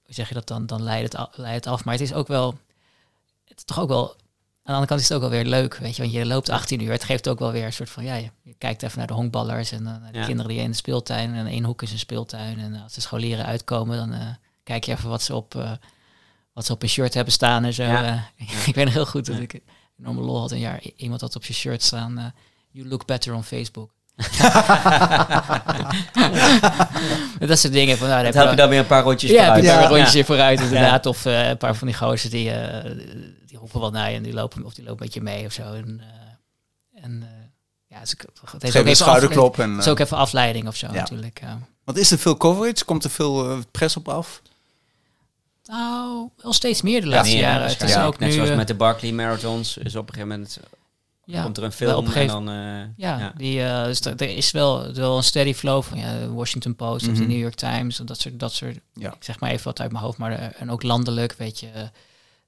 hoe 0.06 0.14
zeg 0.14 0.28
je 0.28 0.34
dat 0.34 0.48
dan? 0.48 0.66
Dan 0.66 0.84
leidt 0.84 1.12
het, 1.14 1.22
af, 1.22 1.38
leidt 1.38 1.66
het 1.66 1.74
af. 1.74 1.84
Maar 1.86 1.94
het 1.94 2.04
is 2.04 2.14
ook 2.14 2.28
wel... 2.28 2.58
Het 3.46 3.58
is 3.58 3.64
toch 3.64 3.80
ook 3.80 3.90
wel... 3.90 4.10
Aan 4.10 4.16
de 4.76 4.82
andere 4.82 4.88
kant 4.88 5.00
is 5.02 5.08
het 5.10 5.16
ook 5.18 5.24
wel 5.30 5.42
weer 5.42 5.46
leuk, 5.50 5.76
weet 5.76 5.96
je. 5.96 6.02
Want 6.02 6.14
je 6.14 6.26
loopt 6.26 6.50
18 6.50 6.82
uur. 6.82 6.92
Het 6.92 7.04
geeft 7.04 7.30
ook 7.30 7.40
wel 7.40 7.52
weer 7.52 7.66
een 7.66 7.74
soort 7.74 7.90
van... 7.90 8.04
Ja, 8.04 8.16
je, 8.16 8.32
je 8.42 8.54
kijkt 8.58 8.84
even 8.84 8.98
naar 8.98 9.08
de 9.08 9.14
honkballers 9.14 9.72
en 9.72 9.84
dan 9.84 10.02
naar 10.02 10.12
de 10.12 10.18
Ja. 10.20 10.26
kinderen 10.26 10.52
die 10.52 10.62
in 10.62 10.72
de 10.72 10.78
speeltuin... 10.78 11.34
En 11.34 11.48
één 11.48 11.64
hoek 11.64 11.82
is 11.82 11.92
een 11.92 12.00
speeltuin. 12.00 12.60
En 12.60 12.76
als 12.76 12.94
de 12.94 13.02
scholieren 13.02 13.46
uitkomen, 13.46 13.98
dan... 13.98 14.14
eh, 14.14 14.28
kijk 14.70 14.84
je 14.84 14.92
even 14.92 15.10
wat 15.10 15.22
ze 15.22 15.36
op, 15.36 15.56
eh, 15.56 15.72
wat 16.54 16.66
ze 16.66 16.72
op 16.72 16.84
een 16.84 16.90
shirt 16.90 17.14
hebben 17.14 17.34
staan 17.34 17.64
en 17.66 17.74
zo. 17.74 17.84
Ja. 17.84 18.04
eh. 18.38 18.48
ik 18.68 18.76
weet 18.76 18.86
nog 18.86 18.94
heel 18.94 19.06
goed 19.06 19.26
dat 19.26 19.40
ik 19.40 19.54
een 19.54 19.62
enorme 20.00 20.22
lol 20.22 20.40
had 20.40 20.52
een 20.52 20.60
jaar. 20.60 20.82
Iemand 20.96 21.22
had 21.22 21.36
op 21.36 21.44
zijn 21.44 21.58
shirt 21.58 21.84
staan, 21.84 22.18
eh, 22.18 22.26
you 22.72 22.88
look 22.88 23.06
better 23.06 23.34
on 23.34 23.44
Facebook. 23.44 23.92
dat 27.40 27.60
soort 27.60 27.74
dingen. 27.74 27.98
Van, 27.98 28.08
nou, 28.08 28.24
Dat 28.24 28.34
heb 28.34 28.44
help 28.44 28.50
je 28.50 28.56
dan 28.56 28.70
weer 28.70 28.80
een 28.80 28.86
paar 28.88 29.04
rondjes 29.04 29.32
ja, 29.32 29.38
vooruit. 29.44 29.64
een 29.66 29.70
paar 29.72 29.82
Ja. 29.82 29.88
rondjes 29.88 30.14
hier 30.14 30.26
vooruit 30.26 30.60
inderdaad. 30.60 31.06
Of 31.06 31.26
eh, 31.26 31.48
een 31.50 31.58
paar 31.58 31.76
van 31.76 31.88
die 31.88 31.96
gozers 31.96 32.32
die, 32.32 32.52
eh, 32.52 32.92
die 33.46 33.58
roepen 33.58 33.80
wat 33.80 33.92
naar 33.92 34.10
je 34.10 34.16
en 34.18 34.24
die 34.24 34.34
lopen, 34.34 34.66
of 34.66 34.74
die 34.74 34.84
lopen 34.86 35.04
met 35.06 35.14
je 35.14 35.22
mee 35.22 35.46
of 35.46 35.52
zo. 35.54 35.74
En, 35.74 36.02
eh, 36.02 37.04
en 37.04 37.22
eh, 37.24 37.30
ja, 37.88 37.98
ook- 38.00 38.52
het 38.52 38.64
is 38.64 38.70
Geef 38.70 38.70
ook 38.70 38.74
een 38.76 38.82
even 38.82 38.96
schouderklop. 38.96 39.60
En, 39.60 39.72
het 39.72 39.80
is 39.86 39.88
ook 39.88 40.00
even 40.00 40.18
afleiding 40.18 40.68
of 40.68 40.76
zo 40.76 40.88
Ja. 40.88 40.94
natuurlijk. 40.94 41.40
ja. 41.42 41.60
want 41.84 41.98
is 41.98 42.12
er 42.12 42.18
veel 42.18 42.38
coverage? 42.38 42.86
Komt 42.86 43.04
er 43.04 43.10
veel 43.10 43.60
press 43.72 43.98
op 43.98 44.08
af? 44.10 44.42
Nou, 45.70 46.30
wel 46.42 46.54
steeds 46.54 46.82
meer 46.82 47.02
de 47.02 47.08
Ja, 47.08 47.14
laatste 47.16 47.38
jaren. 47.38 47.62
Het 47.62 47.72
is 47.72 47.78
waarschijnlijk. 47.78 48.14
ook 48.14 48.20
Net 48.20 48.30
nu... 48.30 48.36
zoals 48.36 48.50
eh, 48.50 48.56
met 48.56 48.68
de 48.68 48.74
Barclay 48.76 49.12
Marathons. 49.12 49.78
Is 49.78 49.96
op 49.96 50.08
een 50.08 50.14
gegeven 50.14 50.28
moment 50.38 50.60
ja, 51.26 51.44
komt 51.44 51.58
er 51.58 51.64
een 51.64 51.72
film 51.72 51.94
op 51.96 52.06
een 52.06 52.12
gegeven- 52.12 52.38
en 52.38 52.46
dan... 52.46 52.56
eh, 52.56 52.82
Ja, 52.98 53.20
ja. 53.20 53.34
Die, 53.38 53.64
eh, 53.64 53.84
dus 53.84 54.00
er 54.00 54.14
er 54.16 54.36
is 54.38 54.52
wel, 54.52 54.94
wel 54.94 55.18
een 55.18 55.24
steady 55.24 55.54
flow 55.54 55.84
van 55.84 55.98
ja, 55.98 56.20
de 56.20 56.32
Washington 56.34 56.76
Post 56.76 57.08
of 57.08 57.14
de 57.14 57.20
Mhm. 57.22 57.30
New 57.30 57.40
York 57.40 57.56
Times. 57.56 58.00
en 58.00 58.06
Dat 58.06 58.20
soort, 58.20 58.40
dat 58.40 58.54
soort 58.54 58.80
Ja. 58.94 59.10
ik 59.14 59.24
zeg 59.24 59.40
maar 59.40 59.50
even 59.50 59.64
wat 59.64 59.82
uit 59.82 59.92
mijn 59.92 60.04
hoofd. 60.04 60.18
Maar 60.18 60.32
eh, 60.32 60.48
en 60.62 60.72
ook 60.72 60.84
landelijk, 60.84 61.34
weet 61.38 61.60
je. 61.60 61.68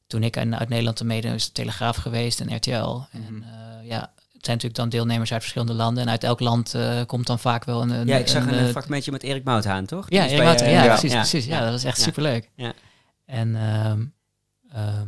toen 0.08 0.24
ik 0.24 0.38
uit, 0.38 0.54
uit 0.54 0.70
Nederland 0.70 0.98
te 0.98 1.06
mede 1.06 1.28
is 1.28 1.46
de 1.46 1.52
Telegraaf 1.52 1.96
geweest 1.98 2.40
en 2.40 2.56
RTL. 2.56 2.72
En 3.12 3.22
Mhm. 3.30 3.42
eh, 3.44 3.88
ja, 3.90 4.00
het 4.34 4.46
zijn 4.46 4.56
natuurlijk 4.58 4.76
dan 4.76 4.90
deelnemers 4.90 5.32
uit 5.32 5.42
verschillende 5.42 5.74
landen. 5.74 6.04
En 6.04 6.10
uit 6.10 6.24
elk 6.24 6.40
land 6.40 6.74
eh, 6.74 7.00
komt 7.06 7.28
dan 7.28 7.40
vaak 7.40 7.64
wel 7.66 7.82
een... 7.82 7.90
een 7.90 8.08
ja, 8.08 8.18
ik 8.18 8.28
zag 8.28 8.44
een, 8.46 8.50
eh, 8.54 8.66
fragmentje 8.68 9.12
met 9.12 9.24
Erik 9.24 9.44
Mouthaan, 9.44 9.86
toch? 9.86 10.06
Ja, 10.10 10.24
Die 10.24 10.32
is 10.34 10.40
Erik 10.40 10.60
ja, 10.60 10.68
ja. 10.84 10.88
precies, 10.98 11.14
precies. 11.14 11.46
Ja, 11.46 11.60
dat 11.62 11.72
was 11.72 11.84
echt 11.84 11.98
Ja. 11.98 12.04
superleuk. 12.04 12.50
Ja. 12.56 12.74
En 13.32 13.56
ehm, 13.56 14.06
ehm, 14.72 15.08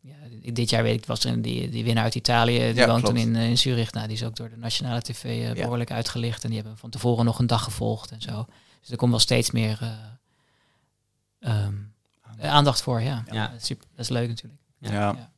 ja, 0.00 0.14
dit 0.52 0.70
jaar 0.70 0.82
weet 0.82 0.98
ik, 0.98 1.06
was 1.06 1.24
er 1.24 1.32
een, 1.32 1.42
die, 1.42 1.68
die 1.68 1.84
winnaar 1.84 2.04
uit 2.04 2.14
Italië, 2.14 2.58
die 2.58 2.74
Ja, 2.74 2.86
woont 2.86 3.04
toen 3.04 3.16
in, 3.16 3.36
eh, 3.36 3.48
in 3.48 3.58
Zurich. 3.58 3.92
Nou, 3.92 4.06
die 4.06 4.16
is 4.16 4.24
ook 4.24 4.36
door 4.36 4.48
de 4.48 4.56
nationale 4.56 5.02
tv 5.02 5.24
eh, 5.24 5.46
Ja. 5.46 5.54
behoorlijk 5.54 5.90
uitgelicht. 5.90 6.44
En 6.44 6.50
die 6.50 6.58
hebben 6.58 6.78
van 6.78 6.90
tevoren 6.90 7.24
nog 7.24 7.38
een 7.38 7.46
dag 7.46 7.64
gevolgd 7.64 8.10
en 8.10 8.20
zo. 8.20 8.46
Dus 8.80 8.90
er 8.90 8.96
komt 8.96 9.10
wel 9.10 9.20
steeds 9.20 9.50
meer 9.50 9.78
eh, 9.80 9.90
ehm, 11.38 11.74
eh, 12.38 12.50
aandacht 12.50 12.82
voor, 12.82 13.00
ja. 13.00 13.24
Ja. 13.30 13.46
Dat, 13.48 13.60
is 13.60 13.66
super, 13.66 13.86
dat 13.90 14.04
is 14.04 14.08
leuk 14.08 14.28
natuurlijk. 14.28 14.60
Ja. 14.78 15.30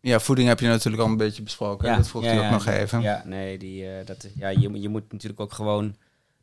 Ja. 0.00 0.20
Voeding 0.20 0.48
heb 0.48 0.60
je 0.60 0.66
natuurlijk 0.66 1.02
al 1.02 1.08
een 1.08 1.16
beetje 1.16 1.42
besproken. 1.42 1.88
Ja, 1.88 1.96
Dat 1.96 2.08
vroeg 2.08 2.22
ja, 2.22 2.32
je 2.32 2.38
ook 2.38 2.44
ja, 2.44 2.50
nog 2.50 2.66
even. 2.66 3.00
Ja, 3.00 3.22
nee, 3.24 3.58
die, 3.58 3.90
eh, 3.90 4.06
dat, 4.06 4.26
ja, 4.34 4.48
je, 4.48 4.80
je 4.80 4.88
moet 4.88 5.12
natuurlijk 5.12 5.40
ook 5.40 5.52
gewoon 5.52 5.96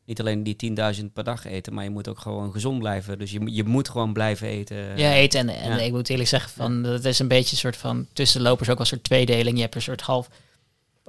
niet 0.06 0.20
alleen 0.20 0.44
die 0.44 0.56
10.000 1.00 1.06
per 1.14 1.24
dag 1.24 1.46
eten, 1.46 1.74
maar 1.74 1.84
je 1.84 1.90
moet 1.90 2.08
ook 2.08 2.20
gewoon 2.20 2.52
gezond 2.52 2.80
blijven. 2.80 3.20
Dus 3.20 3.32
je, 3.32 3.40
moet- 3.40 3.56
je 3.56 3.64
moet 3.64 3.90
gewoon 3.90 4.14
blijven 4.14 4.48
eten. 4.48 4.98
Ja, 4.98 5.12
eten. 5.14 5.40
En, 5.40 5.50
en 5.50 5.70
Ja. 5.72 5.78
ik 5.84 5.92
moet 5.92 6.10
eerlijk 6.10 6.30
zeggen, 6.30 6.52
van, 6.56 6.84
dat 6.84 7.06
is 7.06 7.20
een 7.20 7.28
beetje 7.28 7.52
een 7.52 7.58
soort 7.58 7.78
van 7.78 8.08
tussenlopers, 8.14 8.70
ook 8.70 8.78
wel 8.78 8.80
een 8.86 8.92
soort 8.92 9.04
tweedeling. 9.04 9.56
Je 9.56 9.62
hebt 9.62 9.76
een 9.76 9.82
soort 9.82 10.02
half 10.02 10.28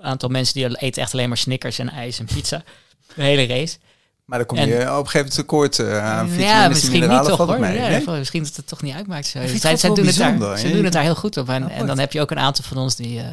aantal 0.01 0.29
mensen 0.29 0.55
die 0.55 0.79
eten 0.79 1.03
echt 1.03 1.13
alleen 1.13 1.29
maar 1.29 1.37
Snickers 1.39 1.79
en 1.79 1.89
ijs 1.91 2.19
en 2.19 2.25
pizza. 2.27 2.63
De 3.17 3.23
hele 3.23 3.47
race. 3.47 3.77
Maar 4.25 4.39
dan 4.39 4.47
kom 4.47 4.59
En- 4.59 4.69
je 4.69 4.75
op 4.75 4.81
een 4.81 4.87
gegeven 4.95 5.17
moment 5.19 5.35
tekort 5.35 5.79
eh, 5.79 6.05
aan 6.05 6.29
vitamines 6.29 6.51
ja, 6.53 6.63
en 6.65 6.69
misschien 6.69 6.91
niet 6.93 7.01
mineralen. 7.01 7.37
toch 7.37 7.47
hoor. 7.47 7.61
mee, 7.61 7.77
Ja, 7.79 7.89
nee? 7.89 8.03
van- 8.03 8.19
misschien 8.19 8.43
dat 8.43 8.57
het 8.57 8.67
toch 8.67 8.83
niet 8.83 8.95
uitmaakt. 8.95 9.27
Zo. 9.27 9.39
Zij, 9.47 9.77
zij 9.77 9.95
doen, 9.95 10.07
het 10.07 10.17
daar, 10.17 10.59
ze 10.59 10.71
doen 10.73 10.85
het 10.85 10.93
daar 10.93 11.03
heel 11.03 11.15
goed 11.15 11.37
op. 11.37 11.49
En, 11.49 11.69
en 11.71 11.87
dan 11.87 11.99
heb 11.99 12.13
je 12.13 12.21
ook 12.21 12.31
een 12.31 12.39
aantal 12.39 12.65
van 12.65 12.77
ons 12.77 12.97
die 12.97 13.21
eh, 13.21 13.27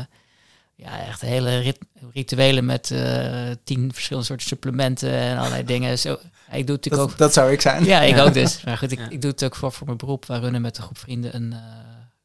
ja, 0.81 0.99
echt 1.07 1.21
hele 1.21 1.59
rit- 1.59 1.85
rituelen 2.13 2.65
met 2.65 2.91
eh, 2.91 3.49
tien 3.63 3.93
verschillende 3.93 4.27
soorten 4.27 4.47
supplementen 4.47 5.11
en 5.11 5.37
allerlei 5.37 5.63
dingen. 5.63 5.99
Zo, 5.99 6.11
ik 6.13 6.19
doe 6.49 6.57
het 6.57 6.67
natuurlijk 6.67 6.95
Dat, 6.95 7.11
ook. 7.11 7.17
dat 7.17 7.33
zou 7.33 7.51
ik 7.51 7.61
zijn. 7.61 7.83
Ja, 7.85 8.01
ik 8.01 8.17
ook 8.17 8.33
dus. 8.33 8.63
Maar 8.63 8.77
goed, 8.77 8.91
ik, 8.91 8.99
Ja. 8.99 9.09
ik 9.09 9.21
doe 9.21 9.31
het 9.31 9.43
ook 9.43 9.55
voor, 9.55 9.71
voor 9.71 9.85
mijn 9.85 9.97
beroep. 9.97 10.25
We 10.25 10.39
runnen 10.39 10.61
met 10.61 10.77
een 10.77 10.83
groep 10.83 10.97
vrienden 10.97 11.35
een 11.35 11.53
eh, 11.53 11.59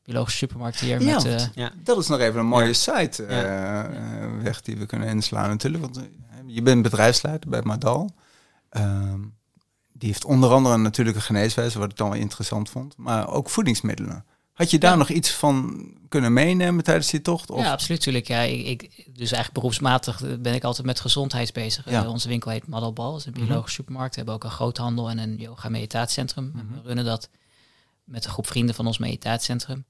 biologische 0.05 0.39
supermarkt 0.39 0.81
hier. 0.81 1.03
Ja, 1.03 1.15
met, 1.15 1.25
eh, 1.25 1.47
Ja. 1.55 1.71
Dat 1.83 1.99
is 1.99 2.07
nog 2.09 2.21
even 2.21 2.41
een 2.41 2.47
mooie 2.47 2.67
Ja. 2.67 2.73
site 2.73 3.25
eh, 3.25 3.41
Ja. 3.43 3.85
eh, 3.89 4.43
weg 4.43 4.61
die 4.63 4.77
we 4.77 4.87
kunnen 4.87 5.09
inslaan 5.09 5.49
natuurlijk. 5.49 5.83
Want 5.85 6.01
je 6.47 6.63
bent 6.63 6.83
bedrijfsleider 6.83 7.51
bij 7.51 7.63
Madal. 7.63 8.15
Ehm, 8.69 9.21
die 9.93 10.09
heeft 10.09 10.25
onder 10.25 10.51
andere 10.51 10.77
natuurlijk 10.77 11.17
een 11.17 11.23
geneeswijze, 11.23 11.79
wat 11.79 11.91
ik 11.91 11.97
dan 11.97 12.11
wel 12.11 12.19
interessant 12.21 12.69
vond. 12.71 12.95
Maar 12.97 13.29
ook 13.29 13.51
voedingsmiddelen. 13.51 14.25
Had 14.57 14.71
je 14.71 14.79
daar 14.79 14.91
Ja. 14.91 14.97
nog 14.97 15.09
iets 15.09 15.31
van 15.31 15.85
kunnen 16.09 16.33
meenemen 16.33 16.85
tijdens 16.85 17.11
die 17.11 17.21
tocht? 17.23 17.51
Of? 17.51 17.65
Ja, 17.65 17.71
absoluut. 17.73 17.99
Natuurlijk. 17.99 18.29
Ja, 18.29 18.41
ik, 18.41 18.67
ik, 18.67 18.81
dus 19.07 19.19
eigenlijk 19.33 19.53
beroepsmatig 19.53 20.23
ben 20.41 20.55
ik 20.55 20.65
altijd 20.65 20.87
met 20.87 21.01
gezondheid 21.01 21.53
bezig. 21.53 21.91
Ja. 21.91 22.03
Eh, 22.03 22.11
onze 22.11 22.29
winkel 22.29 22.51
heet 22.51 22.67
Maddelbal, 22.67 23.11
dat 23.11 23.21
is 23.21 23.27
een 23.27 23.33
Mhm. 23.33 23.45
biologische 23.45 23.75
supermarkt. 23.75 24.11
We 24.11 24.17
hebben 24.17 24.35
ook 24.35 24.45
een 24.45 24.51
groothandel 24.51 25.11
en 25.11 25.19
een 25.19 25.37
yoga-meditatiecentrum. 25.37 26.53
En 26.57 26.67
Mhm. 26.67 26.75
We 26.75 26.81
runnen 26.87 27.05
dat 27.05 27.29
met 28.05 28.25
een 28.25 28.31
groep 28.31 28.47
vrienden 28.47 28.75
van 28.75 28.87
ons 28.87 28.99
meditatiecentrum. 28.99 29.85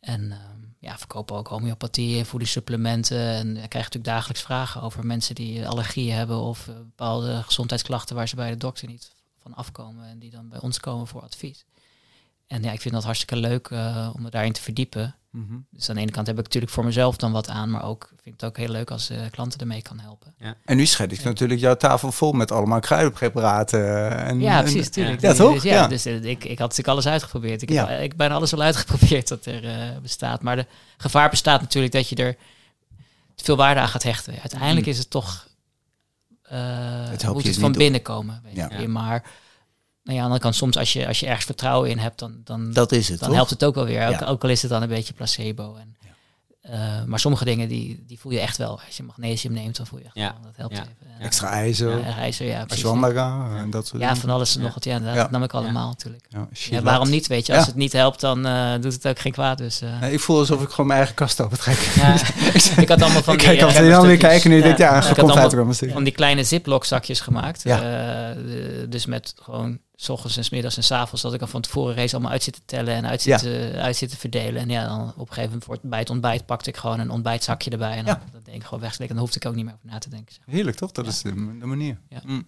En 0.00 0.32
ehm, 0.32 0.40
ja, 0.78 0.98
verkopen 0.98 1.36
ook 1.36 1.48
homeopathie, 1.48 2.24
voedingssupplementen. 2.24 3.18
En 3.18 3.48
ik 3.48 3.54
krijg 3.68 3.84
natuurlijk 3.84 4.04
dagelijks 4.04 4.42
vragen 4.42 4.82
over 4.82 5.06
mensen 5.06 5.34
die 5.34 5.68
allergieën 5.68 6.14
hebben 6.14 6.38
of 6.38 6.68
eh, 6.68 6.74
bepaalde 6.74 7.42
gezondheidsklachten 7.42 8.16
waar 8.16 8.28
ze 8.28 8.36
bij 8.36 8.50
de 8.50 8.56
dokter 8.56 8.88
niet 8.88 9.10
van 9.42 9.54
afkomen 9.54 10.08
en 10.08 10.18
die 10.18 10.30
dan 10.30 10.48
bij 10.48 10.60
ons 10.60 10.80
komen 10.80 11.06
voor 11.06 11.22
advies. 11.22 11.64
En 12.54 12.62
ja, 12.62 12.72
ik 12.72 12.80
vind 12.80 12.94
dat 12.94 13.04
hartstikke 13.04 13.36
leuk 13.36 13.66
eh, 13.68 14.10
om 14.16 14.22
me 14.22 14.30
daarin 14.30 14.52
te 14.52 14.60
verdiepen. 14.62 15.14
Mhm. 15.30 15.54
Dus 15.70 15.88
aan 15.88 15.94
de 15.94 16.00
ene 16.00 16.10
kant 16.10 16.26
heb 16.26 16.38
ik 16.38 16.44
natuurlijk 16.44 16.72
voor 16.72 16.84
mezelf 16.84 17.16
dan 17.16 17.32
wat 17.32 17.48
aan, 17.48 17.70
maar 17.70 17.84
ook 17.84 18.06
vind 18.08 18.20
ik 18.26 18.32
het 18.32 18.44
ook 18.44 18.56
heel 18.56 18.68
leuk 18.68 18.90
als 18.90 19.10
eh, 19.10 19.18
klanten 19.30 19.60
ermee 19.60 19.82
kan 19.82 19.98
helpen. 20.00 20.34
En 20.64 20.76
nu 20.76 20.86
schet 20.86 21.12
ik 21.12 21.24
natuurlijk 21.24 21.60
jouw 21.60 21.76
tafel 21.76 22.12
vol 22.12 22.32
met 22.32 22.50
allemaal 22.52 22.80
kruidenpreparaten. 22.80 24.10
En, 24.18 24.40
Ja, 24.40 24.56
en- 24.56 24.62
precies, 24.62 24.88
tuurlijk. 24.90 25.20
Ja, 25.20 25.28
Dus- 25.28 25.38
toch? 25.38 25.52
Dus, 25.54 25.62
ja, 25.62 25.74
Ja. 25.74 25.86
dus 25.86 26.04
eh, 26.04 26.14
ik, 26.14 26.44
ik 26.44 26.58
had 26.58 26.58
natuurlijk 26.58 26.88
alles 26.88 27.06
uitgeprobeerd. 27.06 27.62
Ik 27.62 27.70
Ja. 27.70 27.86
heb 27.86 28.00
ik 28.00 28.16
ben 28.16 28.30
alles 28.30 28.50
wel 28.50 28.62
uitgeprobeerd 28.62 29.28
dat 29.28 29.46
er 29.46 29.64
eh, 29.64 29.98
bestaat. 30.02 30.42
Maar 30.42 30.56
de 30.56 30.66
gevaar 30.96 31.30
bestaat 31.30 31.60
natuurlijk 31.60 31.92
dat 31.92 32.08
je 32.08 32.16
er 32.16 32.36
te 33.34 33.44
veel 33.44 33.56
waarde 33.56 33.80
aan 33.80 33.88
gaat 33.88 34.02
hechten. 34.02 34.32
Uiteindelijk 34.40 34.86
Mm. 34.86 34.92
is 34.92 34.98
het 34.98 35.10
toch, 35.10 35.48
eh 36.42 36.58
Het 37.10 37.26
moet 37.32 37.42
je 37.42 37.48
het 37.48 37.58
van 37.58 37.70
op. 37.70 37.76
binnen 37.78 38.02
komen. 38.02 38.40
Weet 38.44 38.56
Ja. 38.56 38.70
je. 38.80 38.88
Maar 38.88 39.24
nou 40.04 40.16
ja, 40.16 40.22
aan 40.24 40.30
de 40.30 40.34
andere 40.34 40.40
kant, 40.40 40.54
soms 40.54 40.76
als 40.76 40.92
je, 40.92 41.06
als 41.06 41.20
je 41.20 41.26
ergens 41.26 41.44
vertrouwen 41.44 41.90
in 41.90 41.98
hebt, 41.98 42.18
dan, 42.18 42.40
dan, 42.44 42.72
Dat 42.72 42.92
is 42.92 43.08
het, 43.08 43.18
dan 43.18 43.28
toch? 43.28 43.36
helpt 43.36 43.50
het 43.50 43.64
ook 43.64 43.74
wel 43.74 43.84
weer. 43.84 44.06
Ook, 44.08 44.20
Ja. 44.20 44.26
ook 44.26 44.42
al 44.42 44.48
is 44.50 44.62
het 44.62 44.70
dan 44.70 44.82
een 44.82 44.88
beetje 44.88 45.14
placebo. 45.14 45.76
En, 45.76 45.96
eh, 46.60 47.04
maar 47.06 47.18
sommige 47.20 47.44
dingen 47.44 47.68
die, 47.68 48.04
die 48.06 48.18
voel 48.18 48.32
je 48.32 48.40
echt 48.40 48.56
wel. 48.56 48.80
Als 48.86 48.96
je 48.96 49.02
magnesium 49.02 49.52
neemt, 49.52 49.76
dan 49.76 49.86
voel 49.86 49.98
je 49.98 50.04
echt 50.04 50.14
Ja. 50.14 50.32
wel. 50.32 50.42
Dat 50.42 50.56
helpt 50.56 50.76
Ja. 50.76 50.82
even. 50.82 50.94
En, 51.18 51.24
Extra 51.24 51.48
ijzer, 51.50 51.98
ja, 51.98 52.16
ijzer, 52.16 52.46
ja, 52.46 52.64
precies. 52.64 52.84
ashwagandha 52.84 53.56
en 53.56 53.70
dat 53.70 53.86
soort 53.86 54.00
Ja, 54.00 54.06
dingen. 54.08 54.20
van 54.22 54.30
alles 54.30 54.54
en 54.54 54.60
Ja. 54.60 54.64
nog 54.66 54.74
wat. 54.74 54.84
Ja, 54.84 54.98
dat, 54.98 55.30
nam 55.30 55.42
ik 55.42 55.52
allemaal 55.52 55.88
natuurlijk. 55.88 56.26
Ja, 56.70 56.82
waarom 56.82 57.10
niet, 57.10 57.26
weet 57.26 57.46
je? 57.46 57.52
Als 57.52 57.62
Ja. 57.62 57.68
het 57.68 57.76
niet 57.76 57.92
helpt, 57.92 58.20
dan 58.20 58.46
eh, 58.46 58.72
doet 58.80 58.92
het 58.92 59.06
ook 59.06 59.18
geen 59.18 59.32
kwaad. 59.32 59.58
Dus, 59.58 59.80
eh, 59.80 60.00
Nee, 60.00 60.12
ik 60.12 60.20
voel 60.20 60.38
alsof 60.38 60.62
ik 60.62 60.68
gewoon 60.70 60.86
mijn 60.86 60.98
eigen 60.98 61.16
kast 61.16 61.40
opentrek. 61.40 61.78
ja, 61.94 62.14
ik 62.82 62.88
had 62.88 63.02
allemaal 63.02 63.22
van 63.22 63.36
die... 63.36 63.46
kijk 63.46 63.58
eh, 63.58 63.64
altijd 63.66 63.90
dan 63.90 64.06
weer 64.06 64.16
kijken 64.16 64.50
nu. 64.50 64.56
ja, 64.56 64.62
denk 64.62 64.72
ik, 64.74 64.78
ja, 64.78 64.96
ik 64.96 65.02
had 65.16 65.18
allemaal 65.30 65.72
van 65.92 66.04
die 66.04 66.12
kleine 66.12 66.44
ziplock 66.44 66.84
zakjes 66.84 67.20
gemaakt. 67.20 67.64
Eh, 67.64 67.80
dus 68.88 69.06
met 69.06 69.34
gewoon 69.42 69.78
s 69.96 70.08
ochtends 70.08 70.36
en 70.36 70.44
s 70.44 70.50
middags 70.50 70.76
en 70.76 70.82
s 70.84 70.90
avonds 70.90 71.22
dat 71.22 71.34
ik 71.34 71.40
al 71.40 71.46
van 71.46 71.60
tevoren 71.60 71.94
race 71.94 72.12
allemaal 72.14 72.32
uit 72.32 72.42
zitten 72.42 72.62
tellen 72.64 72.94
en 72.94 73.06
uit 73.06 73.22
Ja. 73.22 73.38
zitten, 73.38 73.80
uit 73.82 73.96
zitten 73.96 74.18
verdelen. 74.18 74.62
En 74.62 74.68
ja, 74.68 74.86
dan 74.88 75.00
op 75.08 75.18
een 75.18 75.26
gegeven 75.26 75.44
moment 75.44 75.64
voor 75.64 75.74
het, 75.74 75.82
bij 75.82 75.98
het 75.98 76.10
ontbijt 76.10 76.46
pakte 76.46 76.68
ik 76.70 76.76
gewoon 76.76 77.00
een 77.00 77.10
ontbijtzakje 77.10 77.70
erbij. 77.70 77.96
En 77.96 78.04
dan, 78.04 78.14
Ja. 78.14 78.30
dat 78.32 78.44
denk 78.44 78.56
ik 78.56 78.64
gewoon 78.64 78.80
wegslikken. 78.80 79.08
En 79.08 79.14
dan 79.14 79.24
hoefde 79.24 79.40
ik 79.40 79.46
ook 79.46 79.54
niet 79.54 79.64
meer 79.64 79.74
over 79.74 79.86
na 79.86 79.98
te 79.98 80.08
denken. 80.10 80.34
zeg. 80.34 80.44
Heerlijk, 80.46 80.76
toch? 80.76 80.92
Dat 80.92 81.04
Ja. 81.04 81.10
is 81.10 81.22
de, 81.22 81.30
de 81.58 81.66
manier. 81.66 82.00
Ja. 82.08 82.20
Mm. 82.24 82.46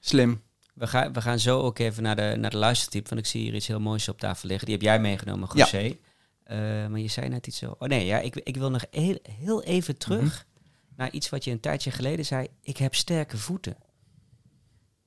Slim. 0.00 0.42
We, 0.74 0.86
gaan 0.86 1.12
we 1.12 1.20
gaan 1.22 1.38
zo 1.38 1.60
ook 1.60 1.78
even 1.78 2.02
naar 2.02 2.16
de, 2.16 2.34
naar 2.38 2.50
de 2.50 2.56
luistertip, 2.56 3.08
want 3.08 3.20
ik 3.20 3.26
zie 3.26 3.42
hier 3.42 3.54
iets 3.54 3.66
heel 3.66 3.80
moois 3.80 4.08
op 4.08 4.18
tafel 4.18 4.48
liggen. 4.48 4.66
Die 4.66 4.76
heb 4.76 4.84
jij 4.84 5.00
meegenomen, 5.00 5.48
José. 5.54 5.96
Eh, 6.42 6.56
maar 6.86 6.98
je 6.98 7.08
zei 7.08 7.28
net 7.28 7.46
iets 7.46 7.58
zo... 7.58 7.74
Oh 7.78 7.88
nee, 7.88 8.06
ja, 8.06 8.18
ik, 8.18 8.36
ik 8.36 8.56
wil 8.56 8.70
nog 8.70 8.84
heel, 8.90 9.18
heel 9.38 9.62
even 9.62 9.98
terug 9.98 10.20
Mhm. 10.22 10.96
naar 10.96 11.10
iets 11.10 11.28
wat 11.28 11.44
je 11.44 11.50
een 11.50 11.60
tijdje 11.60 11.90
geleden 11.90 12.24
zei. 12.24 12.46
Ik 12.62 12.76
heb 12.76 12.94
sterke 12.94 13.36
voeten. 13.38 13.76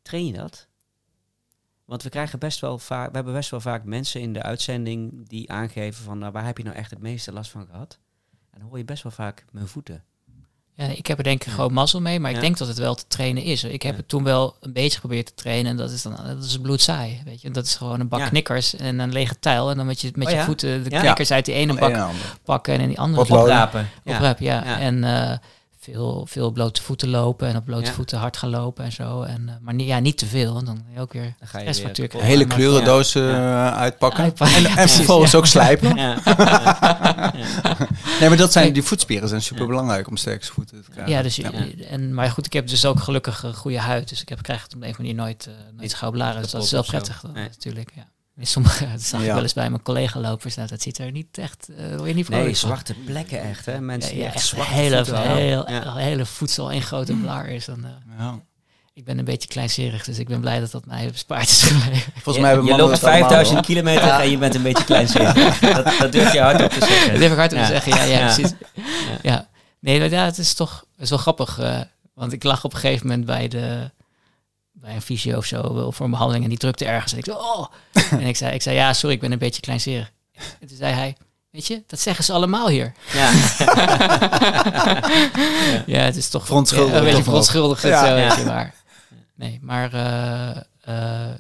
Train 0.02 0.26
je 0.26 0.34
dat? 0.34 0.68
Want 1.90 2.04
we 2.04 2.10
krijgen 2.10 2.40
best 2.40 2.60
wel 2.60 2.78
vaak, 2.80 3.10
we 3.10 3.16
hebben 3.16 3.34
best 3.34 3.50
wel 3.50 3.60
vaak 3.62 3.84
mensen 3.84 4.22
in 4.22 4.34
de 4.34 4.42
uitzending 4.44 5.28
die 5.30 5.52
aangeven 5.52 6.04
van 6.04 6.18
nou, 6.18 6.32
waar 6.32 6.46
heb 6.46 6.58
je 6.58 6.64
nou 6.64 6.76
echt 6.76 6.90
het 6.90 7.00
meeste 7.00 7.32
last 7.34 7.52
van 7.52 7.68
gehad? 7.72 7.98
En 8.52 8.60
dan 8.60 8.70
hoor 8.70 8.78
je 8.78 8.86
best 8.86 9.04
wel 9.04 9.12
vaak 9.12 9.46
mijn 9.52 9.68
voeten. 9.68 10.04
Ja, 10.74 10.86
ik 10.86 11.06
heb 11.08 11.18
er 11.18 11.24
denk 11.24 11.44
ik 11.44 11.52
gewoon 11.52 11.74
mazzel 11.74 12.02
mee, 12.02 12.20
maar 12.20 12.30
Ja. 12.32 12.36
ik 12.36 12.44
denk 12.44 12.58
dat 12.58 12.68
het 12.68 12.78
wel 12.78 12.96
te 12.96 13.08
trainen 13.08 13.44
is. 13.44 13.64
Ik 13.64 13.82
heb 13.82 13.92
Ja. 13.92 13.98
het 14.00 14.08
toen 14.08 14.24
wel 14.24 14.56
een 14.60 14.74
beetje 14.74 14.94
geprobeerd 14.94 15.26
te 15.26 15.34
trainen 15.34 15.72
en 15.72 15.78
dat 15.78 15.92
is 15.92 16.02
dan 16.02 16.16
dat 16.26 16.44
is 16.44 16.58
bloedsaai, 16.58 17.22
weet 17.26 17.42
je. 17.42 17.52
Dat 17.52 17.66
is 17.66 17.76
gewoon 17.76 18.00
een 18.00 18.08
bak 18.08 18.20
Ja. 18.20 18.28
knikkers 18.30 18.76
en 18.76 19.00
een 19.00 19.12
lege 19.12 19.40
tijl 19.40 19.70
en 19.70 19.78
dan 19.78 19.86
met 19.86 20.02
je, 20.02 20.12
met 20.16 20.28
Oh 20.28 20.34
je 20.34 20.40
voeten 20.40 20.84
de 20.84 20.90
Ja. 20.90 21.00
knikkers 21.02 21.32
uit 21.32 21.46
die 21.46 21.54
ene 21.54 21.74
bak 21.74 21.92
en 21.92 22.10
pakken 22.44 22.74
en 22.74 22.80
in 22.82 22.88
die 22.88 23.00
andere. 23.00 23.22
Oprapen. 23.22 23.82
op 23.82 24.12
Ja. 24.12 24.18
rep, 24.18 24.40
ja. 24.40 24.64
Ja. 24.64 24.80
En 24.80 25.04
eh, 25.04 25.38
veel, 25.94 26.26
veel 26.30 26.52
blote 26.52 26.82
voeten 26.82 27.10
lopen 27.10 27.48
en 27.48 27.56
op 27.56 27.66
blote 27.66 27.86
Ja. 27.86 27.92
voeten 27.94 28.18
hard 28.18 28.38
gaan 28.38 28.50
lopen 28.50 28.86
en 28.86 28.92
zo. 28.92 29.22
En, 29.22 29.50
eh, 29.50 29.56
maar 29.62 29.74
niet, 29.74 29.88
ja, 29.88 30.00
niet 30.00 30.18
te 30.18 30.26
veel, 30.26 30.54
want 30.54 30.66
dan 30.66 30.84
ook 30.98 31.14
weer 31.14 31.36
Dan 31.40 31.48
ga 31.48 31.58
je 31.58 31.64
stressfactuur 31.64 32.10
weer. 32.12 32.22
Hele 32.22 32.46
kleurendoos 32.48 33.16
eh, 33.16 33.30
Ja. 33.30 33.74
uitpakken. 33.76 34.24
Uitpakken, 34.24 34.56
En, 34.58 34.62
ja, 34.62 34.78
en 34.78 34.90
vervolgens 34.90 35.32
ja. 35.32 35.38
ook 35.38 35.46
slijpen. 35.46 35.96
Ja. 35.96 36.18
Nee, 38.20 38.30
maar 38.30 38.38
dat 38.38 38.52
zijn, 38.52 38.74
die 38.74 38.84
voetspieren 38.84 39.30
zijn 39.30 39.42
super 39.42 39.68
belangrijk 39.68 40.08
om 40.08 40.18
sterke 40.18 40.46
voeten 40.46 40.84
te 40.84 40.92
krijgen. 40.92 41.14
Ja, 41.14 41.22
dus, 41.22 41.36
Ja. 41.36 41.52
En, 41.90 42.14
maar 42.14 42.30
goed, 42.30 42.46
ik 42.46 42.54
heb 42.54 42.68
dus 42.68 42.86
ook 42.86 43.00
gelukkig 43.00 43.44
een 43.44 43.54
goede 43.56 43.80
huid. 43.80 44.10
Dus 44.10 44.22
ik 44.22 44.30
heb, 44.30 44.42
krijg 44.42 44.64
het 44.64 44.76
op 44.76 44.82
een 44.82 44.90
of 44.90 44.98
andere 44.98 45.14
manier 45.16 45.26
nooit, 45.28 45.46
eh 45.48 45.54
nooit 45.70 45.82
Niet 45.82 45.96
gauw 45.96 46.12
blaren. 46.12 46.42
Dus 46.42 46.52
dat 46.52 46.64
is 46.64 46.72
wel 46.72 46.84
prettig 46.84 47.20
dan, 47.22 47.32
Nee. 47.32 47.44
natuurlijk. 47.44 47.92
Ja. 47.96 48.04
Sommige, 48.42 48.88
dat 48.92 49.02
zag 49.02 49.22
ik 49.22 49.28
wel 49.28 49.42
eens 49.42 49.54
bij 49.54 49.70
mijn 49.70 49.82
collega-lopers. 49.82 50.56
Nou, 50.56 50.68
dat 50.68 50.82
ziet 50.82 50.98
er 50.98 51.12
niet 51.12 51.38
echt, 51.38 51.68
uh, 51.70 51.96
word 51.96 52.08
je 52.08 52.16
niet 52.16 52.30
Nee, 52.30 52.54
zwarte 52.54 52.94
plekken 52.94 53.42
echt, 53.42 53.66
hè? 53.66 53.82
Mensen 53.82 54.14
die 54.14 54.24
echt, 54.24 54.36
echt 54.36 54.46
zwarte 54.46 54.74
hele, 54.74 55.04
heel, 55.66 55.96
hele 55.96 56.26
voedsel 56.26 56.72
in 56.72 56.82
grote 56.82 57.14
blaar 57.14 57.48
is. 57.50 57.66
Dan, 57.66 57.86
ja 58.18 58.40
ik 59.00 59.06
ben 59.06 59.18
een 59.18 59.26
beetje 59.26 59.48
kleinserig, 59.48 60.04
dus 60.04 60.20
ik 60.20 60.28
ben 60.28 60.40
blij 60.40 60.60
dat 60.60 60.72
dat 60.72 60.86
mij 60.86 61.10
bespaard 61.12 61.50
is 61.50 61.62
gebleven. 61.72 62.14
Volgens 62.14 62.46
mij 62.46 62.56
je, 62.56 62.64
je 62.64 62.76
loopt 62.76 63.00
5000 63.00 63.66
kilometer 63.66 64.10
en 64.10 64.30
je 64.30 64.38
bent 64.38 64.56
een 64.56 64.62
beetje 64.62 64.84
kleinserig. 64.84 65.60
dat, 65.60 65.94
dat 66.00 66.12
durf 66.12 66.34
je 66.34 66.40
hard 66.40 66.64
op 66.64 66.70
te 66.70 66.86
zeggen. 66.86 67.12
Dat 67.12 67.20
durf 67.20 67.32
ik 67.32 67.38
hard 67.38 67.54
op 67.54 67.60
te 67.60 67.66
zeggen, 67.66 67.96
ja, 67.96 68.04
ja, 68.04 68.34
precies. 68.34 68.54
Ja. 69.22 69.48
Nee, 69.80 70.00
maar 70.00 70.10
ja, 70.10 70.26
het 70.26 70.38
is 70.38 70.54
toch 70.54 70.86
het 70.94 71.04
is 71.04 71.10
wel 71.10 71.20
grappig. 71.20 71.60
Uh, 71.60 71.80
want 72.14 72.34
ik 72.34 72.44
lag 72.44 72.64
op 72.64 72.74
een 72.74 72.80
gegeven 72.80 73.08
moment 73.08 73.26
bij, 73.26 73.48
de, 73.48 73.92
bij 74.82 74.96
een 74.96 75.02
fysio 75.02 75.38
of 75.38 75.46
zo 75.46 75.92
voor 75.92 76.06
een 76.06 76.12
behandeling 76.12 76.44
en 76.44 76.50
die 76.50 76.60
drukte 76.60 76.86
ergens. 76.86 77.12
En 77.12 77.18
ik 77.18 77.26
zei, 77.26 77.38
oh! 77.38 77.66
en 78.22 78.28
ik 78.28 78.36
zei, 78.36 78.54
ik 78.54 78.62
zei, 78.62 78.76
ja, 78.76 78.94
sorry, 78.94 79.16
ik 79.16 79.22
ben 79.22 79.32
een 79.32 79.38
beetje 79.38 79.62
kleinserig. 79.62 80.12
En 80.60 80.68
toen 80.68 80.78
zei 80.78 80.94
hij, 80.94 81.16
Weet 81.50 81.68
je, 81.68 81.84
dat 81.88 82.00
zeggen 82.00 82.24
ze 82.24 82.34
allemaal 82.34 82.68
hier. 82.68 82.94
Ja, 83.14 83.32
ja. 85.96 86.00
het 86.00 86.16
is 86.16 86.30
toch 86.30 86.46
verontschuldigd. 86.46 86.98
een 86.98 87.04
beetje 87.04 87.24
verontschuldigd. 87.24 87.84
Ja. 87.84 88.06
Zo, 88.06 88.16
ja. 88.16 88.46
maar 88.46 88.74
nee. 89.36 89.60
Maar, 89.62 89.94
uh, 89.94 90.62
uh, 90.96 91.34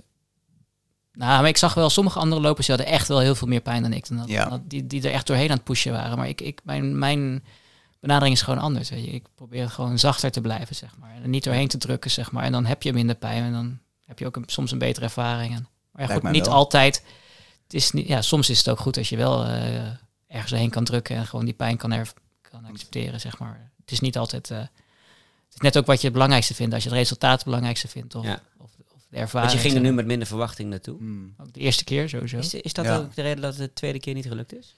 nou, 1.13 1.41
maar 1.41 1.47
ik 1.47 1.57
zag 1.57 1.73
wel 1.73 1.89
sommige 1.89 2.19
andere 2.19 2.41
lopers 2.41 2.67
die 2.67 2.75
hadden 2.75 2.93
echt 2.93 3.07
wel 3.07 3.19
heel 3.19 3.35
veel 3.35 3.47
meer 3.47 3.61
pijn 3.61 3.81
dan 3.81 3.93
ik. 3.93 4.07
Dan 4.07 4.17
dat, 4.17 4.27
ja. 4.27 4.61
die, 4.63 4.87
die 4.87 5.03
er 5.03 5.11
echt 5.11 5.27
doorheen 5.27 5.49
aan 5.49 5.55
het 5.55 5.63
pushen 5.63 5.91
waren. 5.91 6.17
Maar 6.17 6.27
ik, 6.27 6.41
ik, 6.41 6.59
mijn, 6.63 6.99
mijn 6.99 7.43
benadering 7.99 8.35
is 8.35 8.41
gewoon 8.41 8.59
anders. 8.59 8.89
Weet 8.89 9.05
je. 9.05 9.11
Ik 9.11 9.25
probeer 9.35 9.69
gewoon 9.69 9.99
zachter 9.99 10.31
te 10.31 10.41
blijven, 10.41 10.75
zeg 10.75 10.97
maar. 10.97 11.15
En 11.23 11.29
niet 11.29 11.43
doorheen 11.43 11.67
te 11.67 11.77
drukken, 11.77 12.11
zeg 12.11 12.31
maar. 12.31 12.43
En 12.43 12.51
dan 12.51 12.65
heb 12.65 12.83
je 12.83 12.93
minder 12.93 13.15
pijn 13.15 13.43
en 13.43 13.51
dan 13.51 13.79
heb 14.05 14.19
je 14.19 14.25
ook 14.25 14.35
een, 14.35 14.43
soms 14.45 14.71
een 14.71 14.77
betere 14.77 15.05
ervaring. 15.05 15.55
En, 15.55 15.67
maar 15.91 16.07
ja, 16.07 16.13
goed, 16.13 16.31
niet 16.31 16.47
altijd. 16.47 17.03
Het 17.63 17.73
is 17.73 17.91
niet, 17.91 18.07
ja, 18.07 18.21
soms 18.21 18.49
is 18.49 18.57
het 18.57 18.69
ook 18.69 18.79
goed 18.79 18.97
als 18.97 19.09
je 19.09 19.17
wel 19.17 19.45
uh, 19.45 19.87
ergens 20.27 20.51
heen 20.51 20.69
kan 20.69 20.83
drukken 20.83 21.15
en 21.15 21.25
gewoon 21.25 21.45
die 21.45 21.53
pijn 21.53 21.77
kan, 21.77 21.91
er, 21.91 22.13
kan 22.41 22.65
accepteren, 22.65 23.19
zeg 23.19 23.39
maar. 23.39 23.71
Het 23.77 23.91
is 23.91 23.99
niet 23.99 24.17
altijd 24.17 24.51
is 25.53 25.61
net 25.61 25.77
ook 25.77 25.85
wat 25.85 25.97
je 25.97 26.03
het 26.03 26.13
belangrijkste 26.13 26.53
vindt. 26.53 26.73
Als 26.73 26.83
je 26.83 26.89
het 26.89 26.97
resultaat 26.97 27.35
het 27.35 27.43
belangrijkste 27.43 27.87
vindt. 27.87 28.15
Of, 28.15 28.25
ja. 28.25 28.41
of, 28.57 28.71
of 28.95 29.01
de 29.09 29.17
ervaring. 29.17 29.51
Want 29.51 29.63
je 29.63 29.69
ging 29.69 29.73
er 29.73 29.89
nu 29.89 29.95
met 29.95 30.05
minder 30.05 30.27
verwachting 30.27 30.69
naartoe. 30.69 30.97
Hmm. 30.97 31.33
Ook 31.37 31.53
de 31.53 31.59
eerste 31.59 31.83
keer 31.83 32.09
sowieso. 32.09 32.37
Is, 32.37 32.53
is 32.53 32.73
dat 32.73 32.87
ook 32.87 33.15
de 33.15 33.21
reden 33.21 33.41
dat 33.41 33.55
het 33.55 33.67
de 33.67 33.73
tweede 33.73 33.99
keer 33.99 34.13
niet 34.13 34.27
gelukt 34.27 34.53
is? 34.53 34.75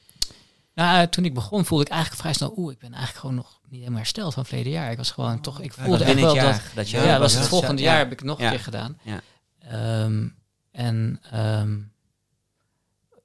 Nou, 0.74 1.08
toen 1.08 1.26
ik 1.26 1.34
begon 1.34 1.66
voelde 1.66 1.84
ik 1.84 1.90
eigenlijk 1.90 2.22
vrij 2.22 2.34
snel, 2.34 2.54
oeh, 2.58 2.72
ik 2.72 2.80
ben 2.80 2.92
eigenlijk 2.92 3.20
gewoon 3.20 3.36
nog 3.36 3.60
niet 3.70 3.80
helemaal 3.80 4.00
hersteld 4.00 4.34
van 4.34 4.46
verleden 4.46 4.72
jaar. 4.72 4.92
Ik 4.92 4.98
was 4.98 5.12
gewoon 5.12 5.42
toch, 5.42 5.60
ik 5.60 5.74
voelde 5.74 6.04
echt 6.04 6.20
wel 6.20 6.36
dat, 6.36 6.62
dat 6.76 6.90
je, 6.90 6.98
ja, 6.98 7.20
was 7.20 7.34
het 7.34 7.48
volgende 7.48 7.82
jaar 7.82 7.98
heb 7.98 8.12
ik 8.12 8.24
nog 8.24 8.40
een 8.40 8.50
keer 8.50 8.60
gedaan. 8.60 8.98
Ehm, 9.60 10.28
en 10.72 11.22
um, 11.34 11.92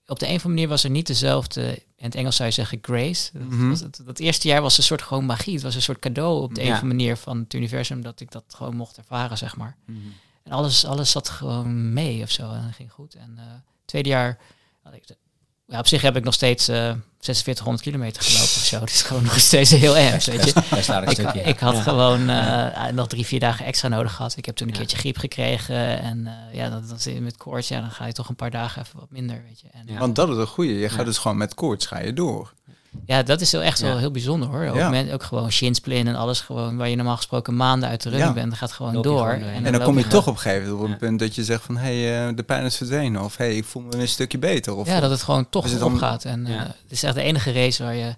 op 0.07 0.19
de 0.19 0.27
een 0.27 0.35
of 0.35 0.45
andere 0.45 0.49
manier 0.49 0.69
was 0.69 0.85
er 0.85 0.91
niet 0.91 1.07
dezelfde 1.07 1.83
in 1.97 2.05
het 2.05 2.15
Engels 2.15 2.37
zou 2.37 2.49
je 2.49 2.55
zeggen 2.55 2.79
grace. 2.83 3.31
Dat, 3.33 3.43
mm 3.43 3.71
was 3.71 3.81
het, 3.81 4.01
dat 4.05 4.19
eerste 4.19 4.49
jaar 4.49 4.63
was 4.63 4.77
een 4.77 4.83
soort 4.83 5.03
gewoon 5.03 5.25
magie. 5.25 5.55
Het 5.55 5.63
was 5.63 5.75
een 5.75 5.83
soort 5.83 5.99
cadeau 5.99 6.43
op 6.43 6.55
de 6.55 6.61
een 6.61 6.67
of 6.67 6.73
andere 6.73 6.95
manier 6.95 7.17
van 7.17 7.39
het 7.39 7.55
universum 7.55 8.03
dat 8.03 8.21
ik 8.21 8.31
dat 8.31 8.45
gewoon 8.49 8.77
mocht 8.77 8.97
ervaren, 8.97 9.39
zeg 9.39 9.57
maar. 9.57 9.77
Mhm. 9.87 9.99
En 10.43 10.53
alles, 10.53 10.85
alles 10.85 11.11
zat 11.11 11.29
gewoon 11.29 11.93
mee 11.93 12.23
of 12.23 12.31
zo 12.31 12.53
en 12.53 12.73
ging 12.73 12.93
goed. 12.93 13.15
En 13.15 13.35
uh, 13.37 13.43
tweede 13.85 14.09
jaar 14.09 14.39
had 14.83 14.95
ik 14.95 15.07
ja, 15.67 15.79
op 15.79 15.87
zich 15.87 16.03
heb 16.03 16.17
ik 16.17 16.25
nog 16.25 16.35
steeds 16.35 16.69
uh, 16.69 16.89
eh, 16.89 16.97
4600 17.21 17.83
kilometer 17.83 18.23
gelopen 18.23 18.45
of 18.45 18.65
zo. 18.65 18.81
Het 18.81 18.91
is 18.91 19.03
gewoon 19.03 19.23
nog 19.23 19.39
steeds 19.39 19.71
heel 19.71 19.97
erg, 19.97 20.25
weet 20.25 20.45
je. 20.45 20.51
ik, 21.23 21.47
ik 21.47 21.59
had 21.59 21.77
gewoon 21.77 22.31
uh, 22.31 22.87
nog 22.87 23.07
drie, 23.07 23.27
vier 23.27 23.41
dagen 23.41 23.67
extra 23.67 23.89
nodig 23.89 24.15
gehad. 24.15 24.37
Ik 24.37 24.47
heb 24.47 24.57
toen 24.57 24.69
een 24.69 24.75
keertje 24.75 24.97
griep 24.97 25.19
gekregen. 25.19 26.01
En 26.01 26.19
uh, 26.19 26.55
ja, 26.55 26.69
dat, 26.71 26.89
dat 26.89 27.07
is 27.07 27.19
met 27.19 27.37
koorts, 27.37 27.69
ja, 27.69 27.81
dan 27.81 27.91
ga 27.91 28.07
je 28.07 28.13
toch 28.13 28.29
een 28.29 28.37
paar 28.37 28.51
dagen 28.51 28.83
even 28.83 28.99
wat 28.99 29.11
minder, 29.11 29.43
weet 29.49 29.61
je. 29.61 29.69
En, 29.73 29.99
Want 29.99 30.17
dat 30.17 30.29
is 30.29 30.37
een 30.37 30.47
goede. 30.47 30.75
Je 30.75 30.89
gaat 30.89 31.05
dus 31.05 31.19
gewoon 31.19 31.37
met 31.37 31.55
koorts 31.55 31.87
ga 31.87 31.99
je 31.99 32.13
door. 32.13 32.55
Ja, 33.05 33.23
dat 33.23 33.41
is 33.41 33.53
wel 33.53 33.63
echt 33.63 33.81
wel 33.81 33.99
heel 33.99 34.11
bijzonder 34.11 34.49
hoor. 34.49 34.67
Ook, 34.67 34.91
met, 34.91 35.13
ook 35.13 35.23
gewoon 35.23 35.53
shinsplin 35.53 36.07
en 36.07 36.15
alles 36.15 36.41
gewoon 36.41 36.77
waar 36.77 36.89
je 36.89 36.97
normaal 36.97 37.17
gesproken 37.17 37.57
maanden 37.57 37.89
uit 37.89 38.03
de 38.03 38.11
running 38.11 38.35
bent, 38.35 38.49
dat 38.49 38.59
gaat 38.59 38.73
gewoon 38.73 39.03
door. 39.03 39.29
en, 39.29 39.63
dan, 39.63 39.73
dan 39.73 39.83
kom 39.83 39.99
je 39.99 40.07
toch 40.07 40.27
op 40.27 40.35
een 40.35 40.41
gegeven 40.41 40.69
moment 40.69 40.85
op 40.85 40.91
een 40.91 40.97
punt 40.99 41.19
dat 41.19 41.35
je 41.35 41.45
zegt 41.45 41.63
van 41.63 41.77
hé, 41.77 42.03
hey, 42.03 42.29
uh, 42.29 42.37
de 42.37 42.43
pijn 42.43 42.65
is 42.65 42.77
verdwenen 42.77 43.23
of 43.23 43.37
hé, 43.37 43.45
hey, 43.45 43.57
ik 43.57 43.65
voel 43.65 43.83
me 43.83 43.97
een 43.97 44.09
stukje 44.09 44.39
beter. 44.39 44.77
Of, 44.77 44.87
ja, 44.87 45.01
dat 45.01 45.11
het 45.11 45.23
gewoon 45.23 45.49
toch 45.49 45.71
het 45.71 45.83
opgaat. 45.83 46.25
En 46.25 46.47
uh, 46.47 46.59
het 46.59 46.75
is 46.89 47.03
echt 47.03 47.15
de 47.15 47.23
enige 47.23 47.53
race 47.53 47.83
waar 47.83 47.95
je 47.95 48.15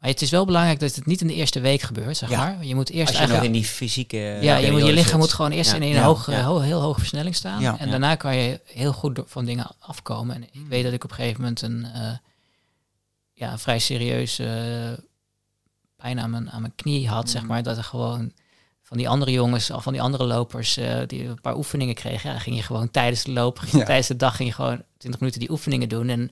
maar 0.00 0.10
het 0.10 0.22
is 0.22 0.30
wel 0.30 0.44
belangrijk 0.44 0.80
dat 0.80 0.94
het 0.94 1.06
niet 1.06 1.20
in 1.20 1.26
de 1.26 1.34
eerste 1.34 1.60
week 1.60 1.80
gebeurt, 1.80 2.16
zeg 2.16 2.30
maar. 2.30 2.64
Je 2.64 2.74
moet 2.74 2.90
eerst 2.90 3.08
Als 3.08 3.10
je 3.10 3.16
eigenlijk 3.16 3.46
nog 3.46 3.54
in 3.54 3.60
die 3.60 3.70
fysieke. 3.70 4.16
Ja, 4.40 4.56
je, 4.56 4.70
moet, 4.70 4.86
je 4.86 4.92
lichaam 4.92 5.18
moet 5.18 5.32
gewoon 5.32 5.50
eerst 5.50 5.72
in 5.72 5.82
een 5.82 6.02
hoge, 6.02 6.32
heel 6.62 6.80
hoge 6.80 6.98
versnelling 6.98 7.34
staan. 7.34 7.78
En 7.78 7.90
daarna 7.90 8.14
kan 8.14 8.36
je 8.36 8.60
heel 8.64 8.92
goed 8.92 9.20
van 9.26 9.44
dingen 9.44 9.66
afkomen. 9.78 10.34
En 10.34 10.42
ik 10.42 10.66
weet 10.68 10.84
dat 10.84 10.92
ik 10.92 11.04
op 11.04 11.10
een 11.10 11.16
gegeven 11.16 11.40
moment 11.40 11.62
een, 11.62 11.86
uh, 11.96 12.12
ja, 13.40 13.58
vrij 13.58 13.78
serieuze 13.78 14.44
uh, 14.44 15.04
pijn 15.96 16.20
aan 16.20 16.30
mijn, 16.30 16.50
aan 16.50 16.60
mijn 16.60 16.74
knie 16.74 17.08
had, 17.08 17.30
zeg 17.30 17.42
mm. 17.42 17.48
maar. 17.48 17.62
Dat 17.62 17.76
er 17.76 17.84
gewoon 17.84 18.32
van 18.82 18.96
die 18.96 19.08
andere 19.08 19.32
jongens, 19.32 19.70
of 19.70 19.82
van 19.82 19.92
die 19.92 20.02
andere 20.02 20.24
lopers, 20.24 20.78
uh, 20.78 21.00
die 21.06 21.24
een 21.24 21.40
paar 21.40 21.56
oefeningen 21.56 21.94
kregen. 21.94 22.30
Ja, 22.32 22.38
ging 22.38 22.56
je 22.56 22.62
gewoon 22.62 22.90
tijdens 22.90 23.24
de 23.24 23.32
loop, 23.32 23.58
tijdens 23.58 24.06
de 24.06 24.16
dag 24.16 24.36
ging 24.36 24.48
je 24.48 24.54
gewoon 24.54 24.82
20 24.98 25.20
minuten 25.20 25.40
die 25.40 25.50
oefeningen 25.50 25.88
doen. 25.88 26.08
En 26.08 26.30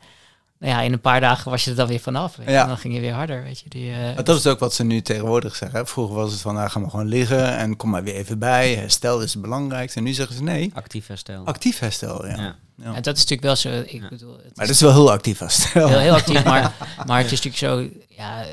nou 0.58 0.72
ja, 0.72 0.80
in 0.80 0.92
een 0.92 1.00
paar 1.00 1.20
dagen 1.20 1.50
was 1.50 1.64
je 1.64 1.70
er 1.70 1.76
dan 1.76 1.86
weer 1.86 2.00
vanaf. 2.00 2.36
Ja. 2.46 2.62
En 2.62 2.68
dan 2.68 2.78
ging 2.78 2.94
je 2.94 3.00
weer 3.00 3.12
harder, 3.12 3.42
weet 3.42 3.60
je. 3.60 3.68
Die, 3.68 3.90
uh, 3.90 4.16
dat 4.24 4.38
is 4.38 4.46
ook 4.46 4.58
wat 4.58 4.74
ze 4.74 4.84
nu 4.84 5.02
tegenwoordig 5.02 5.56
zeggen. 5.56 5.86
Vroeger 5.86 6.14
was 6.14 6.32
het 6.32 6.40
van, 6.40 6.54
nou, 6.54 6.70
ga 6.70 6.78
maar 6.78 6.90
gewoon 6.90 7.08
liggen 7.08 7.56
en 7.56 7.76
kom 7.76 7.90
maar 7.90 8.02
weer 8.02 8.14
even 8.14 8.38
bij. 8.38 8.74
Herstel 8.74 9.20
is 9.20 9.32
het 9.32 9.42
belangrijkste. 9.42 9.98
En 9.98 10.04
nu 10.04 10.12
zeggen 10.12 10.36
ze 10.36 10.42
nee. 10.42 10.70
Actief 10.74 11.06
herstel. 11.06 11.44
Actief 11.44 11.78
herstel, 11.78 12.26
ja. 12.26 12.36
ja. 12.36 12.56
ja. 12.74 12.94
En 12.94 13.02
dat 13.02 13.16
is 13.16 13.26
natuurlijk 13.26 13.42
wel 13.42 13.56
zo. 13.56 13.82
Ik 13.86 14.08
bedoel, 14.08 14.36
het 14.36 14.56
maar 14.56 14.66
dat 14.66 14.74
is 14.74 14.80
wel 14.80 14.92
heel 14.92 15.10
actief 15.10 15.38
herstel. 15.38 15.88
Heel, 15.88 15.98
heel 15.98 16.14
actief, 16.14 16.44
maar, 16.44 16.74
maar 17.06 17.22
het 17.22 17.32
is 17.32 17.42
natuurlijk 17.42 17.90
zo, 17.90 18.04
ja, 18.08 18.44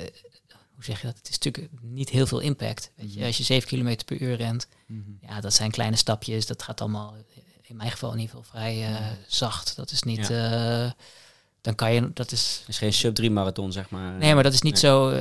hoe 0.75 0.83
zeg 0.83 1.01
je 1.01 1.07
dat? 1.07 1.17
Het 1.17 1.29
is 1.29 1.39
natuurlijk 1.39 1.69
niet 1.81 2.09
heel 2.09 2.27
veel 2.27 2.39
impact. 2.39 2.91
Weet 2.95 3.13
je, 3.13 3.17
mhm. 3.17 3.27
als 3.27 3.37
je 3.37 3.43
7 3.43 3.67
km 3.67 3.95
per 4.05 4.21
uur 4.21 4.35
rent, 4.35 4.67
mm 4.87 5.03
-hmm. 5.05 5.29
ja, 5.29 5.41
dat 5.41 5.53
zijn 5.53 5.71
kleine 5.71 5.95
stapjes. 5.95 6.45
Dat 6.45 6.63
gaat 6.63 6.81
allemaal, 6.81 7.15
in 7.61 7.75
mijn 7.75 7.91
geval 7.91 8.11
in 8.13 8.19
ieder 8.19 8.35
geval, 8.35 8.51
vrij 8.51 8.89
uh, 8.89 8.95
zacht. 9.27 9.75
Dat 9.75 9.91
is 9.91 10.03
niet... 10.03 10.29
Uh, 10.29 10.89
dan 11.66 11.76
kan 11.76 11.93
je, 11.93 12.11
dat 12.13 12.32
is... 12.32 12.57
Het 12.59 12.70
is 12.70 12.78
geen 12.78 12.93
sub-3 12.93 13.32
marathon, 13.32 13.72
zeg 13.72 13.89
maar. 13.89 14.11
Nee, 14.11 14.34
maar 14.34 14.43
dat 14.43 14.53
is 14.53 14.61
niet 14.61 14.80
zo... 14.80 15.09
Uh, 15.09 15.20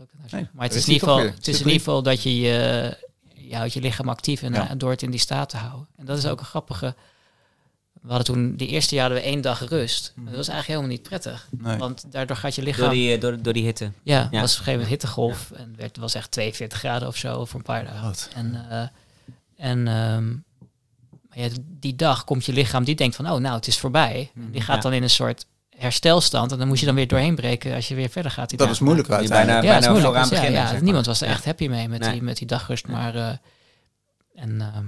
ook 0.00 0.08
nou 0.12 0.28
nee, 0.30 0.48
maar 0.52 0.66
het 0.66 0.74
is, 0.74 0.86
in 0.86 0.92
ieder, 0.92 1.08
geval, 1.08 1.24
het 1.24 1.48
is 1.48 1.60
in 1.60 1.66
ieder 1.66 1.78
geval 1.78 2.02
dat 2.02 2.22
je 2.22 2.40
je, 2.40 2.96
je 3.34 3.56
houdt 3.56 3.72
je 3.72 3.80
lichaam 3.80 4.08
actief 4.08 4.42
en 4.42 4.52
ja. 4.52 4.74
door 4.74 4.90
het 4.90 5.02
in 5.02 5.10
die 5.10 5.20
staat 5.20 5.48
te 5.48 5.56
houden. 5.56 5.88
En 5.96 6.04
dat 6.04 6.18
is 6.18 6.26
ook 6.26 6.40
een 6.40 6.46
grappige... 6.46 6.94
We 7.92 8.08
hadden 8.12 8.34
toen, 8.34 8.56
die 8.56 8.68
eerste 8.68 8.94
jaar 8.94 9.04
hadden 9.04 9.22
we 9.22 9.28
één 9.28 9.40
dag 9.40 9.68
rust. 9.68 10.12
Mhm. 10.14 10.26
Dat 10.26 10.36
was 10.36 10.48
eigenlijk 10.48 10.66
helemaal 10.66 10.98
niet 10.98 11.08
prettig. 11.08 11.48
Nee. 11.50 11.76
Want 11.76 12.04
daardoor 12.12 12.36
gaat 12.36 12.54
je 12.54 12.62
lichaam... 12.62 12.84
Door 12.84 12.94
die, 12.94 13.18
door, 13.18 13.42
door 13.42 13.52
die 13.52 13.64
hitte. 13.64 13.90
Ja, 14.02 14.18
ja. 14.18 14.20
was 14.20 14.30
op 14.30 14.40
een 14.40 14.48
gegeven 14.48 14.72
moment 14.72 14.88
hittegolf. 14.88 15.50
Ja. 15.52 15.56
En 15.56 15.74
het 15.76 15.96
was 15.96 16.14
echt 16.14 16.30
42 16.30 16.78
graden 16.78 17.08
of 17.08 17.16
zo 17.16 17.44
voor 17.44 17.58
een 17.58 17.64
paar 17.66 17.84
dagen. 17.84 18.02
Wat? 18.02 18.28
En, 18.34 18.66
uh, 18.70 18.86
en 19.56 19.86
um, 19.86 20.44
ja, 21.34 21.48
die 21.60 21.96
dag 21.96 22.24
komt 22.24 22.44
je 22.44 22.52
lichaam, 22.52 22.84
die 22.84 22.94
denkt 22.94 23.16
van, 23.16 23.30
oh 23.30 23.38
nou, 23.38 23.54
het 23.54 23.66
is 23.66 23.78
voorbij. 23.78 24.30
Mm 24.34 24.50
Die 24.50 24.60
gaat 24.60 24.82
dan 24.82 24.92
in 24.92 25.02
een 25.02 25.10
soort 25.10 25.46
herstelstand. 25.76 26.52
En 26.52 26.58
dan 26.58 26.68
moest 26.68 26.80
je 26.80 26.86
dan 26.86 26.94
weer 26.94 27.08
doorheen 27.08 27.34
breken 27.34 27.74
als 27.74 27.88
je 27.88 27.94
weer 27.94 28.08
verder 28.08 28.30
gaat. 28.30 28.58
dat 28.58 28.70
is 28.70 28.78
moeilijk 28.78 29.10
uiteindelijk. 29.10 29.60
Bijna, 29.60 29.74
ja, 29.74 29.80
bijna 29.80 29.92
moeilijk. 29.92 30.14
Dus, 30.14 30.28
beginnen, 30.28 30.60
ja, 30.60 30.80
niemand 30.80 31.06
was 31.06 31.20
er 31.20 31.28
echt 31.28 31.44
happy 31.44 31.68
mee 31.68 31.88
met, 31.88 32.02
die, 32.02 32.22
met 32.22 32.36
die 32.36 32.46
dagrust. 32.46 32.86
Maar 32.86 33.14
uh, 33.14 33.28
en 34.34 34.50
uh, 34.50 34.78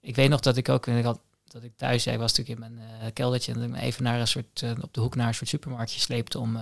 ik 0.00 0.16
weet 0.16 0.28
nog 0.28 0.40
dat 0.40 0.56
ik 0.56 0.68
ook, 0.68 0.86
ik 0.86 1.04
had, 1.04 1.20
dat 1.44 1.62
ik 1.62 1.76
thuis, 1.76 2.04
ja, 2.04 2.12
ik 2.12 2.18
was 2.18 2.34
natuurlijk 2.34 2.60
in 2.60 2.74
mijn 2.74 2.88
uh, 3.02 3.06
keldertje 3.12 3.52
en 3.52 3.74
ik 3.74 3.80
even 3.80 4.02
naar 4.02 4.20
een 4.20 4.28
soort, 4.28 4.64
op 4.80 4.94
de 4.94 5.00
hoek 5.00 5.14
naar 5.14 5.28
een 5.28 5.34
soort 5.34 5.48
supermarktje 5.48 6.00
sleepte 6.00 6.38
om 6.38 6.52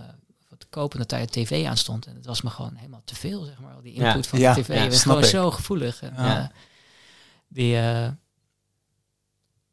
wat 0.49 0.61
te 0.61 0.67
kopen. 0.71 0.99
Dat 0.99 1.09
daar 1.09 1.21
de 1.21 1.27
tv 1.27 1.67
aan 1.67 1.77
stond. 1.77 2.07
En 2.07 2.15
het 2.15 2.27
was 2.27 2.43
me 2.43 2.51
gewoon 2.51 2.75
helemaal 2.75 3.03
te 3.05 3.15
veel, 3.15 3.45
zeg 3.45 3.59
maar. 3.59 3.75
Al 3.75 3.83
die 3.83 3.93
input 3.93 4.27
van 4.27 4.39
de 4.39 4.53
tv. 4.55 4.75
Ja, 4.75 4.89
was 4.89 5.03
gewoon 5.03 5.19
ik. 5.19 5.25
zo 5.25 5.51
gevoelig. 5.51 6.03
En, 6.03 6.51
die 7.49 7.77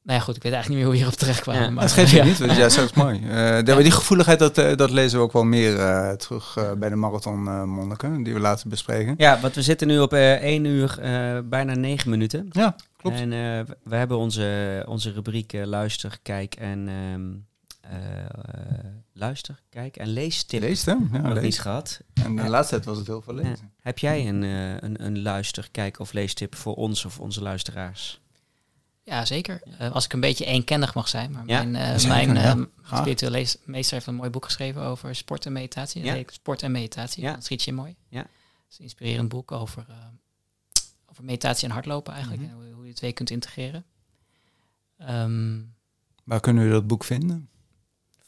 nou 0.04 0.20
ja, 0.20 0.24
goed, 0.26 0.36
ik 0.36 0.44
weet 0.44 0.54
eigenlijk 0.54 0.68
niet 0.68 0.78
meer 0.78 0.84
hoe 0.84 0.92
we 0.92 0.98
hierop 0.98 1.16
terecht 1.16 1.42
kwamen. 1.42 1.62
Ja, 1.62 1.70
maar 1.70 1.84
het 1.84 1.92
geeft 1.92 2.12
je 2.12 2.24
niet, 2.24 2.38
want 2.38 2.52
ja, 2.52 2.58
dat 2.58 2.78
is 2.78 2.94
mooi. 2.94 3.22
Uh, 3.66 3.78
die 3.78 3.92
gevoeligheid, 3.92 4.40
dat, 4.40 4.58
uh, 4.58 4.76
dat 4.76 4.92
lezen 4.92 5.18
we 5.18 5.24
ook 5.24 5.34
wel 5.34 5.44
meer 5.44 5.76
uh, 5.76 6.12
terug 6.12 6.58
bij 6.78 6.90
de 6.90 6.96
marathon 6.96 7.70
monniken, 7.70 8.24
die 8.24 8.34
we 8.34 8.40
laten 8.40 8.70
bespreken. 8.70 9.14
Ja, 9.18 9.40
want 9.40 9.56
we 9.56 9.62
zitten 9.62 9.88
nu 9.88 10.00
op 10.00 10.14
1 10.14 10.66
uur, 10.66 11.00
bijna 11.50 11.74
9 11.74 12.10
minuten. 12.10 12.48
Ja, 12.52 12.76
klopt. 12.98 13.20
En 13.20 13.30
we 13.84 13.96
hebben 13.96 14.18
onze, 14.18 14.84
onze 14.88 15.12
rubriek 15.12 15.54
luister, 15.64 16.20
kijk 16.22 16.56
en... 16.56 16.90
Um, 17.14 17.50
luister, 19.14 19.62
kijk 19.70 19.98
en 19.98 20.08
leestip. 20.08 20.62
Leest, 20.62 20.86
hè? 20.86 20.92
Ja, 20.92 21.18
nog 21.22 21.34
lees. 21.34 21.44
niet 21.44 21.60
gehad. 21.60 22.02
En 22.24 22.36
de 22.36 22.50
laatste 22.50 22.74
tijd 22.74 22.86
was 22.86 22.98
het 22.98 23.08
heel 23.08 23.22
veel 23.22 23.34
lezen. 23.34 23.72
Heb 23.82 24.00
jij 24.00 24.28
een, 24.28 24.42
een, 24.42 25.06
een 25.06 25.22
luister, 25.22 25.68
kijk 25.72 26.00
of 26.00 26.14
leestip 26.14 26.56
voor 26.56 26.76
ons 26.76 27.06
of 27.06 27.20
onze 27.20 27.42
luisteraars? 27.42 28.22
Ja, 29.12 29.26
zeker. 29.26 29.62
Uh, 29.82 29.92
als 29.92 30.06
ik 30.06 30.14
een 30.14 30.20
beetje 30.20 30.46
eenkennig 30.46 30.94
mag 30.94 31.08
zijn. 31.08 31.32
Maar 31.32 31.44
ja, 31.46 31.64
mijn, 31.64 32.00
uh, 32.00 32.08
mijn 32.08 32.38
uh, 32.38 32.98
spirituele 32.98 33.48
meester 33.66 33.94
heeft 33.94 34.08
een 34.08 34.16
mooi 34.16 34.30
boek 34.30 34.46
geschreven 34.46 34.82
over 34.82 35.16
sport 35.16 35.46
en 35.46 35.52
meditatie. 35.52 36.04
Ja. 36.04 36.24
Sport 36.26 36.64
en 36.64 36.72
meditatie. 36.72 37.24
Ja. 37.24 37.34
Dat 37.34 37.44
schiet 37.44 37.64
je 37.64 37.74
mooi. 37.74 37.96
Ja. 38.10 38.20
Het 38.20 38.30
is 38.70 38.78
een 38.78 38.84
inspirerend 38.84 39.30
boek 39.30 39.52
over, 39.52 39.86
over 41.06 41.24
meditatie 41.24 41.68
en 41.68 41.74
hardlopen 41.74 42.14
eigenlijk. 42.14 42.42
Mm 42.42 42.50
-hmm. 42.50 42.60
en 42.60 42.66
hoe, 42.66 42.76
hoe, 42.76 42.88
je 42.88 42.94
twee 42.94 43.12
kunt 43.12 43.30
integreren. 43.30 43.86
Um, 45.10 45.74
Waar 46.24 46.40
kunnen 46.40 46.64
we 46.64 46.72
dat 46.72 46.88
boek 46.88 47.04
vinden? 47.04 47.50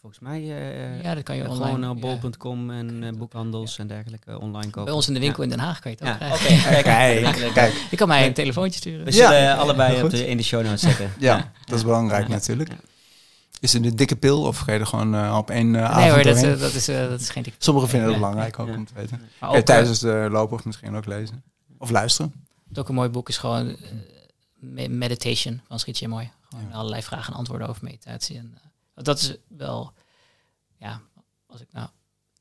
Volgens 0.04 0.24
mij 0.24 0.42
uh, 0.42 1.04
ja, 1.04 1.16
dat 1.16 1.24
kan 1.24 1.36
je 1.36 1.44
gewoon 1.44 1.62
online, 1.62 1.90
op 1.90 2.02
bol.com 2.02 2.72
en 2.72 3.04
uh, 3.04 3.10
boekhandels 3.12 3.78
en 3.78 3.88
dergelijke 3.88 4.40
online 4.40 4.66
kopen. 4.66 4.84
Bij 4.84 4.94
ons 4.94 5.08
in 5.08 5.14
de 5.14 5.20
winkel 5.20 5.44
in 5.44 5.50
Den 5.50 5.60
Haag 5.60 5.80
kan 5.80 5.92
je 5.92 5.98
het 6.00 6.08
ook 6.08 6.20
ja. 6.20 6.36
krijgen. 6.36 6.70
Oké, 6.72 6.82
kijk, 6.82 7.54
kijk. 7.54 7.74
Je 7.92 7.98
kan 7.98 8.08
mij 8.08 8.26
een 8.28 8.34
telefoontje 8.34 8.80
sturen. 8.80 9.06
We 9.06 9.12
zullen 9.12 9.58
allebei 9.58 10.04
op 10.04 10.10
de, 10.10 10.28
in 10.28 10.38
de 10.38 10.44
show 10.44 10.64
notes 10.64 10.82
zetten. 10.82 11.12
ja, 11.20 11.52
dat 11.66 11.78
is 11.78 11.84
belangrijk 11.84 12.28
natuurlijk. 12.28 12.70
Is 13.60 13.74
het 13.74 13.86
een 13.86 13.96
dikke 13.96 14.16
pil 14.16 14.42
of 14.42 14.58
ga 14.58 14.72
je 14.72 14.80
er 14.80 14.86
gewoon 14.86 15.16
uh, 15.16 15.36
op 15.38 15.50
één 15.50 15.66
uh, 15.66 15.72
nee, 15.72 15.82
avond 15.82 16.00
Nee 16.00 16.12
hoor, 16.12 16.24
dat, 16.24 16.44
uh, 16.44 16.60
dat, 16.60 16.74
is, 16.74 16.86
dat 16.86 17.20
is 17.20 17.30
geen 17.30 17.44
dikke 17.44 17.64
Sommigen 17.64 17.90
vinden 17.90 18.10
het 18.10 18.18
belangrijk 18.18 18.60
ook 18.60 18.68
om 18.68 18.86
te 18.86 18.94
weten. 18.94 19.22
Ja, 19.42 19.62
tijdens 19.62 20.00
de 20.00 20.28
lopen 20.32 20.58
of 20.58 20.66
misschien 20.66 20.96
ook 20.96 21.06
lezen. 21.06 21.44
Of 21.78 21.90
luisteren. 21.90 22.34
Wat 22.68 22.80
ook 22.80 22.90
een 22.90 22.96
mooi 22.96 23.10
boek 23.10 23.30
is 23.30 23.38
gewoon 23.38 23.68
uh, 23.68 23.76
me- 24.60 24.88
Meditation 24.88 25.62
van 25.68 25.80
Schietje 25.80 26.08
Mooi. 26.08 26.32
Gewoon 26.50 26.66
Ja. 26.70 26.76
allerlei 26.76 27.02
vragen 27.02 27.34
en 27.34 27.40
antwoorden 27.40 27.68
over 27.68 27.84
meditatie. 27.84 28.38
En, 28.38 28.52
uh, 28.54 28.60
dat 28.96 29.20
is 29.20 29.36
wel, 29.48 29.94
ja, 30.78 31.02
als 31.46 31.62
ik 31.62 31.68
nou 31.72 31.90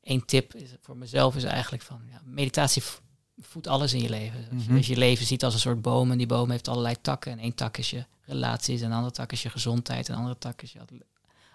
één 0.01 0.25
tip 0.25 0.53
is 0.55 0.69
voor 0.81 0.97
mezelf 0.97 1.35
is 1.35 1.43
eigenlijk 1.43 1.83
van 1.83 2.01
ja, 2.11 2.21
meditatie 2.25 2.81
vo- 2.83 3.01
voedt 3.39 3.67
alles 3.67 3.93
in 3.93 4.01
je 4.01 4.09
leven. 4.09 4.37
Als 4.53 4.63
je- 4.63 4.67
Mhm. 4.69 4.77
Als 4.77 4.87
je 4.87 4.97
leven 4.97 5.25
ziet 5.25 5.43
als 5.43 5.53
een 5.53 5.59
soort 5.59 5.81
boom 5.81 6.11
en 6.11 6.17
die 6.17 6.27
boom 6.27 6.49
heeft 6.51 6.67
allerlei 6.67 6.95
takken. 7.01 7.31
En 7.31 7.39
één 7.39 7.55
tak 7.55 7.77
is 7.77 7.89
je 7.89 8.05
relaties, 8.25 8.81
en 8.81 8.85
een 8.87 8.93
andere 8.93 9.13
tak 9.13 9.31
is 9.31 9.43
je 9.43 9.49
gezondheid, 9.49 10.07
en 10.07 10.13
een 10.13 10.19
andere 10.19 10.37
tak 10.37 10.61
is 10.61 10.71
je 10.71 10.79
atle- 10.79 11.05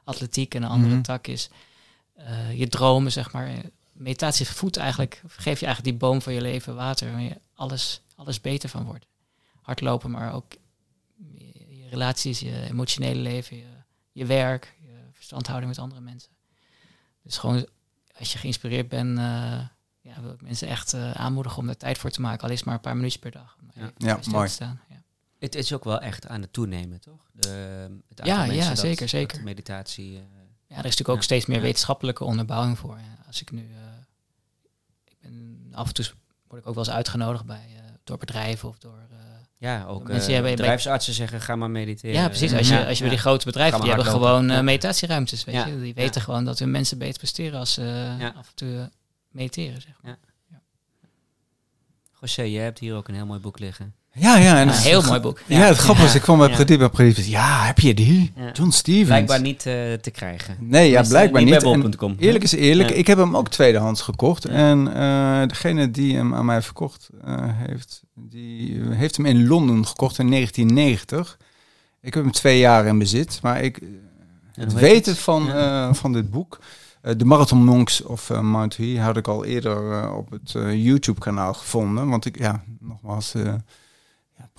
atletiek 0.05 0.55
en 0.55 0.63
een 0.63 0.69
andere 0.71 0.95
Mhm. 0.95 1.03
tak 1.03 1.27
is 1.27 1.49
eh, 2.15 2.59
je 2.59 2.69
dromen, 2.69 3.13
zeg 3.13 3.33
maar. 3.33 3.61
Meditatie 3.93 4.47
voedt 4.47 4.77
eigenlijk, 4.77 5.23
geef 5.27 5.61
je 5.61 5.67
eigenlijk 5.67 5.85
die 5.85 6.09
boom 6.09 6.23
van 6.23 6.33
je 6.33 6.41
leven 6.41 6.75
water, 6.75 7.13
waar 7.13 7.21
je 7.21 7.41
alles, 7.55 8.01
alles 8.17 8.41
beter 8.41 8.69
van 8.69 8.85
wordt. 8.85 9.07
Hardlopen, 9.63 10.11
maar 10.11 10.33
ook 10.35 10.53
je, 11.17 11.77
je 11.77 11.89
relaties, 11.89 12.41
je 12.41 12.63
emotionele 12.69 13.21
leven, 13.21 13.57
je, 13.57 13.65
je 14.13 14.27
werk, 14.27 14.75
verstandhouding 15.29 15.69
met 15.71 15.79
andere 15.79 16.01
mensen. 16.01 16.31
Dus 17.23 17.37
gewoon, 17.39 17.67
als 18.19 18.33
je 18.33 18.39
geïnspireerd 18.39 18.89
bent, 18.89 19.19
eh, 19.19 19.25
ja, 20.01 20.21
wil 20.21 20.33
ik 20.33 20.41
mensen 20.43 20.69
echt 20.69 20.93
eh, 20.93 21.11
aanmoedigen 21.11 21.59
om 21.59 21.67
daar 21.67 21.77
tijd 21.77 21.99
voor 21.99 22.11
te 22.11 22.21
maken. 22.21 22.43
Al 22.45 22.51
is 22.51 22.57
het 22.57 22.65
maar 22.65 22.75
een 22.75 22.81
paar 22.81 22.97
minuutjes 22.97 23.21
per 23.21 23.31
dag. 23.31 23.57
Ja. 23.97 24.19
mooi. 24.31 24.47
te 24.47 24.53
staan. 24.55 24.81
Ja. 24.89 25.03
Het 25.39 25.55
is 25.55 25.73
ook 25.73 25.85
wel 25.85 26.01
echt 26.01 26.27
aan 26.27 26.41
het 26.41 26.53
toenemen, 26.53 27.01
toch? 27.01 27.29
De, 27.33 27.49
het 28.09 28.21
aantal 28.21 28.37
Ja, 28.37 28.53
ja, 28.53 28.69
dat- 28.69 28.79
zeker, 28.79 28.99
dat 29.01 29.09
zeker. 29.09 29.43
meditatie. 29.43 30.17
eh, 30.17 30.23
Ja, 30.67 30.75
er 30.77 30.85
is 30.85 30.91
natuurlijk 30.91 31.09
ook 31.19 31.23
steeds 31.23 31.47
meer 31.47 31.57
Ja. 31.57 31.63
wetenschappelijke 31.63 32.25
onderbouwing 32.25 32.79
voor. 32.79 32.99
Ja, 32.99 33.25
als 33.27 33.41
ik 33.41 33.51
nu, 33.51 33.61
eh, 33.75 33.81
ik 35.05 35.17
ben 35.21 35.69
af 35.73 35.89
en 35.89 35.95
toe 35.95 36.05
word 36.47 36.61
ik 36.63 36.69
ook 36.69 36.75
wel 36.75 36.85
eens 36.85 36.95
uitgenodigd 36.95 37.45
bij 37.45 37.67
eh, 37.77 37.83
door 38.05 38.19
bedrijven 38.19 38.69
of 38.69 38.79
door. 38.79 38.99
Ja, 39.59 39.85
ook 39.85 40.09
Mensen 40.09 40.29
eh, 40.29 40.35
hebben- 40.35 40.51
bedrijfsartsen 40.57 41.15
zeggen, 41.15 41.41
ga 41.41 41.57
maar 41.57 41.71
mediteren. 41.71 42.17
ja, 42.21 42.29
precies. 42.29 42.53
Als 42.53 42.69
je, 42.69 42.87
als 42.87 42.97
je 42.97 43.01
bij 43.03 43.13
die 43.13 43.19
grote 43.23 43.45
bedrijven, 43.45 43.81
die 43.81 43.89
hebben 43.89 44.07
gewoon 44.07 44.51
eh, 44.51 44.61
meditatieruimtes, 44.61 45.45
weet 45.45 45.65
je. 45.65 45.81
Die 45.81 45.95
weten 45.95 46.21
gewoon 46.21 46.45
dat 46.45 46.59
hun 46.59 46.71
mensen 46.71 46.99
beter 46.99 47.19
presteren 47.19 47.59
als 47.59 47.73
ze 47.73 48.17
eh, 48.21 48.37
af 48.37 48.49
en 48.49 48.55
toe 48.55 48.91
mediteren, 49.29 49.81
zeg 49.81 49.93
maar. 50.03 50.19
José, 52.21 52.43
jij 52.43 52.63
hebt 52.65 52.79
hier 52.79 52.95
ook 52.95 53.09
een 53.09 53.15
heel 53.15 53.27
mooi 53.27 53.41
boek 53.41 53.59
liggen. 53.59 53.95
Ja, 54.19 54.37
ja. 54.39 54.59
En 54.59 54.67
Ja, 54.67 54.73
het 54.73 54.77
een 54.85 54.91
heel 54.91 55.03
mooi 55.03 55.21
boek. 55.21 55.41
Ja, 55.47 55.59
het 55.59 55.77
grappige 55.77 56.07
is, 56.07 56.15
ik 56.15 56.21
kwam 56.23 56.39
bij. 56.39 56.49
Pradeep 56.51 56.81
en 56.81 57.15
zei, 57.15 57.31
ja, 57.31 57.65
heb 57.65 57.79
je 57.79 57.95
die? 57.95 58.33
Ja. 58.37 58.51
John 58.53 58.71
Stevens. 58.71 59.07
Blijkbaar 59.07 59.41
niet 59.41 59.67
eh, 59.67 59.93
te 59.93 60.11
krijgen. 60.13 60.57
Nee, 60.61 60.91
ja, 60.91 61.03
blijkbaar 61.03 61.45
niet. 61.45 61.63
En 61.63 61.81
bol.com. 61.81 62.15
Eerlijk 62.19 62.45
is 62.45 62.53
eerlijk, 62.53 62.89
Ja. 62.91 62.95
ik 62.95 63.07
heb 63.07 63.19
hem 63.19 63.37
ook 63.37 63.49
tweedehands 63.49 64.01
gekocht. 64.03 64.43
Ja. 64.43 64.49
En 64.51 64.89
eh, 64.95 65.49
degene 65.49 65.91
die 65.91 66.17
hem 66.17 66.35
aan 66.35 66.45
mij 66.45 66.63
verkocht 66.63 67.09
eh, 67.25 67.35
heeft, 67.43 68.03
die 68.15 68.81
heeft 68.91 69.17
hem 69.17 69.27
in 69.27 69.47
Londen 69.47 69.87
gekocht 69.87 70.19
in 70.19 70.31
1990. 70.31 71.39
Ik 72.01 72.15
heb 72.15 72.23
hem 72.23 72.33
twee 72.33 72.59
jaar 72.59 72.87
in 72.87 72.99
bezit, 72.99 73.39
maar 73.43 73.63
ik, 73.63 73.81
het 74.53 74.73
weten 74.73 75.13
het? 75.13 75.21
van, 75.23 75.45
Ja. 75.45 75.89
eh, 75.89 75.95
van 75.95 76.13
dit 76.13 76.31
boek, 76.31 76.59
eh, 77.03 77.13
de 77.17 77.25
Marathon 77.25 77.65
Monks 77.65 78.03
of 78.03 78.31
uh, 78.31 78.41
Mount 78.41 78.77
Hee, 78.77 79.01
had 79.01 79.17
ik 79.17 79.29
al 79.29 79.45
eerder 79.45 80.11
op 80.13 80.31
het 80.31 80.53
YouTube-kanaal 80.73 81.55
gevonden. 81.55 82.09
Want 82.09 82.25
ik, 82.25 82.39
ja, 82.39 82.63
nogmaals, 82.81 83.33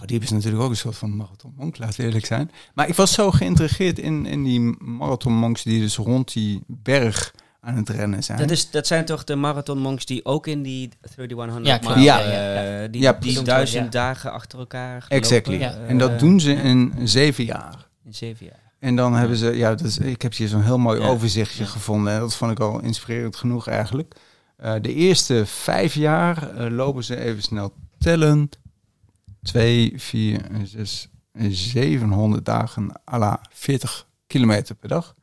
eh 0.02 0.06
Pradeep 0.06 0.22
is 0.24 0.30
natuurlijk 0.32 0.64
ook 0.64 0.70
een 0.70 0.76
soort 0.78 0.98
van 0.98 1.16
Marathon 1.16 1.54
Monk, 1.58 1.78
laat 1.78 1.98
eerlijk 1.98 2.26
zijn. 2.26 2.52
Maar 2.74 2.88
ik 2.88 2.96
was 2.96 3.14
zo 3.14 3.32
geïntrigeerd 3.32 4.00
in, 4.00 4.26
in 4.26 4.44
die 4.44 4.60
Marathon 4.80 5.34
Monks 5.34 5.64
die 5.64 5.80
dus 5.80 5.96
rond 5.98 6.34
die 6.34 6.64
berg 6.68 7.34
aan 7.62 7.76
het 7.76 7.90
rennen 7.90 8.24
zijn. 8.24 8.38
Dat, 8.40 8.52
is, 8.52 8.72
dat 8.72 8.88
zijn 8.88 9.06
toch 9.06 9.24
de 9.24 9.36
marathon 9.36 9.78
monks 9.80 10.06
die 10.06 10.26
ook 10.26 10.48
in 10.48 10.62
die 10.62 10.90
3100 11.16 11.66
Ja, 11.68 11.74
mile, 11.80 11.94
klopt. 11.94 12.04
Ja. 12.04 12.22
eh, 12.84 12.92
die, 12.92 13.02
Ja, 13.02 13.14
die 13.14 13.42
duizend 13.42 13.84
Ja. 13.84 13.90
dagen 13.90 14.32
achter 14.32 14.60
elkaar 14.60 15.06
Exactly. 15.10 15.60
lopen, 15.60 15.82
Ja. 15.82 15.88
en 15.88 15.98
dat 15.98 16.10
eh, 16.12 16.20
doen 16.20 16.40
ze 16.40 16.54
in 16.54 16.94
zeven 17.04 17.44
jaar. 17.46 17.88
in 18.06 18.14
zeven 18.14 18.46
jaar. 18.46 18.72
En 18.80 18.96
dan 18.96 19.14
hebben 19.14 19.38
ze, 19.38 19.56
ja, 19.58 19.70
dat 19.70 19.82
is, 19.88 19.98
ik 19.98 20.22
heb 20.22 20.36
hier 20.36 20.48
zo'n 20.48 20.62
heel 20.64 20.78
mooi 20.78 21.02
Ja. 21.02 21.08
overzichtje 21.08 21.64
Ja. 21.64 21.70
gevonden. 21.70 22.14
En 22.14 22.20
dat 22.20 22.36
vond 22.36 22.52
ik 22.52 22.60
al 22.60 22.80
inspirerend 22.82 23.36
genoeg 23.36 23.68
eigenlijk. 23.68 24.16
Eh, 24.58 24.74
de 24.82 24.94
eerste 24.94 25.46
vijf 25.46 25.94
jaar 25.94 26.56
eh, 26.56 26.72
lopen 26.72 27.04
ze 27.04 27.20
even 27.20 27.42
snel 27.44 27.74
tellen. 27.98 28.50
Twee, 29.44 29.94
vier, 29.96 30.42
zes, 30.64 31.10
700 31.50 32.46
dagen 32.46 32.92
à 33.14 33.18
la 33.18 33.40
40 33.50 34.08
kilometer 34.28 34.76
per 34.76 34.90
dag. 34.90 35.16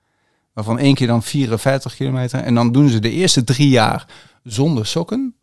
Waarvan 0.53 0.79
één 0.79 0.95
keer 0.95 1.07
dan 1.07 1.23
54 1.23 1.95
kilometer. 1.95 2.41
En 2.41 2.55
dan 2.55 2.73
doen 2.73 2.89
ze 2.89 2.99
de 2.99 3.11
eerste 3.11 3.45
drie 3.45 3.69
jaar 3.69 4.07
zonder 4.43 4.87
sokken. 4.87 5.35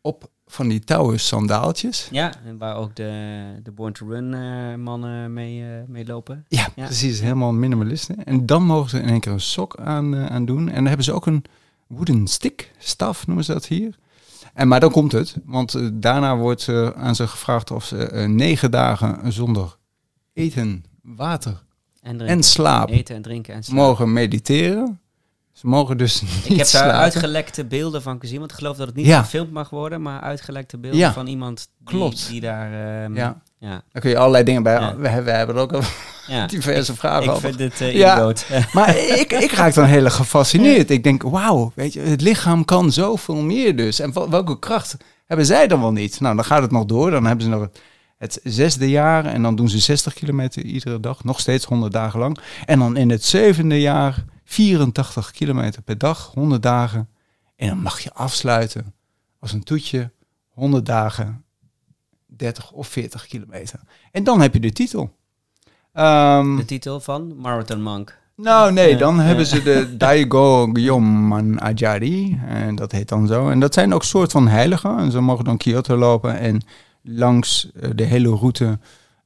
Op 0.00 0.30
van 0.46 0.68
die 0.68 0.80
touwen 0.80 1.20
sandaaltjes. 1.20 2.08
Ja, 2.10 2.32
en 2.44 2.58
waar 2.58 2.76
ook 2.76 2.96
de, 2.96 3.42
de 3.62 3.70
Born 3.70 3.92
to 3.92 4.06
Run 4.08 4.34
eh, 4.34 4.74
mannen 4.74 5.32
mee, 5.32 5.62
eh, 5.62 5.68
mee 5.86 6.06
lopen. 6.06 6.44
Ja, 6.48 6.68
Ja. 6.76 6.84
precies. 6.84 7.20
Helemaal 7.20 7.52
minimalisten. 7.52 8.24
En 8.24 8.46
dan 8.46 8.62
mogen 8.62 8.90
ze 8.90 8.98
in 9.00 9.08
één 9.08 9.20
keer 9.20 9.32
een 9.32 9.40
sok 9.40 9.76
aan, 9.76 10.14
eh, 10.14 10.26
aan 10.26 10.44
doen. 10.44 10.68
En 10.68 10.74
dan 10.74 10.86
hebben 10.86 11.04
ze 11.04 11.12
ook 11.12 11.26
een 11.26 11.44
wooden 11.86 12.26
stick, 12.26 12.70
staf 12.78 13.26
noemen 13.26 13.44
ze 13.44 13.52
dat 13.52 13.66
hier. 13.66 13.98
En, 14.54 14.68
maar 14.68 14.80
dan 14.80 14.90
komt 14.90 15.12
het, 15.12 15.36
want 15.44 15.74
eh, 15.74 15.88
daarna 15.92 16.36
wordt 16.36 16.68
eh, 16.68 16.88
aan 16.88 17.14
ze 17.14 17.26
gevraagd 17.26 17.70
of 17.70 17.84
ze 17.84 18.08
eh, 18.08 18.28
negen 18.28 18.70
dagen 18.70 19.32
zonder 19.32 19.76
eten, 20.32 20.84
water 21.02 21.62
en 22.00 22.42
slaap 22.42 22.90
Eten 22.90 23.14
en 23.14 23.22
drinken 23.22 23.54
en 23.54 23.62
slaap. 23.62 23.76
mogen 23.76 24.12
mediteren. 24.12 25.00
Ze 25.54 25.66
mogen 25.66 25.96
dus 25.96 26.20
niet 26.22 26.30
Ik 26.50 26.56
heb 26.56 26.66
daar 26.70 26.90
uitgelekte 26.90 27.64
beelden 27.64 28.02
van 28.02 28.20
gezien, 28.20 28.38
want 28.38 28.50
ik 28.50 28.56
geloof 28.56 28.76
dat 28.76 28.86
het 28.86 28.96
niet 28.96 29.06
Ja. 29.06 29.22
gefilmd 29.22 29.52
mag 29.52 29.70
worden, 29.70 30.02
maar 30.02 30.20
uitgelekte 30.20 30.78
beelden 30.78 31.00
Ja. 31.00 31.12
van 31.12 31.26
iemand 31.26 31.68
die, 31.78 31.96
Klopt. 31.96 32.28
die 32.28 32.40
daar... 32.40 32.72
ehm, 33.04 33.16
Ja, 33.16 33.42
ja. 33.58 33.82
daar 33.92 34.02
kun 34.02 34.10
je 34.10 34.18
allerlei 34.18 34.44
dingen 34.44 34.62
bij. 34.62 34.78
We, 34.96 35.08
hebben, 35.08 35.24
we 35.24 35.30
hebben 35.30 35.56
er 35.56 35.62
ook 35.62 35.72
al 35.72 35.80
diverse 36.46 36.94
vragen 36.94 37.22
Ik 37.24 37.30
over. 37.30 37.40
vind 37.42 37.58
dit 37.58 37.80
eh. 37.80 38.64
Maar 38.74 38.96
ik, 38.96 39.32
ik 39.32 39.52
raak 39.52 39.74
dan 39.74 39.84
heel 39.84 40.10
gefascineerd. 40.10 40.90
Ik 40.90 41.02
denk, 41.02 41.22
wauw, 41.22 41.72
weet 41.74 41.92
je, 41.92 42.00
het 42.00 42.20
lichaam 42.20 42.64
kan 42.64 42.92
zoveel 42.92 43.36
meer 43.42 43.76
dus. 43.76 43.98
En 44.00 44.12
wel- 44.12 44.30
welke 44.30 44.58
kracht 44.58 44.96
hebben 45.26 45.46
zij 45.46 45.66
dan 45.66 45.80
wel 45.80 45.92
niet? 45.92 46.20
Nou, 46.20 46.34
dan 46.36 46.44
gaat 46.44 46.62
het 46.62 46.70
nog 46.70 46.84
door. 46.84 47.10
Dan 47.10 47.26
hebben 47.26 47.44
ze 47.44 47.50
nog 47.50 47.60
het, 47.60 47.80
het 48.16 48.40
zesde 48.42 48.90
jaar 48.90 49.24
en 49.24 49.42
dan 49.42 49.56
doen 49.56 49.68
ze 49.68 49.78
60 49.78 50.14
kilometer 50.14 50.62
iedere 50.62 51.00
dag. 51.00 51.24
Nog 51.24 51.40
steeds 51.40 51.64
100 51.64 51.92
dagen 51.92 52.18
lang. 52.20 52.38
En 52.64 52.78
dan 52.78 52.96
in 52.96 53.10
het 53.10 53.24
zevende 53.24 53.80
jaar 53.80 54.24
84 54.44 55.30
kilometer 55.30 55.82
per 55.82 55.98
dag, 55.98 56.30
100 56.34 56.62
dagen. 56.62 57.08
En 57.56 57.68
dan 57.68 57.78
mag 57.78 58.00
je 58.00 58.12
afsluiten 58.12 58.94
als 59.38 59.52
een 59.52 59.62
toetje 59.62 60.10
100 60.48 60.86
dagen, 60.86 61.44
30 62.26 62.72
of 62.72 62.88
40 62.88 63.26
kilometer. 63.26 63.80
En 64.12 64.24
dan 64.24 64.40
heb 64.40 64.54
je 64.54 64.60
de 64.60 64.72
titel. 64.72 65.16
Ehm, 65.92 66.56
De 66.56 66.64
titel 66.64 67.00
van 67.00 67.36
Marathon 67.36 67.82
Monk. 67.82 68.18
nou, 68.36 68.72
nee, 68.72 68.96
dan 68.96 69.18
hebben 69.20 69.46
ze 69.46 69.62
de 69.62 69.88
Daigo 69.96 70.66
Gyoman 70.72 71.60
Ajari. 71.60 72.40
En 72.46 72.74
dat 72.74 72.92
heet 72.92 73.08
dan 73.08 73.26
zo. 73.26 73.50
En 73.50 73.60
dat 73.60 73.74
zijn 73.74 73.94
ook 73.94 74.04
soort 74.04 74.32
van 74.32 74.48
heiligen. 74.48 74.98
En 74.98 75.10
ze 75.10 75.20
mogen 75.20 75.44
dan 75.44 75.56
Kyoto 75.56 75.96
lopen. 75.96 76.38
En 76.38 76.60
langs 77.04 77.70
eh, 77.74 77.90
de 77.94 78.04
hele 78.04 78.28
route 78.28 78.78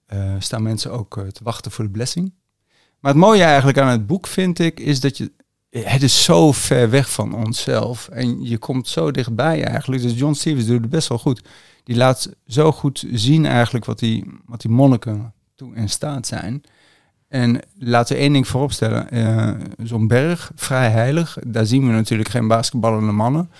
eh, 0.07 0.35
staan 0.39 0.63
mensen 0.63 0.93
ook 0.93 1.17
eh, 1.17 1.27
te 1.27 1.45
wachten 1.45 1.71
voor 1.71 1.85
de 1.85 1.91
blessing. 1.91 2.33
Maar 3.01 3.13
het 3.13 3.21
mooie 3.21 3.43
eigenlijk 3.43 3.79
aan 3.79 3.89
het 3.89 4.07
boek 4.07 4.27
vind 4.27 4.59
ik, 4.59 4.81
is 4.81 5.01
dat 5.01 5.17
je... 5.17 5.33
Het 5.71 6.03
is 6.03 6.25
zo 6.25 6.53
ver 6.53 6.91
weg 6.91 7.13
van 7.13 7.35
onszelf. 7.35 8.09
En 8.09 8.43
je 8.43 8.59
komt 8.59 8.89
zo 8.89 9.11
dichtbij 9.11 9.65
eigenlijk. 9.65 10.03
Dus 10.03 10.19
John 10.19 10.33
Stevens 10.33 10.67
doet 10.67 10.81
het 10.81 10.91
best 10.91 11.09
wel 11.09 11.19
goed. 11.19 11.43
Die 11.85 11.97
laat 11.97 12.31
zo 12.47 12.73
goed 12.73 13.05
zien 13.13 13.47
eigenlijk 13.47 13.85
wat 13.85 13.99
die, 13.99 14.25
wat 14.47 14.61
die 14.61 14.71
monniken 14.71 15.33
toe 15.55 15.75
in 15.75 15.89
staat 15.89 16.27
zijn. 16.27 16.63
En 17.29 17.61
laten 17.79 18.17
we 18.17 18.23
één 18.23 18.33
ding 18.33 18.49
vooropstellen. 18.49 19.11
eh 19.11 19.51
Zo'n 19.83 20.07
berg, 20.07 20.51
vrij 20.55 20.91
heilig. 20.91 21.39
Daar 21.47 21.67
zien 21.67 21.87
we 21.87 21.93
natuurlijk 21.93 22.29
geen 22.29 22.49
basketballende 22.49 23.13
mannen. 23.13 23.51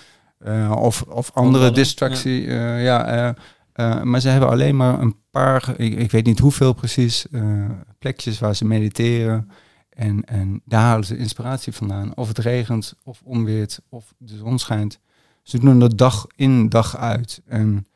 of, 0.69 1.01
of 1.01 1.31
andere 1.33 1.71
distractie. 1.71 2.41
Ja, 2.41 3.07
ja 3.07 3.35
eh, 3.79 4.01
maar 4.01 4.19
ze 4.19 4.29
hebben 4.29 4.49
alleen 4.49 4.75
maar 4.75 4.99
een 4.99 5.15
paar, 5.31 5.79
ik, 5.79 6.11
weet 6.11 6.25
niet 6.25 6.39
hoeveel 6.39 6.73
precies, 6.73 7.29
eh, 7.31 7.69
plekjes 7.99 8.39
waar 8.39 8.55
ze 8.55 8.65
mediteren. 8.65 9.51
En, 9.89 10.25
en 10.25 10.61
daar 10.65 10.81
halen 10.81 11.05
ze 11.05 11.17
inspiratie 11.17 11.73
vandaan. 11.73 12.15
Of 12.15 12.27
het 12.27 12.37
regent, 12.37 12.93
of 13.03 13.21
onweert, 13.23 13.79
of 13.89 14.13
de 14.17 14.37
zon 14.37 14.59
schijnt. 14.59 14.99
Ze 15.43 15.59
doen 15.59 15.79
dat 15.79 15.97
dag 15.97 16.27
in, 16.35 16.69
dag 16.69 16.97
uit. 16.97 17.41
En 17.47 17.87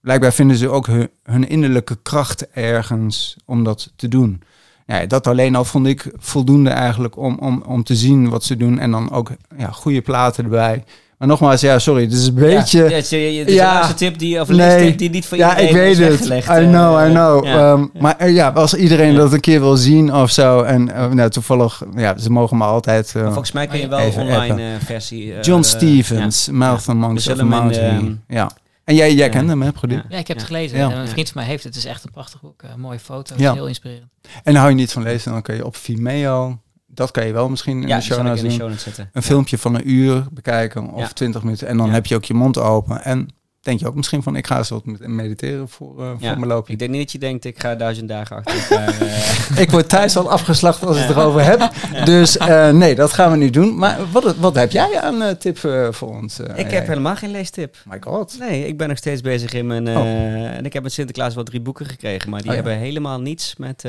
blijkbaar 0.00 0.32
vinden 0.32 0.56
ze 0.56 0.68
ook 0.68 0.86
hun, 0.86 1.08
hun 1.22 1.48
innerlijke 1.48 1.98
kracht 2.02 2.50
ergens 2.50 3.36
om 3.44 3.64
dat 3.64 3.92
te 3.96 4.08
doen. 4.08 4.42
ja, 4.86 5.06
dat 5.06 5.26
alleen 5.26 5.54
al 5.54 5.64
vond 5.64 5.86
ik 5.86 6.12
voldoende 6.16 6.70
eigenlijk 6.70 7.16
om, 7.16 7.38
om, 7.38 7.62
om 7.62 7.82
te 7.82 7.96
zien 7.96 8.28
wat 8.28 8.44
ze 8.44 8.56
doen. 8.56 8.78
En 8.78 8.90
dan 8.90 9.10
ook 9.10 9.32
ja, 9.56 9.70
goede 9.70 10.00
platen 10.00 10.44
erbij. 10.44 10.84
Maar 11.20 11.28
nogmaals, 11.28 11.60
ja, 11.60 11.78
sorry, 11.78 12.02
het 12.02 12.12
is 12.12 12.26
een 12.26 12.34
beetje... 12.34 12.78
Ja, 12.78 12.84
het 12.84 13.12
is, 13.12 13.38
het 13.38 13.48
is 13.48 13.54
Ja. 13.54 13.92
tip 13.92 14.18
die, 14.18 14.40
of 14.40 14.48
Nee. 14.48 14.94
die 14.94 15.10
niet 15.10 15.26
voor 15.26 15.38
Ja, 15.38 15.50
iedereen 15.60 15.68
ik 15.90 15.96
weet 15.98 16.10
is 16.12 16.18
het. 16.28 16.44
I 16.48 16.66
know, 16.66 16.98
eh, 16.98 17.08
I 17.08 17.10
know. 17.10 17.44
ja. 17.44 17.72
Ehm, 17.72 17.86
Maar 17.98 18.16
eh, 18.18 18.34
ja, 18.34 18.48
als 18.48 18.74
iedereen 18.74 19.12
Ja. 19.12 19.18
dat 19.18 19.32
een 19.32 19.40
keer 19.40 19.60
wil 19.60 19.76
zien 19.76 20.14
of 20.14 20.30
zo. 20.30 20.62
En 20.62 20.94
eh, 20.94 21.10
nou, 21.10 21.30
toevallig, 21.30 21.82
ja, 21.96 22.18
ze 22.18 22.30
mogen 22.30 22.56
me 22.56 22.64
altijd... 22.64 23.12
eh, 23.16 23.24
volgens 23.26 23.52
mij 23.52 23.66
kun 23.66 23.78
je 23.80 23.88
wel 23.88 23.98
Even 23.98 24.22
online 24.22 24.62
eh, 24.62 24.84
versie... 24.84 25.34
eh, 25.34 25.42
John 25.42 25.60
eh, 25.62 25.68
Stevens, 25.68 26.48
Marathon 26.50 26.96
Monks 26.96 27.26
We 27.26 27.32
of 27.32 27.42
Mountain. 27.42 28.22
ja. 28.28 28.50
En 28.84 28.94
jij, 28.94 29.14
jij 29.14 29.26
ja. 29.26 29.32
kent 29.32 29.48
hem, 29.48 29.62
hè, 29.62 29.72
Prodiep? 29.72 29.98
Ja. 29.98 30.04
Ja, 30.08 30.18
ik 30.18 30.28
heb 30.28 30.36
het 30.36 30.48
Ja. 30.48 30.54
gelezen. 30.54 30.78
Ja. 30.78 30.90
En 30.90 30.98
een 30.98 31.08
vriend 31.08 31.30
van 31.30 31.40
mij 31.42 31.50
heeft 31.50 31.64
het. 31.64 31.74
Het 31.74 31.84
is 31.84 31.90
echt 31.90 32.04
een 32.04 32.10
prachtig 32.10 32.40
boek. 32.40 32.62
Eh, 32.62 32.74
mooie 32.76 32.98
foto's, 32.98 33.38
Ja. 33.38 33.52
heel 33.52 33.66
inspirerend. 33.66 34.10
En 34.42 34.54
hou 34.54 34.68
je 34.68 34.74
niet 34.74 34.92
van 34.92 35.02
lezen, 35.02 35.32
dan 35.32 35.42
kun 35.42 35.54
je 35.54 35.66
op 35.66 35.76
Vimeo... 35.76 36.58
Dat 37.00 37.10
kan 37.10 37.26
je 37.26 37.32
wel 37.32 37.48
misschien 37.48 37.82
in 37.82 37.88
Ja, 37.88 37.96
de 37.96 38.02
show 38.02 38.22
notes 38.22 38.42
in 38.42 38.48
de 38.48 38.54
show 38.54 38.78
zetten. 38.78 39.04
Een 39.04 39.10
Ja. 39.12 39.22
filmpje 39.22 39.58
van 39.58 39.74
een 39.74 39.90
uur 39.90 40.26
bekijken 40.32 40.90
of. 40.90 41.12
20 41.12 41.42
minuten. 41.42 41.66
En 41.68 41.76
dan 41.76 41.90
heb 41.90 42.06
je 42.06 42.14
ook 42.14 42.24
je 42.24 42.34
mond 42.34 42.58
open. 42.58 43.04
En 43.04 43.28
denk 43.60 43.80
je 43.80 43.86
ook 43.86 43.94
misschien 43.94 44.22
van, 44.22 44.36
ik 44.36 44.46
ga 44.46 44.56
eens 44.58 44.68
wat 44.68 44.82
mediteren 44.98 45.68
voor, 45.68 46.00
eh, 46.02 46.08
voor 46.10 46.18
mijn 46.20 46.46
loopje. 46.46 46.72
Ik 46.72 46.78
denk 46.78 46.90
niet 46.90 47.00
dat 47.02 47.12
je 47.12 47.18
denkt, 47.18 47.44
ik 47.44 47.60
ga 47.60 47.74
duizend 47.74 48.08
dagen 48.08 48.36
achter 48.36 48.54
elkaar... 48.60 49.00
eh, 49.00 49.58
Ik 49.60 49.70
word 49.70 49.88
thuis 49.88 50.16
al 50.16 50.30
afgeslacht 50.30 50.82
als 50.84 50.96
ik 50.96 51.02
het 51.06 51.16
erover 51.16 51.44
heb. 51.44 51.70
Dus 52.04 52.36
eh, 52.36 52.70
nee, 52.70 52.94
dat 52.94 53.12
gaan 53.12 53.30
we 53.30 53.36
nu 53.36 53.50
doen. 53.50 53.76
Maar 53.78 53.98
wat, 54.12 54.36
wat 54.36 54.54
heb 54.54 54.70
jij 54.70 55.00
aan 55.00 55.36
tip 55.38 55.58
voor 55.90 56.08
ons? 56.16 56.38
ik 56.54 56.70
heb 56.70 56.86
helemaal 56.86 57.16
geen 57.16 57.30
leestip. 57.30 57.76
My 57.84 57.96
god. 58.00 58.36
Nee, 58.38 58.66
ik 58.66 58.76
ben 58.78 58.88
nog 58.88 58.96
steeds 58.98 59.20
bezig 59.20 59.52
in 59.52 59.66
mijn... 59.66 59.86
eh, 59.88 60.56
En 60.56 60.64
ik 60.64 60.72
heb 60.72 60.82
met 60.82 60.92
Sinterklaas 60.92 61.34
wel 61.34 61.44
drie 61.44 61.60
boeken 61.60 61.86
gekregen. 61.86 62.30
Maar 62.30 62.40
die 62.42 62.50
Oh, 62.50 62.56
ja. 62.56 62.62
hebben 62.62 62.80
helemaal 62.82 63.20
niets 63.20 63.54
met 63.56 63.84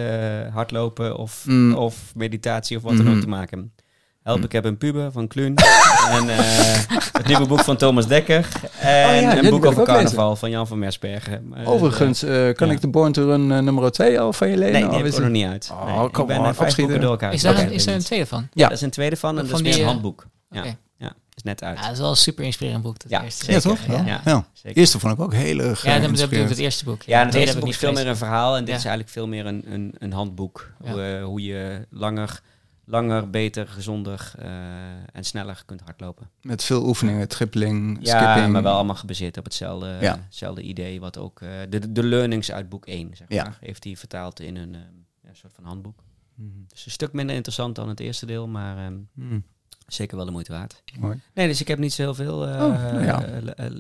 hardlopen 0.54 1.18
of, 1.18 1.44
Mm. 1.46 1.74
of 1.74 1.96
meditatie 2.16 2.78
of 2.78 2.84
wat 2.84 2.96
dan 2.98 3.06
Mhm. 3.06 3.16
ook 3.16 3.22
te 3.22 3.28
maken. 3.28 3.72
Help, 4.24 4.44
ik 4.44 4.52
heb 4.52 4.66
een 4.66 4.78
puber 4.78 5.12
van 5.12 5.28
Kluun. 5.28 5.56
en 6.18 6.30
eh, 6.30 6.38
het 7.12 7.28
nieuwe 7.28 7.46
boek 7.48 7.60
van 7.60 7.78
Thomas 7.78 8.08
Dekker. 8.08 8.48
En 8.80 9.16
Oh 9.16 9.22
ja, 9.22 9.34
die 9.36 9.44
een 9.44 9.50
boek 9.50 9.66
over 9.66 9.80
lezen. 9.80 9.94
carnaval 9.94 10.36
van 10.36 10.50
Jan 10.50 10.68
van 10.68 10.80
Mersbergen. 10.80 11.48
Maar, 11.48 11.66
Overigens, 11.66 12.24
eh, 12.24 12.54
kan 12.54 12.68
ja. 12.68 12.74
ik 12.74 12.82
de 12.82 12.88
Born 12.88 13.12
to 13.12 13.26
Run 13.26 13.52
eh, 13.52 13.60
nummer 13.60 13.92
2 13.92 14.20
al 14.20 14.34
van 14.34 14.48
je 14.48 14.54
eh, 14.54 14.60
lenen? 14.60 14.74
nee, 14.80 14.84
die 14.90 14.98
heb 14.98 15.06
ik 15.06 15.12
is 15.12 15.16
er 15.18 15.22
nog 15.24 15.32
niet 15.32 15.46
uit. 15.46 15.70
Oh, 15.72 15.96
Nee, 15.96 16.06
ik 16.06 16.12
come 16.12 16.28
ben 16.28 16.38
on, 16.40 16.46
eh, 16.46 16.54
vijf 16.54 16.76
boeken 16.76 17.02
door 17.02 17.10
elkaar. 17.12 17.34
Is 17.34 17.42
daar, 17.42 17.60
een, 17.60 17.72
is 17.72 17.86
er 17.88 17.94
een 17.94 18.04
tweede 18.04 18.26
van? 18.26 18.48
Ja. 18.54 18.64
Dat 18.68 18.78
is 18.78 18.82
een 18.84 18.90
tweede 18.90 19.16
van 19.16 19.30
en 19.40 19.48
Van 19.48 19.48
dat 19.48 19.56
is 19.60 19.64
meer 19.64 19.74
een 19.74 19.80
eh, 19.82 19.88
handboek. 19.88 20.26
Ja, 20.52 20.64
is 21.36 21.44
net 21.44 21.64
uit. 21.64 21.78
Ja, 21.78 21.84
dat 21.84 21.94
is 21.94 22.00
wel 22.00 22.10
een 22.10 22.16
super 22.16 22.44
inspirerend 22.46 22.84
boek. 22.84 23.00
Dat 23.00 23.12
Ja, 23.12 23.24
eerste. 23.24 23.52
Ja, 23.52 23.60
zeker. 23.60 23.78
toch? 23.78 23.96
Ja. 23.96 24.04
Ja, 24.06 24.22
Ja. 24.26 24.46
zeker. 24.54 24.74
De 24.74 24.80
eerste 24.80 25.00
vond 25.00 25.14
ik 25.14 25.20
ook 25.20 25.34
heel 25.34 25.60
erg 25.60 25.84
Ja, 25.84 25.96
eh, 25.96 26.02
dan 26.02 26.12
bedoel 26.12 26.40
ik 26.42 26.50
het 26.50 26.58
eerste 26.58 26.84
boek. 26.86 27.02
Ja, 27.02 27.20
en 27.20 27.26
het 27.26 27.36
eerste 27.36 27.50
heb 27.52 27.60
boek 27.60 27.70
ik 27.70 27.76
is 27.76 27.82
niet 27.82 27.90
veel 27.94 28.04
meer 28.04 28.12
een 28.12 28.18
verhaal 28.18 28.56
en 28.58 28.66
dit 28.66 28.76
is 28.76 28.82
eigenlijk 28.82 29.10
veel 29.10 29.28
meer 29.28 29.46
een, 29.46 29.64
een, 29.68 29.96
een 29.98 30.14
handboek. 30.14 30.72
Eh, 30.84 30.94
hoe 31.24 31.42
je 31.42 31.88
langer, 31.90 32.42
langer, 32.92 33.30
beter, 33.30 33.68
gezonder 33.68 34.34
eh, 34.38 34.48
en 35.14 35.24
sneller 35.24 35.64
kunt 35.66 35.82
hardlopen. 35.82 36.30
Met 36.42 36.64
veel 36.64 36.88
oefeningen, 36.88 37.28
trippeling, 37.28 37.98
Ja, 38.02 38.22
skipping. 38.32 38.54
maar 38.54 38.64
wel 38.64 38.74
allemaal 38.76 38.96
gebaseerd 38.96 39.38
op 39.38 39.44
hetzelfde, 39.44 39.98
Ja. 40.02 40.20
hetzelfde 40.26 40.62
idee. 40.62 41.00
Wat 41.00 41.18
ook 41.18 41.42
eh, 41.42 41.50
de, 41.70 41.92
de 41.92 42.04
learnings 42.04 42.52
uit 42.52 42.70
boek 42.70 42.86
1, 42.86 43.16
zeg 43.16 43.28
Ja. 43.30 43.44
maar, 43.44 43.58
heeft 43.62 43.84
hij 43.84 43.96
vertaald 43.98 44.40
in 44.40 44.56
een 44.56 44.76
eh, 44.76 44.82
soort 45.32 45.54
van 45.54 45.64
handboek. 45.64 46.04
Mhm. 46.36 46.50
Dus 46.68 46.86
een 46.86 46.92
stuk 46.92 47.14
minder 47.14 47.36
interessant 47.36 47.76
dan 47.76 47.90
het 47.90 48.00
eerste 48.00 48.26
deel, 48.26 48.48
maar 48.48 48.92
Mhm. 49.14 49.40
Zeker 49.94 50.16
wel 50.18 50.26
de 50.26 50.32
moeite 50.32 50.52
waard. 50.52 50.82
Mooi. 51.00 51.20
Nee, 51.34 51.48
dus 51.48 51.62
ik 51.62 51.68
heb 51.68 51.80
niet 51.80 51.94
zo 51.94 52.02
heel 52.02 52.14
veel 52.16 52.34
Oh, 52.40 52.58
nou 52.94 53.06
ja. 53.06 53.24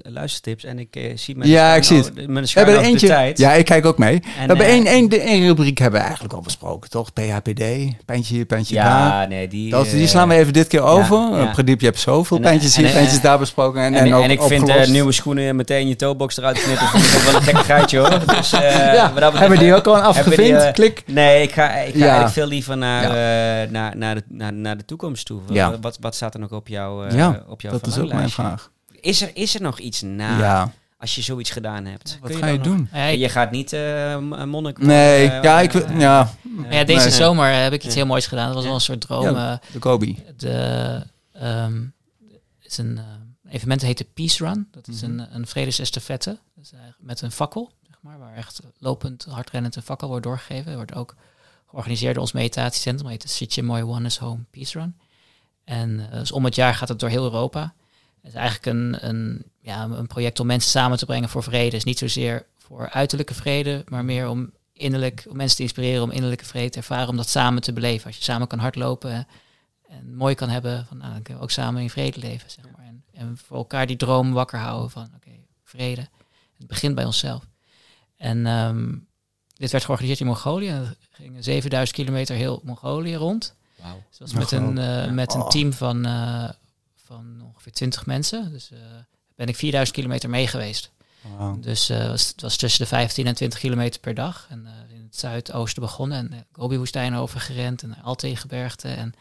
luistertips. 0.04 0.64
En 0.64 0.80
ik 0.80 0.96
eh, 0.96 1.18
zie 1.18 1.38
met 1.38 1.48
Ja, 1.48 1.76
ik 1.76 1.84
zie 1.84 1.98
het. 1.98 2.14
We 2.14 2.22
hebben 2.54 2.76
er 2.76 2.82
de 2.82 2.88
eentje. 2.88 3.08
tijd. 3.08 3.38
Ja, 3.38 3.52
ik 3.54 3.66
kijk 3.66 3.86
ook 3.86 3.98
mee. 3.98 4.20
we 4.20 4.26
En, 4.40 4.48
hebben 4.48 4.66
eh, 4.66 4.72
één, 4.72 4.86
één, 4.86 5.10
de 5.10 5.20
één 5.20 5.46
rubriek 5.48 5.78
hebben 5.78 6.00
we 6.00 6.06
eigenlijk 6.06 6.36
al 6.36 6.42
besproken, 6.42 6.90
toch? 6.90 7.14
PHPD, 7.14 7.64
pijntje 8.06 8.34
hier, 8.36 8.46
pijntje 8.46 8.76
daar. 8.76 8.86
Ja, 8.86 9.26
nee, 9.28 9.48
die... 9.48 9.70
Dat, 9.72 9.90
die 9.90 10.02
eh, 10.02 10.08
slaan 10.08 10.28
we 10.28 10.36
even 10.36 10.54
dit 10.54 10.68
keer 10.68 10.82
over. 10.82 11.18
ja. 11.18 11.46
Pradiep, 11.52 11.80
je 11.80 11.86
hebt 11.86 12.00
zoveel 12.00 12.38
En, 12.38 12.44
pijntjes 12.44 12.74
en, 12.76 12.80
hier, 12.80 12.88
en, 12.90 12.94
pijntjes 12.96 13.18
en, 13.18 13.24
daar 13.24 13.40
besproken. 13.40 13.82
En, 13.82 13.94
En, 13.94 14.00
en, 14.00 14.06
en, 14.06 14.14
ook 14.14 14.24
ik 14.26 14.42
vind 14.42 14.62
opgelost. 14.62 14.86
eh, 14.88 14.92
nieuwe 14.94 15.12
schoenen 15.12 15.56
meteen 15.56 15.88
je 15.88 15.96
toebox 15.96 16.38
eruit 16.38 16.62
knippen. 16.64 16.88
Vind 16.88 17.04
ik 17.06 17.18
ook 17.18 17.24
wel 17.24 17.36
een 17.36 17.42
gekke 17.42 17.64
geitje 17.64 17.98
hoor. 17.98 18.10
Dus, 18.36 18.54
eh, 18.54 18.62
ja, 18.94 19.04
dat 19.06 19.14
betreft- 19.14 19.38
hebben 19.40 19.58
we 19.58 19.64
die 19.64 19.74
ook 19.76 19.88
al 19.88 19.98
afgevinkt? 20.02 20.72
Klik. 20.72 21.04
Nee, 21.08 21.42
ik 21.42 21.52
ga, 21.52 21.70
ik 21.76 21.94
ga 21.94 22.00
eigenlijk 22.00 22.30
veel 22.34 22.48
liever 22.48 22.78
naar, 22.78 23.04
eh, 23.04 23.70
naar, 23.72 23.98
naar, 23.98 24.16
de, 24.16 24.24
naar, 24.28 24.54
naar 24.54 24.78
de 24.78 24.86
toekomst 24.86 25.26
toe. 25.26 25.42
Ja. 25.50 25.80
Wat, 25.82 25.98
wat 26.02 26.16
staat 26.16 26.34
er 26.34 26.40
nog 26.40 26.52
op, 26.52 26.68
jou, 26.68 27.08
eh, 27.08 27.16
Ja, 27.16 27.44
op 27.48 27.62
jouw 27.62 27.72
Dat 27.72 27.88
is 27.88 27.98
ook 27.98 28.14
mijn 28.14 28.30
vraag. 28.30 28.72
Is 28.92 29.22
er, 29.22 29.32
is 29.34 29.56
er 29.56 29.62
nog 29.62 29.80
iets 29.80 30.02
na 30.02 30.38
ja, 30.40 30.72
als 30.98 31.16
je 31.16 31.22
zoiets 31.22 31.50
gedaan 31.50 31.86
hebt? 31.86 32.18
wat 32.22 32.30
Kun 32.32 32.40
ga 32.40 32.48
je 32.48 32.60
doen? 32.60 32.90
Je 33.18 33.30
gaat 33.30 33.52
niet 33.52 33.74
eh, 33.74 34.12
een 34.12 34.50
monnik 34.50 34.78
Nee, 34.78 35.20
worden, 35.22 35.38
eh, 35.38 35.44
ja, 35.44 35.60
ik, 35.62 35.72
wil- 35.72 35.92
ja, 35.92 36.34
ja, 36.70 36.84
deze 36.84 37.00
Nee. 37.08 37.12
zomer 37.12 37.54
heb 37.62 37.74
ik 37.74 37.84
iets 37.84 37.94
Ja. 37.94 38.00
heel 38.00 38.06
moois 38.10 38.28
gedaan. 38.28 38.46
Dat 38.46 38.56
was 38.56 38.64
wel 38.66 38.74
een 38.74 38.82
soort 38.82 39.02
droom. 39.02 39.24
Ja. 39.36 39.52
eh, 39.62 39.72
de 39.74 39.82
Gobi. 39.82 40.24
de, 40.38 41.04
ehm, 41.34 41.82
het 42.60 42.72
is 42.72 42.78
een 42.78 43.00
evenement 43.50 43.82
heet 43.82 43.98
de 43.98 44.08
Peace 44.14 44.46
Run. 44.46 44.68
Dat 44.72 44.88
is 44.88 45.02
Mhm. 45.02 45.20
een, 45.20 45.36
een 45.36 45.48
vredesestafette. 45.48 46.38
Eigenlijk 46.56 46.96
met 47.00 47.22
een 47.22 47.32
fakkel, 47.32 47.72
zeg 47.88 47.96
maar, 48.02 48.20
waar 48.20 48.34
echt 48.36 48.60
lopend, 48.80 49.26
hardrennend 49.30 49.76
een 49.76 49.82
fakkel 49.82 50.08
wordt 50.08 50.24
doorgegeven. 50.24 50.66
Het 50.66 50.76
wordt 50.76 50.94
ook 50.96 51.16
georganiseerd 51.70 52.14
door 52.14 52.24
ons 52.24 52.32
meditatiecentrum. 52.32 53.10
Het 53.12 53.22
heet 53.22 53.32
Sitje 53.32 53.64
Mooi 53.64 53.84
One 53.84 54.06
is 54.06 54.18
Home 54.18 54.44
Peace 54.52 54.80
Run. 54.80 54.96
En 55.64 56.10
eh, 56.12 56.20
dus 56.20 56.32
om 56.32 56.46
het 56.46 56.56
jaar 56.56 56.76
gaat 56.76 56.90
het 56.90 57.00
door 57.00 57.10
heel 57.10 57.24
Europa. 57.24 57.74
Het 58.22 58.32
is 58.32 58.38
eigenlijk 58.38 58.66
een, 58.66 59.10
een, 59.10 59.44
ja, 59.60 59.84
een 59.84 60.08
project 60.08 60.40
om 60.40 60.48
mensen 60.48 60.72
samen 60.72 60.98
te 60.98 61.06
brengen 61.06 61.30
voor 61.30 61.44
vrede. 61.44 61.70
Dus 61.70 61.84
niet 61.84 61.98
zozeer 61.98 62.46
voor 62.58 62.90
uiterlijke 62.90 63.34
vrede, 63.34 63.84
maar 63.88 64.06
meer 64.06 64.30
om 64.30 64.52
innerlijk, 64.74 65.26
om 65.30 65.36
mensen 65.36 65.58
te 65.58 65.64
inspireren 65.64 66.04
om 66.04 66.12
innerlijke 66.12 66.46
vrede 66.46 66.70
te 66.70 66.78
ervaren, 66.78 67.10
om 67.10 67.18
dat 67.18 67.30
samen 67.30 67.62
te 67.62 67.74
beleven. 67.74 68.06
Als 68.08 68.18
je 68.18 68.24
samen 68.24 68.48
kan 68.48 68.60
hardlopen 68.60 69.28
en, 69.88 70.16
mooi 70.16 70.36
kan 70.36 70.50
hebben, 70.50 70.86
van, 70.86 70.98
nou, 70.98 71.12
dan 71.12 71.22
kunnen 71.22 71.42
we 71.42 71.48
ook 71.48 71.54
samen 71.54 71.82
in 71.82 71.90
vrede 71.90 72.20
leven, 72.20 72.52
zeg 72.52 72.66
maar. 72.66 72.86
En, 72.86 73.04
en 73.14 73.38
voor 73.38 73.58
elkaar 73.58 73.88
die 73.88 73.96
droom 73.96 74.34
wakker 74.34 74.60
houden 74.60 74.90
van, 74.90 75.10
oké, 75.16 75.32
vrede. 75.64 76.08
Het 76.58 76.68
begint 76.68 76.96
bij 76.96 77.06
onszelf. 77.06 77.48
En 78.18 78.46
ehm, 78.46 78.98
dit 79.54 79.72
werd 79.72 79.84
georganiseerd 79.84 80.20
in 80.20 80.26
Mongolië. 80.26 80.68
Er 80.68 80.98
gingen 81.12 81.44
7000 81.44 81.98
kilometer 81.98 82.36
heel 82.36 82.62
Mongolië 82.64 83.16
rond. 83.16 83.56
Wauw. 83.82 84.04
Dus 84.10 84.20
was 84.20 84.34
met 84.34 84.52
een, 84.52 84.78
eh, 84.78 85.10
met 85.12 85.34
een 85.34 85.42
Oh. 85.42 85.50
team 85.50 85.74
van, 85.74 86.06
eh, 86.06 86.50
van 87.06 87.42
ongeveer 87.46 87.72
20 87.72 88.06
mensen. 88.06 88.52
Dus 88.52 88.72
eh, 88.72 88.78
ben 89.36 89.48
ik 89.48 89.56
4000 89.56 89.98
kilometer 89.98 90.30
mee 90.30 90.48
geweest. 90.48 90.92
Dus 91.60 91.90
eh, 91.90 92.08
was, 92.08 92.28
het 92.28 92.42
was 92.42 92.58
tussen 92.58 92.82
de 92.82 92.88
15 92.88 93.28
en 93.28 93.36
20 93.36 93.60
kilometer 93.60 94.00
per 94.00 94.14
dag. 94.14 94.48
En 94.50 94.66
eh, 94.66 94.96
in 94.96 95.04
het 95.04 95.18
zuidoosten 95.20 95.82
begonnen 95.82 96.18
en 96.32 96.46
Gobi-woestijn 96.52 97.16
overgerend 97.16 97.84
en 97.84 97.90
de 97.90 97.96
Altegebergte. 98.04 98.88
En 98.88 99.14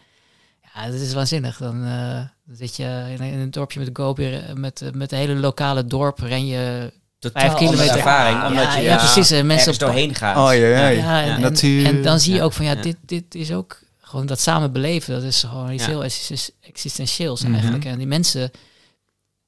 ja, 0.74 0.86
dat 0.86 0.94
is 1.00 1.12
waanzinnig. 1.12 1.56
Dan, 1.56 1.84
eh, 1.84 2.14
dan 2.46 2.56
zit 2.56 2.76
je 2.76 2.84
in, 3.16 3.22
een- 3.22 3.32
in 3.32 3.38
een 3.38 3.50
dorpje 3.50 3.78
met 3.80 3.94
de 3.94 4.02
Gobi, 4.02 4.40
met, 4.54 4.82
met 4.94 5.10
de 5.10 5.16
hele 5.16 5.34
lokale 5.34 5.84
dorp, 5.84 6.18
ren 6.18 6.46
je 6.46 6.92
Totaal 7.18 7.42
vijf 7.42 7.52
andere 7.54 7.70
kilometer. 7.70 7.96
ervaring, 7.96 8.44
omdat 8.48 8.64
ja, 8.64 8.76
je 8.76 8.82
ja, 8.82 8.96
daar 8.96 9.12
precies. 9.12 9.30
En 9.30 9.46
mensen 9.46 9.72
op 9.72 9.78
doorheen 9.78 10.14
gaat. 10.14 10.36
Oh 10.36 10.58
ja, 10.58 10.66
ja. 10.66 10.88
ja, 10.88 11.20
en, 11.22 11.26
Ja. 11.28 11.34
en- 11.34 11.40
Natuur. 11.40 11.86
en 11.86 12.02
dan 12.02 12.20
zie 12.20 12.32
je 12.32 12.38
Ja. 12.38 12.44
ook 12.44 12.52
van 12.52 12.64
ja, 12.64 12.72
Ja. 12.74 12.82
dit, 12.82 12.96
dit 13.06 13.34
is 13.34 13.52
ook 13.52 13.78
gewoon 14.10 14.26
dat 14.26 14.40
samen 14.40 14.72
beleven. 14.72 15.14
Dat 15.14 15.22
is 15.22 15.42
gewoon 15.42 15.70
iets 15.72 15.82
Ja. 15.84 15.88
heel 15.88 16.04
existen- 16.04 16.54
existentieels 16.60 17.42
Mhm. 17.42 17.52
eigenlijk. 17.52 17.84
En 17.84 17.98
die 17.98 18.06
mensen, 18.06 18.50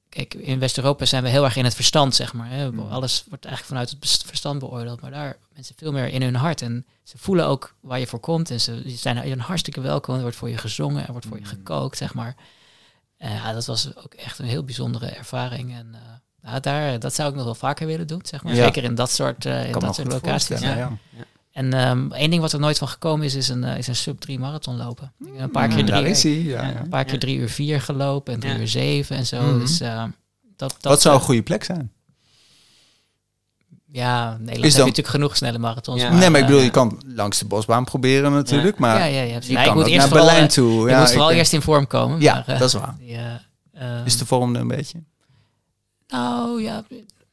kijk, 0.09 0.33
in 0.33 0.59
West-Europa 0.59 1.05
zijn 1.05 1.23
we 1.23 1.29
heel 1.29 1.43
erg 1.43 1.55
in 1.55 1.63
het 1.63 1.75
verstand, 1.75 2.15
zeg 2.15 2.33
maar. 2.33 2.49
Hè. 2.49 2.71
Mhm. 2.71 2.91
Alles 2.91 3.23
wordt 3.29 3.45
eigenlijk 3.45 3.75
vanuit 3.75 3.89
het 3.89 4.23
verstand 4.25 4.59
beoordeeld, 4.59 5.01
maar 5.01 5.11
daar 5.11 5.37
mensen 5.53 5.75
veel 5.77 5.91
meer 5.91 6.07
in 6.07 6.21
hun 6.21 6.35
hart. 6.35 6.61
En 6.61 6.85
ze 7.03 7.17
voelen 7.17 7.45
ook 7.47 7.75
waar 7.79 7.99
je 7.99 8.07
voor 8.07 8.19
komt 8.19 8.49
en 8.51 8.61
ze 8.61 8.83
zijn 8.85 9.31
een 9.31 9.39
hartstikke 9.39 9.81
welkom. 9.81 10.15
Er 10.15 10.21
wordt 10.21 10.35
voor 10.37 10.49
je 10.49 10.57
gezongen, 10.57 11.05
er 11.05 11.11
wordt 11.11 11.25
voor 11.25 11.37
je 11.37 11.43
Mhm. 11.43 11.53
gekookt, 11.55 11.97
zeg 11.97 12.13
maar. 12.13 12.35
En 13.17 13.31
ja, 13.31 13.53
dat 13.53 13.65
was 13.65 13.95
ook 13.95 14.13
echt 14.13 14.39
een 14.39 14.45
heel 14.45 14.63
bijzondere 14.63 15.05
ervaring. 15.07 15.73
En 15.73 15.89
eh, 15.93 16.51
ja, 16.51 16.59
daar, 16.59 16.99
dat 16.99 17.13
zou 17.15 17.29
ik 17.29 17.35
nog 17.35 17.43
wel 17.45 17.55
vaker 17.55 17.87
willen 17.87 18.07
doen, 18.07 18.21
zeg 18.23 18.43
maar. 18.43 18.55
Ja. 18.55 18.63
Zeker 18.63 18.83
in 18.83 18.95
dat 18.95 19.11
soort, 19.11 19.45
eh, 19.45 19.65
in 19.65 19.71
dat 19.79 19.95
soort 19.95 20.11
locaties. 20.11 20.59
Ja. 20.59 20.97
En 21.53 21.73
ehm 21.73 22.11
één 22.11 22.29
ding 22.29 22.41
wat 22.41 22.53
er 22.53 22.59
nooit 22.59 22.77
van 22.77 22.87
gekomen 22.87 23.25
is, 23.25 23.35
is 23.35 23.49
een, 23.49 23.63
eh, 23.63 23.77
is 23.77 23.87
een 23.87 23.95
sub 23.95 24.19
3 24.19 24.39
marathon 24.39 24.77
lopen. 24.77 25.11
Ik 25.25 25.39
een 25.39 25.51
paar 25.51 25.67
keer 25.67 25.77
Mm, 25.79 25.85
drie, 25.85 26.01
Daar 26.01 26.09
is 26.09 26.23
hij, 26.23 26.31
ja, 26.31 26.61
Ja. 26.61 26.69
ja. 26.69 26.79
een 26.79 26.89
paar 26.89 27.03
keer 27.03 27.13
Ja. 27.13 27.19
drie 27.19 27.37
uur 27.37 27.49
vier 27.49 27.81
gelopen 27.81 28.33
en 28.33 28.39
drie 28.39 28.53
Ja. 28.53 28.59
uur 28.59 28.67
zeven 28.67 29.15
en 29.15 29.25
zo. 29.25 29.41
Mhm. 29.41 29.59
Dus 29.59 29.79
eh, 29.81 30.03
dat, 30.55 30.69
dat 30.79 30.91
Wat 30.91 31.01
zou 31.01 31.13
een 31.15 31.19
eh, 31.19 31.25
goede 31.25 31.41
plek 31.43 31.63
zijn? 31.63 31.91
Ja, 33.85 34.29
Nederland 34.29 34.49
heb 34.49 34.61
dan- 34.61 34.71
je 34.71 34.77
natuurlijk 34.79 35.07
genoeg 35.07 35.35
snelle 35.37 35.57
marathons. 35.57 36.01
Ja. 36.01 36.13
nee, 36.13 36.29
maar 36.29 36.39
ik 36.39 36.45
bedoel, 36.45 36.59
eh, 36.61 36.65
je 36.65 36.71
kan 36.71 37.01
langs 37.05 37.39
de 37.39 37.45
bosbaan 37.45 37.83
proberen 37.83 38.31
natuurlijk, 38.31 38.77
maar 38.79 38.97
ja, 38.99 39.05
ja, 39.05 39.21
ja. 39.21 39.39
je 39.41 39.53
kan 39.53 39.77
ook 39.77 39.89
naar 39.89 40.09
Berlijn 40.09 40.47
toe. 40.47 40.89
Ja, 40.89 40.99
moet 40.99 41.09
vooral 41.11 41.31
ik- 41.31 41.37
eerst 41.37 41.53
in 41.53 41.61
vorm 41.61 41.87
komen. 41.87 42.21
Ja, 42.21 42.33
maar, 42.33 42.43
eh, 42.47 42.59
dat 42.59 42.67
is 42.67 42.73
waar. 42.73 42.95
die, 42.99 43.15
eh, 43.15 43.33
ehm, 43.97 44.05
Is 44.05 44.17
de 44.17 44.25
vorm 44.25 44.55
er 44.55 44.61
een 44.61 44.67
beetje? 44.67 45.03
Nou 46.07 46.61
ja, 46.61 46.83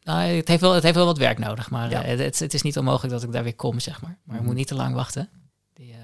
nou, 0.03 0.21
het, 0.31 0.49
heeft 0.49 0.61
wel, 0.61 0.73
het 0.73 0.83
heeft 0.83 0.95
wel 0.95 1.05
wat 1.07 1.19
werk 1.19 1.39
nodig, 1.39 1.71
maar 1.71 1.91
Ja. 1.91 2.03
eh, 2.05 2.19
het, 2.19 2.39
het 2.39 2.55
is 2.55 2.63
niet 2.63 2.79
onmogelijk 2.79 3.13
dat 3.13 3.23
ik 3.23 3.33
daar 3.33 3.43
weer 3.43 3.55
kom, 3.57 3.81
zeg 3.81 4.03
maar. 4.03 4.19
Maar 4.25 4.35
ik 4.35 4.41
Mhm. 4.41 4.45
moet 4.51 4.59
niet 4.59 4.67
te 4.69 4.75
lang 4.75 4.95
wachten. 4.95 5.29
Die, 5.75 5.93
eh, 5.93 5.99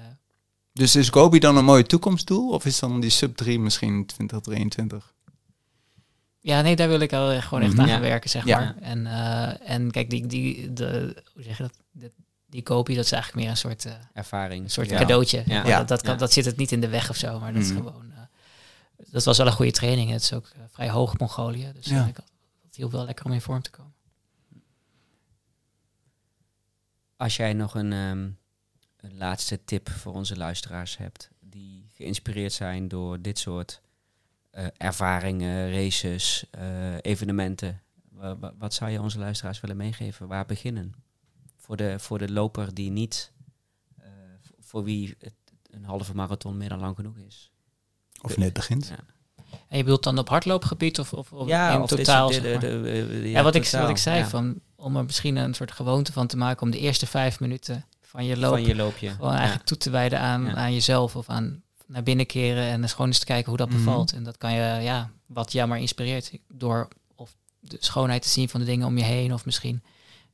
Dus 0.73 0.95
is 0.95 1.09
Gobi 1.09 1.39
dan 1.39 1.57
een 1.57 1.65
mooi 1.65 1.83
toekomstdoel? 1.83 2.49
Of 2.51 2.65
is 2.65 2.79
dan 2.79 2.99
die 2.99 3.09
sub 3.09 3.35
3 3.37 3.59
misschien 3.59 4.05
2023? 4.05 5.13
Ja, 6.39 6.61
nee, 6.61 6.75
daar 6.75 6.87
wil 6.87 6.99
ik 6.99 7.09
wel 7.11 7.31
echt 7.31 7.47
gewoon 7.47 7.63
echt 7.63 7.71
Mhm. 7.73 7.81
aan 7.81 7.87
Ja. 7.87 7.99
werken, 7.99 8.29
zeg 8.29 8.45
Ja. 8.45 8.59
maar. 8.59 8.75
En, 8.79 9.05
eh, 9.07 9.69
en 9.69 9.91
kijk, 9.91 10.09
die, 10.09 10.25
die, 10.27 10.73
de, 10.73 11.23
hoe 11.33 11.43
zeg 11.43 11.57
je 11.57 11.63
dat? 11.63 11.73
De 11.91 12.11
die 12.49 12.63
kopie, 12.63 12.95
dat 12.95 13.05
is 13.05 13.11
eigenlijk 13.11 13.41
meer 13.43 13.51
een 13.51 13.57
soort, 13.57 13.85
uh, 13.85 13.93
ervaring. 14.13 14.63
Een 14.63 14.69
soort 14.69 14.89
Ja. 14.89 14.97
cadeautje. 14.97 15.43
Ja. 15.45 15.63
Dat, 15.77 15.87
dat, 15.87 16.01
kan, 16.01 16.13
Ja. 16.13 16.19
dat 16.19 16.33
zit 16.33 16.45
het 16.45 16.57
niet 16.57 16.71
in 16.71 16.81
de 16.81 16.87
weg 16.87 17.09
of 17.09 17.15
zo, 17.15 17.39
maar 17.39 17.53
dat 17.53 17.61
is 17.61 17.69
Mhm. 17.71 17.77
gewoon... 17.77 18.11
eh, 18.11 18.17
dat 19.11 19.23
was 19.23 19.37
wel 19.37 19.47
een 19.47 19.53
goede 19.53 19.71
training. 19.71 20.09
Het 20.11 20.21
is 20.21 20.33
ook 20.33 20.51
vrij 20.71 20.89
hoog 20.89 21.17
Mongolië, 21.17 21.71
dus 21.75 21.85
Ja. 21.85 22.05
ik 22.05 22.15
had- 22.15 22.31
hielp 22.77 22.91
wel 22.91 23.05
lekker 23.05 23.25
om 23.25 23.31
in 23.31 23.41
vorm 23.41 23.61
te 23.61 23.69
komen. 23.69 23.93
Als 27.15 27.35
jij 27.35 27.53
nog 27.53 27.75
een, 27.75 27.93
ehm, 27.93 28.29
een 28.97 29.17
laatste 29.17 29.63
tip 29.63 29.89
voor 29.89 30.13
onze 30.13 30.35
luisteraars 30.37 30.97
hebt, 30.97 31.29
die 31.39 31.85
geïnspireerd 31.93 32.53
zijn 32.53 32.87
door 32.87 33.21
dit 33.21 33.39
soort 33.39 33.81
eh, 34.51 34.67
ervaringen, 34.77 35.71
races, 35.71 36.45
eh, 36.51 36.95
evenementen, 37.01 37.81
wa- 38.09 38.37
wa- 38.37 38.53
wat 38.57 38.73
zou 38.73 38.91
je 38.91 39.01
onze 39.01 39.19
luisteraars 39.19 39.59
willen 39.59 39.77
meegeven? 39.77 40.27
Waar 40.27 40.45
beginnen? 40.45 40.93
Voor 41.55 41.77
de, 41.77 41.99
voor 41.99 42.17
de 42.17 42.31
loper 42.31 42.73
die 42.73 42.89
niet, 42.91 43.31
eh, 43.97 44.09
voor 44.59 44.83
wie 44.83 45.15
het, 45.19 45.33
een 45.69 45.83
halve 45.85 46.15
marathon 46.15 46.57
meer 46.57 46.69
dan 46.69 46.79
lang 46.79 46.95
genoeg 46.95 47.17
is. 47.17 47.51
Of 48.21 48.37
net 48.37 48.53
begint. 48.53 48.87
Ja. 48.87 48.99
En 49.67 49.77
je 49.77 49.83
bedoelt 49.83 50.03
dan 50.03 50.17
op 50.17 50.29
hardloopgebied 50.29 50.99
of, 50.99 51.13
of, 51.13 51.31
of 51.31 51.47
Ja, 51.47 51.71
in 51.73 51.81
of 51.81 51.89
totaal? 51.89 52.31
zeg 52.33 52.41
de- 52.41 52.49
maar? 52.51 52.59
de- 52.59 52.81
de- 52.81 53.07
de- 53.21 53.29
ja, 53.29 53.43
wat, 53.43 53.55
ik, 53.55 53.67
wat 53.69 53.89
ik 53.89 53.97
zei, 53.97 54.17
ja. 54.17 54.27
van, 54.27 54.55
om 54.75 54.95
er 54.97 55.05
misschien 55.05 55.35
een 55.35 55.53
soort 55.53 55.71
gewoonte 55.71 56.11
van 56.11 56.27
te 56.27 56.37
maken 56.37 56.61
om 56.61 56.71
de 56.71 56.79
eerste 56.79 57.05
vijf 57.07 57.39
minuten 57.39 57.85
van 58.01 58.25
je 58.25 58.37
loop 58.37 58.51
van 58.51 58.61
je 58.65 58.75
loopje. 58.75 59.09
gewoon 59.09 59.33
eigenlijk 59.33 59.65
toe 59.65 59.77
te 59.77 59.89
wijden 59.89 60.19
aan, 60.19 60.55
aan 60.55 60.73
jezelf 60.73 61.15
of 61.15 61.29
aan 61.29 61.61
naar 61.87 62.03
binnen 62.03 62.25
keren 62.25 62.63
en 62.63 62.81
eens 62.81 62.91
gewoon 62.91 63.07
eens 63.07 63.19
te 63.19 63.25
kijken 63.25 63.47
hoe 63.49 63.57
dat 63.57 63.69
Mhm. 63.69 63.77
bevalt. 63.77 64.13
En 64.13 64.23
dat 64.23 64.37
kan 64.37 64.53
je, 64.53 64.81
ja, 64.81 65.09
wat 65.25 65.51
jou 65.51 65.67
maar 65.67 65.79
inspireert 65.79 66.31
door 66.47 66.87
of 67.15 67.35
de 67.59 67.77
schoonheid 67.79 68.21
te 68.21 68.29
zien 68.29 68.49
van 68.49 68.59
de 68.59 68.65
dingen 68.65 68.87
om 68.87 68.97
je 68.97 69.03
heen 69.03 69.33
of 69.33 69.45
misschien 69.45 69.83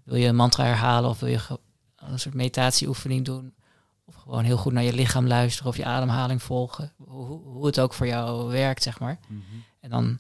wil 0.04 0.16
je 0.18 0.28
een 0.28 0.36
mantra 0.36 0.64
herhalen 0.64 1.10
of 1.10 1.20
wil 1.20 1.30
je 1.30 1.40
een 1.96 2.20
soort 2.20 2.36
meditatieoefening 2.36 3.26
doen 3.26 3.54
of 4.16 4.22
gewoon 4.22 4.44
heel 4.44 4.58
goed 4.58 4.74
naar 4.74 4.84
je 4.84 4.94
lichaam 4.94 5.28
luisteren 5.28 5.70
of 5.72 5.78
je 5.78 5.86
ademhaling 5.86 6.44
volgen, 6.44 6.94
hoe, 6.98 7.26
hoe- 7.26 7.66
het 7.66 7.80
ook 7.80 7.94
voor 7.94 8.08
jou 8.08 8.50
werkt, 8.52 8.84
zeg 8.84 9.00
maar. 9.00 9.20
En 9.80 9.90
dan 9.90 10.20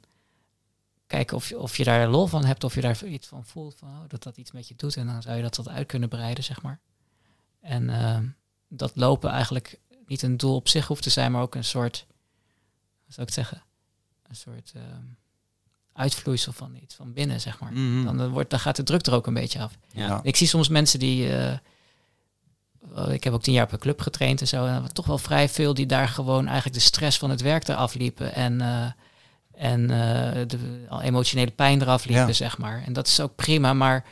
kijken 1.08 1.38
of 1.38 1.50
je, 1.50 1.60
of 1.60 1.78
je 1.78 1.84
daar 1.84 2.08
lol 2.08 2.28
van 2.28 2.46
hebt, 2.46 2.64
of 2.64 2.76
je 2.76 2.82
daar 2.82 3.04
iets 3.06 3.28
van 3.28 3.46
voelt, 3.46 3.76
van, 3.76 3.88
oh, 3.90 4.00
dat 4.08 4.24
dat 4.24 4.38
iets 4.38 4.52
met 4.52 4.68
je 4.68 4.76
doet. 4.76 4.96
En 4.98 5.08
dan 5.08 5.22
zou 5.22 5.36
je 5.36 5.42
dat 5.42 5.54
tot 5.54 5.70
uit 5.70 5.88
kunnen 5.88 6.10
breiden, 6.10 6.44
zeg 6.44 6.62
maar. 6.62 6.80
En 7.60 7.90
ehm, 7.90 8.26
dat 8.68 8.92
lopen 8.96 9.30
eigenlijk 9.30 9.80
niet 10.08 10.22
een 10.22 10.38
doel 10.38 10.56
op 10.56 10.68
zich 10.68 10.88
hoeft 10.88 11.04
te 11.04 11.10
zijn, 11.10 11.32
maar 11.32 11.42
ook 11.42 11.56
een 11.56 11.64
soort, 11.64 12.06
wat 13.06 13.14
zou 13.16 13.28
ik 13.28 13.34
het 13.36 13.46
zeggen, 13.46 13.64
een 14.28 14.36
soort 14.36 14.72
ehm, 14.76 15.04
uitvloeisel 15.94 16.52
van 16.54 16.76
iets 16.76 16.96
van 16.96 17.14
binnen, 17.14 17.42
zeg 17.42 17.60
maar. 17.60 17.72
Mhm. 17.74 18.18
Dan, 18.18 18.30
wordt, 18.30 18.50
dan 18.50 18.60
gaat 18.60 18.76
de 18.76 18.84
druk 18.84 19.06
er 19.06 19.14
ook 19.14 19.28
een 19.28 19.34
beetje 19.34 19.60
af. 19.62 19.78
Ja. 19.92 20.20
Ik 20.24 20.36
zie 20.36 20.48
soms 20.48 20.68
mensen 20.68 21.00
die. 21.00 21.36
eh, 21.38 21.58
ik 23.10 23.24
heb 23.24 23.34
ook 23.34 23.42
tien 23.42 23.54
jaar 23.54 23.66
op 23.66 23.72
een 23.72 23.80
club 23.80 24.02
getraind 24.02 24.42
en 24.42 24.48
zo. 24.48 24.58
En 24.66 24.68
er 24.74 24.80
waren 24.80 24.94
toch 24.94 25.06
wel 25.06 25.18
vrij 25.18 25.50
veel 25.50 25.74
die 25.74 25.86
daar 25.86 26.08
gewoon 26.08 26.46
eigenlijk 26.46 26.76
de 26.76 26.82
stress 26.82 27.18
van 27.18 27.30
het 27.30 27.42
werk 27.42 27.68
eraf 27.68 27.94
liepen. 27.94 28.34
En, 28.36 28.62
eh, 28.62 28.86
en 29.70 29.82
eh, 29.82 30.42
de 30.48 30.86
al 30.90 31.02
emotionele 31.02 31.52
pijn 31.52 31.82
eraf 31.82 32.06
liepen, 32.06 32.28
Ja. 32.28 32.34
zeg 32.34 32.58
maar. 32.58 32.84
En 32.86 32.94
dat 32.94 33.08
is 33.08 33.20
ook 33.20 33.36
prima, 33.36 33.74
maar. 33.74 34.06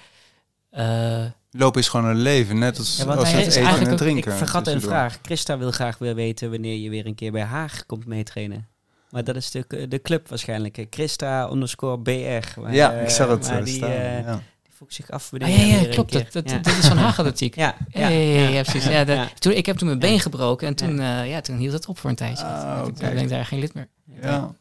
eh, 0.70 1.24
Lopen 1.54 1.82
is 1.82 1.88
gewoon 1.88 2.06
een 2.06 2.22
leven, 2.22 2.60
net 2.60 2.78
als, 2.78 2.98
Ja, 2.98 3.04
als 3.06 3.32
het 3.32 3.56
eten 3.56 3.66
en 3.86 3.92
ook- 3.92 3.98
drinken. 3.98 4.32
Ik 4.32 4.38
vergat 4.38 4.68
een 4.68 4.82
vraag. 4.82 5.20
Christa 5.22 5.58
wil 5.58 5.72
graag 5.72 5.98
weer 5.98 6.16
weten 6.16 6.50
wanneer 6.52 6.78
je 6.78 6.90
weer 6.90 7.06
een 7.06 7.16
keer 7.16 7.32
bij 7.32 7.42
Haag 7.44 7.86
komt 7.86 8.06
meetrainen. 8.06 8.68
Maar 9.10 9.24
dat 9.24 9.36
is 9.36 9.52
de, 9.52 9.88
de 9.88 10.02
club 10.02 10.28
waarschijnlijk. 10.30 10.86
Christa 10.90 11.50
underscore 11.52 12.00
BR. 12.00 12.60
Maar, 12.60 12.74
Ja, 12.74 12.94
eh, 12.94 13.04
ik 13.04 13.10
zag 13.10 13.28
het 13.30 13.50
eh, 13.50 13.64
die, 13.64 13.74
staan. 13.76 13.90
eh, 13.90 14.20
ja. 14.26 14.42
Vroeg 14.82 14.94
zich 14.94 15.12
af 15.12 15.34
ah, 15.34 15.40
ja, 15.40 15.64
ja, 15.64 15.90
klopt. 15.90 16.12
Dat, 16.12 16.32
dat, 16.32 16.50
ja. 16.50 16.58
dat 16.58 16.78
is 16.78 16.88
van 16.88 16.98
Haagelatiek. 16.98 17.56
Ja, 17.64 17.76
Ja, 17.90 18.08
ja, 18.08 18.62
precies. 18.62 18.86
Ja, 18.86 19.04
dat-. 19.04 19.42
Toen, 19.42 19.54
ik 19.54 19.66
heb 19.66 19.78
toen 19.78 19.88
mijn 19.88 20.00
been 20.00 20.20
gebroken 20.20 20.68
en 20.68 20.76
toen, 20.76 21.00
eh, 21.00 21.30
ja, 21.30 21.42
toen 21.42 21.58
hield 21.58 21.74
het 21.74 21.88
op 21.88 21.98
voor 21.98 22.10
een 22.10 22.16
tijdje. 22.16 22.46
Ah, 22.46 22.84
Toen 22.84 22.94
ben 22.94 23.18
ik 23.18 23.30
daar 23.30 23.46
geen 23.46 23.60
lid 23.60 23.74
meer. 23.74 23.88
Ja. 24.22 24.56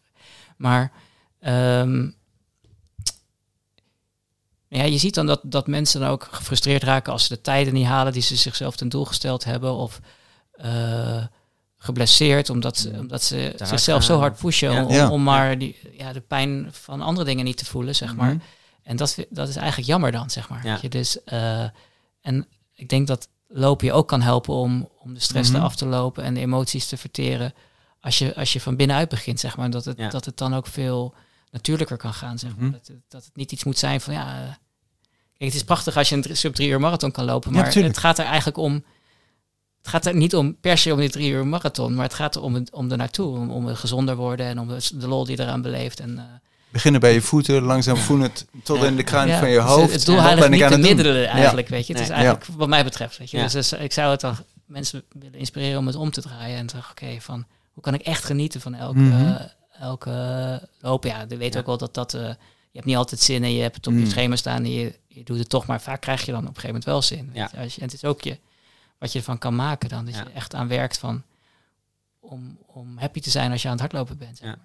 Maar 0.56 0.92
ehm, 1.40 2.08
ja, 4.68 4.82
je 4.82 4.98
ziet 4.98 5.14
dan 5.14 5.26
dat, 5.26 5.40
dat 5.42 5.66
mensen 5.66 6.00
dan 6.00 6.10
ook 6.10 6.28
gefrustreerd 6.30 6.82
raken 6.82 7.12
als 7.12 7.22
ze 7.26 7.34
de 7.34 7.40
tijden 7.40 7.74
niet 7.74 7.86
halen 7.86 8.12
die 8.12 8.22
ze 8.22 8.36
zichzelf 8.36 8.76
ten 8.76 8.88
doel 8.88 9.04
gesteld 9.04 9.44
hebben. 9.44 9.74
Of 9.74 10.00
eh, 10.52 11.24
geblesseerd 11.76 12.50
omdat 12.50 12.76
ze, 12.76 12.90
omdat 12.98 13.22
ze 13.22 13.52
zichzelf 13.56 14.02
zo 14.02 14.18
hard 14.18 14.38
pushen 14.38 15.10
om, 15.10 15.22
maar 15.22 15.58
die, 15.58 15.76
ja, 15.92 16.12
de 16.12 16.20
pijn 16.20 16.68
van 16.70 17.00
andere 17.00 17.26
dingen 17.26 17.44
niet 17.44 17.56
te 17.56 17.66
voelen, 17.66 17.94
zeg 17.94 18.16
maar. 18.16 18.34
Mhm. 18.34 18.44
En 18.90 18.96
dat, 18.96 19.16
dat 19.28 19.48
is 19.48 19.56
eigenlijk 19.56 19.88
jammer 19.88 20.12
dan, 20.12 20.30
zeg 20.30 20.48
maar. 20.48 20.64
Ja. 20.66 20.72
Weet 20.72 20.80
je, 20.80 20.88
dus, 20.88 21.24
eh, 21.24 21.64
en 22.20 22.46
ik 22.74 22.88
denk 22.88 23.06
dat 23.06 23.28
lopen 23.48 23.86
je 23.86 23.92
ook 23.92 24.08
kan 24.08 24.20
helpen 24.22 24.54
om, 24.54 24.88
om 24.98 25.14
de 25.14 25.20
stress 25.20 25.50
Mhm. 25.50 25.58
eraf 25.58 25.76
te 25.76 25.86
lopen 25.86 26.24
en 26.24 26.34
de 26.34 26.40
emoties 26.40 26.86
te 26.88 26.96
verteren. 26.96 27.54
Als 28.00 28.18
je, 28.18 28.34
als 28.34 28.52
je 28.52 28.60
van 28.60 28.76
binnenuit 28.76 29.08
begint, 29.08 29.40
zeg 29.40 29.56
maar. 29.56 29.70
Dat 29.70 29.84
het, 29.84 29.98
Ja. 29.98 30.08
dat 30.08 30.24
het 30.24 30.36
dan 30.36 30.54
ook 30.54 30.66
veel 30.66 31.14
natuurlijker 31.50 31.96
kan 31.96 32.14
gaan, 32.14 32.38
zeg 32.38 32.50
maar. 32.56 32.64
Mhm. 32.64 32.72
Dat, 32.72 32.86
het, 32.86 33.00
dat 33.08 33.24
het 33.24 33.36
niet 33.36 33.52
iets 33.52 33.64
moet 33.64 33.78
zijn 33.78 34.00
van, 34.00 34.14
ja... 34.14 34.26
eh, 34.42 34.42
kijk, 34.48 34.56
het 35.50 35.54
is 35.54 35.64
prachtig 35.64 35.96
als 35.96 36.08
je 36.08 36.16
een 36.16 36.36
sub 36.36 36.54
drie 36.54 36.68
uur 36.68 36.80
marathon 36.80 37.10
kan 37.10 37.24
lopen. 37.24 37.52
Maar 37.52 37.74
het 37.74 37.98
gaat 37.98 38.18
er 38.18 38.24
eigenlijk 38.24 38.56
om... 38.56 38.84
Het 39.78 39.88
gaat 39.88 40.06
er 40.06 40.14
niet 40.14 40.34
om 40.36 40.56
per 40.60 40.78
se 40.78 40.92
om 40.92 40.98
die 40.98 41.10
drie 41.10 41.30
uur 41.30 41.46
marathon, 41.46 41.94
maar 41.94 42.04
het 42.04 42.14
gaat 42.14 42.34
er 42.34 42.42
om, 42.42 42.64
om 42.72 42.90
er 42.90 42.96
naartoe. 42.96 43.36
Om, 43.38 43.50
om 43.50 43.66
gezonder 43.74 44.16
worden 44.16 44.46
en 44.46 44.58
om 44.60 44.68
de, 44.68 44.88
de 44.94 45.08
lol 45.08 45.24
die 45.24 45.40
eraan 45.40 45.62
beleeft. 45.62 46.00
En, 46.00 46.18
eh, 46.18 46.24
Beginnen 46.70 47.00
bij 47.00 47.12
je 47.12 47.20
voeten, 47.22 47.62
langzaam 47.62 47.96
voelen 47.96 48.26
het 48.30 48.46
tot 48.62 48.80
Ja. 48.80 48.86
in 48.86 48.96
de 48.96 49.02
kruin 49.02 49.28
ja, 49.28 49.38
van 49.38 49.48
je 49.50 49.54
dus 49.60 49.64
hoofd. 49.64 49.92
Het 49.92 50.04
doel 50.06 50.20
heiligt 50.20 50.48
niet 50.48 50.62
aan 50.62 50.70
doen? 50.70 50.80
middelen 50.80 51.26
eigenlijk, 51.28 51.68
weet 51.68 51.86
je. 51.86 51.92
Het 51.92 52.02
is 52.02 52.08
eigenlijk 52.08 52.44
wat 52.44 52.68
mij 52.68 52.84
betreft, 52.84 53.18
weet 53.18 53.30
je. 53.30 53.38
Dus, 53.38 53.52
dus 53.52 53.72
ik 53.72 53.92
zou 53.92 54.10
het 54.10 54.20
dan 54.20 54.36
mensen 54.66 55.02
willen 55.12 55.38
inspireren 55.38 55.78
om 55.78 55.86
het 55.86 55.96
om 55.96 56.10
te 56.10 56.20
draaien. 56.20 56.56
En 56.58 56.66
te 56.66 56.74
zeggen, 56.74 56.90
oké, 56.92 57.20
van 57.20 57.44
hoe 57.72 57.82
kan 57.82 57.94
ik 57.94 58.00
echt 58.00 58.24
genieten 58.24 58.60
van 58.60 58.74
elke, 58.74 58.98
Mhm. 58.98 59.26
eh, 59.26 59.40
elke 59.80 60.68
loop? 60.80 61.04
Ja, 61.04 61.24
je 61.28 61.36
weet 61.36 61.58
ook 61.58 61.66
wel 61.66 61.78
dat 61.78 61.94
dat... 61.94 62.14
eh, 62.14 62.20
je 62.72 62.76
hebt 62.78 62.86
niet 62.86 62.96
altijd 62.96 63.20
zin 63.20 63.44
en 63.44 63.52
je 63.54 63.62
hebt 63.62 63.76
het 63.76 63.86
op 63.86 63.92
Mm. 63.92 63.98
je 64.00 64.10
schema 64.10 64.36
staan 64.36 64.56
en 64.64 64.70
je, 64.72 64.98
je 65.08 65.24
doet 65.24 65.38
het 65.38 65.48
toch. 65.48 65.66
Maar 65.66 65.80
vaak 65.80 66.00
krijg 66.00 66.24
je 66.26 66.32
dan 66.32 66.40
op 66.40 66.48
een 66.48 66.60
gegeven 66.60 66.68
moment 66.68 66.84
wel 66.84 67.02
zin. 67.02 67.26
weet 67.26 67.36
Ja. 67.36 67.48
je. 67.52 67.58
Als 67.62 67.74
je, 67.74 67.80
en 67.80 67.86
het 67.86 67.94
is 67.94 68.04
ook 68.04 68.20
je, 68.20 68.38
wat 68.98 69.12
je 69.12 69.18
ervan 69.18 69.38
kan 69.38 69.54
maken 69.54 69.88
dan. 69.88 70.04
Dat 70.04 70.14
Ja. 70.14 70.20
je 70.20 70.30
echt 70.34 70.54
aan 70.54 70.68
werkt 70.68 70.98
van... 70.98 71.22
Om, 72.20 72.58
om 72.66 72.98
happy 72.98 73.20
te 73.20 73.30
zijn 73.30 73.52
als 73.52 73.62
je 73.62 73.68
aan 73.68 73.72
het 73.74 73.80
hardlopen 73.82 74.18
bent. 74.18 74.38
Ja. 74.42 74.56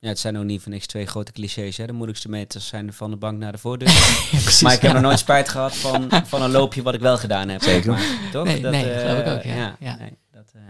Ja, 0.00 0.08
het 0.08 0.18
zijn 0.18 0.38
ook 0.38 0.44
niet 0.44 0.62
voor 0.62 0.72
niks 0.72 0.86
twee 0.86 1.06
grote 1.06 1.32
clichés. 1.32 1.76
Hè? 1.76 1.86
De 1.86 1.92
moeilijkste 1.92 2.28
meters 2.28 2.66
zijn 2.66 2.92
van 2.92 3.10
de 3.10 3.16
bank 3.16 3.38
naar 3.38 3.52
de 3.52 3.58
voordeur. 3.58 3.88
precies. 4.30 4.62
maar 4.62 4.72
ik 4.72 4.80
heb 4.80 4.92
nog 4.92 5.02
nooit 5.02 5.18
spijt 5.18 5.48
gehad 5.48 5.76
van, 5.76 6.08
van 6.24 6.42
een 6.42 6.50
loopje 6.50 6.82
wat 6.82 6.94
ik 6.94 7.00
wel 7.00 7.16
gedaan 7.18 7.48
heb. 7.48 7.62
Zeker. 7.62 7.90
maar. 7.90 8.02
Toch? 8.32 8.44
Nee, 8.44 8.60
nee, 8.60 8.90
eh, 8.90 9.00
geloof 9.00 9.18
ik 9.18 9.26
ook, 9.32 9.42
ja. 9.42 9.76
Ja. 9.80 9.96
Nee, 9.98 10.16
dat, 10.32 10.50
eh, 10.54 10.60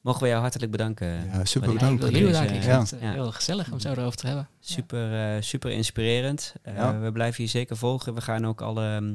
mogen 0.00 0.22
we 0.22 0.28
jou 0.28 0.40
hartelijk 0.40 0.70
bedanken. 0.70 1.06
Ja, 1.32 1.44
super 1.44 1.68
Ja, 1.68 1.74
ik 1.74 1.80
bedankt. 1.80 2.00
wil 2.02 2.10
voor 2.10 2.18
jullie 2.18 2.32
deze, 2.32 2.54
bedanken. 2.54 2.56
Ik 2.56 2.92
eh, 2.92 2.98
eh, 2.98 3.02
ja. 3.02 3.12
heel 3.22 3.32
gezellig 3.32 3.72
om 3.72 3.80
zo 3.80 3.90
erover 3.92 4.16
te 4.18 4.26
hebben. 4.26 4.48
Ja. 4.60 4.74
Super, 4.74 5.34
eh, 5.36 5.42
super 5.42 5.70
inspirerend. 5.70 6.54
Eh, 6.62 6.74
Ja. 6.74 6.98
We 6.98 7.12
blijven 7.12 7.44
je 7.44 7.50
zeker 7.50 7.76
volgen. 7.76 8.14
We 8.14 8.20
gaan 8.20 8.46
ook 8.46 8.60
alle, 8.60 8.94
ehm, 8.96 9.14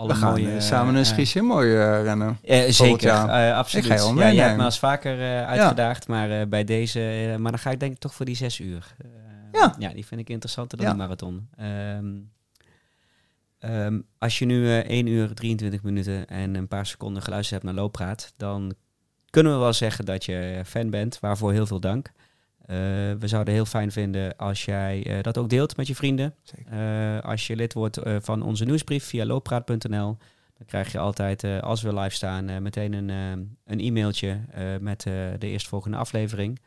alle 0.00 0.12
We 0.12 0.18
gaan 0.18 0.30
mooie... 0.30 0.54
eh, 0.54 0.60
samen 0.60 0.94
een 0.94 1.06
schiesje 1.06 1.40
mooi 1.42 1.74
eh, 1.74 2.02
rennen. 2.02 2.38
Zeker, 2.68 3.08
eh, 3.10 3.56
absoluut. 3.56 3.84
Ik 3.84 3.90
ga 3.90 4.08
je 4.08 4.14
ja, 4.14 4.32
jij 4.32 4.44
hebt 4.44 4.56
me 4.56 4.64
als 4.64 4.78
vaker 4.78 5.44
uitgedaagd, 5.46 6.08
maar 6.08 6.48
bij 6.48 6.64
deze... 6.64 7.34
maar 7.38 7.50
dan 7.50 7.60
ga 7.60 7.70
ik 7.70 7.80
denk 7.80 7.92
ik 7.92 7.98
toch 7.98 8.14
voor 8.14 8.26
die 8.26 8.36
zes 8.36 8.58
uur. 8.60 8.96
Ja. 9.52 9.74
Ja, 9.78 9.88
die 9.88 10.06
vind 10.06 10.20
ik 10.20 10.28
interessanter 10.28 10.78
dan 10.78 10.86
Ja. 10.86 10.92
de 10.92 10.98
marathon. 10.98 11.48
Ehm, 11.56 12.06
ehm, 13.58 14.00
als 14.18 14.38
je 14.38 14.44
nu 14.44 14.68
eh 14.68 14.90
1 14.90 15.06
uur 15.06 15.34
23 15.34 15.82
minuten 15.82 16.26
en 16.26 16.54
een 16.54 16.68
paar 16.68 16.86
seconden 16.86 17.22
geluisterd 17.22 17.62
hebt 17.62 17.74
naar 17.74 17.82
Looppraat, 17.82 18.32
dan 18.36 18.74
kunnen 19.30 19.52
we 19.52 19.58
wel 19.58 19.72
zeggen 19.72 20.04
dat 20.04 20.24
je 20.24 20.62
fan 20.66 20.90
bent. 20.90 21.20
Waarvoor 21.20 21.52
heel 21.52 21.66
veel 21.66 21.80
dank. 21.80 22.12
Eh, 22.70 22.76
we 23.18 23.28
zouden 23.28 23.54
heel 23.54 23.64
fijn 23.64 23.92
vinden 23.92 24.36
als 24.36 24.64
jij 24.64 25.06
eh, 25.06 25.22
dat 25.22 25.38
ook 25.38 25.48
deelt 25.48 25.76
met 25.76 25.86
je 25.86 25.94
vrienden. 25.94 26.34
Eh, 26.70 27.20
als 27.20 27.46
je 27.46 27.56
lid 27.56 27.72
wordt 27.72 28.00
van 28.20 28.42
onze 28.42 28.64
nieuwsbrief 28.64 29.04
via 29.04 29.24
looppraat.nl, 29.24 30.16
dan 30.56 30.66
krijg 30.66 30.92
je 30.92 30.98
altijd, 30.98 31.44
als 31.44 31.82
we 31.82 31.94
live 31.94 32.14
staan, 32.14 32.62
meteen 32.62 32.92
een, 32.92 33.08
een 33.64 33.80
e-mailtje 33.80 34.40
met 34.80 35.02
de 35.02 35.36
eerstvolgende 35.46 35.96
aflevering. 35.96 36.60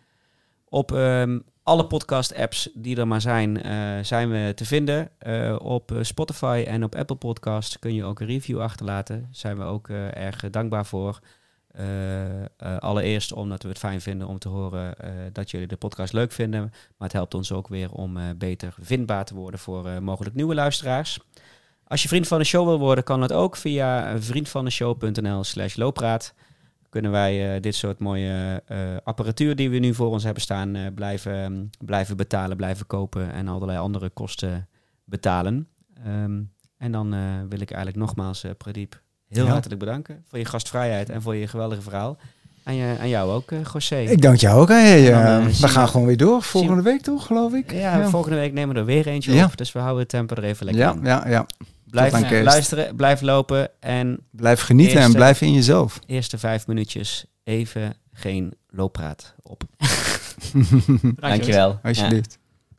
Op 0.69 0.91
ehm, 0.91 1.39
alle 1.63 1.87
podcast-apps 1.87 2.69
die 2.73 2.97
er 2.97 3.07
maar 3.07 3.21
zijn, 3.21 3.59
zijn 4.05 4.29
we 4.29 4.51
te 4.55 4.65
vinden. 4.65 5.09
Op 5.61 5.97
Spotify 6.01 6.63
en 6.67 6.83
op 6.83 6.95
Apple 6.95 7.15
Podcast 7.15 7.79
kun 7.79 7.93
je 7.93 8.03
ook 8.03 8.19
een 8.19 8.27
review 8.27 8.61
achterlaten. 8.61 9.21
Daar 9.21 9.27
zijn 9.31 9.57
we 9.57 9.63
ook 9.63 9.89
erg 9.89 10.49
dankbaar 10.49 10.85
voor. 10.85 11.19
Eh, 11.73 12.41
eh, 12.41 12.77
allereerst 12.79 13.33
omdat 13.33 13.63
we 13.63 13.69
het 13.69 13.77
fijn 13.77 14.01
vinden 14.01 14.27
om 14.27 14.39
te 14.39 14.49
horen 14.49 14.97
eh, 14.97 15.11
dat 15.31 15.51
jullie 15.51 15.67
de 15.67 15.75
podcast 15.75 16.13
leuk 16.13 16.31
vinden. 16.31 16.61
Maar 16.61 17.07
het 17.07 17.13
helpt 17.13 17.33
ons 17.33 17.51
ook 17.51 17.67
weer 17.67 17.91
om 17.91 18.37
beter 18.37 18.73
vindbaar 18.79 19.25
te 19.25 19.35
worden 19.35 19.59
voor 19.59 20.03
mogelijk 20.03 20.35
nieuwe 20.35 20.53
luisteraars. 20.53 21.19
Als 21.87 22.01
je 22.01 22.07
vriend 22.07 22.27
van 22.27 22.39
de 22.39 22.43
show 22.43 22.65
wil 22.65 22.79
worden, 22.79 23.03
kan 23.03 23.19
dat 23.19 23.33
ook 23.33 23.55
via 23.55 24.19
vriendvandeshow.nl 24.19 25.43
slash 25.43 25.75
looppraat. 25.75 26.33
Kunnen 26.89 27.11
wij 27.11 27.59
dit 27.59 27.75
soort 27.75 27.99
mooie 27.99 28.63
apparatuur 29.03 29.55
die 29.55 29.69
we 29.69 29.77
nu 29.77 29.93
voor 29.93 30.09
ons 30.09 30.23
hebben 30.23 30.41
staan 30.41 30.91
blijven, 30.95 31.43
ehm, 31.43 31.65
blijven 31.85 32.17
betalen, 32.17 32.57
blijven 32.57 32.87
kopen 32.87 33.31
en 33.31 33.47
allerlei 33.47 33.79
andere 33.79 34.09
kosten 34.09 34.67
betalen. 35.03 35.67
Ehm, 36.03 36.41
En 36.77 36.91
dan 36.91 37.09
wil 37.49 37.59
ik 37.59 37.71
eigenlijk 37.71 37.97
nogmaals, 37.97 38.45
Pradeep, 38.57 39.02
heel 39.35 39.45
Ja. 39.45 39.51
hartelijk 39.51 39.79
bedanken 39.79 40.23
voor 40.29 40.39
je 40.39 40.45
gastvrijheid 40.45 41.09
en 41.09 41.21
voor 41.21 41.35
je 41.35 41.47
geweldige 41.47 41.81
verhaal. 41.81 42.17
En, 42.63 42.75
je, 42.75 42.95
aan 42.99 43.09
jou 43.09 43.31
ook, 43.31 43.51
eh 43.51 43.59
José. 43.73 43.95
Ik 43.99 44.21
dank 44.21 44.37
jou 44.37 44.61
ook. 44.61 44.67
Hey, 44.67 45.09
Dan, 45.11 45.21
eh, 45.21 45.35
eh, 45.37 45.45
we 45.45 45.67
gaan 45.67 45.83
we- 45.85 45.89
gewoon 45.91 46.07
weer 46.07 46.17
door. 46.17 46.41
Volgende 46.41 46.81
week 46.81 47.01
toch, 47.01 47.25
geloof 47.25 47.53
ik? 47.53 47.71
ja, 47.71 48.09
volgende 48.09 48.37
week 48.37 48.53
nemen 48.53 48.73
we 48.75 48.79
er 48.81 48.85
weer 48.87 49.07
eentje 49.07 49.33
Ja. 49.33 49.45
op. 49.45 49.57
Dus 49.57 49.71
we 49.71 49.79
houden 49.79 49.99
het 50.01 50.09
tempo 50.09 50.35
er 50.35 50.43
even 50.43 50.65
lekker 50.65 50.83
ja, 50.83 50.89
aan. 50.89 50.99
ja, 51.03 51.27
ja. 51.27 51.45
Blijf 51.89 52.13
aan 52.13 52.43
luisteren, 52.43 52.95
blijf 52.95 53.21
lopen 53.21 53.69
en 53.79 54.19
Blijf 54.31 54.61
genieten 54.61 54.99
en 55.01 55.11
blijf 55.11 55.41
in 55.41 55.53
jezelf. 55.53 55.99
eerste 56.05 56.37
vijf 56.37 56.67
minuutjes 56.67 57.25
even 57.43 57.93
geen 58.13 58.53
looppraat 58.69 59.33
op. 59.41 59.63
Dankjewel. 61.19 61.69
Ja. 61.69 61.79
Alsjeblieft. 61.89 62.37